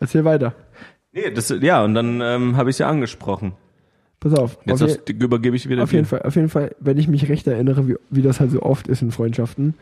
Erzähl 0.00 0.24
weiter. 0.24 0.54
Nee, 1.12 1.30
das, 1.30 1.54
ja, 1.60 1.82
und 1.84 1.94
dann 1.94 2.20
ähm, 2.20 2.56
habe 2.56 2.70
ich 2.70 2.78
ja 2.78 2.88
angesprochen. 2.88 3.52
Pass 4.20 4.34
auf. 4.34 4.58
Jetzt 4.64 4.82
auf, 4.82 4.90
hast, 4.90 5.08
übergebe 5.08 5.56
ich 5.56 5.68
wieder 5.68 5.82
auf 5.82 5.92
jeden 5.92 6.04
Fall, 6.04 6.22
auf 6.22 6.36
jeden 6.36 6.50
Fall, 6.50 6.74
wenn 6.78 6.98
ich 6.98 7.08
mich 7.08 7.28
recht 7.28 7.46
erinnere, 7.46 7.88
wie, 7.88 7.96
wie 8.10 8.22
das 8.22 8.38
halt 8.38 8.50
so 8.50 8.62
oft 8.62 8.86
ist 8.86 9.02
in 9.02 9.10
Freundschaften, 9.10 9.74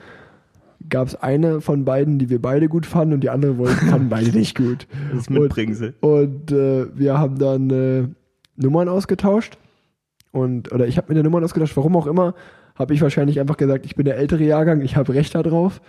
gab 0.88 1.08
es 1.08 1.16
eine 1.16 1.60
von 1.60 1.84
beiden, 1.84 2.18
die 2.18 2.30
wir 2.30 2.40
beide 2.40 2.68
gut 2.68 2.86
fanden 2.86 3.14
und 3.14 3.20
die 3.22 3.30
andere 3.30 3.58
wollten, 3.58 3.86
fanden 3.90 4.08
beide 4.08 4.30
nicht 4.30 4.56
gut. 4.56 4.86
Das 5.14 5.28
Und, 5.28 5.38
Mitbringsel. 5.40 5.94
und 6.00 6.52
äh, 6.52 6.86
wir 6.96 7.18
haben 7.18 7.38
dann 7.38 7.70
äh, 7.70 8.08
Nummern 8.56 8.88
ausgetauscht 8.88 9.58
und 10.32 10.72
oder 10.72 10.86
ich 10.86 10.96
habe 10.96 11.08
mir 11.08 11.14
der 11.14 11.24
Nummern 11.24 11.44
ausgetauscht, 11.44 11.76
warum 11.76 11.96
auch 11.96 12.06
immer, 12.06 12.34
habe 12.76 12.94
ich 12.94 13.00
wahrscheinlich 13.02 13.40
einfach 13.40 13.56
gesagt, 13.56 13.86
ich 13.86 13.96
bin 13.96 14.04
der 14.04 14.16
ältere 14.18 14.44
Jahrgang, 14.44 14.80
ich 14.82 14.96
habe 14.96 15.12
Recht 15.14 15.34
darauf 15.34 15.80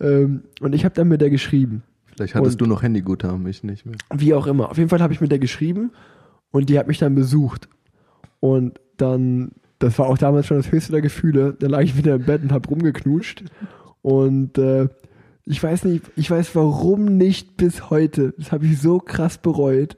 ähm, 0.00 0.42
und 0.60 0.74
ich 0.74 0.84
habe 0.84 0.94
dann 0.94 1.08
mit 1.08 1.20
der 1.20 1.30
geschrieben. 1.30 1.82
Vielleicht 2.06 2.34
hattest 2.34 2.60
Und- 2.60 2.66
du 2.68 2.72
noch 2.72 2.82
Handyguthaben, 2.82 3.46
ich 3.46 3.64
nicht 3.64 3.86
mehr. 3.86 3.96
Wie 4.14 4.34
auch 4.34 4.46
immer. 4.46 4.70
Auf 4.70 4.76
jeden 4.78 4.90
Fall 4.90 5.00
habe 5.00 5.12
ich 5.12 5.20
mit 5.20 5.32
der 5.32 5.38
geschrieben 5.38 5.90
und 6.50 6.68
die 6.68 6.78
hat 6.78 6.86
mich 6.86 6.98
dann 6.98 7.14
besucht. 7.14 7.68
Und 8.40 8.78
dann, 8.98 9.52
das 9.78 9.98
war 9.98 10.06
auch 10.06 10.18
damals 10.18 10.46
schon 10.46 10.58
das 10.58 10.70
höchste 10.70 10.92
der 10.92 11.00
Gefühle, 11.00 11.56
da 11.58 11.66
lag 11.66 11.80
ich 11.80 11.96
wieder 11.96 12.14
im 12.16 12.24
Bett 12.24 12.42
und 12.42 12.52
hab 12.52 12.70
rumgeknutscht. 12.70 13.44
Und 14.04 14.58
äh, 14.58 14.88
ich 15.46 15.62
weiß 15.62 15.84
nicht, 15.86 16.04
ich 16.14 16.30
weiß 16.30 16.54
warum 16.54 17.16
nicht 17.16 17.56
bis 17.56 17.88
heute. 17.88 18.34
Das 18.36 18.52
habe 18.52 18.66
ich 18.66 18.78
so 18.78 18.98
krass 18.98 19.38
bereut. 19.38 19.96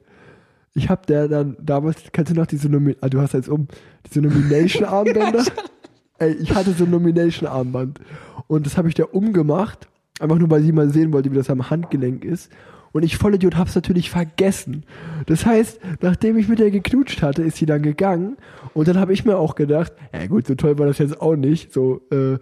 Ich 0.73 0.89
habe 0.89 1.01
der 1.05 1.27
dann 1.27 1.57
damals, 1.59 1.97
kennst 2.13 2.31
du 2.31 2.35
noch 2.35 2.45
diese 2.45 2.69
Nomi 2.69 2.95
ah, 3.01 3.09
du 3.09 3.19
hast 3.19 3.33
jetzt 3.33 3.49
um, 3.49 3.67
diese 4.05 4.21
Nomination-Armbänder? 4.21 5.43
Ey, 6.19 6.31
ich 6.35 6.55
hatte 6.55 6.71
so 6.71 6.85
ein 6.85 6.91
Nomination-Armband. 6.91 7.99
Und 8.47 8.65
das 8.65 8.77
habe 8.77 8.87
ich 8.87 8.93
der 8.93 9.13
umgemacht, 9.13 9.89
einfach 10.21 10.37
nur, 10.37 10.49
weil 10.49 10.61
sie 10.61 10.71
mal 10.71 10.89
sehen 10.89 11.11
wollte, 11.11 11.29
wie 11.33 11.35
das 11.35 11.49
am 11.49 11.69
Handgelenk 11.69 12.23
ist. 12.23 12.49
Und 12.93 13.03
ich 13.03 13.17
Vollidiot 13.17 13.57
hab's 13.57 13.75
natürlich 13.75 14.09
vergessen. 14.09 14.85
Das 15.25 15.45
heißt, 15.45 15.81
nachdem 15.99 16.37
ich 16.37 16.47
mit 16.47 16.59
der 16.59 16.71
geknutscht 16.71 17.21
hatte, 17.21 17.43
ist 17.43 17.57
sie 17.57 17.65
dann 17.65 17.81
gegangen. 17.81 18.37
Und 18.73 18.87
dann 18.87 18.97
habe 18.97 19.11
ich 19.11 19.25
mir 19.25 19.35
auch 19.35 19.55
gedacht, 19.55 19.91
ja 20.13 20.27
gut, 20.27 20.47
so 20.47 20.55
toll 20.55 20.79
war 20.79 20.85
das 20.85 20.97
jetzt 20.99 21.19
auch 21.19 21.35
nicht. 21.35 21.73
So, 21.73 22.01
äh, 22.09 22.37
so 22.37 22.39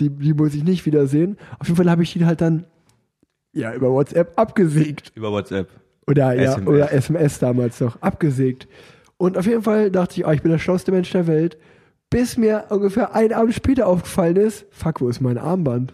die, 0.00 0.10
die 0.10 0.34
muss 0.34 0.54
ich 0.54 0.64
nicht 0.64 0.86
wiedersehen. 0.86 1.36
Auf 1.58 1.68
jeden 1.68 1.76
Fall 1.76 1.90
habe 1.90 2.02
ich 2.02 2.14
ihn 2.14 2.26
halt 2.26 2.40
dann 2.40 2.64
ja 3.52 3.74
über 3.74 3.90
WhatsApp 3.90 4.32
abgesägt. 4.36 5.12
Über 5.14 5.32
WhatsApp. 5.32 5.68
Oder 6.06 6.34
ja, 6.34 6.52
SMS. 6.52 6.68
oder 6.68 6.92
SMS 6.92 7.38
damals 7.38 7.80
noch, 7.80 8.00
abgesägt. 8.00 8.68
Und 9.16 9.36
auf 9.36 9.46
jeden 9.46 9.62
Fall 9.62 9.90
dachte 9.90 10.20
ich, 10.20 10.26
oh, 10.26 10.30
ich 10.30 10.42
bin 10.42 10.52
der 10.52 10.58
schlauste 10.58 10.92
Mensch 10.92 11.10
der 11.10 11.26
Welt. 11.26 11.58
Bis 12.10 12.38
mir 12.38 12.64
ungefähr 12.70 13.14
einen 13.14 13.34
Abend 13.34 13.52
später 13.54 13.86
aufgefallen 13.86 14.36
ist, 14.36 14.64
fuck, 14.70 15.00
wo 15.02 15.08
ist 15.10 15.20
mein 15.20 15.36
Armband? 15.36 15.92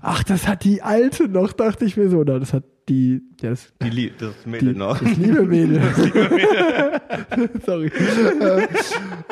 Ach, 0.00 0.22
das 0.22 0.46
hat 0.46 0.62
die 0.62 0.80
alte 0.82 1.26
noch, 1.28 1.52
dachte 1.52 1.84
ich 1.84 1.96
mir 1.96 2.08
so. 2.08 2.22
Na, 2.22 2.38
das 2.38 2.52
hat 2.52 2.62
die, 2.88 3.22
das, 3.42 3.72
Die, 3.82 3.90
Lie- 3.90 4.12
das 4.16 4.30
die 4.44 4.48
Mädel 4.50 4.74
noch. 4.74 5.00
das 5.00 5.16
liebe 5.16 5.42
Mädel. 5.42 5.80
Sorry. 7.66 7.90
Äh, 7.90 8.66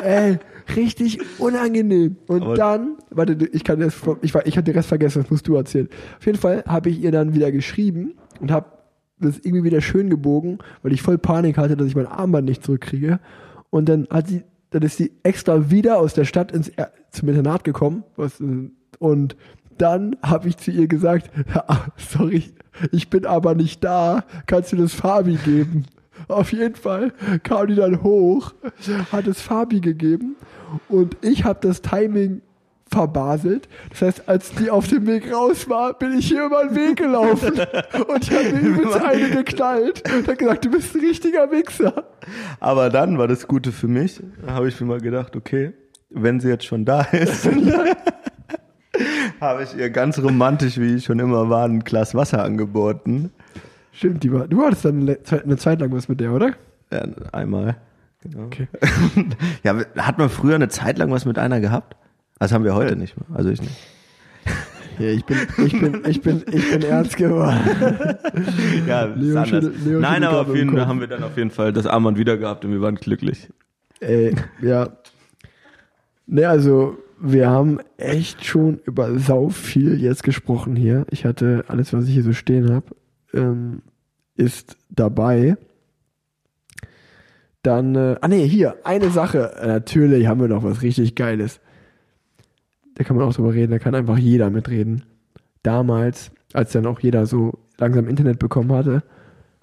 ey, 0.02 0.38
richtig 0.74 1.20
unangenehm. 1.38 2.16
Und 2.26 2.42
Aber- 2.42 2.54
dann, 2.56 2.96
warte, 3.10 3.34
ich 3.52 3.62
kann 3.64 3.80
das, 3.80 3.94
ich, 4.22 4.34
war- 4.34 4.46
ich 4.46 4.56
hatte 4.56 4.64
den 4.72 4.74
Rest 4.76 4.88
vergessen, 4.88 5.22
das 5.22 5.30
musst 5.30 5.46
du 5.46 5.54
erzählen. 5.54 5.88
Auf 6.18 6.26
jeden 6.26 6.38
Fall 6.38 6.64
habe 6.66 6.90
ich 6.90 7.00
ihr 7.00 7.12
dann 7.12 7.34
wieder 7.34 7.52
geschrieben 7.52 8.14
und 8.40 8.50
habe 8.50 8.66
das 9.20 9.38
irgendwie 9.38 9.62
wieder 9.64 9.80
schön 9.80 10.10
gebogen, 10.10 10.58
weil 10.82 10.92
ich 10.92 11.02
voll 11.02 11.18
Panik 11.18 11.56
hatte, 11.58 11.76
dass 11.76 11.86
ich 11.86 11.94
mein 11.94 12.06
Armband 12.06 12.48
nicht 12.48 12.64
zurückkriege. 12.64 13.20
Und 13.70 13.88
dann 13.88 14.08
hat 14.10 14.26
sie, 14.28 14.42
dann 14.74 14.82
ist 14.82 14.96
sie 14.96 15.12
extra 15.22 15.70
wieder 15.70 15.98
aus 15.98 16.14
der 16.14 16.24
Stadt 16.24 16.50
ins 16.50 16.68
Er- 16.68 16.90
zum 17.10 17.28
Internat 17.28 17.62
gekommen. 17.62 18.02
Was, 18.16 18.40
und 18.98 19.36
dann 19.78 20.16
habe 20.22 20.48
ich 20.48 20.56
zu 20.56 20.72
ihr 20.72 20.88
gesagt, 20.88 21.30
"Ah, 21.54 21.86
sorry, 21.96 22.44
ich 22.90 23.08
bin 23.08 23.24
aber 23.24 23.54
nicht 23.54 23.84
da, 23.84 24.24
kannst 24.46 24.72
du 24.72 24.76
das 24.76 24.92
Fabi 24.92 25.36
geben? 25.44 25.86
Auf 26.28 26.52
jeden 26.52 26.74
Fall 26.74 27.12
kam 27.44 27.68
die 27.68 27.74
dann 27.76 28.02
hoch, 28.02 28.52
hat 29.12 29.26
es 29.28 29.40
Fabi 29.40 29.80
gegeben 29.80 30.34
und 30.88 31.16
ich 31.22 31.44
habe 31.44 31.58
das 31.62 31.82
Timing 31.82 32.40
verbaselt. 32.90 33.68
Das 33.90 34.02
heißt, 34.02 34.28
als 34.28 34.52
die 34.52 34.70
auf 34.70 34.86
dem 34.88 35.06
Weg 35.06 35.32
raus 35.32 35.68
war, 35.68 35.94
bin 35.98 36.18
ich 36.18 36.28
hier 36.28 36.44
über 36.46 36.64
den 36.64 36.76
Weg 36.76 36.96
gelaufen 36.96 37.52
und 38.08 38.22
ich 38.22 38.30
habe 38.30 38.52
mir 38.52 38.60
übelst 38.60 38.96
eine 39.00 39.30
geknallt 39.30 40.02
und 40.14 40.28
hat 40.28 40.38
gesagt, 40.38 40.64
du 40.64 40.70
bist 40.70 40.94
ein 40.94 41.00
richtiger 41.00 41.50
Wichser. 41.50 42.04
Aber 42.60 42.90
dann 42.90 43.18
war 43.18 43.26
das 43.28 43.48
Gute 43.48 43.72
für 43.72 43.88
mich. 43.88 44.20
Da 44.46 44.54
habe 44.54 44.68
ich 44.68 44.80
mir 44.80 44.86
mal 44.86 45.00
gedacht, 45.00 45.34
okay, 45.36 45.72
wenn 46.10 46.40
sie 46.40 46.48
jetzt 46.48 46.64
schon 46.66 46.84
da 46.84 47.02
ist, 47.02 47.48
habe 49.40 49.64
ich 49.64 49.76
ihr 49.76 49.90
ganz 49.90 50.18
romantisch, 50.18 50.78
wie 50.78 50.94
ich 50.96 51.04
schon 51.04 51.18
immer 51.18 51.50
war, 51.50 51.64
ein 51.66 51.80
Glas 51.80 52.14
Wasser 52.14 52.44
angeboten. 52.44 53.32
Stimmt, 53.92 54.22
die 54.22 54.32
war, 54.32 54.46
du 54.48 54.62
hattest 54.64 54.84
dann 54.84 55.00
eine 55.02 55.22
Zeit- 55.22 55.44
eine 55.44 55.56
Zeit 55.56 55.80
lang 55.80 55.92
was 55.92 56.08
mit 56.08 56.20
der, 56.20 56.32
oder? 56.32 56.52
Ja, 56.92 57.04
einmal. 57.32 57.76
Genau. 58.22 58.44
Okay. 58.46 58.68
ja, 59.62 59.76
hat 59.98 60.18
man 60.18 60.28
früher 60.30 60.54
eine 60.54 60.68
Zeit 60.68 60.98
lang 60.98 61.10
was 61.10 61.24
mit 61.24 61.38
einer 61.38 61.60
gehabt? 61.60 61.96
Das 62.38 62.52
haben 62.52 62.64
wir 62.64 62.74
heute 62.74 62.96
nicht 62.96 63.16
mehr. 63.16 63.36
Also 63.36 63.50
ich 63.50 63.60
nicht. 63.60 63.76
Ja, 64.98 65.08
ich 65.08 65.24
bin, 65.24 65.36
ich 65.66 65.80
bin, 65.80 66.02
ich 66.06 66.20
bin, 66.20 66.44
ich 66.52 66.70
bin 66.70 66.82
ernst 66.82 67.16
geworden. 67.16 67.58
Ja, 68.86 69.04
Leo 69.06 69.30
ist 69.40 69.54
anders. 69.54 69.72
Leo 69.84 69.98
Nein, 70.00 70.22
aber 70.24 70.42
auf 70.42 70.54
jeden 70.54 70.70
Fall 70.70 70.86
haben 70.86 71.00
wir 71.00 71.06
dann 71.08 71.22
auf 71.22 71.36
jeden 71.36 71.50
Fall 71.50 71.72
das 71.72 71.86
Armband 71.86 72.18
wieder 72.18 72.36
gehabt 72.36 72.64
und 72.64 72.70
wir 72.70 72.80
waren 72.80 72.94
glücklich. 72.96 73.48
Ey, 74.00 74.34
ja. 74.60 74.90
Ne, 76.26 76.48
also, 76.48 76.96
wir 77.20 77.48
haben 77.48 77.80
echt 77.96 78.44
schon 78.44 78.80
über 78.84 79.18
sau 79.18 79.48
viel 79.48 80.00
jetzt 80.00 80.22
gesprochen 80.22 80.76
hier. 80.76 81.06
Ich 81.10 81.24
hatte 81.24 81.64
alles, 81.68 81.92
was 81.92 82.06
ich 82.06 82.14
hier 82.14 82.22
so 82.22 82.32
stehen 82.32 82.72
habe, 82.72 82.86
ähm, 83.32 83.82
ist 84.36 84.76
dabei. 84.90 85.56
Dann, 87.62 87.94
äh, 87.94 88.16
ah 88.20 88.28
nee, 88.28 88.46
hier, 88.46 88.76
eine 88.84 89.10
Sache. 89.10 89.54
Äh, 89.56 89.66
Natürlich 89.66 90.26
haben 90.26 90.40
wir 90.40 90.48
noch 90.48 90.62
was 90.62 90.82
richtig 90.82 91.14
Geiles. 91.14 91.60
Da 92.94 93.04
kann 93.04 93.16
man 93.16 93.26
auch 93.26 93.34
drüber 93.34 93.52
reden, 93.52 93.72
da 93.72 93.78
kann 93.78 93.94
einfach 93.94 94.18
jeder 94.18 94.50
mitreden. 94.50 95.04
Damals, 95.62 96.30
als 96.52 96.72
dann 96.72 96.86
auch 96.86 97.00
jeder 97.00 97.26
so 97.26 97.58
langsam 97.78 98.08
Internet 98.08 98.38
bekommen 98.38 98.72
hatte, 98.72 99.02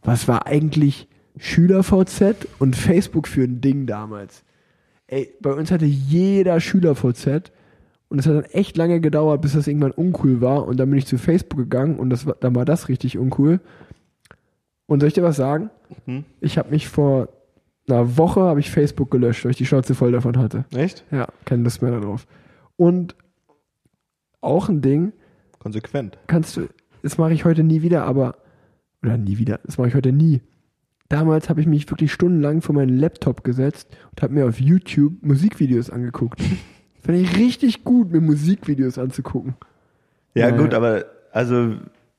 was 0.04 0.28
war 0.28 0.48
eigentlich 0.48 1.08
SchülerVZ 1.38 2.48
und 2.60 2.76
Facebook 2.76 3.28
für 3.28 3.44
ein 3.44 3.62
Ding 3.62 3.86
damals? 3.86 4.44
Ey, 5.08 5.34
bei 5.42 5.54
uns 5.54 5.72
hatte 5.72 5.86
jeder 5.86 6.60
SchülerVZ 6.60 7.52
und 8.10 8.20
es 8.20 8.28
hat 8.28 8.36
dann 8.36 8.46
echt 8.46 8.76
lange 8.78 9.00
gedauert, 9.00 9.42
bis 9.42 9.54
das 9.54 9.68
irgendwann 9.68 9.92
uncool 9.92 10.42
war 10.42 10.68
und 10.68 10.78
dann 10.78 10.90
bin 10.90 11.00
ich 11.00 11.06
zu 11.06 11.18
Facebook 11.18 11.60
gegangen 11.60 11.98
und 11.98 12.10
das 12.10 12.26
dann 12.40 12.56
war 12.56 12.66
das 12.66 12.90
richtig 12.90 13.18
uncool. 13.18 13.60
Und 14.88 15.00
soll 15.00 15.08
ich 15.08 15.14
dir 15.14 15.24
was 15.24 15.38
sagen? 15.38 15.70
Mhm. 16.06 16.26
Ich 16.42 16.58
habe 16.58 16.72
mich 16.72 16.90
vor 16.90 17.30
einer 17.88 18.18
Woche 18.18 18.42
habe 18.42 18.60
ich 18.60 18.70
Facebook 18.70 19.12
gelöscht, 19.12 19.44
weil 19.44 19.52
ich 19.52 19.58
die 19.58 19.66
Schnauze 19.66 19.96
voll 19.96 20.12
davon 20.12 20.38
hatte. 20.38 20.66
Echt? 20.76 21.04
Ja, 21.12 21.28
keine 21.46 21.64
Lust 21.64 21.82
mehr 21.82 21.92
darauf. 21.92 22.28
Und 22.82 23.16
auch 24.42 24.68
ein 24.68 24.82
Ding, 24.82 25.14
Konsequent. 25.60 26.18
kannst 26.26 26.58
du, 26.58 26.68
das 27.04 27.20
mache 27.20 27.32
ich 27.32 27.46
heute 27.46 27.62
nie 27.62 27.84
wieder, 27.84 28.06
aber, 28.06 28.38
oder 29.04 29.20
nie 29.20 29.38
wieder, 29.38 29.60
das 29.64 29.78
mache 29.78 29.90
ich 29.90 29.94
heute 29.94 30.12
nie. 30.12 30.42
Damals 31.08 31.48
habe 31.48 31.62
ich 31.62 31.68
mich 31.68 31.88
wirklich 31.92 32.12
stundenlang 32.12 32.64
vor 32.64 32.74
meinen 32.74 32.98
Laptop 32.98 33.44
gesetzt 33.44 33.88
und 34.10 34.24
habe 34.24 34.34
mir 34.34 34.48
auf 34.48 34.60
YouTube 34.60 35.14
Musikvideos 35.22 35.92
angeguckt. 35.92 36.42
Fand 37.06 37.20
ich 37.20 37.38
richtig 37.38 37.84
gut, 37.84 38.12
mir 38.12 38.20
Musikvideos 38.20 38.98
anzugucken. 38.98 39.54
Ja, 40.34 40.50
Ja, 40.50 40.58
gut, 40.58 40.74
aber 40.74 41.06
also 41.32 41.76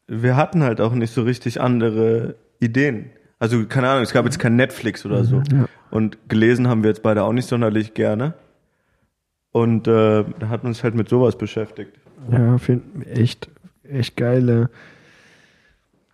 wir 0.07 0.37
hatten 0.37 0.63
halt 0.63 0.81
auch 0.81 0.95
nicht 0.95 1.13
so 1.13 1.23
richtig 1.23 1.61
andere 1.61 2.37
Ideen. 2.61 3.11
Also 3.41 3.67
keine 3.67 3.89
Ahnung, 3.89 4.05
es 4.05 4.13
gab 4.13 4.27
jetzt 4.27 4.39
kein 4.39 4.55
Netflix 4.55 5.05
oder 5.05 5.25
so. 5.25 5.43
Ja. 5.53 5.67
Und 5.91 6.29
gelesen 6.29 6.69
haben 6.69 6.85
wir 6.85 6.91
jetzt 6.91 7.03
beide 7.03 7.25
auch 7.25 7.33
nicht 7.33 7.49
sonderlich 7.49 7.95
gerne. 7.95 8.35
Und 9.53 9.87
äh, 9.87 10.25
da 10.39 10.49
hat 10.49 10.63
man 10.65 10.71
uns 10.71 10.83
halt 10.83 10.95
mit 10.95 11.09
sowas 11.09 11.37
beschäftigt. 11.37 11.93
Ja, 12.31 12.57
find, 12.59 13.07
echt, 13.07 13.51
echt 13.85 14.17
geile. 14.17 14.71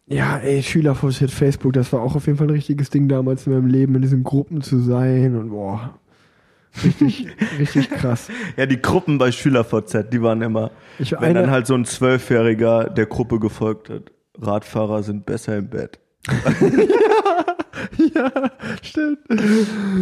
Ja, 0.06 0.38
ey, 0.38 0.62
Schülervorzeit 0.62 1.30
Facebook, 1.30 1.74
das 1.74 1.92
war 1.92 2.00
auch 2.00 2.16
auf 2.16 2.26
jeden 2.26 2.38
Fall 2.38 2.46
ein 2.48 2.52
richtiges 2.54 2.88
Ding 2.90 3.08
damals 3.08 3.46
in 3.46 3.52
meinem 3.52 3.66
Leben, 3.66 3.94
in 3.94 4.02
diesen 4.02 4.24
Gruppen 4.24 4.62
zu 4.62 4.78
sein 4.80 5.36
und 5.36 5.50
boah, 5.50 5.98
richtig, 6.82 7.28
richtig 7.58 7.90
krass. 7.90 8.28
Ja, 8.56 8.64
die 8.64 8.80
Gruppen 8.80 9.18
bei 9.18 9.30
SchülerVZ, 9.30 10.08
die 10.10 10.22
waren 10.22 10.40
immer, 10.40 10.70
Ich 10.98 11.12
wenn 11.12 11.18
eine- 11.20 11.40
dann 11.42 11.50
halt 11.50 11.66
so 11.66 11.74
ein 11.74 11.84
Zwölfjähriger 11.84 12.88
der 12.88 13.06
Gruppe 13.06 13.38
gefolgt 13.38 13.90
hat. 13.90 14.10
Radfahrer 14.40 15.02
sind 15.02 15.26
besser 15.26 15.58
im 15.58 15.68
Bett. 15.68 15.98
Stimmt. 18.82 19.18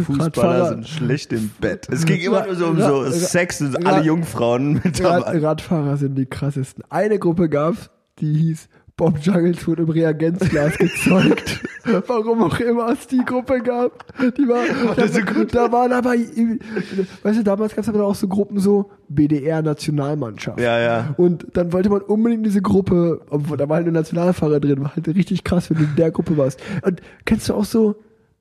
Fußballer 0.05 0.25
Radfahrer- 0.25 0.69
sind 0.69 0.87
schlecht 0.87 1.33
im 1.33 1.49
Bett. 1.59 1.87
Es 1.91 2.05
ging 2.05 2.19
immer 2.21 2.45
nur 2.45 2.55
so 2.55 2.67
um 2.67 2.77
so 2.79 3.01
Ra- 3.01 3.11
Sex 3.11 3.61
und 3.61 3.75
Ra- 3.85 3.91
alle 3.95 4.05
Jungfrauen 4.05 4.73
mit 4.83 5.03
Rad, 5.03 5.25
dabei. 5.27 5.39
Radfahrer 5.39 5.97
sind 5.97 6.15
die 6.15 6.25
krassesten. 6.25 6.83
Eine 6.89 7.19
Gruppe 7.19 7.49
gab's, 7.49 7.89
die 8.19 8.33
hieß 8.33 8.67
Bob 8.97 9.19
Juggles 9.21 9.67
wurde 9.67 9.83
im 9.83 9.89
Reagenzglas 9.89 10.75
gezeugt. 10.79 11.61
Warum 12.07 12.41
auch 12.41 12.59
immer 12.59 12.89
es 12.89 13.05
die 13.05 13.23
Gruppe 13.23 13.61
gab. 13.61 14.03
Die 14.19 14.47
war, 14.47 14.63
das 14.95 15.13
so 15.13 15.21
da, 15.21 15.45
da 15.45 15.71
waren 15.71 15.93
aber, 15.93 16.15
weißt 16.15 17.39
du, 17.39 17.43
damals 17.43 17.75
gab's 17.75 17.87
aber 17.87 18.03
auch 18.05 18.15
so 18.15 18.27
Gruppen 18.27 18.59
so 18.59 18.89
BDR-Nationalmannschaft. 19.09 20.59
Ja, 20.59 20.79
ja. 20.79 21.13
Und 21.17 21.45
dann 21.53 21.71
wollte 21.73 21.89
man 21.89 22.01
unbedingt 22.01 22.43
diese 22.45 22.61
Gruppe, 22.63 23.21
obwohl 23.29 23.55
da 23.57 23.69
war 23.69 23.77
halt 23.77 23.87
ein 23.87 23.93
Nationalfahrer 23.93 24.59
drin, 24.59 24.81
war 24.81 24.95
halt 24.95 25.07
richtig 25.07 25.43
krass, 25.43 25.69
wenn 25.69 25.77
du 25.77 25.83
in 25.83 25.95
der 25.95 26.09
Gruppe 26.09 26.35
warst. 26.35 26.59
Und 26.81 27.01
kennst 27.25 27.49
du 27.49 27.53
auch 27.53 27.65
so 27.65 27.95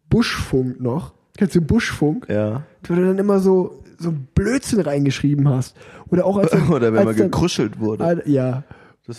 Buschfunk 0.09 0.81
noch? 0.81 1.13
Kennst 1.37 1.55
du 1.55 1.61
Buschfunk? 1.61 2.29
Ja. 2.31 2.63
wo 2.89 2.95
du 2.95 3.05
dann 3.05 3.19
immer 3.19 3.41
so 3.41 3.83
so 3.99 4.13
Blödsinn 4.35 4.81
reingeschrieben 4.81 5.49
hast. 5.49 5.77
Oder 6.09 6.27
auch 6.27 6.37
als 6.37 6.51
dann, 6.53 6.69
Oder 6.69 6.93
wenn 6.93 6.99
als 6.99 7.07
man 7.07 7.17
dann, 7.17 7.31
gekruschelt 7.31 7.81
wurde. 7.81 8.23
Ja. 8.27 8.65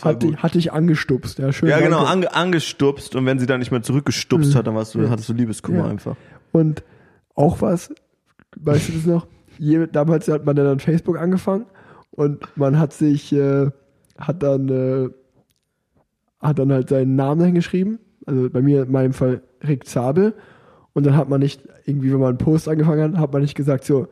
Hat, 0.02 0.22
die, 0.22 0.28
gut. 0.28 0.38
hat 0.44 0.54
dich 0.56 0.74
angestupst, 0.74 1.40
ja, 1.40 1.52
schön. 1.54 1.70
Ja, 1.70 1.80
genau, 1.80 2.04
ange, 2.04 2.34
angestupst 2.34 3.16
und 3.16 3.26
wenn 3.26 3.40
sie 3.40 3.46
dann 3.46 3.60
nicht 3.60 3.72
mehr 3.72 3.82
zurückgestupst 3.82 4.56
hat, 4.56 4.68
dann 4.68 4.76
warst 4.76 4.96
du, 4.96 5.10
hattest 5.10 5.30
du 5.30 5.34
Liebeskummer 5.34 5.86
Ja. 5.86 5.88
einfach. 5.88 6.16
Und 6.52 6.84
auch 7.36 7.62
was, 7.62 7.94
weißt 8.58 8.90
du 8.90 8.94
das 8.94 9.06
noch? 9.06 9.28
Je, 9.58 9.88
damals 9.88 10.28
hat 10.28 10.46
man 10.46 10.58
ja 10.58 10.64
dann 10.64 10.80
Facebook 10.80 11.18
angefangen 11.18 11.66
und 12.12 12.46
man 12.58 12.78
hat 12.80 12.94
sich, 12.94 13.32
äh, 13.34 13.70
hat 14.18 14.44
dann, 14.44 14.70
äh, 14.70 15.10
hat 16.40 16.60
dann 16.60 16.72
halt 16.72 16.90
seinen 16.90 17.16
Namen 17.16 17.46
hingeschrieben. 17.46 18.00
Also 18.26 18.50
bei 18.50 18.62
mir 18.62 18.84
in 18.84 18.92
meinem 18.92 19.14
Fall 19.14 19.42
Rick 19.66 19.88
Zabel. 19.88 20.34
Und 20.94 21.06
dann 21.06 21.16
hat 21.16 21.30
man 21.30 21.40
nicht, 21.40 21.62
irgendwie, 21.86 22.12
wenn 22.12 22.20
man 22.20 22.30
einen 22.30 22.38
Post 22.38 22.68
angefangen 22.68 23.14
hat, 23.14 23.22
hat 23.22 23.34
man 23.34 23.42
nicht 23.42 23.56
gesagt 23.56 23.84
so, 23.86 24.08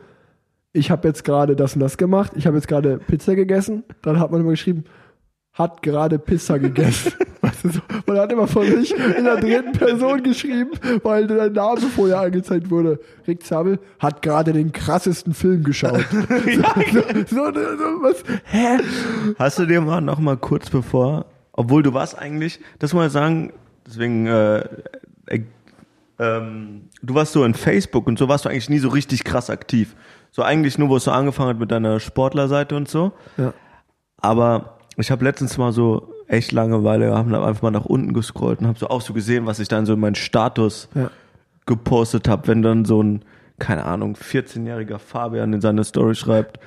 ich 0.71 0.91
habe 0.91 1.07
jetzt 1.07 1.23
gerade 1.23 1.55
das 1.55 1.73
und 1.73 1.79
das 1.79 1.97
gemacht, 1.97 2.33
ich 2.35 2.47
habe 2.47 2.57
jetzt 2.57 2.67
gerade 2.67 2.97
Pizza 2.97 3.35
gegessen. 3.35 3.83
Dann 4.01 4.19
hat 4.19 4.31
man 4.31 4.41
immer 4.41 4.51
geschrieben, 4.51 4.83
hat 5.55 5.81
gerade 5.81 6.19
Pizza 6.19 6.59
gegessen. 6.59 7.13
weißt 7.41 7.63
du, 7.63 7.69
so. 7.69 7.79
Man 8.05 8.19
hat 8.19 8.31
immer 8.31 8.47
von 8.47 8.65
sich 8.65 8.93
in 8.93 9.23
der 9.23 9.37
dritten 9.37 9.71
Person 9.71 10.21
geschrieben, 10.21 10.71
weil 11.01 11.27
der 11.27 11.49
Name 11.49 11.81
vorher 11.81 12.19
angezeigt 12.19 12.69
wurde. 12.69 12.99
Rick 13.25 13.43
Zabel 13.43 13.79
hat 13.99 14.21
gerade 14.21 14.51
den 14.51 14.73
krassesten 14.73 15.33
Film 15.33 15.63
geschaut. 15.63 16.05
so, 16.11 16.25
so, 17.27 17.53
so, 17.53 18.01
was? 18.01 18.23
Hä? 18.43 18.79
Hast 19.39 19.57
du 19.57 19.65
dir 19.65 19.79
mal 19.79 20.01
noch 20.01 20.19
mal 20.19 20.37
kurz 20.37 20.69
bevor, 20.69 21.25
obwohl 21.53 21.83
du 21.83 21.93
warst 21.93 22.19
eigentlich, 22.19 22.59
das 22.79 22.93
muss 22.93 23.03
man 23.03 23.09
sagen, 23.09 23.53
deswegen, 23.87 24.27
äh, 24.27 24.59
äh, 25.27 25.41
ähm, 26.19 26.89
du 27.01 27.15
warst 27.15 27.31
so 27.31 27.45
in 27.45 27.53
Facebook 27.53 28.07
und 28.07 28.19
so 28.19 28.27
warst 28.27 28.43
du 28.43 28.49
eigentlich 28.49 28.69
nie 28.69 28.79
so 28.79 28.89
richtig 28.89 29.23
krass 29.23 29.49
aktiv. 29.49 29.95
So 30.31 30.43
eigentlich 30.43 30.77
nur, 30.77 30.89
wo 30.89 30.97
es 30.97 31.05
so 31.05 31.11
angefangen 31.11 31.49
hat 31.51 31.59
mit 31.59 31.71
deiner 31.71 32.01
Sportlerseite 32.01 32.75
und 32.75 32.89
so. 32.89 33.13
Ja. 33.37 33.53
Aber 34.17 34.74
ich 34.97 35.11
habe 35.11 35.23
letztens 35.25 35.57
mal 35.57 35.71
so 35.71 36.13
echt 36.27 36.51
Langeweile, 36.51 37.15
haben 37.15 37.31
da 37.31 37.45
einfach 37.45 37.61
mal 37.63 37.71
nach 37.71 37.85
unten 37.85 38.13
gescrollt 38.13 38.59
und 38.59 38.67
habe 38.67 38.79
so 38.79 38.87
auch 38.87 39.01
so 39.01 39.13
gesehen, 39.13 39.45
was 39.45 39.59
ich 39.59 39.67
dann 39.67 39.85
so 39.85 39.93
in 39.93 39.99
meinen 39.99 40.15
Status 40.15 40.89
Ja. 40.95 41.09
gepostet 41.65 42.27
habe, 42.27 42.47
wenn 42.47 42.61
dann 42.61 42.85
so 42.85 43.01
ein, 43.03 43.23
keine 43.59 43.85
Ahnung, 43.85 44.15
14-jähriger 44.15 44.97
Fabian 44.99 45.53
in 45.53 45.61
seine 45.61 45.83
Story 45.83 46.15
schreibt, 46.15 46.59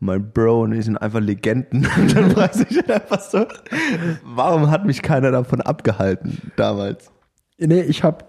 mein 0.00 0.32
Bro 0.32 0.62
und 0.64 0.72
ich 0.72 0.84
sind 0.84 0.98
einfach 0.98 1.20
Legenden. 1.20 1.86
Und 1.96 2.14
dann 2.14 2.36
weiß 2.36 2.66
ich 2.68 2.90
einfach 2.90 3.20
so, 3.20 3.46
warum 4.24 4.70
hat 4.70 4.84
mich 4.84 5.00
keiner 5.02 5.30
davon 5.30 5.60
abgehalten 5.62 6.52
damals? 6.56 7.10
Nee, 7.58 7.80
ich 7.82 8.02
habe 8.04 8.24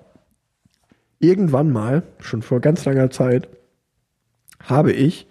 irgendwann 1.20 1.72
mal, 1.72 2.04
schon 2.20 2.42
vor 2.44 2.62
ganz 2.62 2.86
langer 2.86 3.10
Zeit, 3.10 3.50
habe 4.64 4.94
ich 4.94 5.28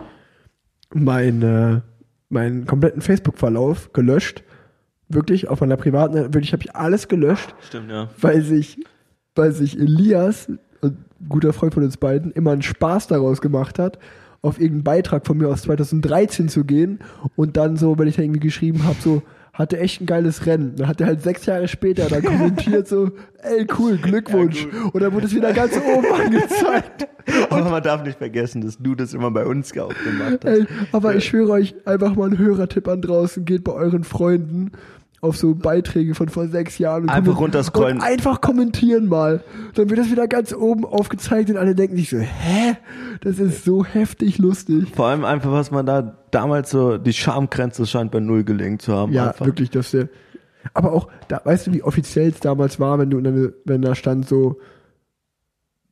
meine, 0.92 1.82
meinen 2.34 2.66
kompletten 2.66 3.00
Facebook-Verlauf 3.00 3.92
gelöscht. 3.94 4.42
Wirklich, 5.08 5.48
auf 5.48 5.60
meiner 5.60 5.76
privaten, 5.76 6.14
wirklich 6.34 6.52
habe 6.52 6.62
ich 6.62 6.74
alles 6.74 7.08
gelöscht, 7.08 7.54
Stimmt, 7.66 7.90
ja. 7.90 8.08
weil 8.20 8.42
sich, 8.42 8.84
weil 9.34 9.52
sich 9.52 9.78
Elias, 9.78 10.50
ein 10.82 11.04
guter 11.28 11.52
Freund 11.52 11.72
von 11.72 11.84
uns 11.84 11.96
beiden, 11.96 12.32
immer 12.32 12.52
einen 12.52 12.62
Spaß 12.62 13.06
daraus 13.06 13.40
gemacht 13.40 13.78
hat, 13.78 13.98
auf 14.42 14.58
irgendeinen 14.58 14.84
Beitrag 14.84 15.26
von 15.26 15.38
mir 15.38 15.48
aus 15.48 15.62
2013 15.62 16.48
zu 16.48 16.64
gehen 16.64 16.98
und 17.36 17.56
dann 17.56 17.76
so, 17.76 17.98
wenn 17.98 18.08
ich 18.08 18.16
da 18.16 18.22
irgendwie 18.22 18.40
geschrieben 18.40 18.84
habe, 18.84 18.96
so, 19.00 19.22
hatte 19.54 19.78
echt 19.78 20.00
ein 20.00 20.06
geiles 20.06 20.46
Rennen. 20.46 20.74
Dann 20.76 20.88
hat 20.88 21.00
er 21.00 21.06
halt 21.06 21.22
sechs 21.22 21.46
Jahre 21.46 21.68
später 21.68 22.08
dann 22.08 22.22
kommentiert 22.22 22.88
so, 22.88 23.12
ey 23.42 23.66
cool, 23.78 23.96
Glückwunsch. 23.96 24.66
Und 24.92 25.00
dann 25.00 25.12
wurde 25.12 25.26
es 25.26 25.34
wieder 25.34 25.52
ganz 25.52 25.72
oben 25.76 26.12
angezeigt. 26.12 27.08
Aber 27.48 27.70
man 27.70 27.82
darf 27.82 28.02
nicht 28.04 28.18
vergessen, 28.18 28.62
dass 28.62 28.76
du 28.76 28.94
das 28.94 29.14
immer 29.14 29.30
bei 29.30 29.46
uns 29.46 29.72
auch 29.78 29.88
gemacht 29.88 30.44
hast. 30.44 30.58
Ey, 30.58 30.66
aber 30.92 31.14
ich 31.14 31.24
schwöre 31.24 31.52
euch, 31.52 31.74
einfach 31.86 32.16
mal 32.16 32.28
ein 32.30 32.38
Hörertipp 32.38 32.88
an 32.88 33.00
draußen, 33.00 33.44
geht 33.44 33.64
bei 33.64 33.72
euren 33.72 34.04
Freunden 34.04 34.72
auf 35.24 35.36
so 35.36 35.54
Beiträge 35.54 36.14
von 36.14 36.28
vor 36.28 36.46
sechs 36.48 36.78
Jahren. 36.78 37.04
Und 37.04 37.08
Einfach 37.08 37.38
runterscrollen. 37.38 37.96
Und 37.96 38.04
einfach 38.04 38.40
kommentieren 38.40 39.08
mal. 39.08 39.42
Dann 39.74 39.88
wird 39.88 39.98
das 39.98 40.10
wieder 40.10 40.28
ganz 40.28 40.52
oben 40.54 40.84
aufgezeigt 40.84 41.50
und 41.50 41.56
alle 41.56 41.74
denken 41.74 41.96
sich 41.96 42.10
so, 42.10 42.18
hä? 42.18 42.76
Das 43.22 43.38
ist 43.38 43.64
so 43.64 43.84
heftig 43.84 44.38
lustig. 44.38 44.94
Vor 44.94 45.06
allem 45.06 45.24
einfach, 45.24 45.50
was 45.50 45.70
man 45.70 45.86
da 45.86 46.16
damals 46.30 46.70
so, 46.70 46.98
die 46.98 47.12
Schamgrenze 47.12 47.86
scheint 47.86 48.10
bei 48.10 48.20
Null 48.20 48.44
gelegen 48.44 48.78
zu 48.78 48.92
haben. 48.92 49.12
Ja, 49.12 49.28
einfach. 49.28 49.46
wirklich, 49.46 49.70
dass 49.70 49.90
der. 49.92 50.08
Aber 50.74 50.92
auch, 50.92 51.08
da, 51.28 51.40
weißt 51.42 51.66
du, 51.66 51.72
wie 51.72 51.82
offiziell 51.82 52.28
es 52.28 52.40
damals 52.40 52.78
war, 52.78 52.98
wenn 52.98 53.10
du 53.10 53.52
wenn 53.64 53.82
da 53.82 53.94
stand 53.94 54.28
so, 54.28 54.58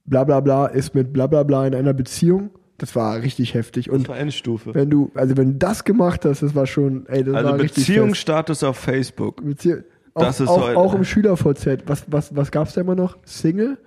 bla 0.04 0.24
bla 0.24 0.40
bla 0.40 0.66
ist 0.66 0.94
mit 0.94 1.12
bla 1.12 1.26
bla 1.26 1.42
bla 1.42 1.66
in 1.66 1.74
einer 1.74 1.92
Beziehung? 1.92 2.50
Das 2.82 2.96
war 2.96 3.22
richtig 3.22 3.54
heftig. 3.54 3.84
Das 3.86 3.94
Und 3.94 4.08
war 4.08 4.18
Endstufe. 4.18 4.74
wenn 4.74 4.90
du, 4.90 5.12
also 5.14 5.36
wenn 5.36 5.52
du 5.52 5.58
das 5.58 5.84
gemacht 5.84 6.24
hast, 6.24 6.42
das 6.42 6.56
war 6.56 6.66
schon, 6.66 7.06
ey, 7.06 7.22
das 7.22 7.32
Also 7.36 7.50
war 7.50 7.60
richtig. 7.60 7.86
Beziehungsstatus 7.86 8.64
auf 8.64 8.76
Facebook. 8.76 9.36
Beziehung. 9.44 9.84
Auch, 10.14 10.22
Das 10.24 10.40
ist 10.40 10.48
auch, 10.48 10.62
heute- 10.66 10.76
auch 10.76 10.92
im 10.94 11.04
SchülerVZ. 11.04 11.84
Was, 11.86 12.04
was, 12.08 12.34
was 12.34 12.50
gab's 12.50 12.74
da 12.74 12.80
immer 12.80 12.96
noch? 12.96 13.18
Single? 13.24 13.78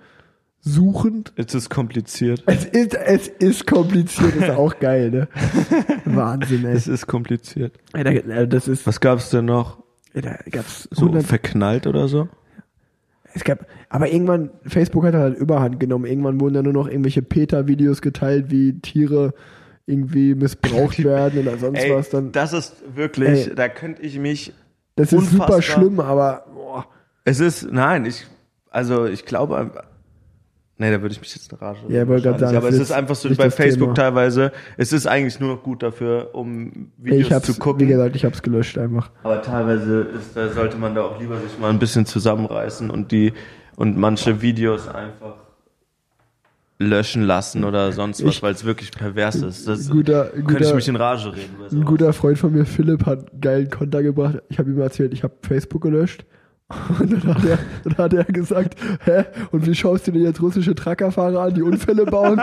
Suchend? 0.60 1.34
Jetzt 1.36 1.54
ist 1.54 1.68
kompliziert. 1.68 2.42
Es 2.46 2.64
ist, 2.64 2.94
es 2.94 3.28
ist 3.28 3.66
kompliziert, 3.66 4.34
ist 4.34 4.50
auch 4.50 4.76
geil, 4.80 5.10
ne? 5.10 5.28
Wahnsinn, 6.06 6.64
ey. 6.64 6.72
Es 6.74 6.88
ist 6.88 7.06
kompliziert. 7.06 7.74
ey 7.92 8.02
da, 8.02 8.10
äh, 8.10 8.48
das 8.48 8.66
ist, 8.66 8.86
Was 8.86 8.98
gab's 9.00 9.28
denn 9.28 9.44
noch? 9.44 9.82
ey, 10.14 10.22
da 10.22 10.36
gab's 10.50 10.88
So 10.90 11.02
100 11.06 11.24
verknallt 11.24 11.86
oder 11.86 12.08
so? 12.08 12.28
Es 13.36 13.44
gab, 13.44 13.66
aber 13.90 14.10
irgendwann, 14.10 14.48
Facebook 14.66 15.04
hat 15.04 15.12
halt 15.12 15.36
Überhand 15.36 15.78
genommen. 15.78 16.06
Irgendwann 16.06 16.40
wurden 16.40 16.54
dann 16.54 16.64
nur 16.64 16.72
noch 16.72 16.88
irgendwelche 16.88 17.20
Peter-Videos 17.20 18.00
geteilt, 18.00 18.50
wie 18.50 18.80
Tiere 18.80 19.34
irgendwie 19.84 20.34
missbraucht 20.34 21.04
werden 21.04 21.46
oder 21.46 21.58
sonst 21.58 21.84
Ey, 21.84 21.94
was. 21.94 22.08
Dann, 22.08 22.32
das 22.32 22.54
ist 22.54 22.76
wirklich, 22.94 23.48
Ey. 23.48 23.54
da 23.54 23.68
könnte 23.68 24.00
ich 24.00 24.18
mich. 24.18 24.54
das 24.94 25.12
ist 25.12 25.32
super 25.32 25.60
schlimm, 25.60 26.00
aber 26.00 26.46
boah, 26.54 26.86
Es 27.24 27.38
ist, 27.40 27.70
nein, 27.70 28.06
ich, 28.06 28.26
also 28.70 29.04
ich 29.04 29.26
glaube, 29.26 29.70
nee, 30.78 30.90
da 30.90 31.00
würde 31.02 31.12
ich 31.14 31.20
mich 31.20 31.34
jetzt 31.34 31.50
in 31.52 31.58
Rage. 31.58 31.78
Ja, 31.88 32.02
ich 32.02 32.08
wollte 32.08 32.22
gerade 32.24 32.38
sagen, 32.38 32.56
aber 32.56 32.68
es 32.68 32.74
ist 32.76 32.80
ist 32.82 32.92
einfach 32.92 33.14
so 33.14 33.28
bei 33.34 33.50
Facebook 33.50 33.94
Thema. 33.94 34.08
teilweise. 34.10 34.52
Es 34.76 34.92
ist 34.92 35.06
eigentlich 35.06 35.40
nur 35.40 35.54
noch 35.56 35.62
gut 35.62 35.82
dafür, 35.82 36.30
um 36.34 36.90
Videos 36.98 37.26
ich 37.26 37.32
hab's, 37.32 37.46
zu 37.46 37.54
wie 37.54 37.58
gucken. 37.58 37.88
gesagt, 37.88 38.16
ich 38.16 38.24
hab's 38.24 38.42
gelöscht 38.42 38.76
einfach. 38.78 39.10
Aber 39.22 39.40
teilweise 39.42 40.00
ist, 40.02 40.36
da 40.36 40.48
sollte 40.50 40.76
man 40.76 40.94
da 40.94 41.02
auch 41.02 41.20
lieber 41.20 41.36
sich 41.38 41.58
mal 41.58 41.70
ein 41.70 41.78
bisschen 41.78 42.06
zusammenreißen 42.06 42.90
und 42.90 43.12
die 43.12 43.32
und 43.76 43.96
manche 43.96 44.40
Videos 44.42 44.88
einfach 44.88 45.34
löschen 46.78 47.22
lassen 47.22 47.64
oder 47.64 47.90
sonst 47.92 48.22
was, 48.24 48.34
Ich- 48.36 48.42
weil 48.42 48.52
es 48.52 48.64
wirklich 48.64 48.90
pervers 48.92 49.36
ist. 49.36 49.66
Das 49.66 49.86
Ein 49.88 49.92
guter, 49.96 50.24
könnte 50.26 50.40
ich 50.52 50.58
guter, 50.58 50.74
mich 50.74 50.88
in 50.88 50.96
Rage 50.96 51.32
reden. 51.34 51.54
ein 51.72 51.84
guter 51.86 52.12
Freund 52.12 52.36
von 52.38 52.52
mir, 52.52 52.66
Philipp, 52.66 53.06
hat 53.06 53.30
einen 53.32 53.40
geilen 53.40 53.70
Konter 53.70 54.02
gebracht. 54.02 54.42
Ich 54.50 54.58
habe 54.58 54.70
ihm 54.70 54.78
erzählt, 54.80 55.14
ich 55.14 55.22
habe 55.22 55.32
Facebook 55.40 55.80
gelöscht. 55.82 56.26
Und 56.68 57.12
dann 57.12 57.34
hat, 57.34 57.44
er, 57.44 57.58
dann 57.84 57.96
hat 57.96 58.12
er 58.12 58.24
gesagt, 58.24 58.74
hä? 59.04 59.24
Und 59.52 59.66
wie 59.66 59.74
schaust 59.74 60.08
du 60.08 60.10
dir 60.10 60.22
jetzt 60.22 60.42
russische 60.42 60.74
Truckerfahrer 60.74 61.40
an, 61.42 61.54
die 61.54 61.62
Unfälle 61.62 62.04
bauen? 62.06 62.40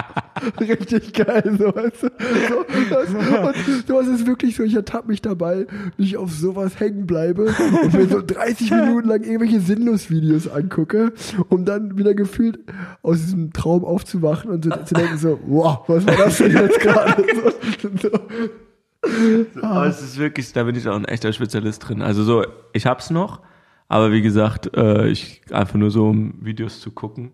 Richtig 0.60 1.12
geil, 1.12 1.56
so, 1.58 1.72
du? 1.72 1.90
So, 1.98 2.64
das, 2.90 3.08
und 3.08 3.86
sowas 3.88 4.06
ist 4.06 4.24
wirklich 4.24 4.54
so, 4.54 4.62
ich 4.62 4.76
ertappe 4.76 5.08
mich 5.08 5.20
dabei, 5.20 5.66
wie 5.96 6.04
ich 6.04 6.16
auf 6.16 6.30
sowas 6.30 6.78
hängen 6.78 7.06
bleibe 7.06 7.46
und 7.82 7.92
mir 7.92 8.06
so 8.06 8.22
30 8.24 8.70
Minuten 8.70 9.08
lang 9.08 9.24
irgendwelche 9.24 9.60
Sinnlos-Videos 9.60 10.46
angucke, 10.46 11.12
um 11.48 11.64
dann 11.64 11.98
wieder 11.98 12.14
gefühlt 12.14 12.60
aus 13.02 13.22
diesem 13.22 13.52
Traum 13.52 13.84
aufzuwachen 13.84 14.50
und 14.50 14.64
so, 14.64 14.70
zu 14.84 14.94
denken 14.94 15.18
so, 15.18 15.40
wow, 15.44 15.80
was 15.88 16.06
war 16.06 16.16
das 16.16 16.38
denn 16.38 16.52
jetzt 16.52 16.80
gerade? 16.80 17.24
So, 17.82 17.90
so. 18.00 19.62
Aber 19.62 19.86
es 19.86 20.02
ist 20.02 20.18
wirklich, 20.18 20.52
da 20.52 20.64
bin 20.64 20.74
ich 20.74 20.88
auch 20.88 20.96
ein 20.96 21.04
echter 21.04 21.32
Spezialist 21.32 21.88
drin. 21.88 22.02
Also 22.02 22.24
so, 22.24 22.44
ich 22.72 22.86
hab's 22.86 23.10
noch, 23.10 23.40
aber 23.88 24.12
wie 24.12 24.22
gesagt, 24.22 24.76
äh, 24.76 25.08
ich 25.08 25.42
einfach 25.50 25.76
nur 25.76 25.90
so, 25.90 26.08
um 26.08 26.34
Videos 26.44 26.80
zu 26.80 26.90
gucken. 26.90 27.32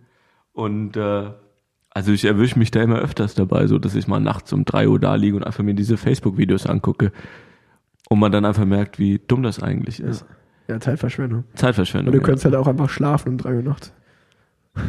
Und 0.52 0.96
äh, 0.96 1.30
also 1.90 2.12
ich 2.12 2.24
erwische 2.24 2.58
mich 2.58 2.70
da 2.70 2.82
immer 2.82 2.98
öfters 2.98 3.34
dabei, 3.34 3.66
so 3.66 3.78
dass 3.78 3.94
ich 3.94 4.06
mal 4.06 4.20
nachts 4.20 4.52
um 4.52 4.64
drei 4.64 4.88
Uhr 4.88 4.98
da 4.98 5.14
liege 5.14 5.36
und 5.36 5.44
einfach 5.44 5.62
mir 5.62 5.74
diese 5.74 5.96
Facebook-Videos 5.96 6.66
angucke. 6.66 7.12
Und 8.08 8.18
man 8.18 8.32
dann 8.32 8.44
einfach 8.44 8.66
merkt, 8.66 8.98
wie 8.98 9.18
dumm 9.26 9.42
das 9.42 9.62
eigentlich 9.62 10.00
ist. 10.00 10.26
Ja, 10.68 10.78
Zeitverschwendung. 10.80 11.44
Zeitverschwendung. 11.54 12.08
Und 12.08 12.18
du 12.18 12.22
ja. 12.22 12.26
könntest 12.26 12.44
halt 12.44 12.56
auch 12.56 12.66
einfach 12.66 12.90
schlafen 12.90 13.30
um 13.30 13.38
drei 13.38 13.56
Uhr 13.56 13.62
nachts. 13.62 13.92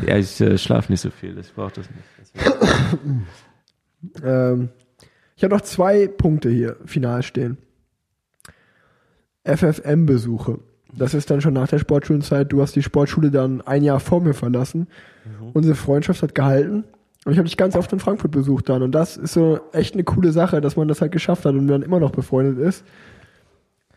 Ja, 0.07 0.17
ich 0.17 0.39
äh, 0.41 0.57
schlafe 0.57 0.91
nicht 0.91 1.01
so 1.01 1.09
viel, 1.09 1.37
ich 1.37 1.53
brauche 1.53 1.73
das 1.73 1.89
nicht. 1.89 2.45
Ähm, 4.21 4.67
ich 5.37 5.43
habe 5.45 5.55
noch 5.55 5.61
zwei 5.61 6.07
Punkte 6.07 6.49
hier 6.49 6.75
final 6.85 7.23
stehen. 7.23 7.57
FFM-Besuche. 9.45 10.59
Das 10.97 11.13
ist 11.13 11.29
dann 11.31 11.41
schon 11.41 11.53
nach 11.53 11.67
der 11.67 11.79
Sportschulenzeit. 11.79 12.51
Du 12.51 12.61
hast 12.61 12.75
die 12.75 12.83
Sportschule 12.83 13.31
dann 13.31 13.61
ein 13.61 13.83
Jahr 13.83 13.99
vor 13.99 14.21
mir 14.21 14.33
verlassen. 14.33 14.87
Unsere 15.53 15.75
Freundschaft 15.75 16.21
hat 16.21 16.35
gehalten. 16.35 16.83
Und 17.25 17.31
ich 17.31 17.37
habe 17.37 17.47
dich 17.47 17.57
ganz 17.57 17.75
oft 17.75 17.91
in 17.93 17.99
Frankfurt 17.99 18.31
besucht 18.31 18.69
dann. 18.69 18.83
Und 18.83 18.91
das 18.91 19.17
ist 19.17 19.33
so 19.33 19.59
echt 19.71 19.93
eine 19.93 20.03
coole 20.03 20.31
Sache, 20.31 20.61
dass 20.61 20.75
man 20.75 20.87
das 20.87 21.01
halt 21.01 21.11
geschafft 21.11 21.45
hat 21.45 21.55
und 21.55 21.67
dann 21.67 21.81
immer 21.81 21.99
noch 21.99 22.11
befreundet 22.11 22.59
ist. 22.59 22.83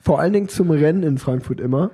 Vor 0.00 0.20
allen 0.20 0.32
Dingen 0.32 0.48
zum 0.48 0.70
Rennen 0.70 1.02
in 1.02 1.18
Frankfurt 1.18 1.60
immer. 1.60 1.90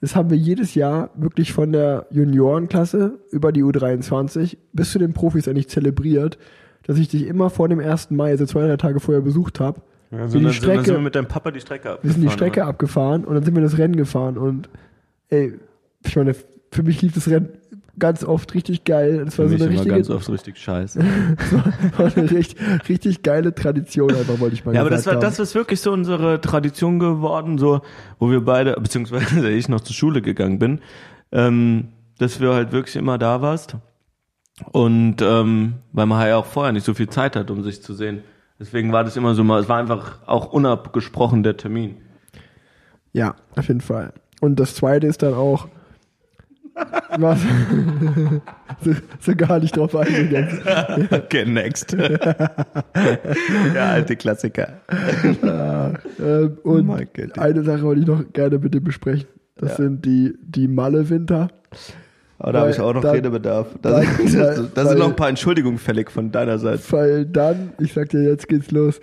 Das 0.00 0.16
haben 0.16 0.30
wir 0.30 0.38
jedes 0.38 0.74
Jahr 0.74 1.10
wirklich 1.14 1.52
von 1.52 1.72
der 1.72 2.06
Juniorenklasse 2.10 3.18
über 3.30 3.52
die 3.52 3.62
U23 3.62 4.56
bis 4.72 4.92
zu 4.92 4.98
den 4.98 5.12
Profis 5.12 5.46
eigentlich 5.46 5.68
zelebriert, 5.68 6.38
dass 6.86 6.96
ich 6.96 7.08
dich 7.08 7.26
immer 7.26 7.50
vor 7.50 7.68
dem 7.68 7.80
1. 7.80 8.10
Mai, 8.10 8.30
also 8.30 8.46
zwei, 8.46 8.66
drei 8.66 8.78
Tage 8.78 9.00
vorher 9.00 9.20
besucht 9.20 9.60
habe. 9.60 9.82
Ja, 10.10 10.18
wir 10.18 10.28
so 10.28 10.38
die 10.38 10.44
dann 10.44 10.52
sind, 10.52 10.62
sind 10.62 10.72
wir 10.72 10.82
Strecke, 10.82 10.98
mit 11.00 11.14
deinem 11.14 11.28
Papa 11.28 11.50
die 11.50 11.60
Strecke 11.60 11.90
abgefahren. 11.90 12.02
wir 12.02 12.12
sind 12.12 12.22
die 12.22 12.30
Strecke 12.30 12.60
oder? 12.60 12.68
abgefahren 12.68 13.24
und 13.24 13.34
dann 13.34 13.44
sind 13.44 13.54
wir 13.54 13.62
das 13.62 13.78
Rennen 13.78 13.96
gefahren 13.96 14.38
und 14.38 14.68
ey, 15.28 15.54
ich 16.04 16.16
meine, 16.16 16.34
für 16.72 16.82
mich 16.82 17.02
lief 17.02 17.14
das 17.14 17.28
Rennen 17.28 17.50
ganz 17.98 18.24
oft 18.24 18.54
richtig 18.54 18.84
geil. 18.84 19.24
Das 19.24 19.36
Für 19.36 19.42
war 19.42 19.48
so 19.48 19.54
mich 19.54 19.62
eine 19.62 19.70
richtige, 19.70 19.94
ganz 19.94 20.10
oft 20.10 20.28
richtig 20.28 20.58
scheiße. 20.58 21.00
war 21.96 22.16
eine 22.16 22.30
richtig, 22.30 22.60
richtig 22.88 23.22
geile 23.22 23.54
Tradition, 23.54 24.12
einfach 24.12 24.40
wollte 24.40 24.54
ich 24.54 24.64
mal 24.64 24.74
Ja, 24.74 24.80
aber 24.80 24.90
das 24.90 25.06
war, 25.06 25.14
haben. 25.14 25.20
das 25.20 25.38
ist 25.38 25.54
wirklich 25.54 25.80
so 25.80 25.92
unsere 25.92 26.40
Tradition 26.40 26.98
geworden, 26.98 27.58
so, 27.58 27.82
wo 28.18 28.30
wir 28.30 28.40
beide, 28.44 28.72
beziehungsweise 28.80 29.48
ich 29.50 29.68
noch 29.68 29.80
zur 29.80 29.94
Schule 29.94 30.22
gegangen 30.22 30.58
bin, 30.58 30.80
ähm, 31.30 31.88
dass 32.18 32.40
wir 32.40 32.52
halt 32.54 32.72
wirklich 32.72 32.96
immer 32.96 33.18
da 33.18 33.42
warst. 33.42 33.76
Und 34.72 35.22
ähm, 35.22 35.74
weil 35.92 36.06
man 36.06 36.18
halt 36.18 36.30
ja 36.30 36.36
auch 36.36 36.46
vorher 36.46 36.72
nicht 36.72 36.84
so 36.84 36.94
viel 36.94 37.08
Zeit 37.08 37.36
hat, 37.36 37.50
um 37.50 37.62
sich 37.62 37.82
zu 37.82 37.94
sehen. 37.94 38.22
Deswegen 38.60 38.92
war 38.92 39.02
das 39.04 39.16
immer 39.16 39.34
so 39.34 39.42
mal, 39.42 39.60
es 39.60 39.68
war 39.68 39.78
einfach 39.78 40.18
auch 40.26 40.52
unabgesprochen 40.52 41.42
der 41.42 41.56
Termin. 41.56 41.96
Ja, 43.12 43.34
auf 43.56 43.66
jeden 43.68 43.80
Fall. 43.80 44.12
Und 44.40 44.60
das 44.60 44.74
zweite 44.74 45.06
ist 45.06 45.22
dann 45.22 45.34
auch, 45.34 45.66
was, 47.18 47.40
so, 48.84 48.92
so 49.18 49.34
gar 49.34 49.58
nicht 49.58 49.76
drauf 49.76 49.96
eingehen. 49.96 50.60
Okay, 51.10 51.44
next. 51.44 51.92
ja, 53.74 53.90
alte 53.90 54.16
Klassiker. 54.16 54.80
Ähm, 55.42 56.58
und 56.62 56.86
Michael. 56.86 57.32
eine 57.38 57.64
Sache 57.64 57.82
wollte 57.82 58.02
ich 58.02 58.06
noch 58.06 58.22
gerne 58.32 58.58
mit 58.58 58.72
dir 58.74 58.80
besprechen. 58.82 59.26
Das 59.56 59.70
Ja. 59.72 59.76
sind 59.78 60.04
die, 60.04 60.34
die 60.42 60.68
Malle-Winter. 60.68 61.48
Aber 62.42 62.52
da 62.52 62.60
habe 62.60 62.70
ich 62.70 62.80
auch 62.80 62.94
noch 62.94 63.02
dann- 63.02 63.14
Redebedarf. 63.16 63.68
Da, 63.82 63.90
dann- 64.00 64.06
sind- 64.26 64.34
da, 64.34 64.46
weil- 64.56 64.70
da 64.74 64.86
sind 64.86 64.98
noch 64.98 65.04
weil- 65.04 65.10
ein 65.12 65.16
paar 65.16 65.28
Entschuldigungen 65.28 65.78
fällig 65.78 66.10
von 66.10 66.32
deiner 66.32 66.58
Seite. 66.58 66.82
Weil 66.90 67.26
dann, 67.26 67.72
ich 67.78 67.92
sag 67.92 68.08
dir, 68.08 68.22
jetzt 68.22 68.48
geht's 68.48 68.70
los, 68.70 69.00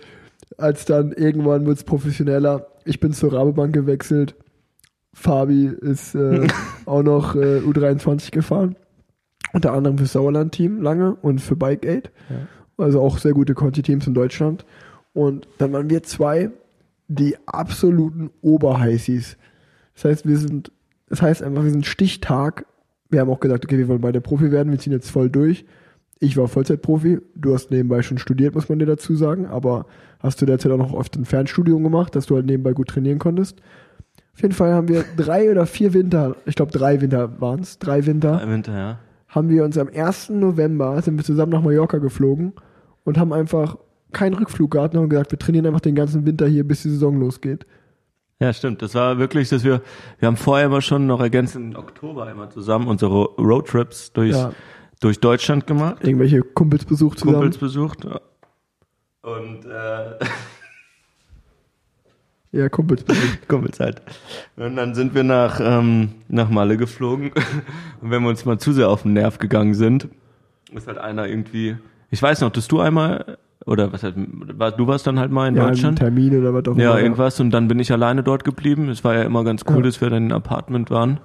als 0.57 0.85
dann 0.85 1.11
irgendwann 1.11 1.65
wird's 1.68 1.84
professioneller. 1.84 2.65
Ich 2.84 2.99
bin 2.99 3.14
zur 3.14 3.34
Rabobank 3.34 3.73
gewechselt. 3.73 4.35
Fabi 5.14 5.68
ist 5.68 6.15
äh, 6.15 6.47
auch 6.85 7.03
noch 7.03 7.35
äh, 7.35 7.59
U23 7.59 8.31
gefahren. 8.31 8.76
Unter 9.53 9.72
anderem 9.73 9.97
für 9.97 10.05
Sauerland-Team 10.07 10.81
lange 10.81 11.15
und 11.22 11.39
für 11.39 11.55
Bike 11.55 11.85
Aid. 11.85 12.11
Also 12.77 13.01
auch 13.01 13.18
sehr 13.18 13.34
gute 13.34 13.53
Conti-Teams 13.53 14.05
in 14.07 14.14
Deutschland. 14.14 14.65
Und 15.14 15.47
dann 15.57 15.73
waren 15.73 15.89
wir 15.89 16.03
zwei 16.03 16.49
die 17.07 17.35
absoluten 17.45 18.30
Oberheißis. 18.41 19.38
Das 19.95 20.05
heißt, 20.05 20.27
wir 20.27 20.38
sind, 20.38 20.72
das 21.09 21.22
heißt 21.22 21.41
einfach, 21.43 21.64
wir 21.64 21.72
sind 21.72 21.85
Stichtag. 21.85 22.65
Wir 23.09 23.21
haben 23.21 23.29
auch 23.29 23.39
gesagt, 23.39 23.65
okay, 23.65 23.77
wir 23.77 23.88
wollen 23.88 24.01
beide 24.01 24.21
Profi 24.21 24.51
werden, 24.51 24.71
wir 24.71 24.79
ziehen 24.79 24.93
jetzt 24.93 25.09
voll 25.09 25.29
durch. 25.29 25.65
Ich 26.19 26.35
war 26.35 26.47
Vollzeitprofi, 26.47 27.19
du 27.35 27.53
hast 27.53 27.69
nebenbei 27.69 28.01
schon 28.01 28.17
studiert, 28.17 28.55
muss 28.55 28.69
man 28.69 28.79
dir 28.79 28.88
dazu 28.88 29.15
sagen, 29.15 29.45
aber 29.45 29.85
hast 30.19 30.41
du 30.41 30.45
derzeit 30.45 30.71
auch 30.71 30.77
noch 30.77 30.93
oft 30.93 31.15
ein 31.15 31.25
Fernstudium 31.25 31.84
gemacht, 31.84 32.15
dass 32.15 32.25
du 32.25 32.35
halt 32.35 32.47
nebenbei 32.47 32.73
gut 32.73 32.88
trainieren 32.88 33.19
konntest. 33.19 33.61
Auf 34.34 34.41
jeden 34.41 34.53
Fall 34.53 34.73
haben 34.73 34.88
wir 34.88 35.05
drei 35.17 35.51
oder 35.51 35.65
vier 35.65 35.93
Winter, 35.93 36.35
ich 36.45 36.55
glaube 36.55 36.71
drei 36.71 37.01
Winter 37.01 37.39
waren 37.39 37.59
es, 37.59 37.77
drei 37.77 38.05
Winter, 38.05 38.41
Im 38.41 38.49
Winter, 38.49 38.75
ja. 38.75 38.99
haben 39.27 39.49
wir 39.49 39.63
uns 39.63 39.77
am 39.77 39.89
1. 39.93 40.29
November, 40.29 40.99
sind 41.01 41.17
wir 41.17 41.23
zusammen 41.23 41.51
nach 41.51 41.61
Mallorca 41.61 41.99
geflogen 41.99 42.53
und 43.03 43.19
haben 43.19 43.31
einfach 43.31 43.77
keinen 44.11 44.34
Rückflug 44.34 44.71
gehabt 44.71 44.95
und 44.95 45.01
haben 45.01 45.09
gesagt, 45.09 45.31
wir 45.31 45.39
trainieren 45.39 45.67
einfach 45.67 45.81
den 45.81 45.95
ganzen 45.95 46.25
Winter 46.25 46.47
hier, 46.47 46.67
bis 46.67 46.81
die 46.81 46.89
Saison 46.89 47.19
losgeht. 47.19 47.65
Ja, 48.39 48.53
stimmt. 48.53 48.81
Das 48.84 48.93
war 48.93 49.18
wirklich, 49.18 49.49
dass 49.49 49.64
wir, 49.64 49.81
wir 50.19 50.27
haben 50.27 50.38
vorher 50.38 50.68
immer 50.68 50.81
schon 50.81 51.07
noch 51.07 51.19
ergänzend 51.19 51.73
im 51.73 51.80
Oktober 51.80 52.30
immer 52.30 52.49
zusammen 52.49 52.88
unsere 52.88 53.11
Roadtrips 53.35 54.11
durch, 54.14 54.35
Ja. 54.35 54.51
durch 54.99 55.19
Deutschland 55.19 55.65
gemacht, 55.65 56.03
Irgendwelche 56.03 56.41
Kumpels 56.41 56.85
besucht 56.85 57.18
zusammen. 57.19 57.38
Kumpels 57.38 57.57
besucht. 57.57 58.05
Und 59.23 59.65
äh, 59.65 60.19
Ja, 62.51 62.69
Kumpels 62.69 63.03
bitte. 63.03 63.19
Kumpels 63.47 63.80
halt. 63.80 64.01
Und 64.55 64.76
dann 64.77 64.95
sind 64.95 65.14
wir 65.15 65.23
nach, 65.23 65.59
ähm, 65.61 66.09
nach 66.27 66.49
Malle 66.49 66.77
geflogen. 66.77 67.31
Und 68.01 68.11
wenn 68.11 68.22
wir 68.23 68.30
uns 68.30 68.45
mal 68.45 68.57
zu 68.59 68.72
sehr 68.72 68.89
auf 68.89 69.01
den 69.01 69.14
Nerv 69.14 69.38
gegangen 69.39 69.73
sind, 69.73 70.07
ist 70.72 70.88
halt 70.88 70.97
einer 70.97 71.27
irgendwie, 71.27 71.76
ich 72.11 72.22
weiß 72.22 72.41
noch, 72.41 72.51
dass 72.51 72.68
du 72.68 72.80
einmal, 72.80 73.38
oder 73.68 73.91
was 73.94 74.02
halt, 74.03 74.15
du 74.15 74.88
warst 74.88 75.06
dann 75.06 75.19
halt 75.19 75.30
mal 75.31 75.48
in 75.49 75.56
Ja, 75.56 75.68
Deutschland? 75.68 75.99
Termin 75.99 76.39
oder 76.39 76.53
was 76.53 76.65
auch 76.68 76.77
Ja, 76.77 76.91
immer. 76.94 77.02
irgendwas. 77.02 77.39
Und 77.39 77.52
dann 77.52 77.68
bin 77.68 77.80
ich 77.80 77.91
alleine 77.91 78.23
dort 78.23 78.44
geblieben. 78.44 78.89
Es 78.89 79.03
war 79.03 79.14
ja 79.14 79.23
immer 79.23 79.44
ganz 79.44 79.64
cool, 79.69 79.77
Ja. 79.77 79.81
dass 79.84 80.02
wir 80.02 80.10
dann 80.10 80.23
in 80.26 80.31
einem 80.31 80.38
Apartment 80.41 80.89
waren 80.89 81.19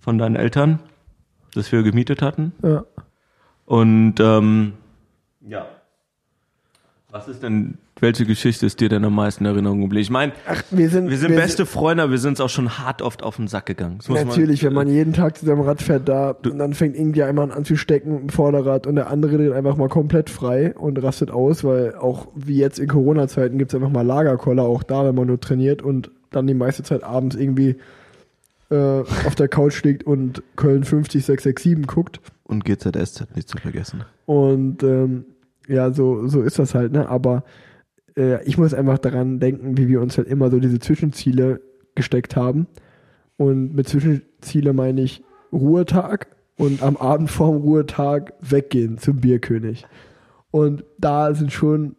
von 0.00 0.18
deinen 0.18 0.36
Eltern, 0.36 0.80
das 1.54 1.70
wir 1.72 1.82
gemietet 1.82 2.20
hatten. 2.20 2.52
Ja. 2.62 2.84
Und 3.64 4.14
ähm, 4.20 4.72
ja. 5.40 5.64
Was 7.12 7.28
ist 7.28 7.42
denn, 7.42 7.76
welche 8.00 8.24
Geschichte 8.24 8.64
ist 8.64 8.80
dir 8.80 8.88
denn 8.88 9.04
am 9.04 9.14
meisten 9.14 9.44
in 9.44 9.50
Erinnerung 9.50 9.82
geblieben? 9.82 10.00
Ich 10.00 10.08
meine, 10.08 10.32
wir 10.70 10.88
sind, 10.88 11.10
wir 11.10 11.18
sind 11.18 11.36
beste 11.36 11.66
Freunde, 11.66 12.04
aber 12.04 12.12
wir 12.12 12.18
sind 12.18 12.40
auch 12.40 12.48
schon 12.48 12.78
hart 12.78 13.02
oft 13.02 13.22
auf 13.22 13.36
den 13.36 13.48
Sack 13.48 13.66
gegangen. 13.66 13.96
Das 13.98 14.08
muss 14.08 14.24
Natürlich, 14.24 14.64
wenn 14.64 14.72
man 14.72 14.88
jeden 14.88 15.12
Tag 15.12 15.36
zusammen 15.36 15.60
Rad 15.60 15.82
fährt 15.82 16.08
da 16.08 16.30
und 16.30 16.58
dann 16.58 16.72
fängt 16.72 16.96
irgendwie 16.96 17.22
einmal 17.22 17.44
an 17.44 17.50
anzustecken 17.50 18.14
mit 18.14 18.22
dem 18.22 18.28
Vorderrad 18.30 18.86
und 18.86 18.94
der 18.94 19.10
andere 19.10 19.36
dreht 19.36 19.52
einfach 19.52 19.76
mal 19.76 19.90
komplett 19.90 20.30
frei 20.30 20.74
und 20.74 21.02
rastet 21.02 21.30
aus, 21.30 21.64
weil 21.64 21.94
auch 21.96 22.28
wie 22.34 22.56
jetzt 22.56 22.78
in 22.78 22.88
Corona-Zeiten 22.88 23.58
gibt's 23.58 23.74
einfach 23.74 23.90
mal 23.90 24.06
Lagerkoller, 24.06 24.62
auch 24.62 24.82
da, 24.82 25.04
wenn 25.04 25.14
man 25.14 25.26
nur 25.26 25.38
trainiert 25.38 25.82
und 25.82 26.10
dann 26.30 26.46
die 26.46 26.54
meiste 26.54 26.82
Zeit 26.82 27.04
abends 27.04 27.36
irgendwie 27.36 27.76
äh, 28.70 29.00
auf 29.26 29.34
der 29.34 29.48
Couch 29.48 29.82
liegt 29.82 30.04
und 30.04 30.42
Köln 30.56 30.84
50 30.84 31.26
667 31.26 31.86
guckt. 31.86 32.20
Und 32.44 32.64
GZSZ 32.64 33.36
nicht 33.36 33.50
zu 33.50 33.58
vergessen. 33.58 34.04
Und 34.24 34.82
ähm, 34.82 35.26
ja, 35.68 35.92
so, 35.92 36.26
so 36.26 36.42
ist 36.42 36.58
das 36.58 36.74
halt, 36.74 36.92
ne? 36.92 37.08
Aber 37.08 37.44
äh, 38.16 38.42
ich 38.44 38.58
muss 38.58 38.74
einfach 38.74 38.98
daran 38.98 39.40
denken, 39.40 39.76
wie 39.76 39.88
wir 39.88 40.00
uns 40.00 40.18
halt 40.18 40.28
immer 40.28 40.50
so 40.50 40.58
diese 40.58 40.78
Zwischenziele 40.78 41.60
gesteckt 41.94 42.36
haben. 42.36 42.66
Und 43.36 43.74
mit 43.74 43.88
Zwischenziele 43.88 44.72
meine 44.72 45.02
ich 45.02 45.22
Ruhetag 45.52 46.28
und 46.56 46.82
am 46.82 46.96
Abend 46.96 47.30
vorm 47.30 47.56
Ruhetag 47.56 48.34
weggehen 48.40 48.98
zum 48.98 49.16
Bierkönig. 49.16 49.86
Und 50.50 50.84
da 50.98 51.34
sind 51.34 51.52
schon, 51.52 51.96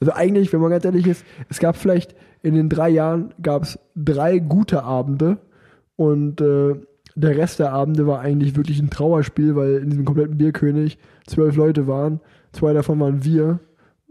also 0.00 0.12
eigentlich, 0.12 0.52
wenn 0.52 0.60
man 0.60 0.70
ganz 0.70 0.84
ehrlich 0.84 1.06
ist, 1.06 1.24
es 1.48 1.58
gab 1.58 1.76
vielleicht 1.76 2.14
in 2.42 2.54
den 2.54 2.68
drei 2.68 2.90
Jahren 2.90 3.32
gab 3.42 3.62
es 3.62 3.78
drei 3.96 4.38
gute 4.38 4.82
Abende 4.82 5.38
und 5.96 6.40
äh, 6.40 6.74
der 7.14 7.36
Rest 7.36 7.58
der 7.58 7.72
Abende 7.72 8.06
war 8.06 8.20
eigentlich 8.20 8.56
wirklich 8.56 8.78
ein 8.78 8.90
Trauerspiel, 8.90 9.56
weil 9.56 9.76
in 9.76 9.90
diesem 9.90 10.04
kompletten 10.04 10.36
Bierkönig 10.36 10.98
zwölf 11.26 11.56
Leute 11.56 11.86
waren, 11.86 12.20
zwei 12.56 12.72
davon 12.72 12.98
waren 13.00 13.24
wir, 13.24 13.60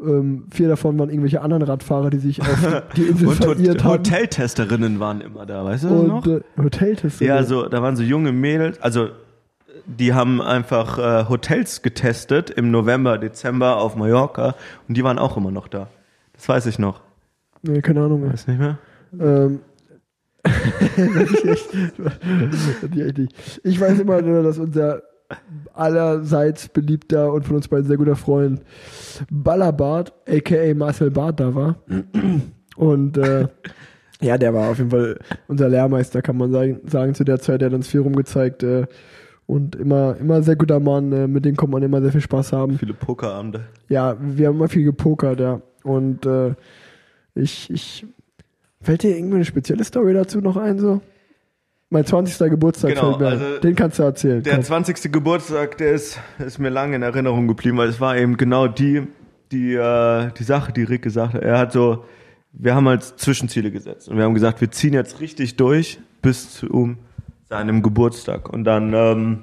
ähm, 0.01 0.47
vier 0.51 0.67
davon 0.67 0.97
waren 0.99 1.09
irgendwelche 1.09 1.41
anderen 1.41 1.63
Radfahrer, 1.63 2.09
die 2.09 2.17
sich 2.19 2.41
auf 2.41 2.83
die 2.95 3.03
Insel 3.07 3.27
Und 3.27 3.35
verirrt 3.35 3.83
haben. 3.83 3.99
Hoteltesterinnen 3.99 4.99
waren 4.99 5.21
immer 5.21 5.45
da, 5.45 5.63
weißt 5.63 5.85
du 5.85 5.89
das 5.89 6.07
noch? 6.07 6.25
und 6.25 6.41
äh, 6.41 6.41
Hoteltester. 6.61 7.25
Ja, 7.25 7.43
so, 7.43 7.67
da 7.67 7.81
waren 7.81 7.95
so 7.95 8.03
junge 8.03 8.31
Mädels, 8.31 8.81
also 8.81 9.09
die 9.85 10.13
haben 10.13 10.41
einfach 10.41 10.97
äh, 10.97 11.29
Hotels 11.29 11.81
getestet 11.81 12.49
im 12.49 12.71
November, 12.71 13.17
Dezember 13.17 13.77
auf 13.77 13.95
Mallorca 13.95 14.55
und 14.87 14.97
die 14.97 15.03
waren 15.03 15.19
auch 15.19 15.37
immer 15.37 15.51
noch 15.51 15.67
da. 15.67 15.87
Das 16.33 16.49
weiß 16.49 16.65
ich 16.65 16.79
noch. 16.79 17.01
Nee, 17.61 17.81
keine 17.81 18.01
Ahnung 18.03 18.21
mehr. 18.21 18.33
Weiß 18.33 18.47
nicht 18.47 18.59
mehr? 18.59 18.77
Ähm, 19.19 19.59
ist 21.23 21.45
echt, 21.45 21.73
ich 23.63 23.79
weiß 23.79 23.99
immer 23.99 24.21
nur, 24.21 24.43
dass 24.43 24.59
unser 24.59 25.01
allerseits 25.73 26.69
beliebter 26.69 27.31
und 27.33 27.45
von 27.45 27.57
uns 27.57 27.67
beiden 27.67 27.85
sehr 27.85 27.97
guter 27.97 28.15
Freund 28.15 28.61
Ballerbart, 29.31 30.13
aka 30.27 30.73
Marcel 30.73 31.11
Barth, 31.11 31.39
da 31.39 31.55
war. 31.55 31.75
Und 32.75 33.17
äh, 33.17 33.47
ja, 34.21 34.37
der 34.37 34.53
war 34.53 34.69
auf 34.69 34.77
jeden 34.77 34.91
Fall 34.91 35.19
unser 35.47 35.69
Lehrmeister, 35.69 36.21
kann 36.21 36.37
man 36.37 36.51
sagen, 36.51 36.81
sagen 36.85 37.13
zu 37.15 37.23
der 37.23 37.39
Zeit. 37.39 37.61
Der 37.61 37.67
hat 37.67 37.75
uns 37.75 37.87
viel 37.87 38.01
rumgezeigt 38.01 38.63
äh, 38.63 38.85
und 39.45 39.75
immer, 39.75 40.15
immer 40.17 40.41
sehr 40.41 40.55
guter 40.55 40.79
Mann. 40.79 41.11
Äh, 41.11 41.27
mit 41.27 41.45
dem 41.45 41.55
konnte 41.55 41.73
man 41.73 41.83
immer 41.83 42.01
sehr 42.01 42.11
viel 42.11 42.21
Spaß 42.21 42.53
haben. 42.53 42.77
Viele 42.77 42.93
Pokerabende. 42.93 43.61
Ja, 43.89 44.17
wir 44.19 44.47
haben 44.47 44.55
immer 44.55 44.69
viel 44.69 44.83
gepokert, 44.83 45.39
ja. 45.39 45.61
Und 45.83 46.25
äh, 46.25 46.53
ich, 47.35 47.69
ich. 47.69 48.05
Fällt 48.81 49.01
dir 49.01 49.17
irgendwie 49.17 49.35
eine 49.35 49.45
spezielle 49.45 49.83
Story 49.83 50.13
dazu 50.13 50.41
noch 50.41 50.57
ein, 50.57 50.77
so? 50.77 51.01
Mein 51.95 52.05
20. 52.05 52.49
Geburtstag 52.49 52.93
Genau, 52.93 53.15
also 53.15 53.57
Den 53.59 53.73
kannst 53.73 53.99
du 53.99 54.03
erzählen. 54.03 54.43
Der 54.43 54.55
komm. 54.55 54.63
20. 54.65 55.13
Geburtstag, 55.13 55.77
der 55.77 55.93
ist, 55.93 56.19
ist 56.45 56.59
mir 56.59 56.67
lange 56.67 56.97
in 56.97 57.01
Erinnerung 57.01 57.47
geblieben, 57.47 57.77
weil 57.77 57.87
es 57.87 58.01
war 58.01 58.17
eben 58.17 58.35
genau 58.35 58.67
die, 58.67 59.03
die, 59.53 59.75
äh, 59.75 60.29
die 60.37 60.43
Sache, 60.43 60.73
die 60.73 60.83
Rick 60.83 61.03
gesagt 61.03 61.35
hat. 61.35 61.41
Er 61.41 61.57
hat 61.57 61.71
so, 61.71 62.03
wir 62.51 62.75
haben 62.75 62.85
halt 62.89 63.01
Zwischenziele 63.01 63.71
gesetzt 63.71 64.09
und 64.09 64.17
wir 64.17 64.25
haben 64.25 64.33
gesagt, 64.33 64.59
wir 64.59 64.69
ziehen 64.71 64.93
jetzt 64.93 65.21
richtig 65.21 65.55
durch 65.55 65.97
bis 66.21 66.51
zu 66.51 66.97
seinem 67.47 67.81
Geburtstag. 67.81 68.49
Und 68.49 68.65
dann, 68.65 68.93
ähm, 68.93 69.41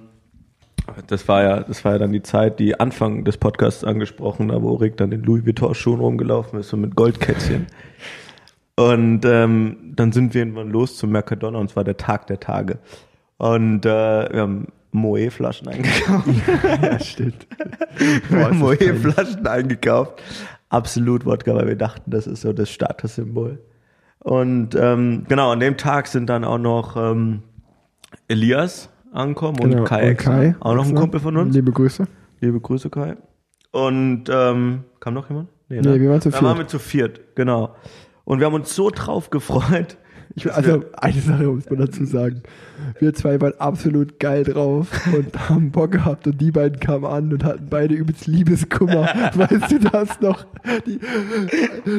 das 1.07 1.27
war 1.29 1.43
ja, 1.43 1.61
das 1.61 1.83
war 1.87 1.93
ja 1.93 1.99
dann 2.01 2.13
die 2.13 2.23
Zeit, 2.23 2.59
die 2.59 2.79
Anfang 2.79 3.25
des 3.25 3.39
Podcasts 3.39 3.83
angesprochen, 3.83 4.49
da 4.49 4.61
wo 4.61 4.75
Rick 4.75 4.99
dann 4.99 5.11
in 5.11 5.23
Louis 5.23 5.47
Vuitton 5.47 5.75
schon 5.75 6.01
rumgelaufen 6.01 6.61
ist 6.61 6.71
und 6.75 6.83
mit 6.83 6.97
Goldkätzchen. 6.97 7.67
Und 8.77 9.25
ähm, 9.25 9.93
dann 9.95 10.13
sind 10.13 10.35
wir 10.35 10.43
irgendwann 10.43 10.71
los 10.71 10.97
zum 10.97 11.11
Mercadona 11.11 11.59
und 11.59 11.71
es 11.71 11.77
war 11.77 11.85
der 11.85 11.97
Tag 11.97 12.27
der 12.27 12.41
Tage. 12.41 12.79
Und 13.37 13.85
äh, 13.85 13.89
wir 14.33 14.41
haben 14.41 14.69
Moe-Flaschen 14.93 15.69
eingekauft. 15.69 16.29
ja, 16.83 16.99
stimmt. 16.99 17.47
wir 18.29 18.45
haben 18.45 18.59
Moe-Flaschen 18.59 19.47
eingekauft. 19.47 20.23
Absolut 20.69 21.27
Wodka, 21.27 21.55
weil 21.55 21.69
wir 21.69 21.77
dachten, 21.77 22.11
das 22.11 22.27
ist 22.27 22.43
so 22.43 22.53
das 22.53 22.71
Statussymbol. 22.71 23.59
Und 24.21 24.75
ähm, 24.75 25.25
genau, 25.29 25.51
an 25.51 25.61
dem 25.61 25.77
Tag 25.77 26.07
sind 26.07 26.29
dann 26.29 26.45
auch 26.45 26.59
noch 26.59 26.97
ähm, 26.97 27.43
Elias 28.29 28.89
angekommen 29.13 29.59
und 29.61 29.71
Genau, 29.71 29.85
Kai, 29.85 30.11
und 30.11 30.17
Kai 30.19 30.57
auch 30.61 30.75
noch 30.75 30.87
ein. 30.87 30.95
Kumpel 30.95 31.21
von 31.21 31.37
uns. 31.37 31.55
Liebe 31.55 31.73
Grüße. 31.73 32.07
Liebe 32.41 32.61
Grüße, 32.61 32.89
Kai. 32.89 33.17
Und 33.73 34.25
ähm, 34.31 34.85
kam 35.01 35.15
noch 35.15 35.29
jemand? 35.29 35.49
Nee, 35.69 35.83
wir 35.83 36.11
waren 36.11 36.21
zu 36.21 36.31
viert. 36.31 36.43
waren 36.43 36.59
wir 36.59 36.67
zu 36.67 36.79
viert, 36.79 37.35
genau. 37.35 37.75
Und 38.25 38.39
wir 38.39 38.47
haben 38.47 38.55
uns 38.55 38.75
so 38.75 38.91
drauf 38.91 39.31
gefreut. 39.31 39.97
Ich, 40.35 40.51
also, 40.51 40.85
eine 40.95 41.21
Sache 41.21 41.45
muss 41.45 41.69
man 41.69 41.79
dazu 41.79 42.05
sagen. 42.05 42.43
Wir 42.99 43.15
zwei 43.15 43.41
waren 43.41 43.55
absolut 43.59 44.19
geil 44.19 44.45
drauf 44.45 44.89
und 45.15 45.49
haben 45.49 45.71
Bock 45.71 45.93
gehabt 45.93 46.27
und 46.27 46.41
die 46.41 46.51
beiden 46.51 46.81
kamen 46.81 47.05
an 47.05 47.33
und 47.33 47.45
hatten 47.45 47.67
beide 47.69 47.95
übelst 47.95 48.27
Liebeskummer. 48.27 49.09
weißt 49.35 49.73
du 49.73 49.79
das 49.79 50.21
noch? 50.21 50.47
Die, 50.87 50.99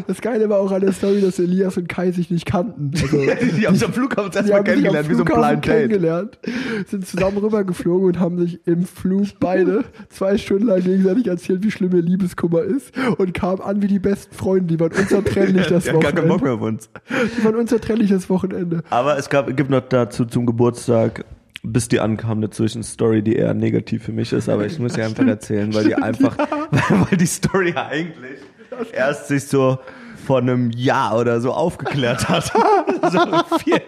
das 0.07 0.21
Geile 0.21 0.49
war 0.49 0.59
auch 0.59 0.71
an 0.71 0.81
der 0.81 0.93
Story, 0.93 1.21
dass 1.21 1.39
Elias 1.39 1.77
und 1.77 1.89
Kai 1.89 2.11
sich 2.11 2.29
nicht 2.29 2.45
kannten. 2.45 2.91
Also, 2.93 3.17
Die 3.57 3.65
haben 3.65 3.73
uns 3.73 3.83
am 3.83 3.93
Flughafen 3.93 4.31
erstmal 4.31 4.59
sich 4.59 4.73
kennengelernt, 4.73 5.09
wie 5.09 5.13
so 5.15 5.23
ein 5.23 5.25
Blind 5.25 5.43
Date. 5.43 5.61
kennengelernt, 5.63 6.39
sind 6.87 7.05
zusammen 7.07 7.37
rübergeflogen 7.37 8.07
und 8.07 8.19
haben 8.19 8.39
sich 8.39 8.59
im 8.65 8.85
Flug 8.85 9.27
beide 9.39 9.83
zwei 10.09 10.37
Stunden 10.37 10.67
lang 10.67 10.81
gegenseitig 10.83 11.27
erzählt, 11.27 11.63
wie 11.63 11.71
schlimm 11.71 11.93
ihr 11.95 12.01
Liebeskummer 12.01 12.61
ist 12.63 12.91
und 13.17 13.33
kamen 13.33 13.61
an 13.61 13.81
wie 13.81 13.87
die 13.87 13.99
besten 13.99 14.33
Freunde. 14.35 14.65
Die 14.67 14.79
waren 14.79 14.91
unzertrennlich 14.91 15.67
das 15.67 15.83
Die 15.83 15.89
haben 15.91 15.99
gar 15.99 16.11
keinen 16.11 16.27
Bock 16.27 16.41
Wochenende. 16.41 16.43
mehr 16.43 16.53
auf 16.53 16.61
uns. 16.61 16.89
Die 17.37 17.43
waren 17.43 17.55
unzertrennlich 17.55 18.09
das 18.09 18.29
Wochenende. 18.29 18.83
Aber 18.89 19.17
es 19.17 19.29
gab, 19.29 19.55
gibt 19.55 19.69
noch 19.69 19.81
dazu 19.81 20.25
zum 20.25 20.45
Geburtstag, 20.45 20.72
bis 21.63 21.87
die 21.87 21.99
ankam, 21.99 22.39
eine 22.39 22.49
Zwischenstory, 22.49 23.21
die 23.21 23.35
eher 23.35 23.53
negativ 23.53 24.03
für 24.03 24.11
mich 24.11 24.33
ist, 24.33 24.49
aber 24.49 24.65
ich 24.65 24.79
muss 24.79 24.93
sie 24.93 25.01
einfach 25.01 25.25
erzählen, 25.25 25.73
weil 25.73 25.85
die 25.85 25.95
einfach, 26.03 26.37
weil 26.71 27.17
die 27.17 27.25
Story 27.25 27.73
eigentlich 27.75 28.39
erst 28.91 29.29
sich 29.29 29.47
so 29.47 29.79
vor 30.25 30.39
einem 30.39 30.71
Jahr 30.71 31.17
oder 31.17 31.39
so 31.41 31.53
aufgeklärt 31.53 32.27
hat. 32.29 32.45
so 33.11 33.57
vier, 33.59 33.81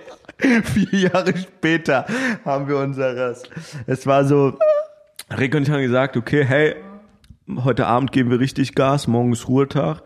vier 0.64 1.00
Jahre 1.00 1.36
später 1.38 2.06
haben 2.44 2.68
wir 2.68 2.78
unseres. 2.78 3.44
Es 3.88 4.06
war 4.06 4.26
so, 4.26 4.58
Rick 5.38 5.56
und 5.56 5.64
ich 5.64 5.70
haben 5.70 5.82
gesagt, 5.82 6.18
okay, 6.18 6.46
hey, 6.46 6.76
heute 7.64 7.88
Abend 7.88 8.12
geben 8.12 8.30
wir 8.30 8.40
richtig 8.40 8.76
Gas, 8.76 9.08
morgen 9.08 9.34
ist 9.34 9.48
Ruhetag 9.48 10.02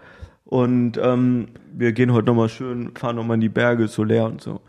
und 0.45 0.97
ähm, 1.01 1.49
wir 1.73 1.91
gehen 1.93 2.13
heute 2.13 2.27
nochmal 2.27 2.49
schön, 2.49 2.95
fahren 2.95 3.15
nochmal 3.15 3.35
in 3.35 3.41
die 3.41 3.49
Berge, 3.49 3.87
so 3.87 4.03
leer 4.03 4.25
und 4.25 4.41
so. 4.41 4.61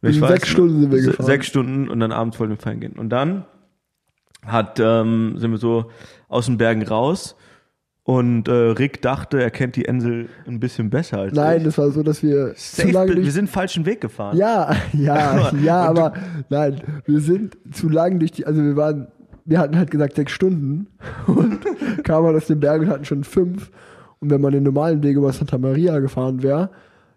Und 0.00 0.08
Also 0.08 0.26
sechs 0.26 0.48
Stunden 0.48 0.80
sind 0.80 0.92
wir 0.92 1.02
gefahren. 1.02 1.26
Sechs 1.26 1.46
Stunden 1.46 1.88
und 1.88 2.00
dann 2.00 2.12
abends 2.12 2.38
wollten 2.38 2.52
wir 2.52 2.60
feiern 2.60 2.80
gehen. 2.80 2.92
Und 2.92 3.08
dann 3.10 3.44
hat, 4.44 4.78
ähm, 4.80 5.34
sind 5.36 5.50
wir 5.50 5.58
so 5.58 5.90
aus 6.28 6.46
den 6.46 6.58
Bergen 6.58 6.82
raus 6.82 7.36
und 8.08 8.48
äh, 8.48 8.52
Rick 8.52 9.02
dachte, 9.02 9.42
er 9.42 9.50
kennt 9.50 9.76
die 9.76 9.82
Insel 9.82 10.30
ein 10.46 10.60
bisschen 10.60 10.88
besser 10.88 11.18
als 11.18 11.34
Nein, 11.34 11.58
ich. 11.58 11.64
das 11.64 11.76
war 11.76 11.90
so, 11.90 12.02
dass 12.02 12.22
wir 12.22 12.54
zu 12.54 12.76
Safe, 12.76 12.90
lange 12.90 13.08
wir 13.08 13.16
durch, 13.16 13.32
sind 13.32 13.48
den 13.48 13.52
falschen 13.52 13.84
Weg 13.84 14.00
gefahren. 14.00 14.34
Ja, 14.34 14.74
ja, 14.94 15.52
ja, 15.62 15.82
aber 15.82 16.14
nein, 16.48 16.80
wir 17.04 17.20
sind 17.20 17.58
zu 17.70 17.90
lang 17.90 18.18
durch 18.18 18.32
die, 18.32 18.46
also 18.46 18.62
wir 18.62 18.76
waren, 18.76 19.08
wir 19.44 19.58
hatten 19.58 19.76
halt 19.76 19.90
gesagt 19.90 20.16
sechs 20.16 20.32
Stunden 20.32 20.86
und 21.26 21.58
kamen 22.02 22.28
halt 22.28 22.36
aus 22.36 22.46
den 22.46 22.60
Bergen 22.60 22.86
und 22.86 22.90
hatten 22.90 23.04
schon 23.04 23.24
fünf. 23.24 23.70
Und 24.20 24.30
wenn 24.30 24.40
man 24.40 24.52
den 24.52 24.62
normalen 24.62 25.02
Weg 25.02 25.16
über 25.16 25.30
Santa 25.32 25.58
Maria 25.58 25.98
gefahren 25.98 26.42
wäre, 26.42 26.70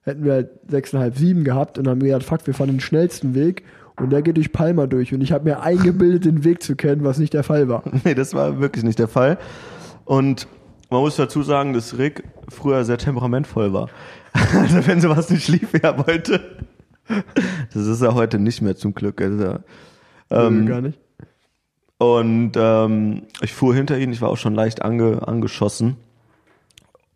hätten 0.03 0.23
wir 0.23 0.33
halt 0.33 0.49
sechseinhalb, 0.67 1.17
sieben 1.17 1.43
gehabt 1.43 1.77
und 1.77 1.87
haben 1.87 2.01
wir 2.01 2.13
gedacht, 2.13 2.23
fuck, 2.23 2.47
wir 2.47 2.53
fahren 2.53 2.69
den 2.69 2.79
schnellsten 2.79 3.35
Weg 3.35 3.63
und 3.97 4.11
der 4.11 4.21
geht 4.21 4.37
durch 4.37 4.51
Palma 4.51 4.87
durch. 4.87 5.13
Und 5.13 5.21
ich 5.21 5.31
habe 5.31 5.45
mir 5.45 5.61
eingebildet, 5.61 6.25
den 6.25 6.43
Weg 6.43 6.63
zu 6.63 6.75
kennen, 6.75 7.03
was 7.03 7.19
nicht 7.19 7.33
der 7.33 7.43
Fall 7.43 7.67
war. 7.67 7.83
Nee, 8.03 8.15
das 8.15 8.33
war 8.33 8.59
wirklich 8.59 8.83
nicht 8.83 8.99
der 8.99 9.07
Fall. 9.07 9.37
Und 10.05 10.47
man 10.89 11.01
muss 11.01 11.15
dazu 11.15 11.43
sagen, 11.43 11.73
dass 11.73 11.97
Rick 11.97 12.23
früher 12.49 12.83
sehr 12.83 12.97
temperamentvoll 12.97 13.73
war. 13.73 13.89
Also 14.53 14.87
wenn 14.87 15.01
sowas 15.01 15.29
nicht 15.29 15.47
lief, 15.49 15.73
wie 15.73 15.81
er 15.81 15.97
wollte. 16.07 16.39
Das 17.73 17.85
ist 17.85 18.01
er 18.01 18.15
heute 18.15 18.39
nicht 18.39 18.61
mehr 18.61 18.77
zum 18.77 18.93
Glück. 18.93 19.21
Also, 19.21 19.59
ähm, 20.29 20.65
gar 20.65 20.81
nicht. 20.81 20.97
Und 21.97 22.53
ähm, 22.55 23.23
ich 23.41 23.53
fuhr 23.53 23.75
hinter 23.75 23.99
ihn, 23.99 24.11
ich 24.11 24.21
war 24.21 24.29
auch 24.29 24.37
schon 24.37 24.55
leicht 24.55 24.81
ange, 24.81 25.27
angeschossen. 25.27 25.97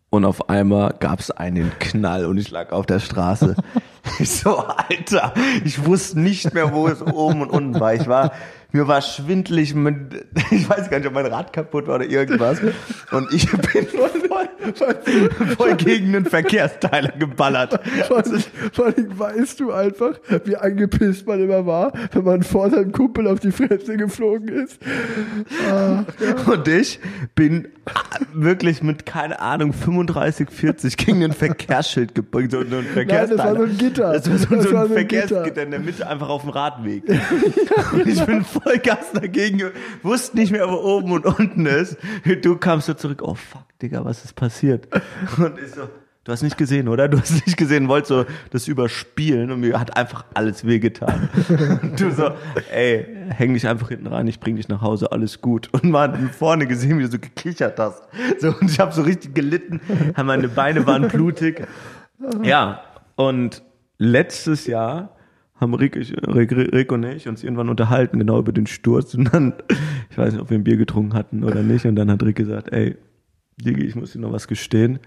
Und 0.08 0.24
auf 0.24 0.48
einmal 0.48 0.94
gab 0.98 1.18
es 1.18 1.30
einen 1.30 1.72
Knall 1.78 2.26
und 2.26 2.38
ich 2.38 2.50
lag 2.50 2.70
auf 2.72 2.86
der 2.86 3.00
Straße. 3.00 3.56
ich 4.18 4.30
so, 4.30 4.58
Alter, 4.58 5.34
ich 5.64 5.84
wusste 5.84 6.20
nicht 6.20 6.54
mehr, 6.54 6.72
wo 6.72 6.86
es 6.86 7.02
oben 7.02 7.42
und 7.42 7.50
unten 7.50 7.80
war. 7.80 7.94
Ich 7.94 8.06
war, 8.06 8.32
mir 8.76 8.86
war 8.88 9.00
schwindlig, 9.02 9.74
mit, 9.74 9.96
ich 10.50 10.68
weiß 10.68 10.90
gar 10.90 10.98
nicht, 10.98 11.06
ob 11.08 11.14
mein 11.14 11.26
Rad 11.26 11.52
kaputt 11.52 11.86
war 11.86 11.96
oder 11.96 12.06
irgendwas. 12.06 12.60
Und 13.10 13.32
ich 13.32 13.50
bin 13.50 13.86
voll, 13.86 14.88
voll 15.56 15.74
gegen 15.76 16.12
den 16.12 16.24
Verkehrsteiler 16.26 17.12
geballert. 17.18 17.80
Vor 18.06 18.86
allem, 18.86 19.18
weißt 19.18 19.60
du 19.60 19.72
einfach, 19.72 20.18
wie 20.44 20.56
angepisst 20.56 21.26
man 21.26 21.40
immer 21.42 21.66
war, 21.66 21.92
wenn 22.12 22.24
man 22.24 22.42
vor 22.42 22.70
seinem 22.70 22.92
Kumpel 22.92 23.26
auf 23.28 23.40
die 23.40 23.52
Fresse 23.52 23.96
geflogen 23.96 24.48
ist. 24.48 24.78
Ah, 25.70 26.04
Und 26.50 26.68
ich 26.68 27.00
bin 27.34 27.68
wirklich 28.32 28.82
mit, 28.82 29.06
keine 29.06 29.40
Ahnung, 29.40 29.72
35, 29.72 30.50
40 30.50 30.96
gegen 30.96 31.22
ein 31.24 31.32
Verkehrsschild 31.32 32.14
gebeugt. 32.14 32.52
So 32.52 32.58
ein 32.58 32.66
Nein, 32.94 33.06
das 33.08 33.38
war 33.38 33.56
so 33.56 33.62
ein 33.62 33.78
Gitter. 33.78 34.12
Das 34.12 34.30
war 34.30 34.38
so, 34.38 34.46
Das 34.54 34.64
so 34.64 34.72
war 34.72 34.82
ein 34.82 34.88
so 34.88 34.92
ein 34.92 34.98
Verkehrsgitter 34.98 35.42
Gitter. 35.44 35.62
in 35.62 35.70
der 35.70 35.80
Mitte, 35.80 36.06
einfach 36.06 36.28
auf 36.28 36.42
dem 36.42 36.50
Radweg. 36.50 37.04
Und 37.92 38.06
ich 38.06 38.24
bin 38.24 38.44
voll 38.44 38.65
Gas 38.82 39.12
dagegen, 39.12 39.62
wusste 40.02 40.36
nicht 40.36 40.52
mehr, 40.52 40.68
wo 40.68 40.74
oben 40.74 41.12
und 41.12 41.26
unten 41.26 41.66
ist. 41.66 41.96
Du 42.42 42.56
kamst 42.56 42.86
so 42.86 42.94
zurück, 42.94 43.22
oh 43.22 43.34
fuck, 43.34 43.64
Digga, 43.80 44.04
was 44.04 44.24
ist 44.24 44.34
passiert? 44.34 44.88
Und 45.38 45.58
ich 45.58 45.72
so, 45.72 45.88
du 46.24 46.32
hast 46.32 46.42
nicht 46.42 46.58
gesehen, 46.58 46.88
oder? 46.88 47.08
Du 47.08 47.18
hast 47.18 47.46
nicht 47.46 47.56
gesehen, 47.56 47.88
wolltest 47.88 48.08
so 48.08 48.24
das 48.50 48.68
überspielen 48.68 49.50
und 49.50 49.60
mir 49.60 49.78
hat 49.78 49.96
einfach 49.96 50.24
alles 50.34 50.66
wehgetan. 50.66 51.28
Und 51.82 52.00
du 52.00 52.10
so, 52.10 52.32
ey, 52.72 53.06
häng 53.30 53.54
dich 53.54 53.68
einfach 53.68 53.88
hinten 53.88 54.08
rein, 54.08 54.26
ich 54.26 54.40
bring 54.40 54.56
dich 54.56 54.68
nach 54.68 54.82
Hause, 54.82 55.12
alles 55.12 55.40
gut. 55.40 55.68
Und 55.72 55.84
man 55.84 56.12
hat 56.12 56.34
vorne 56.34 56.66
gesehen, 56.66 56.98
wie 56.98 57.02
du 57.02 57.10
so 57.10 57.18
gekichert 57.18 57.78
hast. 57.78 58.02
So, 58.40 58.48
und 58.48 58.70
ich 58.70 58.80
habe 58.80 58.92
so 58.92 59.02
richtig 59.02 59.34
gelitten, 59.34 59.80
meine 60.22 60.48
Beine 60.48 60.86
waren 60.86 61.08
blutig. 61.08 61.66
Ja, 62.42 62.82
und 63.14 63.62
letztes 63.98 64.66
Jahr 64.66 65.15
haben 65.58 65.74
Rick, 65.74 65.96
ich, 65.96 66.14
Rick, 66.26 66.52
Rick 66.52 66.92
und 66.92 67.04
ich 67.04 67.28
uns 67.28 67.42
irgendwann 67.42 67.68
unterhalten, 67.68 68.18
genau 68.18 68.38
über 68.38 68.52
den 68.52 68.66
Sturz. 68.66 69.14
Und 69.14 69.32
dann, 69.32 69.54
ich 70.10 70.18
weiß 70.18 70.32
nicht, 70.32 70.42
ob 70.42 70.50
wir 70.50 70.58
ein 70.58 70.64
Bier 70.64 70.76
getrunken 70.76 71.14
hatten 71.14 71.44
oder 71.44 71.62
nicht. 71.62 71.86
Und 71.86 71.96
dann 71.96 72.10
hat 72.10 72.22
Rick 72.22 72.36
gesagt, 72.36 72.72
ey, 72.72 72.96
Digi, 73.58 73.84
ich 73.84 73.96
muss 73.96 74.12
dir 74.12 74.20
noch 74.20 74.32
was 74.32 74.48
gestehen. 74.48 74.98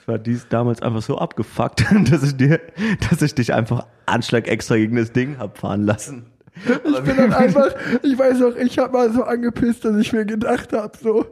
Ich 0.00 0.08
war 0.08 0.18
dies 0.18 0.48
damals 0.48 0.82
einfach 0.82 1.02
so 1.02 1.18
abgefuckt, 1.18 1.84
dass 2.10 2.24
ich 2.24 2.36
dir, 2.36 2.60
dass 3.08 3.22
ich 3.22 3.34
dich 3.34 3.54
einfach 3.54 3.86
Anschlag 4.06 4.48
extra 4.48 4.76
gegen 4.76 4.96
das 4.96 5.12
Ding 5.12 5.38
hab 5.38 5.58
fahren 5.58 5.84
lassen. 5.84 6.26
Ich 6.84 7.00
bin 7.00 7.16
dann 7.16 7.32
einfach, 7.32 7.74
ich 8.02 8.18
weiß 8.18 8.38
noch, 8.40 8.56
ich 8.56 8.78
habe 8.78 8.92
mal 8.92 9.10
so 9.12 9.24
angepisst, 9.24 9.84
dass 9.84 9.96
ich 9.96 10.12
mir 10.12 10.24
gedacht 10.24 10.72
habe, 10.72 10.92
so, 11.02 11.26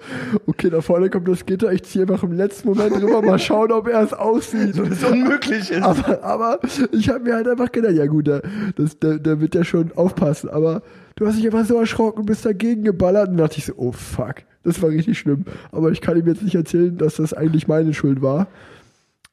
okay, 0.47 0.71
da 0.71 0.81
vorne 0.81 1.11
kommt 1.11 1.29
das 1.29 1.45
Gitter, 1.45 1.73
ich 1.73 1.85
ziehe 1.85 2.03
einfach 2.03 2.23
im 2.23 2.33
letzten 2.33 2.69
Moment 2.69 2.97
rüber, 3.01 3.23
mal 3.23 3.39
schauen, 3.39 3.71
ob 3.73 3.89
er 3.89 4.03
es 4.03 4.13
aussieht. 4.13 4.79
Das 4.79 5.05
unmöglich 5.05 5.71
ist. 5.71 5.83
Aber, 5.83 6.23
aber 6.25 6.59
ich 6.93 7.09
habe 7.09 7.21
mir 7.21 7.35
halt 7.35 7.49
einfach 7.49 7.71
gedacht, 7.71 7.95
ja 7.95 8.07
gut, 8.07 8.27
der, 8.27 8.43
das, 8.77 8.99
der, 8.99 9.19
der 9.19 9.41
wird 9.41 9.55
ja 9.55 9.65
schon 9.65 9.93
aufpassen, 9.95 10.49
aber 10.49 10.83
du 11.17 11.27
hast 11.27 11.39
dich 11.39 11.47
einfach 11.47 11.67
so 11.67 11.77
erschrocken 11.79 12.21
und 12.21 12.27
bist 12.27 12.45
dagegen 12.45 12.83
geballert 12.83 13.29
und 13.29 13.37
dachte 13.37 13.59
ich 13.59 13.67
so, 13.67 13.75
oh 13.77 13.93
fuck, 13.93 14.37
das 14.65 14.83
war 14.83 14.91
richtig 14.91 15.19
schlimm. 15.19 15.45
Aber 15.71 15.91
ich 15.91 16.01
kann 16.01 16.19
ihm 16.19 16.27
jetzt 16.27 16.43
nicht 16.43 16.55
erzählen, 16.55 16.97
dass 16.97 17.17
das 17.17 17.35
eigentlich 17.35 17.69
meine 17.69 17.95
Schuld 17.95 18.23
war. 18.23 18.49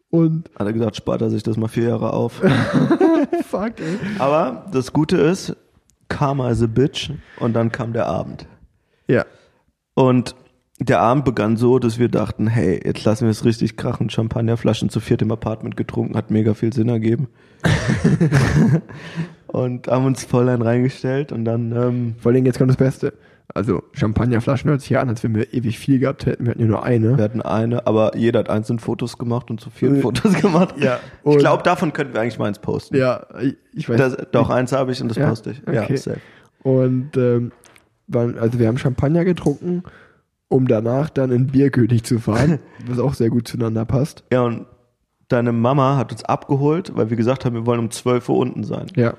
Und 0.09 0.49
Hat 0.57 0.67
er 0.67 0.73
gesagt, 0.73 0.95
spart 0.95 1.21
er 1.21 1.29
sich 1.29 1.43
das 1.43 1.57
mal 1.57 1.67
vier 1.67 1.89
Jahre 1.89 2.13
auf. 2.13 2.33
fuck, 3.49 3.73
ey. 3.79 3.97
Aber 4.19 4.65
das 4.71 4.93
Gute 4.93 5.17
ist, 5.17 5.55
Karma 6.09 6.49
is 6.49 6.61
a 6.61 6.67
bitch. 6.67 7.11
Und 7.39 7.53
dann 7.53 7.71
kam 7.71 7.93
der 7.93 8.07
Abend. 8.07 8.47
Ja. 9.07 9.25
Und 9.93 10.35
der 10.79 10.99
Abend 10.99 11.25
begann 11.25 11.57
so, 11.57 11.79
dass 11.79 11.97
wir 11.97 12.07
dachten, 12.07 12.47
hey, 12.47 12.79
jetzt 12.85 13.03
lassen 13.03 13.25
wir 13.25 13.31
es 13.31 13.45
richtig 13.45 13.77
krachen. 13.77 14.09
Champagnerflaschen 14.09 14.89
zu 14.89 14.99
viert 14.99 15.21
im 15.21 15.31
Apartment 15.31 15.75
getrunken, 15.75 16.15
hat 16.15 16.29
mega 16.29 16.53
viel 16.53 16.71
Sinn 16.71 16.89
ergeben. 16.89 17.27
und 19.47 19.87
haben 19.87 20.05
uns 20.05 20.23
voll 20.23 20.49
ein 20.49 20.61
reingestellt 20.61 21.31
und 21.31 21.45
dann, 21.45 21.71
ähm, 21.71 22.15
Vor 22.19 22.31
allem 22.31 22.45
jetzt 22.45 22.57
kommt 22.57 22.69
das 22.69 22.77
Beste. 22.77 23.13
Also 23.53 23.81
Champagnerflaschen 23.93 24.69
hört 24.69 24.81
sich 24.81 24.89
ja 24.91 24.99
an, 25.01 25.09
als 25.09 25.23
wenn 25.23 25.33
wir 25.33 25.53
ewig 25.53 25.79
viel 25.79 25.99
gehabt 25.99 26.25
hätten. 26.25 26.45
Wir 26.45 26.51
hatten 26.51 26.61
ja 26.61 26.67
nur 26.67 26.83
eine. 26.83 27.17
wir 27.17 27.23
hatten 27.23 27.41
eine, 27.41 27.87
aber 27.87 28.15
jeder 28.17 28.39
hat 28.39 28.49
einzeln 28.49 28.77
Fotos 28.77 29.17
gemacht 29.17 29.49
und 29.49 29.61
zu 29.61 29.69
vielen 29.69 30.01
Fotos 30.01 30.33
gemacht. 30.41 30.75
Ja. 30.77 30.99
Ich 31.25 31.37
glaube, 31.37 31.63
davon 31.63 31.93
könnten 31.93 32.13
wir 32.13 32.21
eigentlich 32.21 32.37
mal 32.37 32.45
eins 32.45 32.59
posten. 32.59 32.95
Ja, 32.97 33.25
ich- 33.73 33.87
weiß. 33.89 33.97
Das, 33.97 34.17
doch, 34.31 34.49
eins 34.49 34.73
habe 34.73 34.91
ich 34.91 35.01
und 35.01 35.07
das 35.09 35.17
Ja? 35.17 35.29
poste 35.29 35.51
ich. 35.51 35.61
Okay. 35.67 35.85
Ja, 35.89 35.97
safe. 35.97 36.19
Und 36.63 37.15
ähm, 37.17 37.51
also 38.13 38.59
wir 38.59 38.67
haben 38.67 38.77
Champagner 38.77 39.23
getrunken, 39.25 39.83
um 40.49 40.67
danach 40.67 41.09
dann 41.09 41.31
in 41.31 41.47
Bierkönig 41.47 42.03
zu 42.03 42.19
fahren, 42.19 42.59
was 42.87 42.99
auch 42.99 43.13
sehr 43.13 43.29
gut 43.29 43.47
zueinander 43.47 43.85
passt. 43.85 44.23
Ja, 44.31 44.43
und 44.43 44.65
deine 45.29 45.51
Mama 45.53 45.95
hat 45.97 46.11
uns 46.11 46.23
abgeholt, 46.23 46.93
weil 46.95 47.09
wir 47.09 47.17
gesagt 47.17 47.45
haben, 47.45 47.55
wir 47.55 47.65
wollen 47.65 47.79
um 47.79 47.91
12 47.91 48.27
Uhr 48.29 48.37
unten 48.37 48.63
sein. 48.63 48.87
Ja. 48.95 49.13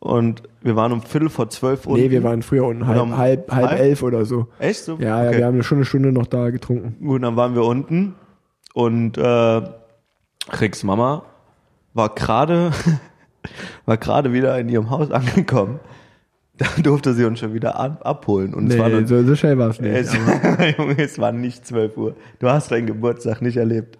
Und 0.00 0.42
wir 0.60 0.76
waren 0.76 0.92
um 0.92 1.00
Viertel 1.02 1.30
vor 1.30 1.48
zwölf 1.48 1.86
unten. 1.86 2.00
Nee, 2.00 2.10
wir 2.10 2.22
waren 2.22 2.42
früher 2.42 2.64
unten, 2.64 2.86
halb, 2.86 3.00
um 3.02 3.16
halb, 3.16 3.50
halb 3.50 3.70
halb? 3.70 3.80
elf 3.80 4.02
oder 4.02 4.24
so. 4.26 4.48
Echt 4.58 4.84
so? 4.84 4.96
Ja, 4.98 5.22
ja, 5.22 5.28
Okay. 5.30 5.38
wir 5.38 5.46
haben 5.46 5.62
schon 5.62 5.78
eine 5.78 5.84
Stunde 5.86 6.12
noch 6.12 6.26
da 6.26 6.50
getrunken. 6.50 6.96
Gut, 7.06 7.22
dann 7.22 7.36
waren 7.36 7.54
wir 7.54 7.64
unten 7.64 8.14
und 8.74 9.16
äh, 9.16 9.62
Ricks 10.60 10.82
Mama 10.84 11.24
war 11.94 12.10
gerade 12.14 12.72
war 13.86 13.96
gerade 13.96 14.32
wieder 14.32 14.58
in 14.58 14.68
ihrem 14.68 14.90
Haus 14.90 15.10
angekommen. 15.10 15.80
Da 16.56 16.66
durfte 16.82 17.14
sie 17.14 17.24
uns 17.24 17.40
schon 17.40 17.52
wieder 17.54 17.78
ab, 17.80 18.02
abholen. 18.04 18.54
Und 18.54 18.70
es 18.70 18.78
war 18.78 18.88
Nee, 18.88 18.94
dann, 18.96 19.06
so, 19.08 19.22
so 19.24 19.34
schnell 19.34 19.58
war 19.58 19.70
es 19.70 19.80
nicht. 19.80 19.92
es, 19.92 20.14
Junge, 20.78 20.98
es 20.98 21.18
war 21.18 21.32
nicht 21.32 21.66
12 21.66 21.96
Uhr. 21.96 22.14
Du 22.38 22.48
hast 22.48 22.70
deinen 22.70 22.86
Geburtstag 22.86 23.42
nicht 23.42 23.56
erlebt. 23.56 23.98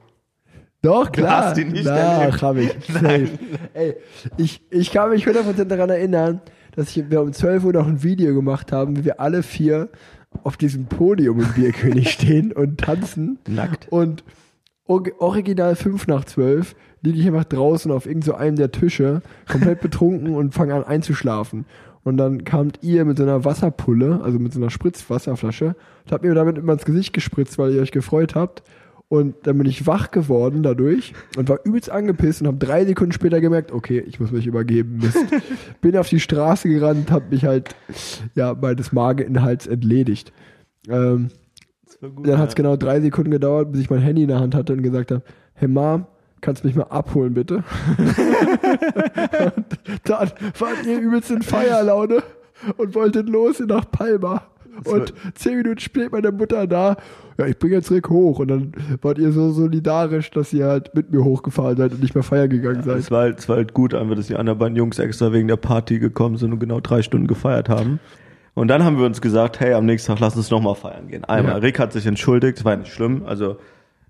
Doch, 0.84 1.10
klar. 1.12 1.46
hast 1.46 1.58
ihn 1.58 1.72
nicht 1.72 1.86
Doch, 1.86 1.92
erlebt. 1.92 2.42
hab 2.42 2.56
ich. 2.56 2.72
Safe. 2.92 3.28
Ey, 3.72 3.96
ich, 4.36 4.60
ich 4.70 4.90
kann 4.92 5.10
mich 5.10 5.26
100% 5.26 5.64
daran 5.64 5.90
erinnern, 5.90 6.40
dass 6.76 6.96
ich, 6.96 7.10
wir 7.10 7.22
um 7.22 7.32
12 7.32 7.64
Uhr 7.64 7.72
noch 7.72 7.86
ein 7.88 8.02
Video 8.02 8.34
gemacht 8.34 8.70
haben, 8.72 8.96
wie 8.96 9.04
wir 9.04 9.20
alle 9.20 9.42
vier 9.42 9.88
auf 10.42 10.56
diesem 10.56 10.86
Podium 10.86 11.40
im 11.40 11.52
Bierkönig 11.52 12.10
stehen 12.12 12.52
und 12.52 12.78
tanzen. 12.80 13.38
Nackt. 13.48 13.86
Und 13.90 14.24
or- 14.86 15.04
original 15.18 15.74
5 15.76 16.06
nach 16.06 16.24
12 16.24 16.74
liege 17.02 17.18
ich 17.18 17.26
einfach 17.26 17.44
draußen 17.44 17.90
auf 17.92 18.06
irgend 18.06 18.24
so 18.24 18.34
einem 18.34 18.56
der 18.56 18.72
Tische, 18.72 19.22
komplett 19.50 19.80
betrunken 19.80 20.34
und 20.34 20.52
fange 20.54 20.74
an 20.74 20.84
einzuschlafen. 20.84 21.64
Und 22.02 22.18
dann 22.18 22.44
kamt 22.44 22.80
ihr 22.82 23.04
mit 23.06 23.16
so 23.16 23.22
einer 23.22 23.44
Wasserpulle, 23.46 24.20
also 24.22 24.38
mit 24.38 24.52
so 24.52 24.60
einer 24.60 24.68
Spritzwasserflasche, 24.70 25.68
und 26.04 26.12
habt 26.12 26.24
mir 26.24 26.34
damit 26.34 26.58
immer 26.58 26.74
ins 26.74 26.84
Gesicht 26.84 27.12
gespritzt, 27.14 27.56
weil 27.58 27.72
ihr 27.72 27.80
euch 27.80 27.92
gefreut 27.92 28.34
habt. 28.34 28.62
Und 29.14 29.46
dann 29.46 29.58
bin 29.58 29.68
ich 29.68 29.86
wach 29.86 30.10
geworden 30.10 30.64
dadurch 30.64 31.12
und 31.36 31.48
war 31.48 31.60
übelst 31.62 31.88
angepisst 31.88 32.40
und 32.40 32.48
habe 32.48 32.56
drei 32.56 32.84
Sekunden 32.84 33.12
später 33.12 33.40
gemerkt, 33.40 33.70
okay, 33.70 34.00
ich 34.00 34.18
muss 34.18 34.32
mich 34.32 34.44
übergeben. 34.44 34.96
Mist. 34.96 35.24
bin 35.80 35.96
auf 35.96 36.08
die 36.08 36.18
Straße 36.18 36.68
gerannt, 36.68 37.12
habe 37.12 37.26
mich 37.30 37.44
halt, 37.44 37.76
ja, 38.34 38.56
meines 38.60 38.90
Mageninhalts 38.90 39.68
entledigt. 39.68 40.32
Ähm, 40.88 41.28
dann 42.00 42.38
hat 42.38 42.48
es 42.48 42.54
genau 42.56 42.74
drei 42.74 43.00
Sekunden 43.00 43.30
gedauert, 43.30 43.70
bis 43.70 43.82
ich 43.82 43.88
mein 43.88 44.00
Handy 44.00 44.22
in 44.22 44.28
der 44.28 44.40
Hand 44.40 44.56
hatte 44.56 44.72
und 44.72 44.82
gesagt 44.82 45.12
habe, 45.12 45.22
hey 45.54 45.68
Mom, 45.68 46.06
kannst 46.40 46.64
du 46.64 46.66
mich 46.66 46.74
mal 46.74 46.82
abholen, 46.82 47.34
bitte? 47.34 47.62
und 47.96 49.66
dann 50.02 50.32
wart 50.58 50.86
ihr 50.88 50.98
übelst 50.98 51.30
in 51.30 51.42
Feierlaune 51.42 52.20
und 52.78 52.96
wolltet 52.96 53.28
los 53.28 53.60
nach 53.60 53.88
Palma. 53.88 54.42
Und 54.84 55.14
zehn 55.34 55.56
Minuten 55.58 55.78
später 55.80 56.10
meine 56.10 56.32
Mutter 56.32 56.66
da, 56.66 56.96
ja, 57.38 57.46
ich 57.46 57.58
bringe 57.58 57.74
jetzt 57.74 57.90
Rick 57.90 58.08
hoch. 58.10 58.38
Und 58.38 58.48
dann 58.48 58.72
wart 59.02 59.18
ihr 59.18 59.32
so 59.32 59.50
solidarisch, 59.50 60.30
dass 60.30 60.52
ihr 60.52 60.66
halt 60.66 60.94
mit 60.94 61.10
mir 61.10 61.24
hochgefahren 61.24 61.76
seid 61.76 61.92
und 61.92 62.02
nicht 62.02 62.14
mehr 62.14 62.22
feiern 62.24 62.48
gegangen 62.50 62.82
seid. 62.82 62.98
Es 62.98 63.10
war, 63.10 63.20
halt, 63.22 63.38
es 63.38 63.48
war 63.48 63.56
halt 63.56 63.74
gut, 63.74 63.94
einfach, 63.94 64.14
dass 64.16 64.26
die 64.26 64.36
anderen 64.36 64.58
beiden 64.58 64.76
Jungs 64.76 64.98
extra 64.98 65.32
wegen 65.32 65.48
der 65.48 65.56
Party 65.56 65.98
gekommen 65.98 66.36
sind 66.36 66.52
und 66.52 66.58
genau 66.60 66.80
drei 66.80 67.02
Stunden 67.02 67.26
gefeiert 67.26 67.68
haben. 67.68 68.00
Und 68.54 68.68
dann 68.68 68.84
haben 68.84 68.98
wir 68.98 69.06
uns 69.06 69.20
gesagt, 69.20 69.58
hey, 69.60 69.72
am 69.74 69.84
nächsten 69.84 70.12
Tag 70.12 70.20
lass 70.20 70.36
uns 70.36 70.50
nochmal 70.50 70.76
feiern 70.76 71.08
gehen. 71.08 71.24
Einmal, 71.24 71.54
Ja. 71.54 71.58
Rick 71.58 71.78
hat 71.80 71.92
sich 71.92 72.06
entschuldigt, 72.06 72.58
es 72.58 72.64
war 72.64 72.76
nicht 72.76 72.92
schlimm, 72.92 73.24
also 73.26 73.56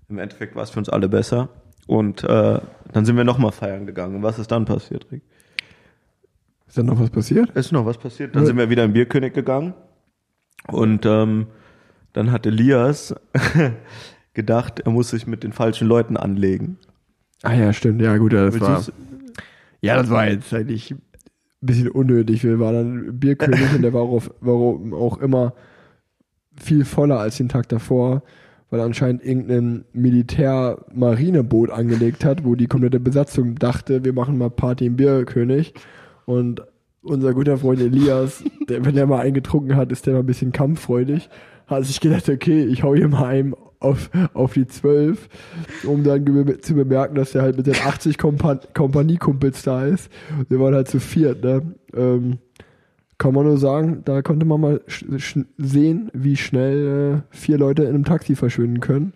im 0.07 0.19
Endeffekt 0.19 0.55
war 0.55 0.61
es 0.63 0.69
für 0.69 0.77
uns 0.79 0.87
alle 0.89 1.09
besser. 1.09 1.49
Und 1.87 2.23
äh, 2.23 2.59
dann 2.93 3.05
sind 3.05 3.17
wir 3.17 3.23
nochmal 3.23 3.51
feiern 3.51 3.85
gegangen. 3.87 4.15
Und 4.17 4.23
was 4.23 4.37
ist 4.39 4.51
dann 4.51 4.65
passiert, 4.65 5.07
Rick? 5.11 5.21
Ist 6.67 6.77
da 6.77 6.83
noch 6.83 6.99
was 6.99 7.09
passiert? 7.09 7.49
Ist 7.51 7.71
noch 7.71 7.85
was 7.85 7.97
passiert? 7.97 8.35
Dann 8.35 8.43
Ja. 8.43 8.47
sind 8.47 8.57
wir 8.57 8.69
wieder 8.69 8.83
im 8.83 8.93
Bierkönig 8.93 9.33
gegangen. 9.33 9.73
Und 10.67 11.05
ähm, 11.05 11.47
dann 12.13 12.31
hat 12.31 12.45
Elias 12.45 13.13
gedacht, 14.33 14.79
er 14.79 14.91
muss 14.91 15.09
sich 15.09 15.27
mit 15.27 15.43
den 15.43 15.51
falschen 15.51 15.87
Leuten 15.87 16.17
anlegen. 16.17 16.77
Ah 17.43 17.53
ja, 17.53 17.73
stimmt. 17.73 18.01
Ja, 18.01 18.17
gut, 18.17 18.33
ja, 18.33 18.45
das 18.45 18.59
war, 18.59 18.83
ja, 19.81 19.97
das 19.97 20.09
war 20.09 20.27
jetzt 20.27 20.53
eigentlich 20.53 20.91
ein 20.91 21.01
bisschen 21.61 21.89
unnötig. 21.89 22.43
Wir 22.43 22.59
waren 22.59 22.75
dann 22.75 23.19
Bierkönig 23.19 23.73
und 23.75 23.81
der 23.81 23.93
war 23.93 24.01
auch, 24.01 24.23
war 24.41 24.55
auch 24.97 25.17
immer 25.19 25.53
viel 26.57 26.85
voller 26.85 27.19
als 27.19 27.37
den 27.37 27.49
Tag 27.49 27.69
davor, 27.69 28.23
weil 28.69 28.79
anscheinend 28.79 29.23
irgendein 29.23 29.85
Militär-Marineboot 29.93 31.69
angelegt 31.69 32.25
hat, 32.25 32.45
wo 32.45 32.55
die 32.55 32.67
komplette 32.67 32.99
Besatzung 32.99 33.55
dachte, 33.55 34.05
wir 34.05 34.13
machen 34.13 34.37
mal 34.37 34.49
Party 34.49 34.85
im 34.85 34.95
Bierkönig. 34.95 35.73
Und 36.25 36.61
unser 37.05 37.33
guter 37.33 37.57
Freund 37.57 37.79
Elias, 37.79 38.43
der, 38.67 38.83
wenn 38.85 38.97
er 38.97 39.07
mal 39.07 39.21
eingetrunken 39.21 39.75
hat, 39.75 39.91
ist 39.91 40.05
der 40.05 40.13
mal 40.13 40.19
ein 40.19 40.25
bisschen 40.25 40.51
kampffreudig. 40.51 41.29
Hat 41.67 41.85
sich 41.85 41.99
gedacht, 41.99 42.29
okay, 42.29 42.65
ich 42.65 42.83
hau 42.83 42.95
hier 42.95 43.07
mal 43.07 43.25
einem 43.25 43.55
auf, 43.79 44.09
auf 44.33 44.53
die 44.53 44.67
12, 44.67 45.29
um 45.85 46.03
dann 46.03 46.25
zu 46.61 46.75
bemerken, 46.75 47.15
dass 47.15 47.35
er 47.35 47.43
halt 47.43 47.57
mit 47.57 47.67
den 47.67 47.75
80 47.75 48.17
Kompa 48.17 48.59
Kompaniekumpels 48.73 49.63
da 49.63 49.85
ist. 49.85 50.11
Wir 50.49 50.59
waren 50.59 50.73
halt 50.73 50.87
zu 50.87 50.99
viert, 50.99 51.43
ne? 51.43 51.61
Ähm, 51.95 52.39
kann 53.17 53.33
man 53.33 53.45
nur 53.45 53.57
sagen, 53.57 54.01
da 54.03 54.21
konnte 54.21 54.45
man 54.45 54.59
mal 54.59 54.81
sehen, 55.57 56.11
wie 56.13 56.35
schnell 56.35 57.23
äh, 57.31 57.35
vier 57.35 57.57
Leute 57.57 57.83
in 57.83 57.89
einem 57.89 58.03
Taxi 58.03 58.35
verschwinden 58.35 58.81
können. 58.81 59.13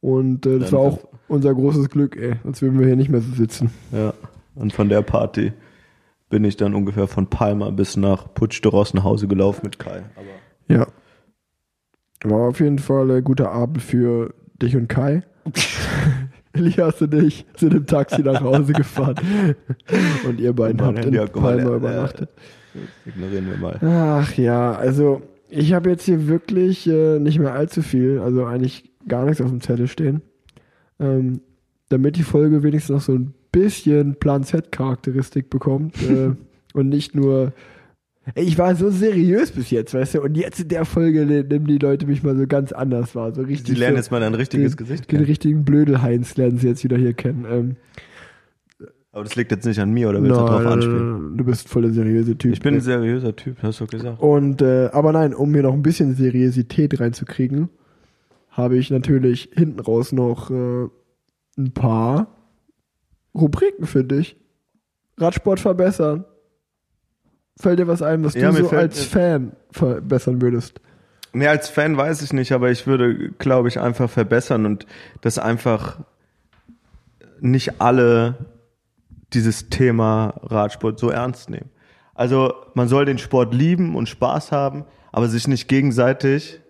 Und 0.00 0.44
äh, 0.44 0.58
das 0.58 0.70
Dann 0.70 0.78
war 0.78 0.86
auch 0.86 0.98
unser 1.28 1.54
großes 1.54 1.88
Glück, 1.88 2.16
ey. 2.16 2.34
Sonst 2.42 2.60
würden 2.60 2.78
wir 2.78 2.86
hier 2.86 2.96
nicht 2.96 3.10
mehr 3.10 3.22
so 3.22 3.34
sitzen. 3.34 3.70
Ja. 3.92 4.12
Und 4.54 4.72
von 4.74 4.88
der 4.90 5.00
Party 5.00 5.52
bin 6.28 6.44
ich 6.44 6.56
dann 6.56 6.74
ungefähr 6.74 7.06
von 7.06 7.28
Palma 7.28 7.70
bis 7.70 7.96
nach 7.96 8.32
Puig 8.34 8.60
de 8.62 8.70
Ross 8.70 8.94
nach 8.94 9.04
Hause 9.04 9.28
gelaufen 9.28 9.62
mit 9.64 9.78
Kai. 9.78 10.02
Aber 10.16 10.74
Ja. 10.74 10.86
War 12.24 12.48
auf 12.48 12.60
jeden 12.60 12.78
Fall 12.78 13.10
ein 13.10 13.24
guter 13.24 13.52
Abend 13.52 13.82
für 13.82 14.34
dich 14.60 14.76
und 14.76 14.88
Kai. 14.88 15.22
Elias 16.52 17.00
und 17.00 17.14
ich 17.14 17.46
sind 17.56 17.74
im 17.74 17.86
Taxi 17.86 18.22
nach 18.22 18.40
Hause 18.40 18.72
gefahren. 18.72 19.16
Und 20.26 20.40
ihr 20.40 20.52
beiden 20.52 20.80
habt 20.82 20.98
Handy 21.04 21.18
in 21.18 21.28
Palma 21.28 21.70
äh, 21.70 21.76
übernachtet. 21.76 22.30
das 22.74 23.14
ignorieren 23.14 23.46
wir 23.50 23.56
mal. 23.58 23.78
Ach 23.80 24.34
ja, 24.34 24.72
also 24.72 25.22
ich 25.48 25.72
habe 25.72 25.90
jetzt 25.90 26.04
hier 26.04 26.26
wirklich 26.26 26.86
äh, 26.88 27.18
nicht 27.18 27.38
mehr 27.38 27.54
allzu 27.54 27.82
viel, 27.82 28.18
also 28.18 28.44
eigentlich 28.44 28.90
gar 29.06 29.24
nichts 29.24 29.40
auf 29.40 29.48
dem 29.48 29.60
Zettel 29.60 29.86
stehen. 29.86 30.22
Ähm, 30.98 31.40
damit 31.88 32.16
die 32.16 32.22
Folge 32.22 32.62
wenigstens 32.62 32.94
noch 32.94 33.00
so 33.00 33.14
ein 33.14 33.34
bisschen 33.52 34.16
Plan 34.16 34.42
Z-Charakteristik 34.44 35.50
bekommt 35.50 35.96
äh, 36.02 36.30
und 36.74 36.88
nicht 36.88 37.14
nur. 37.14 37.52
Ich 38.34 38.58
war 38.58 38.74
so 38.76 38.90
seriös 38.90 39.52
bis 39.52 39.70
jetzt, 39.70 39.94
weißt 39.94 40.16
du, 40.16 40.20
und 40.22 40.36
jetzt 40.36 40.60
in 40.60 40.68
der 40.68 40.84
Folge 40.84 41.24
ne- 41.24 41.44
nehmen 41.44 41.66
die 41.66 41.78
Leute 41.78 42.06
mich 42.06 42.22
mal 42.22 42.36
so 42.36 42.46
ganz 42.46 42.72
anders 42.72 43.14
wahr. 43.14 43.34
So 43.34 43.40
richtig 43.40 43.64
Die 43.74 43.80
lernen 43.80 43.96
so, 43.96 44.00
jetzt 44.00 44.10
mal 44.10 44.22
ein 44.22 44.34
richtiges 44.34 44.72
den, 44.72 44.76
Gesicht 44.76 45.04
Den 45.04 45.16
kennen. 45.16 45.24
richtigen 45.24 45.64
Blödelheinz 45.64 46.36
lernen 46.36 46.58
sie 46.58 46.66
jetzt 46.68 46.84
wieder 46.84 46.98
hier 46.98 47.14
kennen. 47.14 47.46
Ähm, 47.50 47.76
Aber 49.12 49.24
das 49.24 49.34
liegt 49.34 49.50
jetzt 49.50 49.64
nicht 49.64 49.80
an 49.80 49.92
mir, 49.92 50.10
oder 50.10 50.22
willst 50.22 50.38
du 50.38 50.44
nein, 50.44 50.66
anspielen? 50.66 51.36
du 51.38 51.44
bist 51.44 51.70
voll 51.70 51.82
der 51.82 51.92
seriöse 51.92 52.36
Typ. 52.36 52.52
Ich 52.52 52.60
bin 52.60 52.74
ein 52.74 52.80
seriöser 52.82 53.34
Typ, 53.34 53.62
hast 53.62 53.80
du 53.80 53.86
gesagt. 53.86 54.20
Und 54.20 54.60
äh, 54.60 54.90
aber 54.92 55.12
nein, 55.12 55.32
um 55.34 55.52
hier 55.54 55.62
noch 55.62 55.72
ein 55.72 55.82
bisschen 55.82 56.14
Seriosität 56.14 57.00
reinzukriegen, 57.00 57.70
habe 58.50 58.76
ich 58.76 58.90
natürlich 58.90 59.48
hinten 59.54 59.80
raus 59.80 60.12
noch 60.12 60.50
äh, 60.50 60.88
ein 61.56 61.72
paar 61.72 62.34
Rubriken 63.38 63.86
für 63.86 64.04
dich. 64.04 64.36
Radsport 65.16 65.60
verbessern. 65.60 66.24
Fällt 67.60 67.78
dir 67.78 67.88
was 67.88 68.02
ein, 68.02 68.24
was 68.24 68.34
Ja, 68.34 68.52
du 68.52 68.64
so 68.64 68.70
als 68.70 69.04
Fan 69.04 69.52
verbessern 69.70 70.40
würdest? 70.40 70.80
Nee, 71.32 71.48
als 71.48 71.68
Fan 71.68 71.96
weiß 71.96 72.22
ich 72.22 72.32
nicht, 72.32 72.52
aber 72.52 72.70
ich 72.70 72.86
würde, 72.86 73.30
glaube 73.32 73.68
ich, 73.68 73.80
einfach 73.80 74.08
verbessern 74.08 74.64
und 74.64 74.86
das 75.20 75.38
einfach 75.38 75.98
nicht 77.40 77.80
alle 77.80 78.46
dieses 79.32 79.68
Thema 79.68 80.40
Radsport 80.42 80.98
so 80.98 81.10
ernst 81.10 81.50
nehmen. 81.50 81.70
Also 82.14 82.54
man 82.74 82.88
soll 82.88 83.04
den 83.04 83.18
Sport 83.18 83.54
lieben 83.54 83.94
und 83.94 84.08
Spaß 84.08 84.52
haben, 84.52 84.84
aber 85.12 85.28
sich 85.28 85.46
nicht 85.48 85.68
gegenseitig 85.68 86.60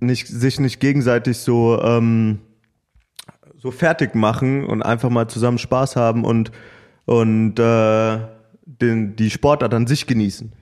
nicht 0.00 0.26
sich 0.28 0.60
nicht 0.60 0.80
gegenseitig 0.80 1.38
so 1.38 1.80
ähm, 1.82 2.40
so 3.60 3.70
fertig 3.70 4.14
machen 4.14 4.64
und 4.64 4.82
einfach 4.82 5.10
mal 5.10 5.28
zusammen 5.28 5.58
Spaß 5.58 5.96
haben 5.96 6.24
und 6.24 6.50
und 7.06 7.58
äh, 7.58 8.18
den, 8.64 9.16
die 9.16 9.30
Sportart 9.30 9.74
an 9.74 9.86
sich 9.86 10.06
genießen. 10.06 10.52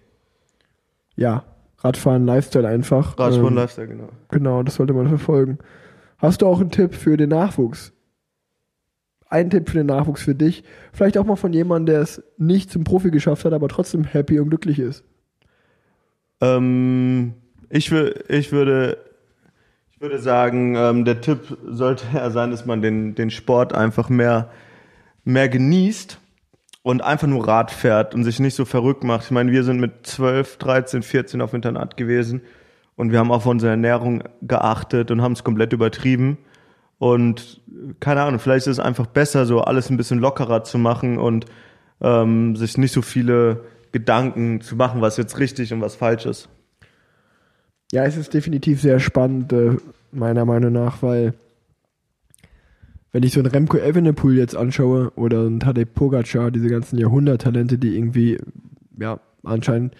Ja, 1.16 1.44
Radfahren, 1.78 2.24
Lifestyle 2.24 2.66
einfach. 2.66 3.18
Radsport, 3.18 3.50
Ähm, 3.50 3.56
Lifestyle, 3.56 3.88
genau. 3.88 4.08
Genau, 4.30 4.62
das 4.62 4.76
sollte 4.76 4.94
man 4.94 5.08
verfolgen. 5.08 5.58
Hast 6.16 6.42
du 6.42 6.46
auch 6.46 6.60
einen 6.60 6.70
Tipp 6.70 6.94
für 6.94 7.16
den 7.16 7.28
Nachwuchs? 7.28 7.92
Ein 9.28 9.50
Tipp 9.50 9.68
für 9.68 9.76
den 9.76 9.86
Nachwuchs 9.86 10.22
für 10.22 10.34
dich. 10.34 10.64
Vielleicht 10.92 11.18
auch 11.18 11.24
mal 11.24 11.36
von 11.36 11.52
jemandem, 11.52 11.94
der 11.94 12.02
es 12.02 12.22
nicht 12.38 12.70
zum 12.70 12.84
Profi 12.84 13.10
geschafft 13.10 13.44
hat, 13.44 13.52
aber 13.52 13.68
trotzdem 13.68 14.04
happy 14.04 14.40
und 14.40 14.48
glücklich 14.48 14.78
ist. 14.78 15.04
Ähm, 16.40 17.34
ich, 17.68 17.92
ich 17.92 18.52
würde 18.52 18.96
ich 19.98 20.02
würde 20.02 20.20
sagen, 20.20 20.76
ähm, 20.76 21.04
der 21.04 21.20
Tipp 21.20 21.58
sollte 21.66 22.04
ja 22.14 22.30
sein, 22.30 22.52
dass 22.52 22.64
man 22.64 22.82
den, 22.82 23.16
den 23.16 23.30
Sport 23.30 23.74
einfach 23.74 24.08
mehr, 24.08 24.48
mehr 25.24 25.48
genießt 25.48 26.20
und 26.84 27.02
einfach 27.02 27.26
nur 27.26 27.48
Rad 27.48 27.72
fährt 27.72 28.14
und 28.14 28.22
sich 28.22 28.38
nicht 28.38 28.54
so 28.54 28.64
verrückt 28.64 29.02
macht. 29.02 29.24
Ich 29.24 29.30
meine, 29.32 29.50
wir 29.50 29.64
sind 29.64 29.80
mit 29.80 30.06
12, 30.06 30.58
13, 30.58 31.02
14 31.02 31.42
auf 31.42 31.52
Internat 31.52 31.96
gewesen 31.96 32.42
und 32.94 33.10
wir 33.10 33.18
haben 33.18 33.32
auf 33.32 33.44
unsere 33.44 33.72
Ernährung 33.72 34.22
geachtet 34.40 35.10
und 35.10 35.20
haben 35.20 35.32
es 35.32 35.42
komplett 35.42 35.72
übertrieben. 35.72 36.38
Und 36.98 37.60
keine 37.98 38.22
Ahnung, 38.22 38.38
vielleicht 38.38 38.68
ist 38.68 38.78
es 38.78 38.84
einfach 38.84 39.06
besser, 39.06 39.46
so 39.46 39.62
alles 39.62 39.90
ein 39.90 39.96
bisschen 39.96 40.20
lockerer 40.20 40.62
zu 40.62 40.78
machen 40.78 41.18
und 41.18 41.46
ähm, 42.00 42.54
sich 42.54 42.78
nicht 42.78 42.92
so 42.92 43.02
viele 43.02 43.64
Gedanken 43.90 44.60
zu 44.60 44.76
machen, 44.76 45.00
was 45.00 45.16
jetzt 45.16 45.40
richtig 45.40 45.72
und 45.72 45.80
was 45.80 45.96
falsch 45.96 46.24
ist. 46.24 46.48
Ja, 47.92 48.04
es 48.04 48.16
ist 48.16 48.34
definitiv 48.34 48.80
sehr 48.80 49.00
spannend, 49.00 49.52
äh, 49.52 49.76
meiner 50.12 50.44
Meinung 50.44 50.72
nach, 50.72 51.02
weil 51.02 51.34
wenn 53.12 53.22
ich 53.22 53.32
so 53.32 53.40
einen 53.40 53.50
Remco 53.50 53.78
Evenepoel 53.78 54.36
jetzt 54.36 54.54
anschaue 54.56 55.10
oder 55.16 55.40
einen 55.40 55.60
Tadej 55.60 55.86
Pogacar, 55.86 56.50
diese 56.50 56.68
ganzen 56.68 56.98
Jahrhunderttalente, 56.98 57.78
die 57.78 57.96
irgendwie, 57.96 58.38
ja, 58.98 59.18
anscheinend 59.42 59.94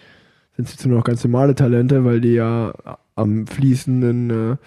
sind 0.55 0.67
es 0.67 0.73
jetzt 0.73 0.85
nur 0.85 0.97
noch 0.97 1.03
ganz 1.03 1.23
normale 1.23 1.55
Talente, 1.55 2.05
weil 2.05 2.21
die 2.21 2.33
ja 2.33 2.73
am 3.15 3.47
fließenden, 3.47 4.29
äh, 4.29 4.57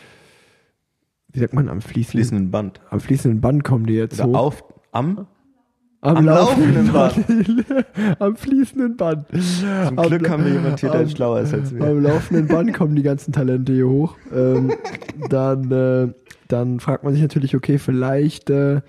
wie 1.32 1.38
sagt 1.38 1.54
man, 1.54 1.68
am 1.68 1.80
fließenden, 1.80 2.18
Fließenden 2.20 2.50
Band. 2.50 2.80
am 2.90 3.00
fließenden 3.00 3.40
Band 3.40 3.62
kommen 3.64 3.86
die 3.86 3.94
jetzt 3.94 4.20
Oder 4.20 4.28
hoch. 4.30 4.34
auf, 4.36 4.64
am? 4.90 5.26
Am, 6.04 6.16
am 6.16 6.24
laufenden 6.24 6.92
laufenden 6.92 7.64
Band. 7.64 7.86
am 8.20 8.34
fließenden 8.36 8.96
Band. 8.96 9.26
Zum 9.86 9.98
Am- 9.98 10.08
Glück 10.08 10.28
haben 10.28 10.44
wir 10.44 10.52
jemand 10.52 10.80
hier, 10.80 10.90
der 10.90 11.02
am- 11.02 11.08
schlauer 11.08 11.40
ist 11.40 11.54
als 11.54 11.72
wir. 11.72 11.84
Am 11.84 12.02
laufenden 12.02 12.48
Band 12.48 12.74
kommen 12.74 12.96
die 12.96 13.04
ganzen 13.04 13.32
Talente 13.32 13.72
hier 13.72 13.88
hoch. 13.88 14.16
Ähm, 14.34 14.72
dann, 15.30 15.70
äh, 15.70 16.12
dann 16.48 16.80
fragt 16.80 17.04
man 17.04 17.12
sich 17.12 17.22
natürlich, 17.22 17.54
okay, 17.54 17.78
vielleicht, 17.78 18.50
äh, 18.50 18.80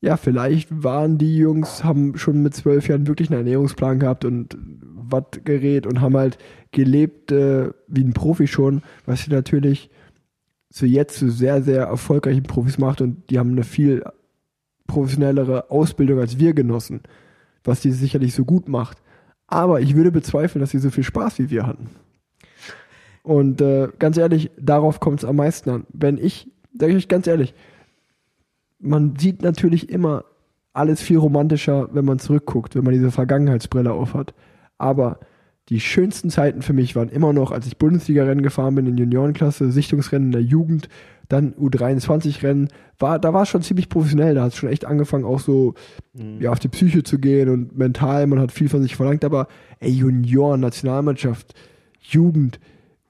ja, 0.00 0.16
vielleicht 0.16 0.82
waren 0.82 1.18
die 1.18 1.36
Jungs, 1.36 1.84
haben 1.84 2.16
schon 2.16 2.42
mit 2.42 2.54
zwölf 2.54 2.88
Jahren 2.88 3.06
wirklich 3.06 3.28
einen 3.30 3.40
Ernährungsplan 3.40 3.98
gehabt 3.98 4.24
und 4.24 4.56
Wattgerät 4.58 5.86
und 5.86 6.00
haben 6.00 6.16
halt 6.16 6.38
gelebt 6.72 7.30
äh, 7.30 7.70
wie 7.88 8.04
ein 8.04 8.14
Profi 8.14 8.46
schon, 8.46 8.82
was 9.04 9.22
sie 9.24 9.30
natürlich 9.30 9.90
zu 10.70 10.86
jetzt 10.86 11.18
zu 11.18 11.30
sehr, 11.30 11.62
sehr 11.62 11.84
erfolgreichen 11.84 12.42
Profis 12.42 12.78
macht 12.78 13.00
und 13.02 13.28
die 13.30 13.38
haben 13.38 13.50
eine 13.52 13.64
viel 13.64 14.02
professionellere 14.86 15.70
Ausbildung 15.70 16.18
als 16.20 16.38
wir 16.38 16.54
genossen, 16.54 17.00
was 17.64 17.80
die 17.80 17.90
sicherlich 17.90 18.34
so 18.34 18.44
gut 18.44 18.68
macht. 18.68 18.98
Aber 19.46 19.80
ich 19.80 19.94
würde 19.94 20.10
bezweifeln, 20.10 20.60
dass 20.60 20.70
sie 20.70 20.78
so 20.78 20.90
viel 20.90 21.04
Spaß 21.04 21.38
wie 21.38 21.50
wir 21.50 21.66
hatten. 21.66 21.88
Und 23.22 23.60
äh, 23.60 23.88
ganz 23.98 24.16
ehrlich, 24.16 24.50
darauf 24.58 25.00
kommt 25.00 25.20
es 25.20 25.24
am 25.24 25.36
meisten 25.36 25.70
an. 25.70 25.86
Wenn 25.92 26.18
ich, 26.18 26.50
sage 26.78 26.92
ich 26.92 26.98
euch 26.98 27.08
ganz 27.08 27.26
ehrlich, 27.26 27.54
man 28.78 29.16
sieht 29.16 29.42
natürlich 29.42 29.88
immer 29.88 30.24
alles 30.72 31.00
viel 31.00 31.18
romantischer, 31.18 31.88
wenn 31.92 32.04
man 32.04 32.18
zurückguckt, 32.18 32.76
wenn 32.76 32.84
man 32.84 32.94
diese 32.94 33.10
Vergangenheitsbrille 33.10 33.92
aufhat. 33.92 34.34
Aber 34.78 35.18
die 35.68 35.80
schönsten 35.80 36.30
Zeiten 36.30 36.62
für 36.62 36.72
mich 36.72 36.94
waren 36.94 37.08
immer 37.08 37.32
noch, 37.32 37.50
als 37.50 37.66
ich 37.66 37.78
Bundesliga-Rennen 37.78 38.42
gefahren 38.42 38.74
bin 38.74 38.86
in 38.86 38.96
Juniorenklasse, 38.96 39.72
Sichtungsrennen 39.72 40.28
in 40.28 40.32
der 40.32 40.42
Jugend, 40.42 40.88
dann 41.28 41.54
U23-Rennen. 41.54 42.68
War, 42.98 43.18
da 43.18 43.34
war 43.34 43.42
es 43.42 43.48
schon 43.48 43.62
ziemlich 43.62 43.88
professionell. 43.88 44.34
Da 44.34 44.42
hat 44.42 44.52
es 44.52 44.58
schon 44.58 44.68
echt 44.68 44.84
angefangen, 44.84 45.24
auch 45.24 45.40
so 45.40 45.74
ja, 46.38 46.50
auf 46.50 46.58
die 46.58 46.68
Psyche 46.68 47.02
zu 47.02 47.18
gehen 47.18 47.48
und 47.48 47.76
mental. 47.76 48.26
Man 48.26 48.40
hat 48.40 48.52
viel 48.52 48.68
von 48.68 48.82
sich 48.82 48.96
verlangt. 48.96 49.24
Aber 49.24 49.48
ey, 49.80 49.90
Junioren, 49.90 50.60
Nationalmannschaft, 50.60 51.54
Jugend, 52.00 52.60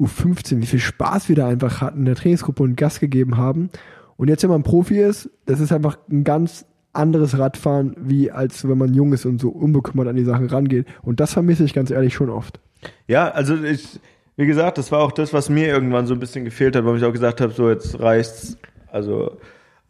U15, 0.01 0.61
wie 0.61 0.67
viel 0.67 0.81
Spaß 0.81 1.29
wir 1.29 1.37
da 1.37 1.49
einfach 1.49 1.81
hatten 1.81 2.01
in 2.01 2.05
der 2.07 2.17
Trainingsgruppe 2.17 2.63
und 2.63 2.77
Gas 2.77 3.01
gegeben 3.01 3.37
haben. 3.37 3.71
Und 4.17 4.29
jetzt, 4.29 4.43
wenn 4.43 4.51
man 4.51 4.63
Profi 4.63 4.99
ist, 4.99 5.31
das 5.45 5.61
ist 5.61 5.73
einfach 5.73 5.99
ein 6.11 6.25
ganz 6.25 6.67
anderes 6.93 7.39
Radfahren, 7.39 7.95
wie 7.99 8.31
als 8.31 8.67
wenn 8.67 8.79
man 8.79 8.95
jung 8.95 9.13
ist 9.13 9.27
und 9.27 9.41
so 9.41 9.51
unbekümmert 9.51 10.09
an 10.09 10.17
die 10.17 10.25
Sachen 10.25 10.47
rangeht. 10.47 10.87
Und 11.03 11.21
das 11.21 11.33
vermisse 11.33 11.65
ich 11.65 11.75
ganz 11.75 11.91
ehrlich 11.91 12.15
schon 12.15 12.31
oft. 12.31 12.61
Ja, 13.07 13.29
also 13.31 13.63
ich, 13.63 14.01
wie 14.37 14.47
gesagt, 14.47 14.79
das 14.79 14.93
war 14.93 15.01
auch 15.01 15.13
das, 15.13 15.33
was 15.33 15.49
mir 15.49 15.67
irgendwann 15.69 16.07
so 16.07 16.15
ein 16.15 16.21
bisschen 16.21 16.45
gefehlt 16.45 16.77
hat, 16.77 16.85
weil 16.85 16.97
ich 16.97 17.05
auch 17.05 17.13
gesagt 17.13 17.41
habe, 17.41 17.53
so 17.53 17.71
jetzt 17.71 17.99
reicht's. 18.01 18.57
Also, 18.91 19.39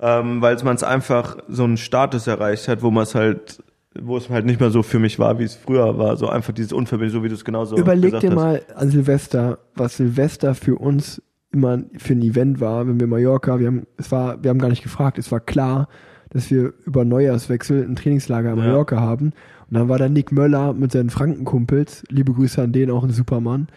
ähm, 0.01 0.41
weil 0.43 0.57
man 0.65 0.77
es 0.77 0.83
einfach 0.83 1.39
so 1.49 1.65
einen 1.65 1.77
Status 1.77 2.27
erreicht 2.27 2.69
hat, 2.69 2.83
wo 2.83 2.91
man 2.91 3.05
es 3.05 3.15
halt, 3.15 3.63
wo 3.99 4.17
es 4.17 4.29
halt 4.29 4.45
nicht 4.47 4.61
mehr 4.61 4.71
so 4.71 4.83
für 4.83 4.99
mich 4.99 5.19
war, 5.19 5.39
wie 5.39 5.45
es 5.45 5.55
früher 5.57 5.99
war. 5.99 6.17
So 6.17 6.29
einfach 6.29 6.53
dieses 6.53 6.73
Unverbindliche, 6.73 7.19
so 7.19 7.25
wie 7.25 7.29
du 7.29 7.35
es 7.35 7.45
genauso 7.45 7.77
Überleg 7.77 8.13
gesagt 8.13 8.23
dir 8.23 8.31
hast. 8.31 8.37
mal 8.37 8.63
an 8.75 8.91
Silvester, 8.91 9.59
was 9.75 9.97
Silvester 9.97 10.55
für 10.55 10.77
uns 10.77 11.23
immer 11.53 11.79
für 11.97 12.13
ein 12.13 12.23
Event 12.23 12.61
war, 12.61 12.87
wenn 12.87 13.01
wir 13.01 13.07
Mallorca, 13.07 13.59
wir 13.59 13.69
haben, 13.69 13.87
es 13.97 14.13
war, 14.13 14.43
wir 14.43 14.51
haben 14.51 14.59
gar 14.59 14.69
nicht 14.69 14.83
gefragt, 14.83 15.19
es 15.19 15.33
war 15.33 15.41
klar, 15.41 15.89
dass 16.31 16.51
wir 16.51 16.75
über 16.85 17.05
Neujahrswechsel 17.05 17.83
ein 17.85 17.97
Trainingslager 17.97 18.53
in 18.53 18.59
Ja. 18.59 18.65
Mallorca 18.65 19.01
haben. 19.01 19.33
Und 19.71 19.79
dann 19.79 19.89
war 19.89 19.99
da 19.99 20.09
Nick 20.09 20.33
Möller 20.33 20.75
mit 20.75 20.93
seinen 20.93 21.09
Frankenkumpels, 21.11 22.05
liebe 22.11 22.33
Grüße 22.33 22.61
an 22.63 22.73
den, 22.73 22.91
auch 22.91 23.03
ein 23.05 23.11
Supermann. 23.11 23.69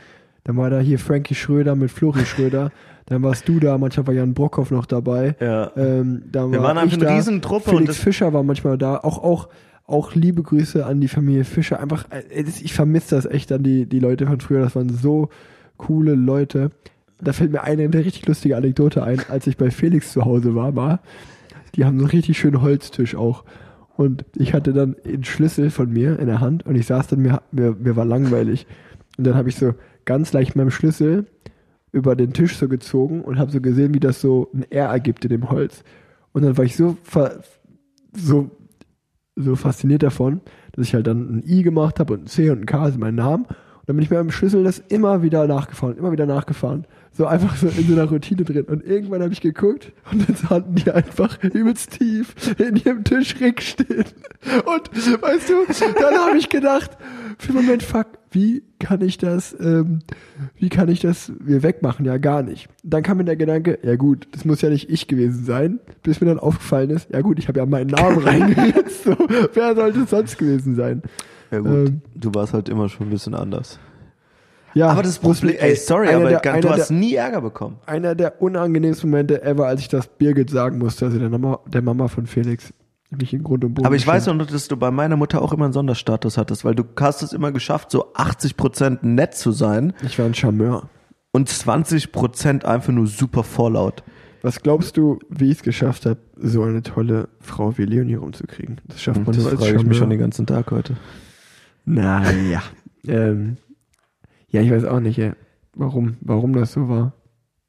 Dann 0.50 0.58
war 0.58 0.72
da 0.72 0.80
hier 0.80 0.98
Frankie 0.98 1.36
Schröder 1.36 1.76
mit 1.76 1.92
Flori 1.92 2.26
Schröder. 2.26 2.72
Dann 3.06 3.22
warst 3.22 3.48
du 3.48 3.60
da, 3.60 3.78
manchmal 3.78 4.08
war 4.08 4.14
Jan 4.16 4.34
Brockhoff 4.34 4.72
noch 4.72 4.88
dabei. 4.88 5.36
Ja. 5.40 5.72
Ähm, 5.78 6.24
dann 6.32 6.52
Wir 6.52 6.58
war 6.58 6.70
waren 6.70 6.80
einfach 6.80 6.98
eine 6.98 7.06
da. 7.06 7.16
Riesentruppe 7.16 7.70
Felix 7.70 7.98
Fischer 7.98 8.34
war 8.34 8.42
manchmal 8.42 8.80
da. 8.80 8.98
Auch, 8.98 9.24
auch, 9.24 9.50
auch 9.86 10.16
liebe 10.16 10.42
Grüße 10.42 10.84
an 10.84 11.02
die 11.02 11.08
Familie 11.08 11.44
Fischer. 11.44 11.80
Einfach, 11.80 12.06
äh, 12.10 12.42
ich 12.42 12.74
vermisse 12.74 13.16
das 13.16 13.28
echt 13.28 13.52
an 13.52 13.62
die, 13.62 13.86
die 13.86 14.00
Leute 14.00 14.26
von 14.26 14.40
früher. 14.40 14.62
Das 14.62 14.76
waren 14.76 14.90
so 14.90 15.30
coole 15.78 16.16
Leute. 16.16 16.72
Da 17.22 17.32
fällt 17.32 17.52
mir 17.52 17.62
eine, 17.62 17.84
eine 17.84 18.00
richtig 18.00 18.26
lustige 18.26 18.58
Anekdote 18.58 19.04
ein, 19.04 19.22
als 19.30 19.46
ich 19.46 19.56
bei 19.56 19.70
Felix 19.70 20.14
zu 20.14 20.26
Hause 20.26 20.56
war, 20.56 20.72
mal. 20.72 21.00
Die 21.76 21.86
haben 21.86 22.00
so 22.00 22.06
einen 22.06 22.12
richtig 22.12 22.40
schönen 22.40 22.64
Holztisch 22.64 23.14
auch. 23.14 23.44
Und 23.96 24.26
ich 24.36 24.56
hatte 24.56 24.74
dann 24.74 24.96
einen 25.06 25.26
Schlüssel 25.26 25.70
von 25.70 25.94
mir 25.94 26.18
in 26.18 26.26
der 26.26 26.42
Hand 26.42 26.66
und 26.66 26.76
ich 26.76 26.88
saß 26.88 27.06
dann, 27.06 27.20
mir, 27.20 27.44
mir, 27.52 27.76
mir 27.80 27.96
war 27.96 28.06
langweilig. 28.06 28.66
Und 29.16 29.28
dann 29.28 29.36
habe 29.36 29.50
ich 29.50 29.56
so 29.56 29.74
ganz 30.10 30.34
leicht 30.34 30.56
meinem 30.56 30.72
Schlüssel 30.72 31.28
über 31.92 32.16
den 32.16 32.34
Tisch 32.34 32.58
so 32.58 32.68
gezogen 32.68 33.22
und 33.22 33.38
habe 33.38 33.52
so 33.52 33.62
gesehen, 33.62 33.94
wie 33.94 34.00
das 34.00 34.20
so 34.20 34.50
ein 34.56 34.66
R 34.72 34.88
ergibt 34.88 35.24
in 35.24 35.30
dem 35.30 35.52
Holz. 35.52 35.84
Und 36.32 36.42
dann 36.42 36.58
war 36.58 36.66
ich 36.66 36.76
so, 36.76 36.98
so, 38.18 38.50
so 39.36 39.56
fasziniert 39.56 40.02
davon, 40.02 40.42
dass 40.72 40.88
ich 40.88 40.96
halt 40.96 41.06
dann 41.06 41.38
ein 41.38 41.44
I 41.46 41.62
gemacht 41.62 42.00
habe 42.00 42.16
und 42.16 42.24
ein 42.24 42.26
C 42.26 42.50
und 42.50 42.62
ein 42.62 42.66
K 42.66 42.88
ist 42.88 42.98
mein 42.98 43.14
Name. 43.14 43.44
Und 43.44 43.86
dann 43.86 43.96
bin 43.98 44.04
ich 44.04 44.10
mit 44.10 44.18
meinem 44.18 44.32
Schlüssel 44.32 44.64
das 44.64 44.80
immer 44.80 45.22
wieder 45.22 45.46
nachgefahren, 45.46 46.00
immer 46.00 46.12
wieder 46.12 46.26
nachgefahren. 46.26 46.88
So 47.12 47.26
einfach 47.26 47.58
so 47.58 47.68
in 47.68 47.88
so 47.88 47.94
einer 47.94 48.06
Routine 48.06 48.44
drin. 48.44 48.64
Und 48.66 48.86
irgendwann 48.86 49.22
habe 49.22 49.34
ich 49.34 49.42
geguckt 49.42 49.92
und 50.12 50.28
dann 50.28 50.50
hatten 50.50 50.76
die 50.76 50.90
einfach 50.90 51.44
übelst 51.44 51.92
tief 52.00 52.34
in 52.58 52.78
ihrem 52.78 53.04
Tischreck 53.04 53.62
stehen. 53.62 54.06
Und 54.66 55.22
weißt 55.22 55.50
du, 55.50 55.56
dann 56.00 56.16
habe 56.16 56.38
ich 56.38 56.48
gedacht, 56.50 56.92
für 57.38 57.50
einen 57.54 57.66
Moment, 57.66 57.84
fuck, 57.84 58.08
wie 58.32 58.64
kann 58.80 59.02
ich 59.02 59.18
das, 59.18 59.56
ähm, 59.60 60.00
wie 60.58 60.70
kann 60.70 60.88
ich 60.88 61.00
das 61.00 61.32
wir 61.40 61.64
wegmachen? 61.64 62.06
Ja, 62.06 62.18
gar 62.18 62.44
nicht. 62.44 62.70
Dann 62.84 63.04
kam 63.04 63.18
mir 63.18 63.26
der 63.26 63.36
Gedanke, 63.36 63.80
ja 63.84 63.96
gut, 63.96 64.28
das 64.32 64.46
muss 64.46 64.62
ja 64.62 64.70
nicht 64.70 64.90
ich 64.90 65.08
gewesen 65.08 65.44
sein, 65.44 65.80
bis 66.04 66.22
mir 66.22 66.28
dann 66.28 66.40
aufgefallen 66.40 66.90
ist, 66.92 67.10
ja 67.12 67.22
gut, 67.22 67.40
ich 67.40 67.48
habe 67.48 67.60
ja 67.60 67.66
meinen 67.66 67.90
Namen 67.90 68.18
reingesetzt, 68.24 69.04
so, 69.04 69.18
wer 69.54 69.76
sollte 69.76 70.02
es 70.02 70.10
sonst 70.10 70.38
gewesen 70.38 70.76
sein? 70.76 71.02
Ja 71.52 71.60
gut, 71.60 71.90
Ähm. 71.90 72.02
du 72.16 72.34
warst 72.34 72.54
halt 72.54 72.70
immer 72.70 72.88
schon 72.88 73.08
ein 73.08 73.10
bisschen 73.10 73.34
anders. 73.34 73.80
Ja, 74.74 74.90
Aber 74.90 75.02
das 75.04 75.18
Problem, 75.20 75.56
ey, 75.58 75.76
sorry, 75.76 76.10
aber 76.10 76.30
der, 76.30 76.62
du 76.62 76.70
hast 76.70 76.90
der, 76.90 76.98
nie 76.98 77.16
Ärger 77.16 77.42
bekommen. 77.42 77.78
einer 77.86 78.14
der 78.16 78.42
unangenehmsten 78.42 79.10
Momente 79.10 79.42
ever, 79.44 79.66
als 79.68 79.82
ich 79.82 79.88
das 79.88 80.08
Birgit 80.08 80.50
sagen 80.50 80.78
musste, 80.78 81.06
also 81.06 81.18
der 81.20 81.30
Mama, 81.30 81.60
der 81.68 81.82
Mama 81.82 82.08
von 82.08 82.28
Felix, 82.28 82.72
mich 83.10 83.34
in 83.34 83.44
Grund 83.44 83.64
und 83.66 83.74
Boden 83.74 83.88
Aber 83.88 83.96
ich 83.96 84.06
weiß 84.06 84.26
geschämt. 84.26 84.42
auch 84.42 84.46
noch, 84.46 84.52
dass 84.52 84.68
du 84.68 84.78
bei 84.78 84.92
meiner 84.92 85.16
Mutter 85.18 85.42
auch 85.42 85.52
immer 85.54 85.66
einen 85.66 85.74
Sonderstatus 85.74 86.38
hattest, 86.38 86.64
weil 86.64 86.76
du 86.76 86.84
hast 87.00 87.24
es 87.24 87.34
immer 87.34 87.52
geschafft, 87.52 87.90
so 87.90 88.14
80% 88.14 89.00
nett 89.02 89.34
zu 89.34 89.52
sein 89.52 89.94
Ich 90.04 90.20
war 90.20 90.26
ein 90.28 90.36
Charmeur. 90.36 90.90
und 91.32 91.50
20% 91.50 92.66
einfach 92.66 92.94
nur 92.94 93.08
super 93.08 93.44
vorlaut. 93.44 94.04
Was 94.42 94.62
glaubst 94.62 94.96
du, 94.96 95.20
wie 95.30 95.46
ich 95.52 95.58
es 95.58 95.64
geschafft 95.64 96.06
habe, 96.06 96.20
so 96.38 96.64
eine 96.64 96.82
tolle 96.84 97.28
Frau 97.42 97.78
wie 97.78 97.84
Leonie 97.86 98.14
rumzukriegen? 98.16 98.80
Das 98.88 99.02
schafft 99.02 99.18
man 99.26 99.36
Das 99.36 99.38
nur 99.44 99.52
als 99.52 99.60
frage 99.60 99.76
ich 99.78 99.84
mich 99.86 99.98
schon 99.98 100.10
den 100.12 100.20
ganzen 100.20 100.46
Tag 100.46 100.72
heute. 100.72 100.96
Naja. 101.86 102.62
ähm, 103.08 103.58
ja, 104.52 104.62
ich 104.62 104.72
weiß 104.72 104.86
auch 104.86 105.00
nicht, 105.00 105.20
ey, 105.20 105.34
warum, 105.76 106.18
warum 106.22 106.54
das 106.54 106.74
so 106.74 106.90
war. 106.90 107.14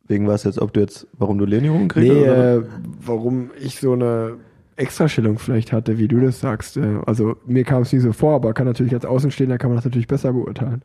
Wegen 0.06 0.26
was 0.26 0.44
jetzt, 0.44 0.60
ob 0.60 0.72
du 0.72 0.80
jetzt, 0.80 1.06
warum 1.16 1.38
du 1.38 1.44
Leni 1.44 1.68
rumkriegst? 1.68 2.12
Nee, 2.12 2.22
oder? 2.22 2.56
äh, 2.56 2.62
warum 3.04 3.50
ich 3.60 3.78
so 3.78 3.92
eine 3.92 4.38
Extrastellung 4.76 5.38
vielleicht 5.38 5.72
hatte, 5.72 5.98
wie 5.98 6.08
du 6.08 6.20
das 6.20 6.40
sagst. 6.40 6.76
Äh, 6.76 6.98
also 7.06 7.36
mir 7.46 7.64
kam 7.64 7.82
es 7.82 7.92
nie 7.92 8.00
so 8.00 8.12
vor, 8.12 8.34
aber 8.34 8.52
kann 8.54 8.66
natürlich 8.66 8.94
als 8.94 9.04
Außenstehender 9.04 9.58
kann 9.58 9.70
man 9.70 9.76
das 9.76 9.84
natürlich 9.84 10.08
besser 10.08 10.32
beurteilen. 10.32 10.82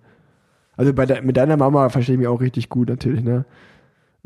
Also 0.78 0.94
bei 0.94 1.06
de 1.06 1.22
mit 1.22 1.38
deiner 1.38 1.58
Mama 1.58 1.90
verstehe 1.90 2.16
ich 2.16 2.20
mich 2.20 2.28
auch 2.28 2.42
richtig 2.42 2.70
gut 2.70 2.90
natürlich, 2.90 3.24
ne? 3.24 3.46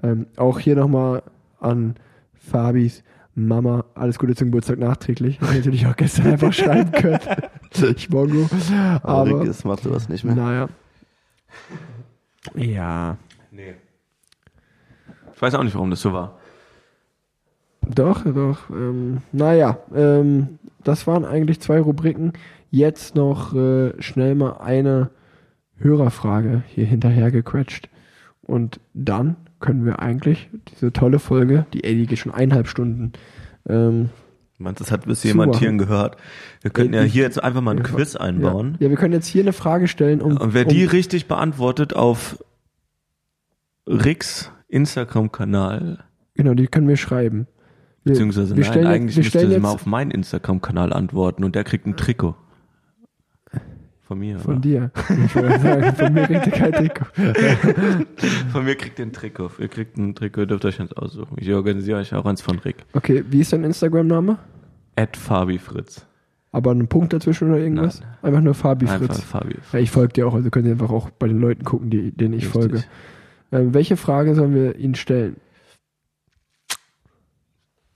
Ähm, 0.02 0.28
auch 0.36 0.60
hier 0.60 0.76
nochmal 0.76 1.22
an 1.60 1.96
Fabis 2.34 3.04
Mama, 3.36 3.86
alles 3.94 4.18
Gute 4.20 4.36
zum 4.36 4.48
Geburtstag 4.48 4.80
nachträglich. 4.80 5.40
Hätte 5.40 5.52
ich 5.52 5.58
natürlich 5.58 5.88
auch 5.88 5.96
gestern 5.96 6.28
einfach 6.28 6.52
schreiben 6.54 6.91
können. 6.91 7.20
ich 7.96 8.10
Mongo. 8.10 8.50
Aber, 9.04 9.32
Aber, 9.32 9.46
das 9.46 9.64
macht 9.64 9.84
sowas 9.84 10.10
nicht 10.10 10.24
mehr. 10.24 10.36
naja. 10.36 10.70
Ja. 12.56 13.18
nee. 13.52 13.76
Ich 15.34 15.42
weiß 15.42 15.56
auch 15.56 15.64
nicht, 15.64 15.76
warum 15.76 15.90
das 15.90 16.02
so 16.02 16.14
war. 16.14 16.40
Doch, 17.82 18.24
doch. 18.24 18.70
Ähm, 18.70 19.22
naja, 19.32 19.78
ähm, 19.94 20.60
das 20.84 21.08
waren 21.08 21.26
eigentlich 21.26 21.60
zwei 21.60 21.80
Rubriken. 21.80 22.34
Jetzt 22.72 23.16
noch 23.16 23.54
äh, 23.54 23.94
schnell 24.02 24.36
mal 24.36 24.58
eine 24.60 25.10
Hörerfrage 25.78 26.64
hier 26.68 26.86
hinterher 26.86 27.32
gequetscht. 27.32 27.90
Und 28.42 28.80
dann 28.94 29.36
können 29.60 29.86
wir 29.86 30.00
eigentlich 30.00 30.50
diese 30.70 30.92
tolle 30.94 31.20
Folge, 31.20 31.66
die 31.74 31.84
ey, 31.84 31.96
die 31.96 32.08
geht 32.08 32.20
schon 32.20 32.34
eineinhalb 32.34 32.68
Stunden. 32.68 33.14
Ähm, 33.68 34.10
Meine, 34.60 34.76
das 34.76 34.91
hat 34.91 35.06
bis 35.06 35.23
jemand 35.23 35.56
hier 35.56 35.72
gehört. 35.72 36.18
Wir 36.61 36.69
könnten 36.69 36.94
ja 36.94 37.03
Ich- 37.03 37.14
hier 37.14 37.23
jetzt 37.23 37.41
einfach 37.41 37.61
mal 37.61 37.72
ein 37.72 37.77
ja, 37.77 37.84
Quiz 37.84 38.18
einbauen. 38.18 38.76
Ja. 38.80 38.86
ja, 38.86 38.90
wir 38.90 38.98
können 38.98 39.14
jetzt 39.14 39.27
hier 39.27 39.41
eine 39.41 39.53
Frage 39.53 39.88
stellen. 39.88 40.22
Um, 40.22 40.36
Und 40.38 40.53
wer 40.53 40.68
um, 40.68 40.73
die 40.73 40.84
richtig 40.84 41.27
beantwortet 41.27 41.95
auf 41.95 42.38
Ricks 43.88 44.52
Instagram-Kanal, 44.68 46.03
Genau, 46.36 46.53
die 46.53 46.68
können 46.68 46.88
wir 46.88 46.98
schreiben. 46.98 47.48
Wir, 48.03 48.14
beziehungsweise 48.14 48.56
wir 48.56 48.64
nein, 48.64 48.72
stellen 48.72 48.88
eigentlich 48.88 49.18
müsste 49.18 49.49
sie 49.49 49.60
mal 49.60 49.72
auf 49.72 49.86
meinen 49.86 50.11
Instagram-Kanal 50.11 50.94
antworten 50.94 51.44
und 51.44 51.56
der 51.56 51.64
kriegt 51.64 51.86
ein 51.86 51.95
Trikot. 51.98 52.36
Von 54.10 54.18
mir. 54.18 54.40
von 54.40 54.53
oder? 54.53 54.60
dir. 54.60 54.91
Ich 55.23 55.36
würde 55.36 55.60
sagen, 55.60 55.94
von 55.94 56.14
mir 56.14 56.26
kriegt 56.26 56.48
ihr 56.48 56.52
kein 56.52 56.72
Trikot. 56.73 57.06
Von 58.52 58.65
mir 58.65 58.73
kriegt 58.73 58.98
ihr 58.98 59.06
ein 59.06 59.14
Trikot. 59.14 59.52
Ihr 59.60 59.68
kriegt 59.68 59.98
ein 59.98 60.15
Trikot, 60.15 60.48
dürft 60.48 60.65
euch 60.65 60.81
eins 60.81 60.94
aussuchen. 60.94 61.38
Ich 61.40 61.53
organisiere 61.53 61.99
euch 61.99 62.15
auch 62.15 62.26
eins 62.26 62.41
von 62.41 62.57
Rick. 62.57 62.77
Okay, 62.94 63.23
wie 63.30 63.41
ist 63.41 63.53
dein 63.53 63.64
Instagram-Name? 63.64 64.40
At 64.95 65.15
Fabi 65.15 65.60
Fritz. 65.60 66.07
Aber 66.52 66.72
ein 66.72 66.88
Punkt 66.88 67.14
dazwischen 67.14 67.49
oder 67.49 67.60
irgendwas? 67.60 67.99
Nein. 67.99 68.10
Einfach 68.23 68.41
nur 68.41 68.56
Fabi 68.56 68.88
Einfach 68.88 69.14
Fritz. 69.14 69.22
Fabi 69.22 69.53
Fritz. 69.53 69.73
Ja, 69.73 69.80
ich 69.80 69.91
folge 69.91 70.14
dir 70.14 70.27
auch, 70.27 70.34
also 70.34 70.49
könnt 70.49 70.65
ihr 70.65 70.72
einfach 70.72 70.90
auch 70.90 71.11
bei 71.11 71.27
den 71.27 71.40
Leuten 71.40 71.64
gucken, 71.64 71.91
die, 71.91 72.10
denen 72.11 72.34
ich 72.34 72.45
Richtig. 72.45 72.61
folge. 72.64 72.84
Ähm, 73.52 73.76
welche 73.76 73.95
Frage 73.95 74.34
sollen 74.34 74.56
wir 74.56 74.76
Ihnen 74.77 74.95
stellen? 74.95 75.36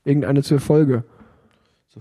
Irgendeine 0.06 0.44
zur 0.44 0.60
Folge. 0.60 1.06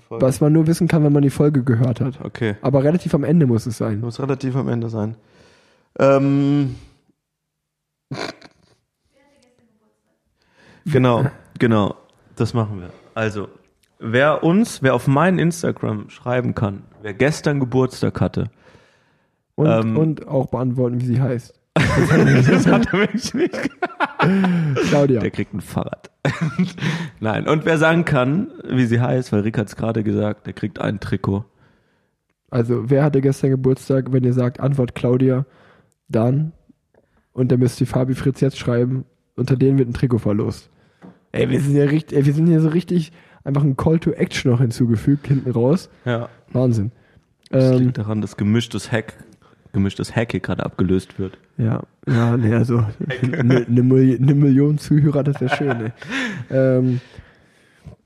Was 0.08 0.40
man 0.40 0.52
nur 0.52 0.66
wissen 0.66 0.88
kann, 0.88 1.04
wenn 1.04 1.12
man 1.12 1.22
die 1.22 1.30
Folge 1.30 1.62
gehört 1.64 2.00
hat. 2.00 2.20
Okay. 2.22 2.56
Aber 2.62 2.82
relativ 2.84 3.14
am 3.14 3.24
Ende 3.24 3.46
muss 3.46 3.66
es 3.66 3.78
sein. 3.78 4.00
Muss 4.00 4.20
relativ 4.20 4.56
am 4.56 4.68
Ende 4.68 4.88
sein. 4.88 5.16
Ähm, 5.98 6.76
genau, 10.84 11.26
genau. 11.58 11.94
Das 12.36 12.54
machen 12.54 12.80
wir. 12.80 12.90
Also, 13.14 13.48
wer 13.98 14.42
uns, 14.42 14.82
wer 14.82 14.94
auf 14.94 15.06
meinen 15.06 15.38
Instagram 15.38 16.08
schreiben 16.10 16.54
kann, 16.54 16.82
wer 17.02 17.14
gestern 17.14 17.60
Geburtstag 17.60 18.20
hatte, 18.20 18.50
Und, 19.54 19.66
Ähm. 19.68 19.96
und 19.98 20.26
auch 20.28 20.46
beantworten, 20.46 21.00
wie 21.02 21.06
sie 21.06 21.20
heißt. 21.20 21.52
Das 21.74 22.66
hat 22.66 22.86
er 22.92 22.98
wirklich 22.98 23.34
nicht. 23.34 23.70
Claudia. 24.88 25.20
Der 25.20 25.30
kriegt 25.30 25.54
ein 25.54 25.60
Fahrrad. 25.60 26.10
Nein, 27.20 27.48
und 27.48 27.64
wer 27.64 27.78
sagen 27.78 28.04
kann, 28.04 28.48
wie 28.68 28.86
sie 28.86 29.00
heißt, 29.00 29.32
weil 29.32 29.40
Rick 29.40 29.58
hat 29.58 29.68
es 29.68 29.76
gerade 29.76 30.02
gesagt, 30.02 30.46
der 30.46 30.52
kriegt 30.52 30.80
ein 30.80 31.00
Trikot. 31.00 31.44
Also, 32.50 32.90
wer 32.90 33.02
hatte 33.02 33.20
gestern 33.22 33.50
Geburtstag? 33.50 34.12
Wenn 34.12 34.24
ihr 34.24 34.34
sagt, 34.34 34.60
Antwort 34.60 34.94
Claudia, 34.94 35.46
dann. 36.08 36.52
Und 37.32 37.50
dann 37.50 37.60
müsst 37.60 37.80
ihr 37.80 37.86
Fabi 37.86 38.14
Fritz 38.14 38.40
jetzt 38.40 38.58
schreiben. 38.58 39.06
Unter 39.36 39.56
denen 39.56 39.78
wird 39.78 39.88
ein 39.88 39.94
Trikot 39.94 40.18
verlost. 40.18 40.68
Ey, 41.32 41.48
wir 41.48 41.60
sind 41.62 41.74
ja 41.74 41.84
richtig, 41.84 42.18
ey, 42.18 42.26
wir 42.26 42.34
sind 42.34 42.46
hier 42.46 42.60
so 42.60 42.68
richtig 42.68 43.10
einfach 43.44 43.62
ein 43.62 43.76
Call 43.78 43.98
to 43.98 44.10
Action 44.12 44.50
noch 44.50 44.60
hinzugefügt, 44.60 45.26
hinten 45.26 45.50
raus. 45.50 45.88
Ja. 46.04 46.28
Wahnsinn. 46.52 46.92
Das 47.48 47.70
Ähm, 47.72 47.78
liegt 47.84 47.98
daran, 47.98 48.20
dass 48.20 48.36
gemischtes 48.36 48.92
Hack, 48.92 49.14
gemischtes 49.72 50.14
Hack 50.14 50.32
hier 50.32 50.40
gerade 50.40 50.64
abgelöst 50.64 51.18
wird. 51.18 51.38
Ja, 51.56 51.82
ja, 52.06 52.36
nee, 52.36 52.54
also 52.54 52.84
eine 53.22 53.66
ne, 53.68 54.16
ne 54.18 54.34
Million 54.34 54.78
Zuhörer, 54.78 55.22
das 55.22 55.40
wäre 55.40 55.56
schön. 55.56 55.80
Ey. 55.80 55.92
Ähm, 56.50 57.00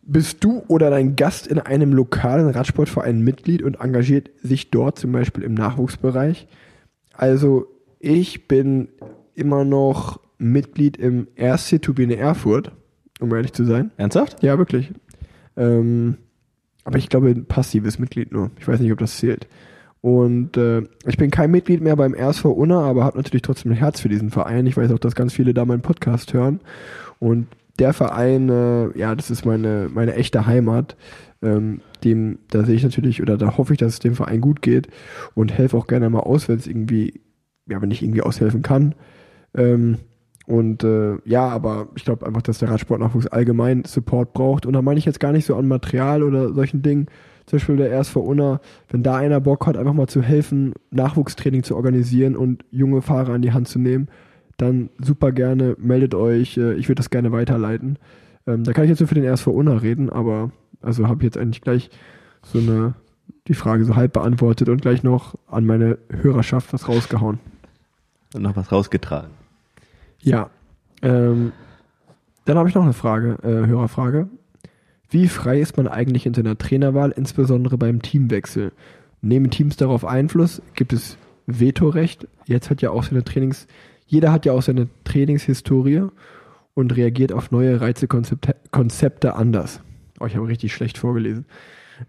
bist 0.03 0.45
du 0.45 0.63
oder 0.69 0.89
dein 0.89 1.17
Gast 1.17 1.49
in 1.49 1.59
einem 1.59 1.93
lokalen 1.93 2.49
Radsportverein 2.49 3.21
Mitglied 3.21 3.63
und 3.63 3.81
engagiert 3.81 4.31
sich 4.41 4.71
dort 4.71 4.99
zum 4.99 5.11
Beispiel 5.11 5.43
im 5.43 5.55
Nachwuchsbereich? 5.55 6.47
Also 7.13 7.67
ich 7.99 8.47
bin 8.47 8.89
immer 9.35 9.65
noch 9.65 10.21
Mitglied 10.39 10.97
im 10.97 11.27
RC 11.37 11.83
Turbine 11.83 12.17
Erfurt, 12.17 12.73
um 13.21 13.35
ehrlich 13.35 13.53
zu 13.53 13.65
sein. 13.65 13.91
Ernsthaft? 13.97 14.43
Ja, 14.43 14.59
wirklich. 14.59 14.93
Ähm, 15.57 16.19
aber 16.85 16.99
ich 16.99 17.09
glaube, 17.09 17.31
ein 17.31 17.47
passives 17.47 17.99
Mitglied 17.99 18.31
nur. 18.31 18.53
Ich 18.61 18.69
weiß 18.69 18.79
nicht, 18.79 18.93
ob 18.93 18.99
das 18.99 19.17
zählt. 19.17 19.49
Und 20.07 20.57
äh, 20.57 20.83
ich 21.05 21.17
bin 21.17 21.33
kein 21.33 21.51
Mitglied 21.51 21.81
mehr 21.81 21.97
beim 21.97 22.15
RSV 22.15 22.45
Unna, 22.45 22.79
aber 22.79 23.03
habe 23.03 23.17
natürlich 23.17 23.43
trotzdem 23.43 23.73
ein 23.73 23.77
Herz 23.77 23.99
für 23.99 24.09
diesen 24.09 24.31
Verein. 24.31 24.65
Ich 24.69 24.77
weiß 24.77 24.93
auch, 24.93 25.01
dass 25.01 25.17
ganz 25.17 25.33
viele 25.33 25.53
da 25.53 25.65
meinen 25.65 25.83
Podcast 25.83 26.33
hören. 26.33 26.61
Und 27.19 27.49
der 27.81 27.93
Verein, 27.93 28.49
äh, 28.49 28.97
ja, 28.97 29.17
das 29.17 29.33
ist 29.33 29.45
meine, 29.45 29.91
meine 29.93 30.15
echte 30.15 30.47
Heimat. 30.47 30.97
Ähm, 31.43 31.81
dem, 32.05 32.39
da 32.51 32.63
sehe 32.63 32.77
ich 32.77 32.85
natürlich, 32.85 33.21
oder 33.21 33.37
da 33.37 33.57
hoffe 33.59 33.73
ich, 33.73 33.81
dass 33.81 33.95
es 33.95 33.99
dem 33.99 34.15
Verein 34.15 34.41
gut 34.41 34.63
geht 34.63 34.87
und 35.35 35.53
helfe 35.53 35.77
auch 35.77 35.89
gerne 35.89 36.09
mal 36.09 36.21
aus, 36.21 36.49
wenn 36.49 36.59
es 36.59 36.69
irgendwie, 36.69 37.23
ja, 37.69 37.83
wenn 37.83 37.91
ich 37.91 38.01
irgendwie 38.01 38.23
aushelfen 38.23 38.63
kann. 38.63 38.95
Ähm, 39.57 39.99
und 40.47 40.85
äh, 40.85 41.17
ja, 41.25 41.49
aber 41.49 41.89
ich 41.97 42.05
glaube 42.05 42.27
einfach, 42.27 42.43
dass 42.43 42.59
der 42.59 42.71
Radsportnachwuchs 42.71 43.27
allgemein 43.27 43.83
Support 43.85 44.35
braucht. 44.35 44.67
Und 44.67 44.75
da 44.75 44.83
meine 44.83 45.01
ich 45.01 45.05
jetzt 45.05 45.19
gar 45.19 45.33
nicht 45.33 45.47
so 45.47 45.57
an 45.57 45.67
Material 45.67 46.23
oder 46.23 46.55
solchen 46.55 46.83
Dingen. 46.83 47.09
Zum 47.47 47.59
Beispiel 47.59 47.77
der 47.77 47.93
RSV 47.93 48.17
Unna, 48.17 48.61
wenn 48.91 49.03
da 49.03 49.17
einer 49.17 49.41
Bock 49.41 49.67
hat, 49.67 49.77
einfach 49.77 49.93
mal 49.93 50.09
zu 50.09 50.23
helfen, 50.23 50.75
Nachwuchstraining 50.91 51.63
zu 51.63 51.77
organisieren 51.77 52.37
und 52.37 52.65
junge 52.71 53.03
Fahrer 53.03 53.35
an 53.35 53.43
die 53.43 53.53
Hand 53.53 53.69
zu 53.69 53.79
nehmen, 53.79 54.09
dann 54.57 54.91
super 54.99 55.33
gerne, 55.33 55.77
meldet 55.79 56.15
euch. 56.15 56.57
Äh, 56.57 56.75
ich 56.75 56.89
würde 56.89 57.01
das 57.01 57.11
gerne 57.11 57.33
weiterleiten. 57.33 57.99
Ähm, 58.47 58.65
da 58.65 58.73
kann 58.73 58.85
ich 58.85 58.91
jetzt 58.91 59.01
nur 59.01 59.09
für 59.09 59.15
den 59.15 59.25
RSV 59.25 59.47
Unna 59.49 59.77
reden, 59.77 60.11
aber 60.11 60.51
also 60.83 61.09
habe 61.09 61.19
ich 61.19 61.25
jetzt 61.25 61.39
eigentlich 61.39 61.63
gleich 61.63 61.91
so 62.43 62.59
eine 62.59 62.95
die 63.49 63.55
Frage 63.55 63.85
so 63.85 63.97
halb 63.97 64.13
beantwortet 64.13 64.69
und 64.69 64.83
gleich 64.83 65.03
noch 65.03 65.35
an 65.47 65.65
meine 65.67 65.99
Hörerschaft 66.11 66.73
was 66.73 66.89
rausgehauen. 66.89 67.39
Und 68.35 68.43
noch 68.43 68.57
was 68.57 68.73
rausgetragen. 68.73 69.31
Ja. 70.21 70.51
Ähm, 71.03 71.53
dann 72.45 72.59
habe 72.59 72.69
ich 72.69 72.75
noch 72.75 72.83
eine 72.83 72.93
Frage, 72.93 73.39
äh, 73.43 73.67
Hörerfrage. 73.67 74.29
Wie 75.09 75.29
frei 75.29 75.61
ist 75.61 75.77
man 75.77 75.87
eigentlich 75.89 76.27
in 76.27 76.35
seiner 76.35 76.59
Trainerwahl, 76.59 77.13
insbesondere 77.13 77.79
beim 77.79 78.03
Teamwechsel? 78.03 78.73
Nehmen 79.23 79.51
Teams 79.51 79.77
darauf 79.77 80.05
Einfluss? 80.05 80.61
Gibt 80.75 80.93
es 80.93 81.17
Vetorecht? 81.47 82.27
Jetzt 82.47 82.71
hat 82.71 82.83
ja 82.83 82.91
auch 82.91 83.05
seine 83.05 83.25
Trainings, 83.25 83.67
jeder 84.07 84.33
hat 84.33 84.47
ja 84.47 84.53
auch 84.53 84.63
seine 84.63 84.89
Trainingshistorie 85.05 86.03
und 86.75 86.97
reagiert 86.97 87.33
auf 87.33 87.51
neue 87.51 87.81
Reizekonzepte 87.81 88.57
Konzepte 88.71 89.35
anders. 89.37 89.81
Oh, 90.21 90.27
ich 90.27 90.37
habe 90.37 90.49
richtig 90.49 90.73
schlecht 90.75 90.99
vorgelesen. 90.99 91.47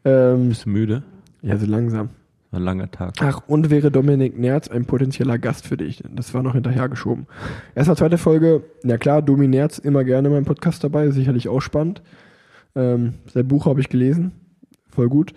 Ähm, 0.04 0.50
Bist 0.50 0.66
du 0.66 0.70
müde? 0.70 1.04
ja, 1.42 1.58
so 1.58 1.66
langsam. 1.66 2.10
Ein 2.52 2.62
langer 2.64 2.90
Tag. 2.90 3.16
Ach, 3.20 3.42
und 3.48 3.70
wäre 3.70 3.92
Dominik 3.92 4.40
Nerz 4.40 4.70
ein 4.70 4.86
potenzieller 4.86 5.38
Gast 5.38 5.68
für 5.68 5.76
dich? 5.76 6.02
Das 6.10 6.34
war 6.34 6.44
noch 6.44 6.54
hinterhergeschoben. 6.54 7.28
Erstmal 7.76 7.98
zweite 7.98 8.18
Folge. 8.18 8.64
Ja 8.84 8.98
klar, 8.98 9.22
Domi 9.22 9.48
Nerz 9.50 9.80
immer 9.80 10.06
gerne 10.06 10.30
in 10.30 10.34
meinem 10.34 10.46
Podcast 10.46 10.82
dabei, 10.84 11.10
sicherlich 11.12 11.50
auch 11.50 11.60
spannend. 11.62 12.02
Ähm, 12.78 13.16
sein 13.26 13.48
Buch 13.48 13.66
habe 13.66 13.82
ich 13.82 13.90
gelesen, 13.90 14.32
voll 14.90 15.10
gut. 15.10 15.34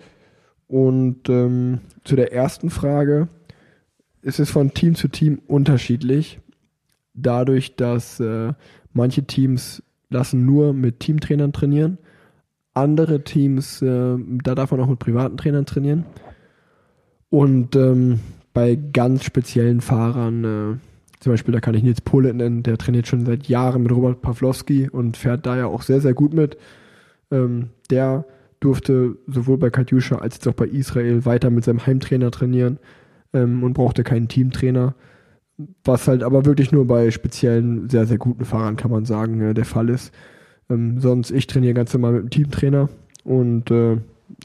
Und 0.67 1.27
ähm, 1.27 1.79
zu 2.03 2.15
der 2.15 2.31
ersten 2.31 2.69
Frage, 2.69 3.27
ist 4.21 4.39
es 4.39 4.49
von 4.49 4.73
Team 4.73 4.95
zu 4.95 5.07
Team 5.07 5.41
unterschiedlich, 5.47 6.39
dadurch, 7.13 7.75
dass 7.75 8.19
äh, 8.19 8.53
manche 8.93 9.23
Teams 9.23 9.83
lassen 10.09 10.45
nur 10.45 10.73
mit 10.73 10.99
Teamtrainern 10.99 11.51
trainieren, 11.51 11.97
andere 12.73 13.23
Teams, 13.23 13.81
äh, 13.81 14.15
da 14.43 14.55
darf 14.55 14.71
man 14.71 14.79
auch 14.79 14.87
mit 14.87 14.99
privaten 14.99 15.37
Trainern 15.37 15.65
trainieren. 15.65 16.05
Und 17.29 17.75
ähm, 17.75 18.19
bei 18.53 18.75
ganz 18.75 19.23
speziellen 19.23 19.81
Fahrern, 19.81 20.43
äh, 20.43 21.19
zum 21.19 21.33
Beispiel, 21.33 21.53
da 21.53 21.59
kann 21.59 21.75
ich 21.75 21.83
Nils 21.83 22.01
Pole 22.01 22.33
nennen, 22.33 22.63
der 22.63 22.77
trainiert 22.77 23.07
schon 23.07 23.25
seit 23.25 23.47
Jahren 23.47 23.83
mit 23.83 23.91
Robert 23.91 24.21
Pawlowski 24.21 24.89
und 24.89 25.17
fährt 25.17 25.45
da 25.45 25.57
ja 25.57 25.65
auch 25.65 25.81
sehr, 25.81 26.01
sehr 26.01 26.13
gut 26.13 26.33
mit. 26.33 26.57
Ähm, 27.31 27.69
der 27.89 28.25
durfte 28.59 29.17
sowohl 29.27 29.57
bei 29.57 29.69
Katjuscha 29.69 30.17
als 30.17 30.45
auch 30.47 30.53
bei 30.53 30.67
Israel 30.67 31.25
weiter 31.25 31.49
mit 31.49 31.63
seinem 31.63 31.85
Heimtrainer 31.85 32.31
trainieren 32.31 32.77
ähm, 33.33 33.63
und 33.63 33.73
brauchte 33.73 34.03
keinen 34.03 34.27
Teamtrainer. 34.27 34.95
Was 35.83 36.07
halt 36.07 36.23
aber 36.23 36.45
wirklich 36.45 36.71
nur 36.71 36.87
bei 36.87 37.11
speziellen, 37.11 37.89
sehr, 37.89 38.05
sehr 38.05 38.17
guten 38.17 38.45
Fahrern, 38.45 38.77
kann 38.77 38.91
man 38.91 39.05
sagen, 39.05 39.41
äh, 39.41 39.53
der 39.53 39.65
Fall 39.65 39.89
ist. 39.89 40.13
Ähm, 40.69 40.99
sonst, 40.99 41.31
ich 41.31 41.47
trainiere 41.47 41.73
ganz 41.73 41.93
normal 41.93 42.13
mit 42.13 42.21
einem 42.21 42.29
Teamtrainer 42.29 42.89
und 43.23 43.71
äh, 43.71 43.97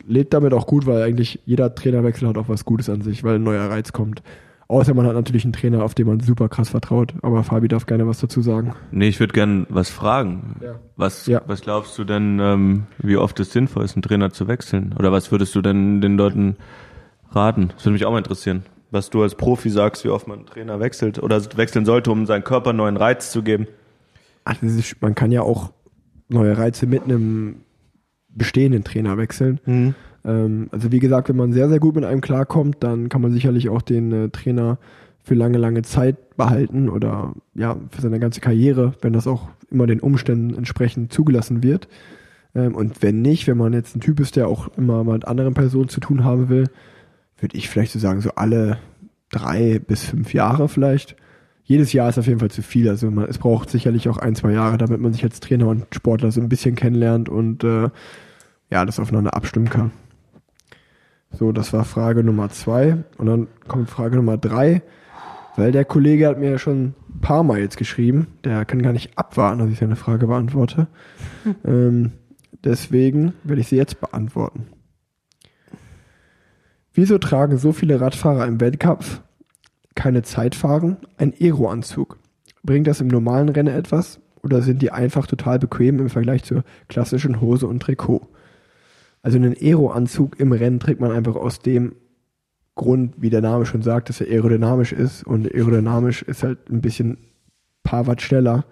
lebt 0.07 0.35
damit 0.35 0.53
auch 0.53 0.67
gut, 0.67 0.87
weil 0.87 1.03
eigentlich 1.03 1.41
jeder 1.45 1.75
Trainerwechsel 1.75 2.29
hat 2.29 2.39
auch 2.39 2.49
was 2.49 2.65
Gutes 2.65 2.89
an 2.89 3.03
sich, 3.03 3.23
weil 3.25 3.37
ein 3.37 3.45
neuer 3.45 3.71
Reiz 3.71 3.93
kommt. 3.93 4.23
Außer 4.69 4.95
man 4.95 5.07
hat 5.07 5.15
natürlich 5.15 5.45
einen 5.45 5.53
Trainer, 5.53 5.85
auf 5.85 5.95
den 5.95 6.09
man 6.09 6.19
super 6.21 6.49
krass 6.49 6.71
vertraut. 6.71 7.15
Aber 7.23 7.45
Fabi 7.45 7.69
darf 7.69 7.87
gerne 7.87 8.07
was 8.09 8.19
dazu 8.19 8.43
sagen. 8.43 8.75
Nee, 8.91 9.07
ich 9.09 9.21
würde 9.21 9.33
gern 9.33 9.67
was 9.69 9.91
fragen. 9.91 10.57
Ja. 10.61 10.81
Was, 10.97 11.27
Ja. 11.27 11.43
was 11.47 11.61
glaubst 11.61 11.97
du 11.99 12.05
denn, 12.05 12.41
ähm, 12.41 12.87
wie 12.99 13.17
oft 13.17 13.39
es 13.39 13.53
sinnvoll 13.53 13.85
ist, 13.85 13.95
einen 13.95 14.03
Trainer 14.03 14.31
zu 14.33 14.49
wechseln? 14.49 14.93
Oder 14.99 15.13
was 15.13 15.31
würdest 15.31 15.55
du 15.55 15.63
denn 15.63 16.01
den 16.01 16.17
Leuten 16.17 16.57
raten? 17.31 17.69
Das 17.75 17.85
würde 17.85 17.93
mich 17.93 18.05
auch 18.07 18.11
mal 18.11 18.19
interessieren. 18.19 18.65
Was 18.91 19.11
du 19.11 19.23
als 19.23 19.37
Profi 19.37 19.71
sagst, 19.71 20.05
wie 20.05 20.09
oft 20.09 20.27
man 20.27 20.39
einen 20.39 20.47
Trainer 20.47 20.81
wechselt 20.81 21.23
oder 21.23 21.41
wechseln 21.57 21.85
sollte, 21.85 22.11
um 22.11 22.27
seinem 22.27 22.45
Körper 22.45 22.73
neuen 22.73 22.97
Reiz 22.97 23.31
zu 23.31 23.43
geben. 23.43 23.67
Ach, 24.45 24.57
das 24.61 24.73
ist, 24.75 25.01
man 25.01 25.15
kann 25.15 25.31
ja 25.31 25.43
auch 25.43 25.71
neue 26.29 26.57
Reize 26.59 26.87
mit 26.87 27.05
einem 27.05 27.57
bestehenden 28.29 28.83
Trainer 28.85 29.17
wechseln. 29.17 29.95
Ähm, 30.27 30.69
also 30.73 30.93
wie 30.93 30.99
gesagt, 30.99 31.29
wenn 31.29 31.37
man 31.37 31.53
sehr, 31.53 31.69
sehr 31.69 31.79
gut 31.79 31.95
mit 31.95 32.05
einem 32.05 32.21
klarkommt, 32.21 32.79
dann 32.81 33.09
kann 33.09 33.23
man 33.23 33.33
sicherlich 33.33 33.69
auch 33.69 33.81
den 33.81 34.13
äh, 34.13 34.29
Trainer 34.29 34.79
für 35.23 35.35
lange, 35.35 35.59
lange 35.59 35.83
Zeit 35.83 36.37
behalten 36.37 36.89
oder 36.89 37.33
ja, 37.55 37.77
für 37.91 38.03
seine 38.03 38.21
ganze 38.21 38.41
Karriere, 38.41 38.95
wenn 39.01 39.13
das 39.13 39.27
auch 39.27 39.49
immer 39.71 39.87
den 39.87 40.01
Umständen 40.01 40.55
entsprechend 40.55 41.13
zugelassen 41.13 41.63
wird. 41.63 41.89
Ähm, 42.55 42.75
und 42.75 43.03
wenn 43.03 43.23
nicht, 43.23 43.47
wenn 43.47 43.57
man 43.57 43.73
jetzt 43.73 43.97
ein 43.97 44.01
Typ 44.01 44.21
ist, 44.21 44.37
der 44.37 44.49
auch 44.49 44.69
immer 44.77 45.05
mit 45.05 45.27
anderen 45.27 45.55
Personen 45.55 45.89
zu 45.89 46.01
tun 46.01 46.25
haben 46.25 46.49
will, 46.49 46.69
würde 47.39 47.57
ich 47.57 47.69
vielleicht 47.69 47.93
so 47.93 47.99
sagen, 47.99 48.21
so 48.21 48.31
alle 48.35 48.79
drei 49.31 49.79
bis 49.79 50.05
fünf 50.05 50.35
Jahre 50.35 50.69
vielleicht. 50.69 51.17
Jedes 51.65 51.93
Jahr 51.93 52.09
ist 52.09 52.19
auf 52.19 52.29
jeden 52.29 52.39
Fall 52.39 52.51
zu 52.51 52.63
viel. 52.63 52.89
Also 52.89 53.11
man, 53.11 53.27
es 53.27 53.39
braucht 53.39 53.71
sicherlich 53.71 54.09
auch 54.09 54.19
ein, 54.19 54.37
zwei 54.37 54.53
Jahre, 54.53 54.79
damit 54.79 55.01
man 55.01 55.13
sich 55.13 55.25
als 55.25 55.41
Trainer 55.41 55.67
und 55.67 55.87
Sportler 55.93 56.31
so 56.31 56.41
ein 56.41 56.49
bisschen 56.49 56.77
kennenlernt 56.77 57.29
und 57.29 57.65
äh, 57.65 57.91
ja, 58.71 58.85
das 58.85 59.01
aufeinander 59.01 59.35
abstimmen 59.35 59.69
kann. 59.69 59.91
So, 61.39 61.53
das 61.53 61.75
war 61.75 61.85
Frage 61.85 62.25
Nummer 62.25 62.49
zwei. 62.49 63.05
Und 63.19 63.27
dann 63.27 63.49
kommt 63.69 63.91
Frage 63.91 64.17
Nummer 64.17 64.39
drei, 64.39 64.83
weil 65.57 65.71
der 65.71 65.85
Kollege 65.85 66.27
hat 66.29 66.39
mir 66.39 66.53
ja 66.53 66.59
schon 66.59 66.95
ein 67.11 67.21
paar 67.21 67.43
Mal 67.43 67.61
jetzt 67.61 67.77
geschrieben. 67.77 68.29
Der 68.45 68.65
kann 68.65 68.81
gar 68.81 68.93
nicht 68.93 69.19
abwarten, 69.19 69.59
dass 69.59 69.71
ich 69.71 69.79
seine 69.79 69.97
Frage 69.97 70.29
beantworte. 70.29 70.87
ähm, 71.65 72.13
deswegen 72.65 73.35
werde 73.45 73.61
ich 73.61 73.69
sie 73.69 73.77
jetzt 73.77 74.01
beantworten. 74.01 74.69
Wieso 76.95 77.19
tragen 77.19 77.59
so 77.59 77.73
viele 77.73 78.01
Radfahrer 78.01 78.47
im 78.47 78.59
Weltcup 78.59 79.05
keine 79.95 80.23
Zeitfahren 80.23 80.97
ein 81.19 81.35
Aero-Anzug? 81.39 82.19
Bringt 82.63 82.87
das 82.87 83.03
im 83.03 83.09
normalen 83.09 83.51
Rennen 83.51 83.75
etwas 83.75 84.21
oder 84.43 84.63
sind 84.63 84.81
die 84.81 84.91
einfach 84.91 85.27
total 85.27 85.59
bequem 85.59 85.99
im 85.99 86.09
Vergleich 86.09 86.45
zur 86.45 86.65
klassischen 86.89 87.43
Hose 87.43 87.67
und 87.67 87.81
Trikot? 87.81 88.27
Also 89.27 89.39
einen 89.39 89.57
Aero-Anzug 89.61 90.39
im 90.39 90.53
Rennen 90.53 90.79
trägt 90.79 91.01
man 91.01 91.11
einfach 91.11 91.35
aus 91.35 91.59
dem 91.59 91.97
Grund, 92.77 93.15
wie 93.17 93.29
der 93.29 93.41
Name 93.41 93.67
schon 93.67 93.83
sagt, 93.83 94.09
dass 94.09 94.21
er 94.21 94.29
aerodynamisch 94.29 94.93
ist 94.93 95.27
und 95.27 95.53
aerodynamisch 95.53 96.23
ist 96.23 96.45
halt 96.45 96.71
ein 96.71 96.81
bisschen 96.81 97.19
paar 97.83 98.07
Watt 98.07 98.23
schneller, 98.23 98.67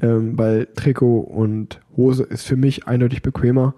ähm, 0.00 0.38
weil 0.38 0.64
Trikot 0.64 1.20
und 1.20 1.82
Hose 1.94 2.22
ist 2.22 2.46
für 2.46 2.56
mich 2.56 2.86
eindeutig 2.86 3.20
bequemer 3.20 3.74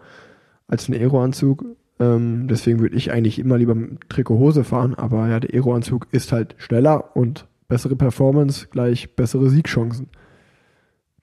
als 0.69 0.89
ein 0.89 0.95
Aeroanzug. 0.95 1.65
Ähm, 1.99 2.47
deswegen 2.47 2.79
würde 2.79 2.95
ich 2.95 3.11
eigentlich 3.11 3.41
immer 3.41 3.59
lieber 3.59 3.75
mit 3.75 4.09
Trikot 4.09 4.39
Hose 4.39 4.63
fahren, 4.63 4.95
aber 4.95 5.27
ja, 5.27 5.41
der 5.41 5.53
Aeroanzug 5.53 6.07
ist 6.13 6.31
halt 6.31 6.55
schneller 6.59 7.17
und 7.17 7.49
bessere 7.67 7.97
Performance 7.97 8.69
gleich 8.71 9.17
bessere 9.17 9.51
Siegchancen. 9.51 10.07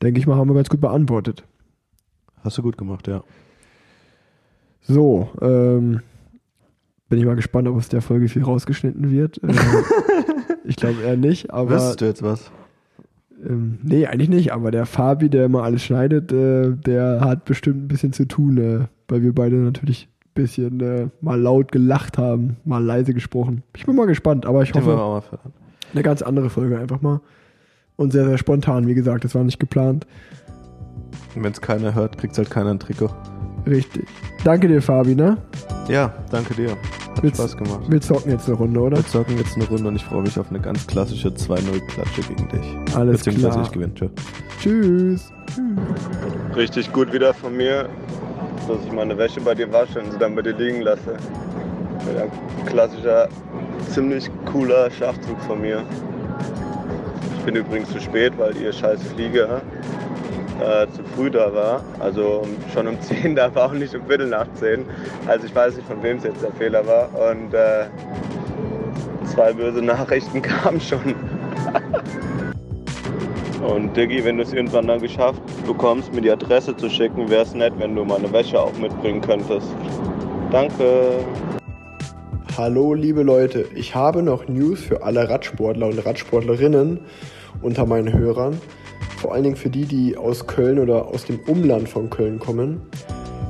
Denke 0.04 0.20
ich 0.20 0.28
mal, 0.28 0.36
haben 0.36 0.50
wir 0.50 0.56
ganz 0.56 0.68
gut 0.68 0.82
beantwortet. 0.82 1.46
Hast 2.44 2.58
du 2.58 2.62
gut 2.62 2.78
gemacht, 2.78 3.08
ja. 3.08 3.24
So, 4.88 5.30
ähm, 5.42 6.02
bin 7.10 7.20
ich 7.20 7.26
mal 7.26 7.36
gespannt, 7.36 7.68
ob 7.68 7.76
aus 7.76 7.90
der 7.90 8.02
Folge 8.02 8.28
viel 8.30 8.44
rausgeschnitten 8.44 9.12
wird. 9.12 9.42
Äh, 9.44 9.54
ich 10.64 10.76
glaube 10.76 11.02
eher 11.04 11.18
nicht, 11.18 11.52
aber 11.52 11.72
Wüsstest 11.72 12.02
du 12.02 12.06
jetzt 12.06 12.24
was? 12.24 12.52
ähm, 13.44 13.80
nee, 13.84 14.06
eigentlich 14.08 14.30
nicht. 14.30 14.54
Aber 14.54 14.72
der 14.72 14.86
Fabi, 14.86 15.30
der 15.30 15.46
immer 15.46 15.64
alles 15.64 15.84
schneidet, 15.84 16.32
äh, 16.32 16.72
der 16.72 17.22
hat 17.22 17.46
bestimmt 17.46 17.84
ein 17.84 17.88
bisschen 17.88 18.14
zu 18.14 18.28
tun, 18.28 18.58
äh, 18.58 18.80
weil 19.08 19.22
wir 19.24 19.34
beide 19.34 19.56
natürlich 19.56 20.08
ein 20.24 20.32
bisschen 20.34 20.80
äh, 20.82 21.08
mal 21.22 21.40
laut 21.40 21.72
gelacht 21.72 22.18
haben, 22.18 22.58
mal 22.66 22.84
leise 22.84 23.14
gesprochen. 23.14 23.64
Ich 23.76 23.86
bin 23.86 23.96
mal 23.96 24.08
gespannt, 24.08 24.46
aber 24.46 24.64
ich 24.64 24.72
Den 24.72 24.82
hoffe, 24.86 24.96
mal 24.96 25.22
fördern. 25.22 25.54
eine 25.94 26.04
ganz 26.04 26.22
andere 26.22 26.50
Folge 26.50 26.78
einfach 26.80 27.02
mal. 27.02 27.22
Und 27.98 28.12
sehr, 28.12 28.26
sehr 28.26 28.38
spontan, 28.38 28.88
wie 28.88 28.94
gesagt, 28.94 29.24
das 29.24 29.34
war 29.36 29.44
nicht 29.44 29.60
geplant. 29.60 30.06
Wenn 31.34 31.52
es 31.52 31.62
keiner 31.62 31.96
hört, 31.96 32.18
kriegt 32.18 32.38
halt 32.38 32.50
keiner 32.50 32.72
ein 32.72 32.80
Trikot. 32.80 33.10
Richtig. 33.68 34.06
Danke 34.44 34.68
dir, 34.68 34.82
Fabi, 34.82 35.16
ne? 35.16 35.38
Ja, 35.88 36.14
danke 36.32 36.54
dir. 36.54 36.72
Hat 36.72 37.24
Willst- 37.24 37.38
Spaß 37.38 37.58
gemacht. 37.58 37.80
Wir 37.88 38.02
zocken 38.02 38.32
jetzt 38.32 38.48
eine 38.48 38.58
Runde, 38.58 38.80
oder? 38.80 38.98
Wir 38.98 39.06
zocken 39.08 39.38
jetzt 39.38 39.56
eine 39.56 39.68
Runde 39.68 39.88
und 39.88 39.96
ich 39.96 40.04
freue 40.04 40.22
mich 40.24 40.38
auf 40.40 40.50
eine 40.50 40.60
ganz 40.60 40.86
klassische 40.86 41.30
2-0-Klatsche 41.30 42.22
gegen 42.28 42.48
dich. 42.50 42.96
Alles 42.96 43.18
Beziehungsweise 43.24 43.50
klar. 43.54 43.66
ich 43.66 43.72
gewinne. 43.72 43.94
Tschö. 43.94 44.08
Tschüss. 44.62 45.32
Richtig 46.56 46.92
gut 46.92 47.12
wieder 47.14 47.34
von 47.34 47.56
mir, 47.56 47.88
dass 48.68 48.78
ich 48.86 48.92
meine 48.92 49.18
Wäsche 49.18 49.42
bei 49.42 49.56
dir 49.56 49.72
wasche 49.72 50.00
und 50.00 50.12
sie 50.12 50.18
dann 50.18 50.36
bei 50.36 50.42
dir 50.42 50.54
liegen 50.54 50.82
lasse. 50.82 51.16
Ja, 52.16 52.26
klassischer 52.66 53.28
ziemlich 53.92 54.30
cooler 54.52 54.90
Schachzug 54.92 55.40
von 55.48 55.62
mir. 55.62 55.84
Ich 57.38 57.44
bin 57.46 57.56
übrigens 57.56 57.92
zu 57.92 58.00
spät, 58.00 58.34
weil 58.38 58.56
ihr 58.58 58.74
scheiß 58.74 59.02
Flieger 59.16 59.62
äh, 60.62 60.88
zu 60.92 61.04
früh 61.16 61.30
da 61.30 61.54
war. 61.54 61.84
Also 62.00 62.44
schon 62.74 62.88
um 62.88 63.00
10, 63.02 63.36
da 63.36 63.54
war 63.56 63.68
auch 63.68 63.74
nicht 63.74 63.96
um 63.96 64.06
Viertel 64.06 64.28
nach 64.28 64.48
10. 64.54 64.86
Also 65.28 65.48
ich 65.48 65.56
weiß 65.56 65.76
nicht, 65.76 65.88
von 65.88 66.02
wem 66.04 66.18
es 66.18 66.24
jetzt 66.24 66.42
der 66.42 66.52
Fehler 66.54 66.86
war. 66.86 67.10
Und 67.14 67.54
äh, 67.54 67.86
zwei 69.26 69.54
böse 69.54 69.82
Nachrichten 69.82 70.42
kamen 70.42 70.80
schon. 70.80 71.16
Und 73.68 73.98
Diggi, 73.98 74.24
wenn 74.24 74.38
du 74.38 74.44
es 74.44 74.54
irgendwann 74.54 74.88
dann 74.88 75.02
geschafft 75.02 75.42
bekommst, 75.66 76.14
mir 76.14 76.22
die 76.22 76.32
Adresse 76.32 76.76
zu 76.78 76.90
schicken, 76.90 77.30
wäre 77.30 77.44
es 77.44 77.56
nett, 77.56 77.74
wenn 77.78 77.96
du 77.96 78.06
meine 78.06 78.32
Wäsche 78.32 78.60
auch 78.60 78.74
mitbringen 78.78 79.22
könntest. 79.22 79.68
Danke. 80.52 81.26
Hallo 82.58 82.94
liebe 82.94 83.24
Leute, 83.24 83.66
ich 83.76 83.96
habe 83.96 84.24
noch 84.24 84.48
News 84.48 84.80
für 84.80 85.04
alle 85.04 85.30
Radsportler 85.30 85.88
und 85.88 86.06
Radsportlerinnen 86.06 87.02
unter 87.62 87.86
meinen 87.86 88.14
Hörern. 88.14 88.62
Vor 89.26 89.34
allen 89.34 89.44
Dingen 89.44 89.56
für 89.56 89.72
die, 89.72 89.86
die 89.86 90.18
aus 90.18 90.46
Köln 90.46 90.78
oder 90.78 91.08
aus 91.08 91.26
dem 91.26 91.40
Umland 91.48 91.90
von 91.90 92.12
Köln 92.12 92.38
kommen. 92.38 92.84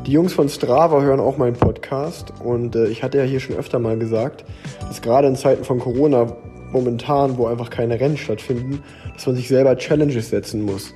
Die 0.06 0.14
Jungs 0.14 0.32
von 0.32 0.48
Strava 0.48 1.02
hören 1.02 1.20
auch 1.20 1.36
meinen 1.36 1.58
Podcast 1.58 2.32
und 2.42 2.78
äh, 2.78 2.88
ich 2.88 3.04
hatte 3.04 3.18
ja 3.18 3.26
hier 3.26 3.42
schon 3.42 3.58
öfter 3.58 3.78
mal 3.78 4.00
gesagt, 4.00 4.46
dass 4.88 5.02
gerade 5.02 5.28
in 5.28 5.36
Zeiten 5.36 5.66
von 5.66 5.80
Corona 5.80 6.34
momentan, 6.72 7.38
wo 7.38 7.48
einfach 7.48 7.70
keine 7.70 8.00
Rennen 8.00 8.16
stattfinden, 8.16 8.84
dass 9.16 9.28
man 9.28 9.36
sich 9.36 9.50
selber 9.50 9.76
Challenges 9.76 10.30
setzen 10.30 10.62
muss. 10.62 10.94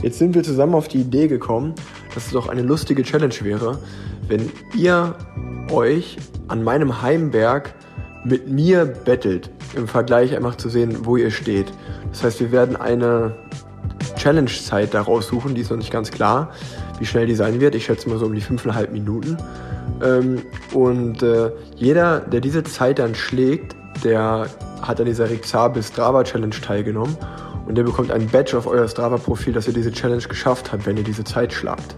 Jetzt 0.00 0.18
sind 0.18 0.34
wir 0.34 0.42
zusammen 0.42 0.74
auf 0.74 0.88
die 0.88 1.02
Idee 1.02 1.28
gekommen, 1.28 1.74
dass 2.14 2.24
es 2.28 2.32
doch 2.32 2.48
eine 2.48 2.62
lustige 2.62 3.02
Challenge 3.02 3.34
wäre, 3.42 3.78
wenn 4.26 4.50
ihr 4.74 5.16
euch 5.70 6.16
an 6.48 6.64
meinem 6.64 7.02
Heimberg 7.02 7.74
mit 8.24 8.48
mir 8.48 8.86
bettelt, 8.86 9.50
im 9.76 9.86
Vergleich 9.86 10.34
einfach 10.34 10.56
zu 10.56 10.70
sehen, 10.70 11.04
wo 11.04 11.18
ihr 11.18 11.30
steht. 11.30 11.70
Das 12.10 12.24
heißt, 12.24 12.40
wir 12.40 12.52
werden 12.52 12.74
eine 12.76 13.34
Challenge-Zeit 14.24 14.94
daraus 14.94 15.26
suchen, 15.26 15.54
die 15.54 15.60
ist 15.60 15.70
noch 15.70 15.76
nicht 15.76 15.92
ganz 15.92 16.10
klar, 16.10 16.50
wie 16.98 17.04
schnell 17.04 17.26
die 17.26 17.34
sein 17.34 17.60
wird. 17.60 17.74
Ich 17.74 17.84
schätze 17.84 18.08
mal 18.08 18.18
so 18.18 18.24
um 18.24 18.34
die 18.34 18.40
5,5 18.40 18.90
Minuten. 18.90 19.36
Ähm, 20.02 20.42
und 20.72 21.22
äh, 21.22 21.50
jeder, 21.76 22.20
der 22.20 22.40
diese 22.40 22.64
Zeit 22.64 22.98
dann 22.98 23.14
schlägt, 23.14 23.76
der 24.02 24.46
hat 24.80 24.98
an 24.98 25.06
dieser 25.06 25.28
Rixabe 25.28 25.82
Strava 25.82 26.24
Challenge 26.24 26.54
teilgenommen 26.54 27.16
und 27.66 27.76
der 27.76 27.82
bekommt 27.82 28.10
ein 28.10 28.26
Badge 28.28 28.56
auf 28.56 28.66
euer 28.66 28.88
Strava-Profil, 28.88 29.52
dass 29.52 29.68
ihr 29.68 29.74
diese 29.74 29.92
Challenge 29.92 30.22
geschafft 30.22 30.72
habt, 30.72 30.86
wenn 30.86 30.96
ihr 30.96 31.04
diese 31.04 31.24
Zeit 31.24 31.52
schlagt. 31.52 31.94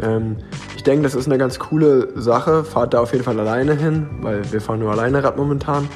Ähm, 0.00 0.36
ich 0.74 0.84
denke, 0.84 1.02
das 1.02 1.14
ist 1.14 1.26
eine 1.26 1.36
ganz 1.36 1.58
coole 1.58 2.18
Sache. 2.18 2.64
Fahrt 2.64 2.94
da 2.94 3.00
auf 3.00 3.12
jeden 3.12 3.24
Fall 3.24 3.38
alleine 3.38 3.74
hin, 3.74 4.06
weil 4.22 4.40
wir 4.52 4.62
fahren 4.62 4.80
nur 4.80 4.90
alleine 4.90 5.22
Rad 5.22 5.36
momentan. 5.36 5.86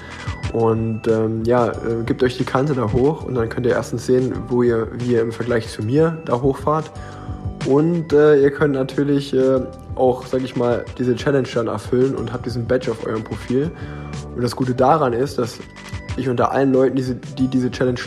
Und 0.53 1.09
ähm, 1.09 1.45
ja, 1.45 1.69
äh, 1.69 2.05
gebt 2.05 2.23
euch 2.23 2.37
die 2.37 2.45
Kante 2.45 2.75
da 2.75 2.93
hoch 2.93 3.25
und 3.25 3.35
dann 3.35 3.49
könnt 3.49 3.65
ihr 3.67 3.73
erstens 3.73 4.07
sehen, 4.07 4.35
wo 4.49 4.63
ihr, 4.63 4.89
wie 4.99 5.13
ihr 5.13 5.23
im 5.23 5.33
Vergleich 5.33 5.69
zu 5.69 5.83
mir 5.83 6.19
da 6.27 6.41
hochfahrt. 6.41 6.91
Und 7.67 8.13
äh, 8.13 8.43
ihr 8.43 8.51
könnt 8.51 8.75
natürlich 8.75 9.33
äh, 9.35 9.61
auch, 9.95 10.27
sag 10.27 10.43
ich 10.43 10.57
mal, 10.57 10.85
diese 10.99 11.15
Challenge 11.15 11.49
dann 11.55 11.69
erfüllen 11.69 12.15
und 12.15 12.33
habt 12.33 12.45
diesen 12.45 12.67
Badge 12.67 12.91
auf 12.91 13.07
eurem 13.07 13.25
Profil. 13.25 13.71
Und 14.35 14.43
das 14.43 14.55
Gute 14.57 14.75
daran 14.75 15.13
ist, 15.13 15.39
dass 15.39 15.59
ich 16.17 16.29
unter 16.29 16.53
allen 16.53 16.73
Leuten, 16.73 16.97
die, 16.97 17.15
die 17.39 17.49
diese 17.49 17.71
Challenge 17.71 18.01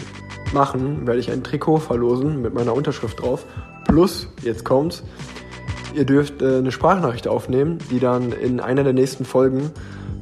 machen, 0.54 1.08
werde 1.08 1.20
ich 1.20 1.32
ein 1.32 1.44
Trikot 1.44 1.78
verlosen 1.78 2.42
mit 2.42 2.54
meiner 2.54 2.76
Unterschrift 2.76 3.22
drauf. 3.22 3.46
Plus, 3.88 4.28
jetzt 4.44 4.66
kommt's, 4.66 5.04
ihr 5.96 6.06
dürft 6.06 6.42
äh, 6.42 6.58
eine 6.58 6.72
Sprachnachricht 6.72 7.28
aufnehmen, 7.28 7.80
die 7.90 8.00
dann 8.00 8.32
in 8.32 8.60
einer 8.60 8.84
der 8.84 8.94
nächsten 8.94 9.26
Folgen 9.26 9.72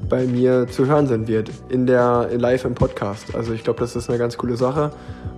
bei 0.10 0.26
mir 0.26 0.68
zu 0.68 0.86
hören 0.86 1.08
sein 1.08 1.28
wird, 1.28 1.50
in 1.70 1.86
der 1.86 2.30
in 2.32 2.40
live 2.40 2.66
im 2.66 2.76
Podcast. 2.76 3.36
Also 3.36 3.54
ich 3.54 3.64
glaube, 3.64 3.80
das 3.80 3.96
ist 3.96 4.10
eine 4.10 4.20
ganz 4.20 4.38
coole 4.38 4.56
Sache. 4.56 4.92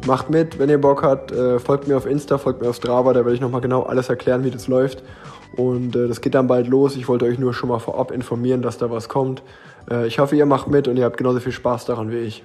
Macht 0.07 0.29
mit, 0.29 0.59
wenn 0.59 0.69
ihr 0.69 0.79
Bock 0.79 1.03
habt, 1.03 1.31
äh, 1.31 1.59
folgt 1.59 1.87
mir 1.87 1.97
auf 1.97 2.05
Insta, 2.05 2.37
folgt 2.37 2.61
mir 2.61 2.69
auf 2.69 2.75
Strava, 2.75 3.13
da 3.13 3.19
werde 3.19 3.33
ich 3.33 3.41
nochmal 3.41 3.61
genau 3.61 3.83
alles 3.83 4.09
erklären, 4.09 4.43
wie 4.43 4.51
das 4.51 4.67
läuft. 4.67 5.03
Und 5.55 5.95
äh, 5.95 6.07
das 6.07 6.21
geht 6.21 6.35
dann 6.35 6.47
bald 6.47 6.67
los. 6.67 6.95
Ich 6.95 7.07
wollte 7.07 7.25
euch 7.25 7.39
nur 7.39 7.53
schon 7.53 7.69
mal 7.69 7.79
vorab 7.79 8.11
informieren, 8.11 8.61
dass 8.61 8.77
da 8.77 8.91
was 8.91 9.09
kommt. 9.09 9.41
Äh, 9.89 10.07
ich 10.07 10.19
hoffe, 10.19 10.35
ihr 10.35 10.45
macht 10.45 10.67
mit 10.67 10.87
und 10.87 10.97
ihr 10.97 11.05
habt 11.05 11.17
genauso 11.17 11.39
viel 11.39 11.51
Spaß 11.51 11.85
daran 11.85 12.11
wie 12.11 12.17
ich. 12.17 12.43